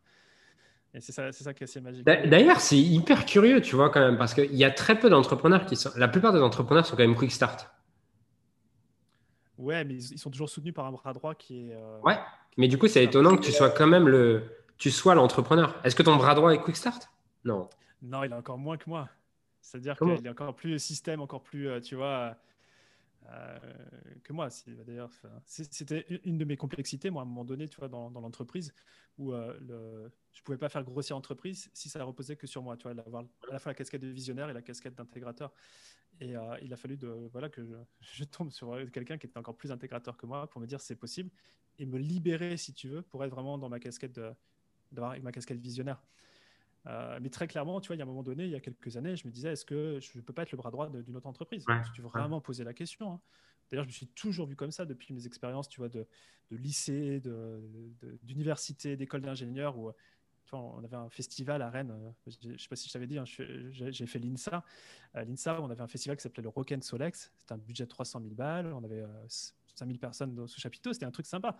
Et 0.92 1.00
c'est 1.00 1.12
ça, 1.12 1.32
ça, 1.32 1.54
qui 1.54 1.64
est 1.64 1.68
assez 1.68 1.80
magique. 1.80 2.04
D'ailleurs, 2.04 2.60
c'est 2.60 2.78
hyper 2.78 3.24
curieux, 3.24 3.60
tu 3.60 3.74
vois, 3.74 3.90
quand 3.90 4.00
même, 4.00 4.18
parce 4.18 4.34
qu'il 4.34 4.54
y 4.54 4.64
a 4.64 4.70
très 4.70 4.98
peu 4.98 5.10
d'entrepreneurs 5.10 5.66
qui 5.66 5.74
sont. 5.74 5.90
La 5.96 6.06
plupart 6.06 6.32
des 6.32 6.40
entrepreneurs 6.40 6.86
sont 6.86 6.96
quand 6.96 7.02
même 7.02 7.16
quick 7.16 7.32
start. 7.32 7.73
Ouais, 9.58 9.84
mais 9.84 9.94
ils 9.94 10.18
sont 10.18 10.30
toujours 10.30 10.48
soutenus 10.48 10.74
par 10.74 10.86
un 10.86 10.92
bras 10.92 11.12
droit 11.12 11.34
qui 11.34 11.68
est. 11.68 11.74
Euh, 11.74 12.00
ouais, 12.00 12.18
mais 12.56 12.68
du 12.68 12.78
coup, 12.78 12.88
c'est 12.88 13.04
étonnant 13.04 13.36
que 13.36 13.42
tu 13.42 13.52
sois 13.52 13.70
quand 13.70 13.86
même 13.86 14.08
le. 14.08 14.42
Tu 14.78 14.90
sois 14.90 15.14
l'entrepreneur. 15.14 15.80
Est-ce 15.84 15.94
que 15.94 16.02
ton 16.02 16.16
bras 16.16 16.34
droit 16.34 16.52
est 16.52 16.60
quick 16.60 16.76
start 16.76 17.08
Non. 17.44 17.68
Non, 18.02 18.24
il 18.24 18.32
a 18.32 18.36
encore 18.36 18.58
moins 18.58 18.76
que 18.76 18.88
moi. 18.88 19.08
C'est-à-dire 19.60 19.96
qu'il 19.96 20.26
est 20.26 20.30
encore 20.30 20.54
plus 20.54 20.78
système, 20.78 21.20
encore 21.20 21.42
plus, 21.42 21.68
euh, 21.68 21.80
tu 21.80 21.94
vois, 21.94 22.06
euh, 22.06 22.34
que 24.22 24.32
moi. 24.32 24.48
D'ailleurs, 24.66 25.10
c'était 25.46 26.06
une 26.24 26.38
de 26.38 26.44
mes 26.44 26.56
complexités, 26.56 27.10
moi, 27.10 27.22
à 27.22 27.24
un 27.24 27.28
moment 27.28 27.44
donné, 27.44 27.68
tu 27.68 27.78
vois, 27.78 27.88
dans, 27.88 28.10
l'entreprise, 28.10 28.74
où 29.18 29.32
euh, 29.32 29.58
le, 29.60 30.12
je 30.32 30.42
pouvais 30.42 30.58
pas 30.58 30.68
faire 30.68 30.84
grossir 30.84 31.16
l'entreprise 31.16 31.70
si 31.72 31.88
ça 31.88 32.02
reposait 32.04 32.36
que 32.36 32.46
sur 32.46 32.62
moi, 32.62 32.76
tu 32.76 32.84
vois, 32.84 32.94
d'avoir 32.94 33.24
à 33.48 33.52
la 33.52 33.58
fois 33.58 33.70
la 33.70 33.74
casquette 33.74 34.02
de 34.02 34.08
visionnaire 34.08 34.50
et 34.50 34.52
la 34.52 34.62
casquette 34.62 34.94
d'intégrateur. 34.94 35.52
Et 36.20 36.36
euh, 36.36 36.56
il 36.62 36.72
a 36.72 36.76
fallu 36.76 36.96
voilà, 37.32 37.48
que 37.48 37.62
je, 38.00 38.24
tombe 38.24 38.50
sur 38.50 38.76
quelqu'un 38.92 39.18
qui 39.18 39.26
était 39.26 39.38
encore 39.38 39.56
plus 39.56 39.72
intégrateur 39.72 40.16
que 40.16 40.26
moi 40.26 40.48
pour 40.48 40.60
me 40.60 40.66
dire 40.66 40.80
c'est 40.80 40.96
possible 40.96 41.30
et 41.78 41.86
me 41.86 41.98
libérer, 41.98 42.56
si 42.56 42.72
tu 42.72 42.88
veux, 42.88 43.02
pour 43.02 43.24
être 43.24 43.30
vraiment 43.30 43.58
dans 43.58 43.68
ma 43.68 43.80
casquette 43.80 44.12
de, 44.12 44.32
ma 44.92 45.32
casquette 45.32 45.58
visionnaire. 45.58 46.02
Euh, 46.86 47.18
mais 47.22 47.30
très 47.30 47.46
clairement, 47.46 47.80
tu 47.80 47.88
vois, 47.88 47.96
il 47.96 47.98
y 47.98 48.02
a 48.02 48.04
un 48.04 48.08
moment 48.08 48.22
donné, 48.22 48.44
il 48.44 48.50
y 48.50 48.54
a 48.54 48.60
quelques 48.60 48.96
années, 48.96 49.16
je 49.16 49.26
me 49.26 49.32
disais, 49.32 49.52
est-ce 49.52 49.64
que 49.64 49.98
je 50.00 50.18
ne 50.18 50.22
peux 50.22 50.32
pas 50.32 50.42
être 50.42 50.52
le 50.52 50.58
bras 50.58 50.70
droit 50.70 50.90
d'une 50.90 51.16
autre 51.16 51.26
entreprise? 51.26 51.64
Ouais, 51.66 51.80
Tu 51.94 52.02
veux 52.02 52.08
vraiment 52.08 52.40
poser 52.40 52.64
la 52.64 52.74
question. 52.74 53.12
Hein. 53.12 53.20
D'ailleurs, 53.70 53.84
je 53.84 53.88
me 53.88 53.92
suis 53.92 54.08
toujours 54.08 54.46
vu 54.46 54.56
comme 54.56 54.70
ça 54.70 54.84
depuis 54.84 55.14
mes 55.14 55.26
expériences, 55.26 55.68
tu 55.68 55.80
vois, 55.80 55.88
de, 55.88 56.06
de 56.50 56.56
lycée, 56.56 57.22
d'université, 58.22 58.96
d'école 58.96 59.22
d'ingénieur, 59.22 59.78
où 59.78 59.92
on 60.52 60.84
avait 60.84 60.96
un 60.96 61.08
festival 61.08 61.62
à 61.62 61.70
Rennes. 61.70 61.90
Euh, 61.90 62.30
je 62.42 62.48
ne 62.50 62.56
sais 62.58 62.68
pas 62.68 62.76
si 62.76 62.88
je 62.88 62.92
t'avais 62.92 63.06
dit, 63.06 63.18
hein, 63.18 63.24
j'ai 63.26 64.06
fait 64.06 64.18
l'INSA. 64.18 64.64
À 65.12 65.24
l'INSA, 65.24 65.60
on 65.60 65.70
avait 65.70 65.82
un 65.82 65.88
festival 65.88 66.16
qui 66.16 66.22
s'appelait 66.22 66.42
le 66.42 66.48
Rock 66.48 66.72
and 66.72 66.82
Solex. 66.82 67.32
C'était 67.38 67.52
un 67.52 67.58
budget 67.58 67.84
de 67.84 67.88
300 67.88 68.20
000 68.20 68.34
balles. 68.34 68.72
On 68.72 68.84
avait 68.84 69.04
5000 69.74 69.96
euh, 69.96 69.98
personnes 69.98 70.46
sous 70.46 70.60
chapiteau. 70.60 70.92
C'était 70.92 71.06
un 71.06 71.10
truc 71.10 71.26
sympa. 71.26 71.56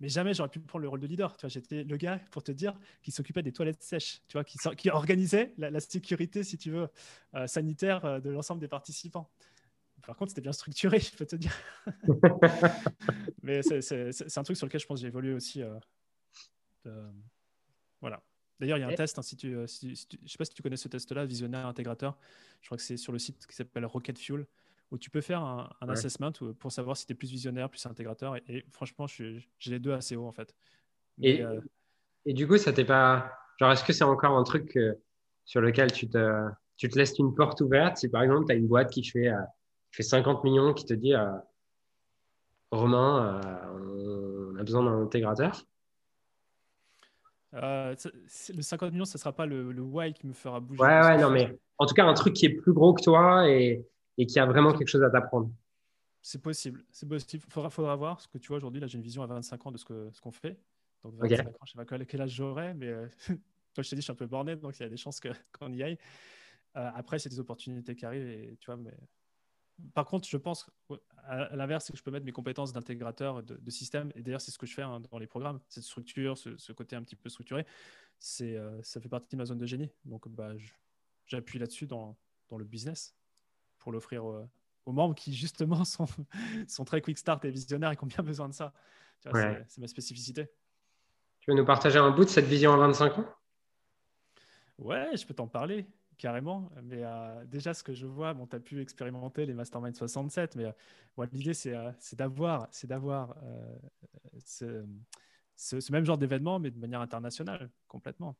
Mais 0.00 0.08
jamais 0.08 0.32
j'aurais 0.32 0.48
pu 0.48 0.60
prendre 0.60 0.82
le 0.82 0.88
rôle 0.88 1.00
de 1.00 1.06
leader. 1.06 1.36
Tu 1.36 1.42
vois, 1.42 1.48
j'étais 1.48 1.82
le 1.82 1.96
gars, 1.96 2.20
pour 2.30 2.42
te 2.42 2.52
dire, 2.52 2.78
qui 3.02 3.10
s'occupait 3.10 3.42
des 3.42 3.52
toilettes 3.52 3.82
sèches, 3.82 4.22
tu 4.28 4.34
vois, 4.34 4.44
qui, 4.44 4.58
qui 4.76 4.90
organisait 4.90 5.54
la, 5.58 5.80
sécurité, 5.80 6.44
si 6.44 6.56
tu 6.56 6.70
veux, 6.70 6.88
euh, 7.34 7.46
sanitaire 7.46 8.04
euh, 8.04 8.20
de 8.20 8.30
l'ensemble 8.30 8.60
des 8.60 8.68
participants. 8.68 9.30
Par 10.06 10.16
contre, 10.16 10.30
c'était 10.30 10.40
bien 10.40 10.52
structuré, 10.52 11.00
je 11.00 11.16
peux 11.16 11.26
te 11.26 11.36
dire. 11.36 11.52
Mais 13.42 13.62
c'est 13.62 14.38
un 14.38 14.42
truc 14.44 14.56
sur 14.56 14.66
lequel 14.66 14.80
je 14.80 14.86
pense 14.86 14.98
que 14.98 15.02
j'ai 15.02 15.08
évolué 15.08 15.32
aussi. 15.32 15.62
Euh, 15.62 17.10
voilà. 18.00 18.22
D'ailleurs, 18.60 18.78
il 18.78 18.80
y 18.80 18.84
a 18.84 18.88
un 18.88 18.94
test. 18.94 19.18
Hein, 19.18 19.22
si 19.22 19.36
tu, 19.36 19.50
je 19.50 19.58
ne 19.58 19.66
sais 19.66 20.38
pas 20.38 20.44
si 20.44 20.54
tu 20.54 20.62
connais 20.62 20.76
ce 20.76 20.88
test-là, 20.88 21.26
visionnaire 21.26 21.66
intégrateur. 21.66 22.16
Je 22.60 22.68
crois 22.68 22.76
que 22.76 22.82
c'est 22.82 22.96
sur 22.96 23.12
le 23.12 23.18
site 23.18 23.46
qui 23.46 23.54
s'appelle 23.54 23.84
Rocket 23.84 24.18
Fuel 24.18 24.46
où 24.90 24.98
tu 24.98 25.10
peux 25.10 25.20
faire 25.20 25.42
un, 25.42 25.70
assessment 25.88 26.32
pour 26.58 26.72
savoir 26.72 26.96
si 26.96 27.06
tu 27.06 27.12
es 27.12 27.16
plus 27.16 27.30
visionnaire, 27.30 27.68
plus 27.68 27.84
intégrateur. 27.86 28.36
Et, 28.48 28.64
franchement, 28.70 29.06
j'ai 29.06 29.44
les 29.66 29.78
deux 29.78 29.92
assez 29.92 30.16
haut 30.16 30.26
en 30.26 30.32
fait. 30.32 30.54
et, 31.20 31.42
euh, 31.42 31.60
et, 32.24 32.32
du 32.32 32.46
coup, 32.46 32.56
ça 32.56 32.72
t'est 32.72 32.84
pas. 32.84 33.32
Genre, 33.58 33.72
est-ce 33.72 33.84
que 33.84 33.92
c'est 33.92 34.04
encore 34.04 34.36
un 34.36 34.44
truc 34.44 34.78
sur 35.44 35.60
lequel 35.60 35.92
tu 35.92 36.08
te, 36.08 36.48
tu 36.76 36.88
te 36.88 36.98
laisses 36.98 37.18
une 37.18 37.34
porte 37.34 37.60
ouverte? 37.60 37.98
Si 37.98 38.08
par 38.08 38.22
exemple, 38.22 38.46
tu 38.46 38.52
as 38.52 38.56
une 38.56 38.68
boîte 38.68 38.90
qui 38.90 39.04
fait, 39.04 39.28
euh, 39.28 39.40
fait 39.90 40.02
50 40.02 40.44
millions 40.44 40.72
qui 40.72 40.84
te 40.84 40.94
dit 40.94 41.14
euh, 41.14 41.26
Romain, 42.70 43.40
on 43.72 44.56
a 44.56 44.62
besoin 44.62 44.84
d'un 44.84 45.02
intégrateur? 45.02 45.64
Le 47.52 47.96
50 48.60 48.92
millions, 48.92 49.04
ce 49.04 49.16
ne 49.16 49.20
sera 49.20 49.32
pas 49.32 49.46
le, 49.46 49.72
le 49.72 49.82
why 49.82 50.12
qui 50.12 50.26
me 50.26 50.34
fera 50.34 50.60
bouger. 50.60 50.82
Ouais, 50.82 51.00
ouais, 51.00 51.18
non, 51.18 51.30
mais 51.30 51.58
en 51.78 51.86
tout 51.86 51.94
cas, 51.94 52.04
un 52.04 52.14
truc 52.14 52.34
qui 52.34 52.46
est 52.46 52.54
plus 52.54 52.72
gros 52.72 52.92
que 52.92 53.02
toi 53.02 53.48
et, 53.48 53.86
et 54.18 54.26
qui 54.26 54.38
a 54.38 54.46
vraiment 54.46 54.72
quelque 54.74 54.88
chose 54.88 55.02
à 55.02 55.10
t'apprendre. 55.10 55.50
C'est 56.20 56.42
possible, 56.42 56.84
c'est 56.90 57.08
possible. 57.08 57.44
Faudra, 57.48 57.70
faudra 57.70 57.96
voir, 57.96 58.16
parce 58.16 58.26
que 58.26 58.38
tu 58.38 58.48
vois, 58.48 58.58
aujourd'hui, 58.58 58.80
là, 58.80 58.86
j'ai 58.86 58.98
une 58.98 59.04
vision 59.04 59.22
à 59.22 59.26
25 59.26 59.66
ans 59.66 59.72
de 59.72 59.78
ce 59.78 59.84
qu'on 59.84 60.12
ce 60.12 60.20
qu'on 60.20 60.32
fait. 60.32 60.60
Donc, 61.02 61.14
25 61.14 61.46
ans, 61.46 61.52
je 61.64 61.78
ne 61.78 61.84
sais 61.84 61.86
pas 61.86 62.04
quel 62.04 62.20
âge 62.20 62.30
j'aurai, 62.30 62.74
mais 62.74 62.88
euh, 62.88 63.06
toi, 63.74 63.82
je 63.82 63.88
t'ai 63.88 63.96
dit, 63.96 64.02
je 64.02 64.04
suis 64.04 64.12
un 64.12 64.16
peu 64.16 64.26
borné, 64.26 64.56
donc 64.56 64.78
il 64.78 64.82
y 64.82 64.86
a 64.86 64.88
des 64.88 64.96
chances 64.96 65.20
qu'on 65.58 65.72
y 65.72 65.82
aille. 65.82 65.98
Euh, 66.76 66.90
après, 66.94 67.18
c'est 67.18 67.28
des 67.28 67.40
opportunités 67.40 67.94
qui 67.94 68.04
arrivent, 68.04 68.28
et 68.28 68.56
tu 68.60 68.66
vois, 68.66 68.76
mais 68.76 68.94
par 69.94 70.06
contre, 70.06 70.28
je 70.28 70.36
pense 70.36 70.68
à 71.24 71.54
l'inverse, 71.54 71.84
c'est 71.84 71.92
que 71.92 71.98
je 71.98 72.02
peux 72.02 72.10
mettre 72.10 72.26
mes 72.26 72.32
compétences 72.32 72.72
d'intégrateur 72.72 73.42
de, 73.42 73.70
système. 73.70 74.10
Et 74.16 74.22
d'ailleurs, 74.22 74.40
c'est 74.40 74.50
ce 74.50 74.58
que 74.58 74.66
je 74.66 74.74
fais 74.74 74.82
hein, 74.82 75.00
dans 75.10 75.18
les 75.18 75.26
programmes. 75.26 75.60
Cette 75.68 75.84
structure, 75.84 76.36
ce, 76.36 76.72
côté 76.72 76.96
un 76.96 77.02
petit 77.02 77.16
peu 77.16 77.28
structuré, 77.28 77.64
c'est, 78.18 78.56
euh, 78.56 78.82
ça 78.82 79.00
fait 79.00 79.08
partie 79.08 79.28
de 79.30 79.36
ma 79.36 79.44
zone 79.44 79.58
de 79.58 79.66
génie. 79.66 79.90
Donc, 80.04 80.28
bah, 80.28 80.52
j'appuie 81.26 81.58
là-dessus 81.58 81.86
dans, 81.86 82.16
dans, 82.48 82.58
le 82.58 82.64
business 82.64 83.14
pour 83.88 83.94
l'offrir 83.94 84.22
aux, 84.26 84.92
membres 84.92 85.14
qui, 85.14 85.32
justement, 85.34 85.82
sont, 85.86 86.04
sont, 86.66 86.84
très 86.84 87.00
quick 87.00 87.16
start 87.16 87.42
et 87.46 87.50
visionnaires 87.50 87.92
et 87.92 87.96
qui 87.96 88.04
ont 88.04 88.08
bien 88.08 88.22
besoin 88.22 88.46
de 88.46 88.52
ça. 88.52 88.74
C'est 89.18 89.78
ma 89.78 89.86
spécificité. 89.86 90.46
Tu 91.40 91.50
veux 91.50 91.56
nous 91.56 91.64
partager 91.64 91.98
un 91.98 92.10
bout 92.10 92.26
de 92.26 92.28
cette 92.28 92.44
vision 92.44 92.74
à 92.74 92.76
25 92.76 93.18
ans? 93.18 93.24
Ouais, 94.76 95.16
je 95.16 95.26
peux 95.26 95.32
t'en 95.32 95.46
parler 95.46 95.86
carrément. 96.18 96.70
Mais 96.82 97.02
euh, 97.02 97.46
déjà, 97.46 97.72
ce 97.72 97.82
que 97.82 97.94
je 97.94 98.04
vois, 98.04 98.34
bon, 98.34 98.46
tu 98.46 98.56
as 98.56 98.60
pu 98.60 98.82
expérimenter 98.82 99.46
les 99.46 99.54
Mastermind 99.54 99.96
67, 99.96 100.56
mais 100.56 100.66
euh, 100.66 101.26
l'idée, 101.32 101.54
c'est 101.54 101.74
euh, 101.74 101.90
d'avoir 102.12 102.68
ce, 104.44 104.84
ce, 105.56 105.92
même 105.92 106.04
genre 106.04 106.18
d'événement, 106.18 106.58
mais 106.58 106.70
de 106.70 106.78
manière 106.78 107.00
internationale, 107.00 107.70
complètement 107.86 108.36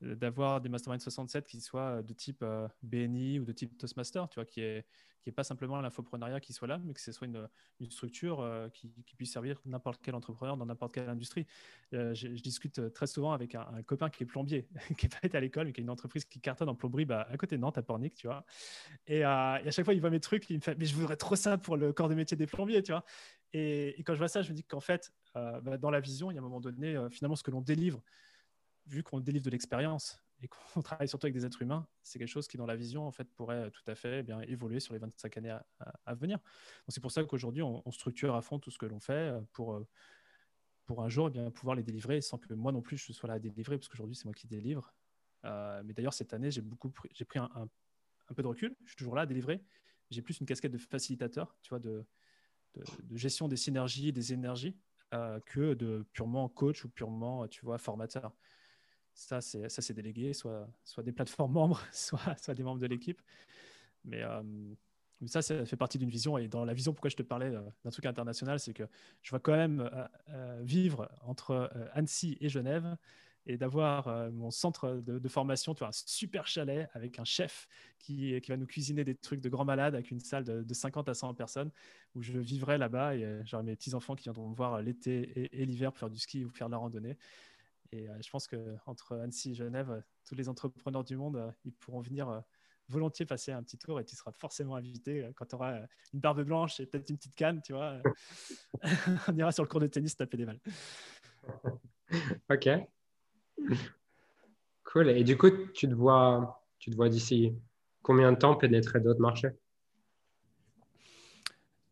d'avoir 0.00 0.60
des 0.60 0.68
Mastermind 0.68 1.00
67 1.00 1.46
qui 1.46 1.60
soient 1.60 2.02
de 2.02 2.12
type 2.12 2.42
euh, 2.42 2.68
BNI 2.82 3.38
ou 3.38 3.44
de 3.44 3.52
type 3.52 3.76
Toastmaster, 3.78 4.28
tu 4.28 4.36
vois, 4.36 4.44
qui 4.44 4.60
est, 4.60 4.86
qui 5.22 5.30
est 5.30 5.32
pas 5.32 5.44
simplement 5.44 5.80
l'infoprenariat 5.80 6.40
qui 6.40 6.52
soit 6.52 6.68
là, 6.68 6.78
mais 6.84 6.92
que 6.92 7.00
ce 7.00 7.12
soit 7.12 7.26
une, 7.26 7.48
une 7.80 7.90
structure 7.90 8.40
euh, 8.40 8.68
qui, 8.68 8.92
qui, 9.06 9.16
puisse 9.16 9.32
servir 9.32 9.60
n'importe 9.64 10.00
quel 10.02 10.14
entrepreneur 10.14 10.56
dans 10.56 10.66
n'importe 10.66 10.92
quelle 10.94 11.08
industrie. 11.08 11.46
Euh, 11.94 12.12
je, 12.14 12.28
discute 12.28 12.92
très 12.92 13.06
souvent 13.06 13.32
avec 13.32 13.54
un, 13.54 13.82
copain 13.86 14.10
qui 14.10 14.24
est 14.24 14.26
plombier, 14.26 14.68
qui 14.98 15.06
n'est 15.06 15.10
pas 15.10 15.20
été 15.22 15.36
à 15.36 15.40
l'école, 15.40 15.66
mais 15.66 15.72
qui 15.72 15.80
a 15.80 15.84
une 15.84 15.90
entreprise 15.90 16.24
qui 16.24 16.40
cartonne 16.40 16.68
en 16.68 16.74
plomberie 16.74 17.06
bah, 17.06 17.26
à 17.30 17.36
côté 17.36 17.56
de 17.56 17.60
Nantes, 17.62 17.78
à 17.78 17.82
Pornic, 17.82 18.14
tu 18.14 18.26
vois. 18.26 18.44
Et, 19.06 19.24
à 19.24 19.62
chaque 19.70 19.84
fois, 19.84 19.94
il 19.94 20.00
voit 20.00 20.10
mes 20.10 20.20
trucs, 20.20 20.50
il 20.50 20.56
me 20.56 20.62
fait, 20.62 20.74
mais 20.76 20.84
je 20.84 20.94
voudrais 20.94 21.16
trop 21.16 21.36
ça 21.36 21.56
pour 21.56 21.76
le 21.76 21.92
corps 21.92 22.08
de 22.08 22.14
métier 22.14 22.36
des 22.36 22.46
plombiers, 22.46 22.82
tu 22.82 22.92
vois. 22.92 23.04
Et, 23.52 24.02
quand 24.04 24.12
je 24.14 24.18
vois 24.18 24.28
ça, 24.28 24.42
je 24.42 24.50
me 24.50 24.54
dis 24.54 24.64
qu'en 24.64 24.80
fait, 24.80 25.12
bah, 25.34 25.78
dans 25.78 25.90
la 25.90 26.00
vision, 26.00 26.30
il 26.30 26.34
y 26.34 26.36
a 26.36 26.40
un 26.40 26.44
moment 26.44 26.60
donné, 26.60 26.98
finalement, 27.10 27.36
ce 27.36 27.42
que 27.42 27.50
l'on 27.50 27.62
délivre, 27.62 28.02
vu 28.86 29.02
qu'on 29.02 29.20
délivre 29.20 29.44
de 29.44 29.50
l'expérience 29.50 30.24
et 30.42 30.48
qu'on 30.48 30.82
travaille 30.82 31.08
surtout 31.08 31.26
avec 31.26 31.34
des 31.34 31.44
êtres 31.44 31.62
humains, 31.62 31.86
c'est 32.02 32.18
quelque 32.18 32.28
chose 32.28 32.46
qui, 32.46 32.56
dans 32.56 32.66
la 32.66 32.76
vision, 32.76 33.06
en 33.06 33.12
fait, 33.12 33.28
pourrait 33.34 33.70
tout 33.70 33.82
à 33.86 33.94
fait 33.94 34.20
eh 34.20 34.22
bien 34.22 34.40
évoluer 34.42 34.80
sur 34.80 34.92
les 34.92 34.98
25 35.00 35.36
années 35.38 35.56
à, 35.80 36.14
venir. 36.14 36.38
C'est 36.88 37.00
pour 37.00 37.10
ça 37.10 37.24
qu'aujourd'hui, 37.24 37.62
on, 37.62 37.90
structure 37.90 38.34
à 38.34 38.42
fond 38.42 38.58
tout 38.58 38.70
ce 38.70 38.78
que 38.78 38.86
l'on 38.86 39.00
fait 39.00 39.12
euh, 39.12 39.40
pour, 39.52 39.74
euh, 39.74 39.86
pour 40.86 41.02
un 41.02 41.08
jour 41.08 41.28
eh 41.28 41.30
bien, 41.30 41.50
pouvoir 41.50 41.76
les 41.76 41.82
délivrer 41.82 42.20
sans 42.20 42.38
que 42.38 42.52
moi 42.54 42.72
non 42.72 42.82
plus 42.82 42.96
je 42.96 43.12
sois 43.12 43.28
là 43.28 43.34
à 43.34 43.38
délivrer, 43.38 43.78
parce 43.78 43.88
qu'aujourd'hui, 43.88 44.16
c'est 44.16 44.26
moi 44.26 44.34
qui 44.34 44.46
délivre. 44.46 44.92
Euh, 45.44 45.82
mais 45.84 45.92
d'ailleurs, 45.92 46.14
cette 46.14 46.34
année, 46.34 46.50
j'ai 46.50 46.62
beaucoup 46.62 46.90
pris, 46.90 47.08
j'ai 47.14 47.24
pris 47.24 47.38
un, 47.38 47.50
un, 47.54 48.34
peu 48.34 48.42
de 48.42 48.48
recul. 48.48 48.74
Je 48.84 48.90
suis 48.90 48.96
toujours 48.96 49.14
là 49.14 49.22
à 49.22 49.26
délivrer. 49.26 49.62
J'ai 50.10 50.22
plus 50.22 50.40
une 50.40 50.46
casquette 50.46 50.72
de 50.72 50.78
facilitateur, 50.78 51.56
tu 51.62 51.70
vois, 51.70 51.78
de, 51.78 52.04
gestion 53.12 53.48
des 53.48 53.56
synergies, 53.56 54.12
des 54.12 54.32
énergies, 54.32 54.76
que 55.46 55.74
de 55.74 56.04
purement 56.12 56.48
coach 56.48 56.84
ou 56.84 56.88
purement, 56.88 57.46
tu 57.46 57.64
vois, 57.64 57.78
formateur. 57.78 58.34
Ça, 59.14 59.40
c'est, 59.40 59.92
délégué, 59.92 60.32
soit, 60.32 60.68
des 61.02 61.12
plateformes 61.12 61.52
membres, 61.52 61.80
soit, 61.92 62.54
des 62.54 62.62
membres 62.62 62.80
de 62.80 62.86
l'équipe. 62.86 63.22
Mais, 64.04 64.22
ça, 65.26 65.40
ça 65.40 65.64
fait 65.64 65.76
partie 65.76 65.98
d'une 65.98 66.10
vision. 66.10 66.36
Et 66.36 66.48
dans 66.48 66.64
la 66.64 66.74
vision, 66.74 66.92
pourquoi 66.92 67.10
je 67.10 67.16
te 67.16 67.22
parlais 67.22 67.50
d'un 67.50 67.90
truc 67.90 68.06
international, 68.06 68.58
c'est 68.58 68.74
que 68.74 68.84
je 69.22 69.30
vois 69.30 69.40
quand 69.40 69.56
même 69.56 69.90
vivre 70.60 71.08
entre 71.22 71.70
Annecy 71.94 72.36
et 72.40 72.48
Genève 72.48 72.96
et 73.46 73.56
d'avoir 73.56 74.08
euh, 74.08 74.30
mon 74.30 74.50
centre 74.50 75.02
de, 75.04 75.28
formation, 75.28 75.74
tu 75.74 75.84
un 75.84 75.92
super 75.92 76.46
chalet 76.46 76.88
avec 76.94 77.18
un 77.18 77.24
chef 77.24 77.68
qui, 77.98 78.38
va 78.40 78.56
nous 78.56 78.66
cuisiner 78.66 79.04
des 79.04 79.14
trucs 79.14 79.40
de 79.40 79.48
grand 79.48 79.64
malade 79.64 79.94
avec 79.94 80.10
une 80.10 80.20
salle 80.20 80.44
de, 80.44 80.74
50 80.74 81.08
à 81.08 81.14
100 81.14 81.34
personnes 81.34 81.70
où 82.14 82.22
je 82.22 82.38
vivrai 82.38 82.78
là-bas 82.78 83.16
et 83.16 83.24
euh, 83.24 83.42
j'aurai 83.44 83.62
mes 83.62 83.76
petits-enfants 83.76 84.14
qui 84.14 84.24
viendront 84.24 84.48
me 84.48 84.54
voir 84.54 84.80
l'été 84.80 85.50
et, 85.52 85.66
l'hiver 85.66 85.92
pour 85.92 85.98
faire 85.98 86.10
du 86.10 86.18
ski 86.18 86.44
ou 86.44 86.50
faire 86.50 86.68
de 86.68 86.72
la 86.72 86.78
randonnée. 86.78 87.16
Et 87.92 88.08
euh, 88.08 88.12
je 88.22 88.30
pense 88.30 88.48
qu'entre 88.48 89.16
Annecy 89.16 89.52
et 89.52 89.54
Genève, 89.54 90.02
tous 90.24 90.34
les 90.34 90.48
entrepreneurs 90.48 91.04
du 91.04 91.16
monde, 91.16 91.52
ils 91.64 91.72
pourront 91.72 92.00
venir 92.00 92.42
volontiers 92.88 93.24
passer 93.24 93.52
un 93.52 93.62
petit 93.62 93.78
tour 93.78 93.98
et 93.98 94.04
tu 94.04 94.14
seras 94.14 94.32
forcément 94.32 94.76
invité 94.76 95.30
quand 95.36 95.46
tu 95.46 95.54
auras 95.54 95.78
une 96.12 96.20
barbe 96.20 96.42
blanche 96.42 96.80
et 96.80 96.86
peut-être 96.86 97.08
une 97.08 97.16
petite 97.16 97.34
canne, 97.34 97.62
tu 97.62 97.72
vois. 97.72 97.98
On 99.28 99.36
ira 99.36 99.52
sur 99.52 99.62
le 99.62 99.68
cours 99.68 99.80
de 99.80 99.86
tennis 99.86 100.16
taper 100.16 100.36
des 100.36 100.46
balles. 100.46 100.60
Ok. 102.50 102.68
Cool. 104.84 105.08
Et 105.10 105.24
du 105.24 105.36
coup, 105.36 105.50
tu 105.72 105.88
te 105.88 105.94
vois, 105.94 106.62
tu 106.78 106.90
te 106.90 106.96
vois 106.96 107.08
d'ici 107.08 107.52
combien 108.02 108.30
de 108.32 108.38
temps 108.38 108.54
pénétrer 108.54 109.00
d'autres 109.00 109.20
marchés? 109.20 109.50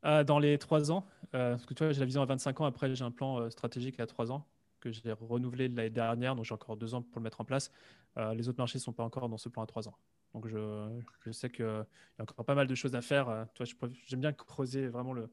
Euh, 0.04 0.22
Dans 0.24 0.38
les 0.38 0.58
trois 0.58 0.92
ans. 0.92 1.06
Euh, 1.34 1.52
parce 1.52 1.66
que 1.66 1.74
tu 1.74 1.82
vois, 1.82 1.92
j'ai 1.92 2.00
la 2.00 2.06
vision 2.06 2.22
à 2.22 2.26
25 2.26 2.60
ans. 2.60 2.64
Après, 2.66 2.94
j'ai 2.94 3.04
un 3.04 3.10
plan 3.10 3.40
euh, 3.40 3.50
stratégique 3.50 3.98
à 4.00 4.06
trois 4.06 4.30
ans 4.30 4.46
que 4.82 4.92
j'ai 4.92 5.12
renouvelé 5.12 5.68
l'année 5.68 5.90
dernière. 5.90 6.36
Donc, 6.36 6.44
j'ai 6.44 6.54
encore 6.54 6.76
deux 6.76 6.94
ans 6.94 7.02
pour 7.02 7.20
le 7.20 7.24
mettre 7.24 7.40
en 7.40 7.44
place. 7.44 7.70
les 8.16 8.48
autres 8.48 8.58
marchés 8.58 8.78
ne 8.78 8.82
sont 8.82 8.92
pas 8.92 9.04
encore 9.04 9.28
dans 9.28 9.38
ce 9.38 9.48
plan 9.48 9.62
à 9.62 9.66
trois 9.66 9.88
ans. 9.88 9.96
Donc, 10.34 10.46
je, 10.48 11.00
je 11.24 11.30
sais 11.30 11.50
qu'il 11.50 11.64
y 11.64 11.68
a 11.68 11.86
encore 12.22 12.44
pas 12.44 12.54
mal 12.54 12.66
de 12.66 12.74
choses 12.74 12.94
à 12.94 13.02
faire. 13.02 13.46
toi, 13.54 13.66
j'aime 14.06 14.20
bien 14.20 14.32
creuser 14.32 14.88
vraiment 14.88 15.12
le, 15.12 15.30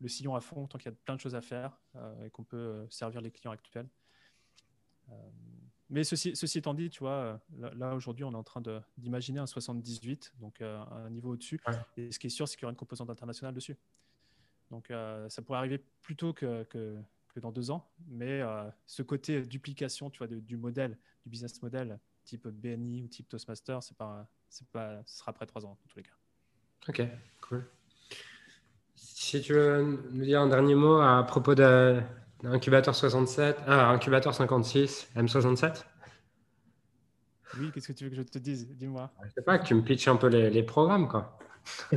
le, 0.00 0.08
sillon 0.08 0.34
à 0.34 0.40
fond 0.40 0.66
tant 0.66 0.78
qu'il 0.78 0.90
y 0.90 0.94
a 0.94 0.96
plein 1.04 1.16
de 1.16 1.20
choses 1.20 1.34
à 1.34 1.40
faire 1.40 1.78
et 2.24 2.30
qu'on 2.30 2.44
peut 2.44 2.86
servir 2.90 3.20
les 3.20 3.30
clients 3.30 3.52
actuels. 3.52 3.88
Mais 5.92 6.04
ceci, 6.04 6.34
ceci 6.34 6.56
étant 6.56 6.72
dit, 6.72 6.88
tu 6.88 7.00
vois, 7.00 7.38
là, 7.58 7.94
aujourd'hui, 7.94 8.24
on 8.24 8.32
est 8.32 8.36
en 8.36 8.42
train 8.42 8.62
d'imaginer 8.96 9.40
un 9.40 9.46
78, 9.46 10.32
donc 10.40 10.62
euh, 10.62 10.82
un 10.90 11.10
niveau 11.10 11.32
au-dessus. 11.32 11.60
Et 11.98 12.10
ce 12.10 12.18
qui 12.18 12.28
est 12.28 12.30
sûr, 12.30 12.48
c'est 12.48 12.56
qu'il 12.56 12.62
y 12.62 12.64
aura 12.64 12.72
une 12.72 12.78
composante 12.78 13.10
internationale 13.10 13.54
dessus. 13.54 13.76
Donc 14.70 14.90
euh, 14.90 15.28
ça 15.28 15.42
pourrait 15.42 15.58
arriver 15.58 15.84
plus 16.00 16.16
tôt 16.16 16.32
que, 16.32 16.62
que, 16.64 16.96
dans 17.40 17.52
deux 17.52 17.70
ans. 17.70 17.90
Mais 18.08 18.40
euh, 18.40 18.68
ce 18.86 19.02
côté 19.02 19.42
duplication, 19.42 20.10
tu 20.10 20.18
vois, 20.18 20.26
du 20.26 20.56
modèle, 20.56 20.98
du 21.24 21.30
business 21.30 21.60
model, 21.62 21.98
type 22.24 22.48
BNI 22.48 23.02
ou 23.02 23.08
type 23.08 23.28
Toastmaster, 23.28 23.82
c'est 23.82 23.96
pas, 23.96 24.28
pas, 24.72 25.02
ce 25.06 25.18
sera 25.18 25.30
après 25.30 25.46
trois 25.46 25.64
ans, 25.64 25.78
en 25.82 25.88
tous 25.88 25.96
les 25.96 26.04
cas. 26.04 26.12
Ok, 26.88 27.02
cool. 27.40 27.64
Si 28.94 29.40
tu 29.40 29.52
veux 29.54 30.00
nous 30.12 30.24
dire 30.24 30.40
un 30.40 30.48
dernier 30.48 30.74
mot 30.74 31.00
à 31.00 31.24
propos 31.24 31.54
de, 31.54 32.02
Incubateur 32.44 32.94
67, 32.94 33.56
ah, 33.66 33.90
incubateur 33.90 34.34
56, 34.34 35.10
M67 35.16 35.84
Oui, 37.58 37.70
qu'est-ce 37.72 37.88
que 37.88 37.92
tu 37.92 38.04
veux 38.04 38.10
que 38.10 38.16
je 38.16 38.22
te 38.22 38.38
dise? 38.38 38.68
Dis-moi. 38.68 39.12
Je 39.24 39.30
sais 39.30 39.42
pas, 39.42 39.58
que 39.58 39.66
tu 39.66 39.74
me 39.74 39.82
pitches 39.82 40.08
un 40.08 40.16
peu 40.16 40.26
les, 40.26 40.62
programmes, 40.64 41.06
quoi. 41.06 41.38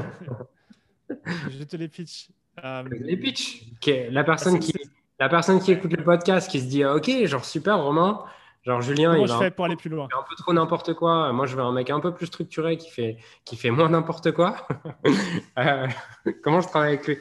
je 1.10 1.64
te 1.64 1.76
les 1.76 1.88
pitch. 1.88 2.30
Euh, 2.64 2.84
les 2.92 3.18
pitch. 3.18 3.66
La, 4.12 4.24
personne 4.24 4.60
qui, 4.60 4.72
la 5.20 5.30
personne 5.30 5.59
qui 5.59 5.72
écoute 5.72 5.93
le 5.93 6.03
podcast, 6.03 6.49
qui 6.49 6.59
se 6.59 6.66
dit 6.66 6.86
Ok, 6.86 7.09
genre 7.26 7.45
super, 7.45 7.82
Romain. 7.82 8.26
Genre 8.66 8.82
Julien, 8.82 9.11
comment 9.11 9.26
il 9.26 9.32
je 9.32 9.38
fais 9.38 9.51
pour 9.51 9.66
aller 9.66 9.76
plus 9.76 9.89
loin? 9.89 10.05
Un 10.05 10.24
peu 10.28 10.36
trop 10.36 10.51
n'importe 10.51 10.95
quoi. 10.95 11.32
Moi, 11.32 11.45
je 11.45 11.55
veux 11.55 11.61
un 11.61 11.72
mec 11.72 11.91
un 11.91 11.99
peu 11.99 12.13
plus 12.13 12.26
structuré 12.26 12.78
qui 12.78 12.89
fait, 12.89 13.18
qui 13.45 13.57
fait 13.57 13.70
moins 13.70 13.89
n'importe 13.89 14.32
quoi. 14.32 14.55
Euh, 15.57 15.88
comment 16.43 16.59
je 16.59 16.68
travaille 16.68 16.95
avec 16.95 17.07
lui? 17.07 17.18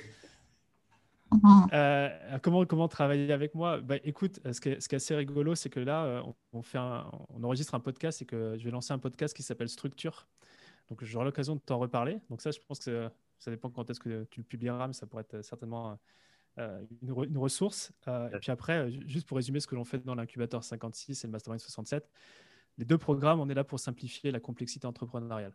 Euh, 1.72 2.09
comment, 2.42 2.64
comment 2.64 2.88
travailler 2.88 3.32
avec 3.32 3.55
moi? 3.55 3.80
Bah, 3.80 3.97
Écoute, 4.03 4.40
ce 4.51 4.61
qui, 4.61 4.70
est, 4.70 4.80
ce 4.80 4.88
qui, 4.88 4.95
est, 4.95 4.97
assez 4.97 5.14
rigolo, 5.14 5.55
c'est 5.55 5.70
que 5.70 5.78
là, 5.78 6.05
euh, 6.05 6.22
on, 6.53 6.62
fait 6.62 6.78
on 6.78 7.45
enregistre 7.45 7.74
un 7.74 7.80
podcast 7.80 8.22
et 8.22 8.24
que 8.24 8.57
je 8.59 8.64
vais 8.64 8.70
lancer 8.70 8.92
un 8.92 8.99
podcast 8.99 9.36
qui 9.36 9.42
s'appelle 9.45 9.68
Structure. 9.68 10.26
Donc, 10.88 11.05
j'aurai 11.05 11.26
l'occasion 11.26 11.55
de 11.55 11.61
t'en 11.61 11.78
reparler. 11.78 12.18
Donc, 12.28 12.40
ça, 12.40 12.51
je 12.51 12.59
pense 12.66 12.80
que 12.80 13.09
ça 13.38 13.51
dépend 13.53 13.70
quand 13.70 13.88
est-ce 13.88 14.01
que 14.01 14.24
tu 14.30 14.40
le 14.40 14.45
publieras, 14.47 14.88
mais 14.88 14.95
ça 14.95 15.07
pourrait 15.07 15.24
être 15.30 15.42
certainement 15.42 15.97
euh, 16.59 16.85
une, 17.03 17.39
ressource. 17.39 17.93
et 18.07 18.39
puis 18.41 18.51
après, 18.51 18.91
juste 19.07 19.27
pour 19.27 19.37
résumer 19.37 19.61
ce 19.61 19.67
que 19.67 19.75
l'on 19.75 19.85
fait 19.85 20.05
dans 20.05 20.15
l'incubateur 20.15 20.63
56 20.63 21.25
et 21.25 21.27
le 21.27 21.33
Mastermind 21.33 21.61
67, 21.61 22.09
les 22.79 22.85
deux 22.85 22.99
programmes, 22.99 23.41
on 23.41 23.49
est 23.49 23.55
là 23.55 23.65
pour 23.65 23.79
simplifier 23.79 24.31
la 24.31 24.41
complexité 24.41 24.87
entrepreneuriale. 24.87 25.55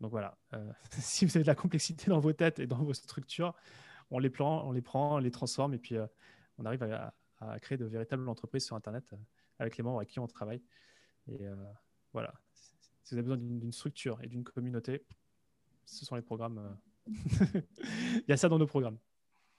Donc 0.00 0.10
voilà, 0.10 0.38
si 0.90 1.24
vous 1.24 1.36
avez 1.36 1.42
de 1.42 1.48
la 1.48 1.54
complexité 1.54 2.06
dans 2.10 2.20
vos 2.20 2.32
têtes 2.32 2.58
et 2.58 2.66
dans 2.66 2.82
vos 2.82 2.94
structures, 2.94 3.54
on 4.10 4.18
les 4.18 4.30
prend, 4.30 4.66
on 4.66 4.72
les 4.72 4.82
prend, 4.82 5.16
on 5.16 5.18
les 5.18 5.30
transforme 5.30 5.74
et 5.74 5.78
puis 5.78 5.96
euh, 5.96 6.06
on 6.58 6.64
arrive 6.64 6.82
à, 6.82 7.14
créer 7.60 7.78
de 7.78 7.84
véritables 7.84 8.28
entreprises 8.28 8.64
sur 8.64 8.74
Internet 8.74 9.04
euh, 9.12 9.16
avec 9.60 9.76
les 9.76 9.84
membres 9.84 9.98
avec 9.98 10.08
qui 10.08 10.18
on 10.18 10.26
travaille. 10.26 10.62
Et 11.28 11.46
euh, 11.46 11.54
voilà, 12.12 12.34
si 12.54 13.14
vous 13.14 13.18
avez 13.18 13.22
besoin 13.22 13.36
d'une 13.36 13.72
structure 13.72 14.18
et 14.22 14.26
d'une 14.26 14.44
communauté, 14.44 15.04
ce 15.84 16.04
sont 16.04 16.16
les 16.16 16.22
programmes. 16.22 16.76
Il 17.06 18.24
y 18.28 18.32
a 18.32 18.36
ça 18.36 18.48
dans 18.48 18.58
nos 18.58 18.66
programmes. 18.66 18.98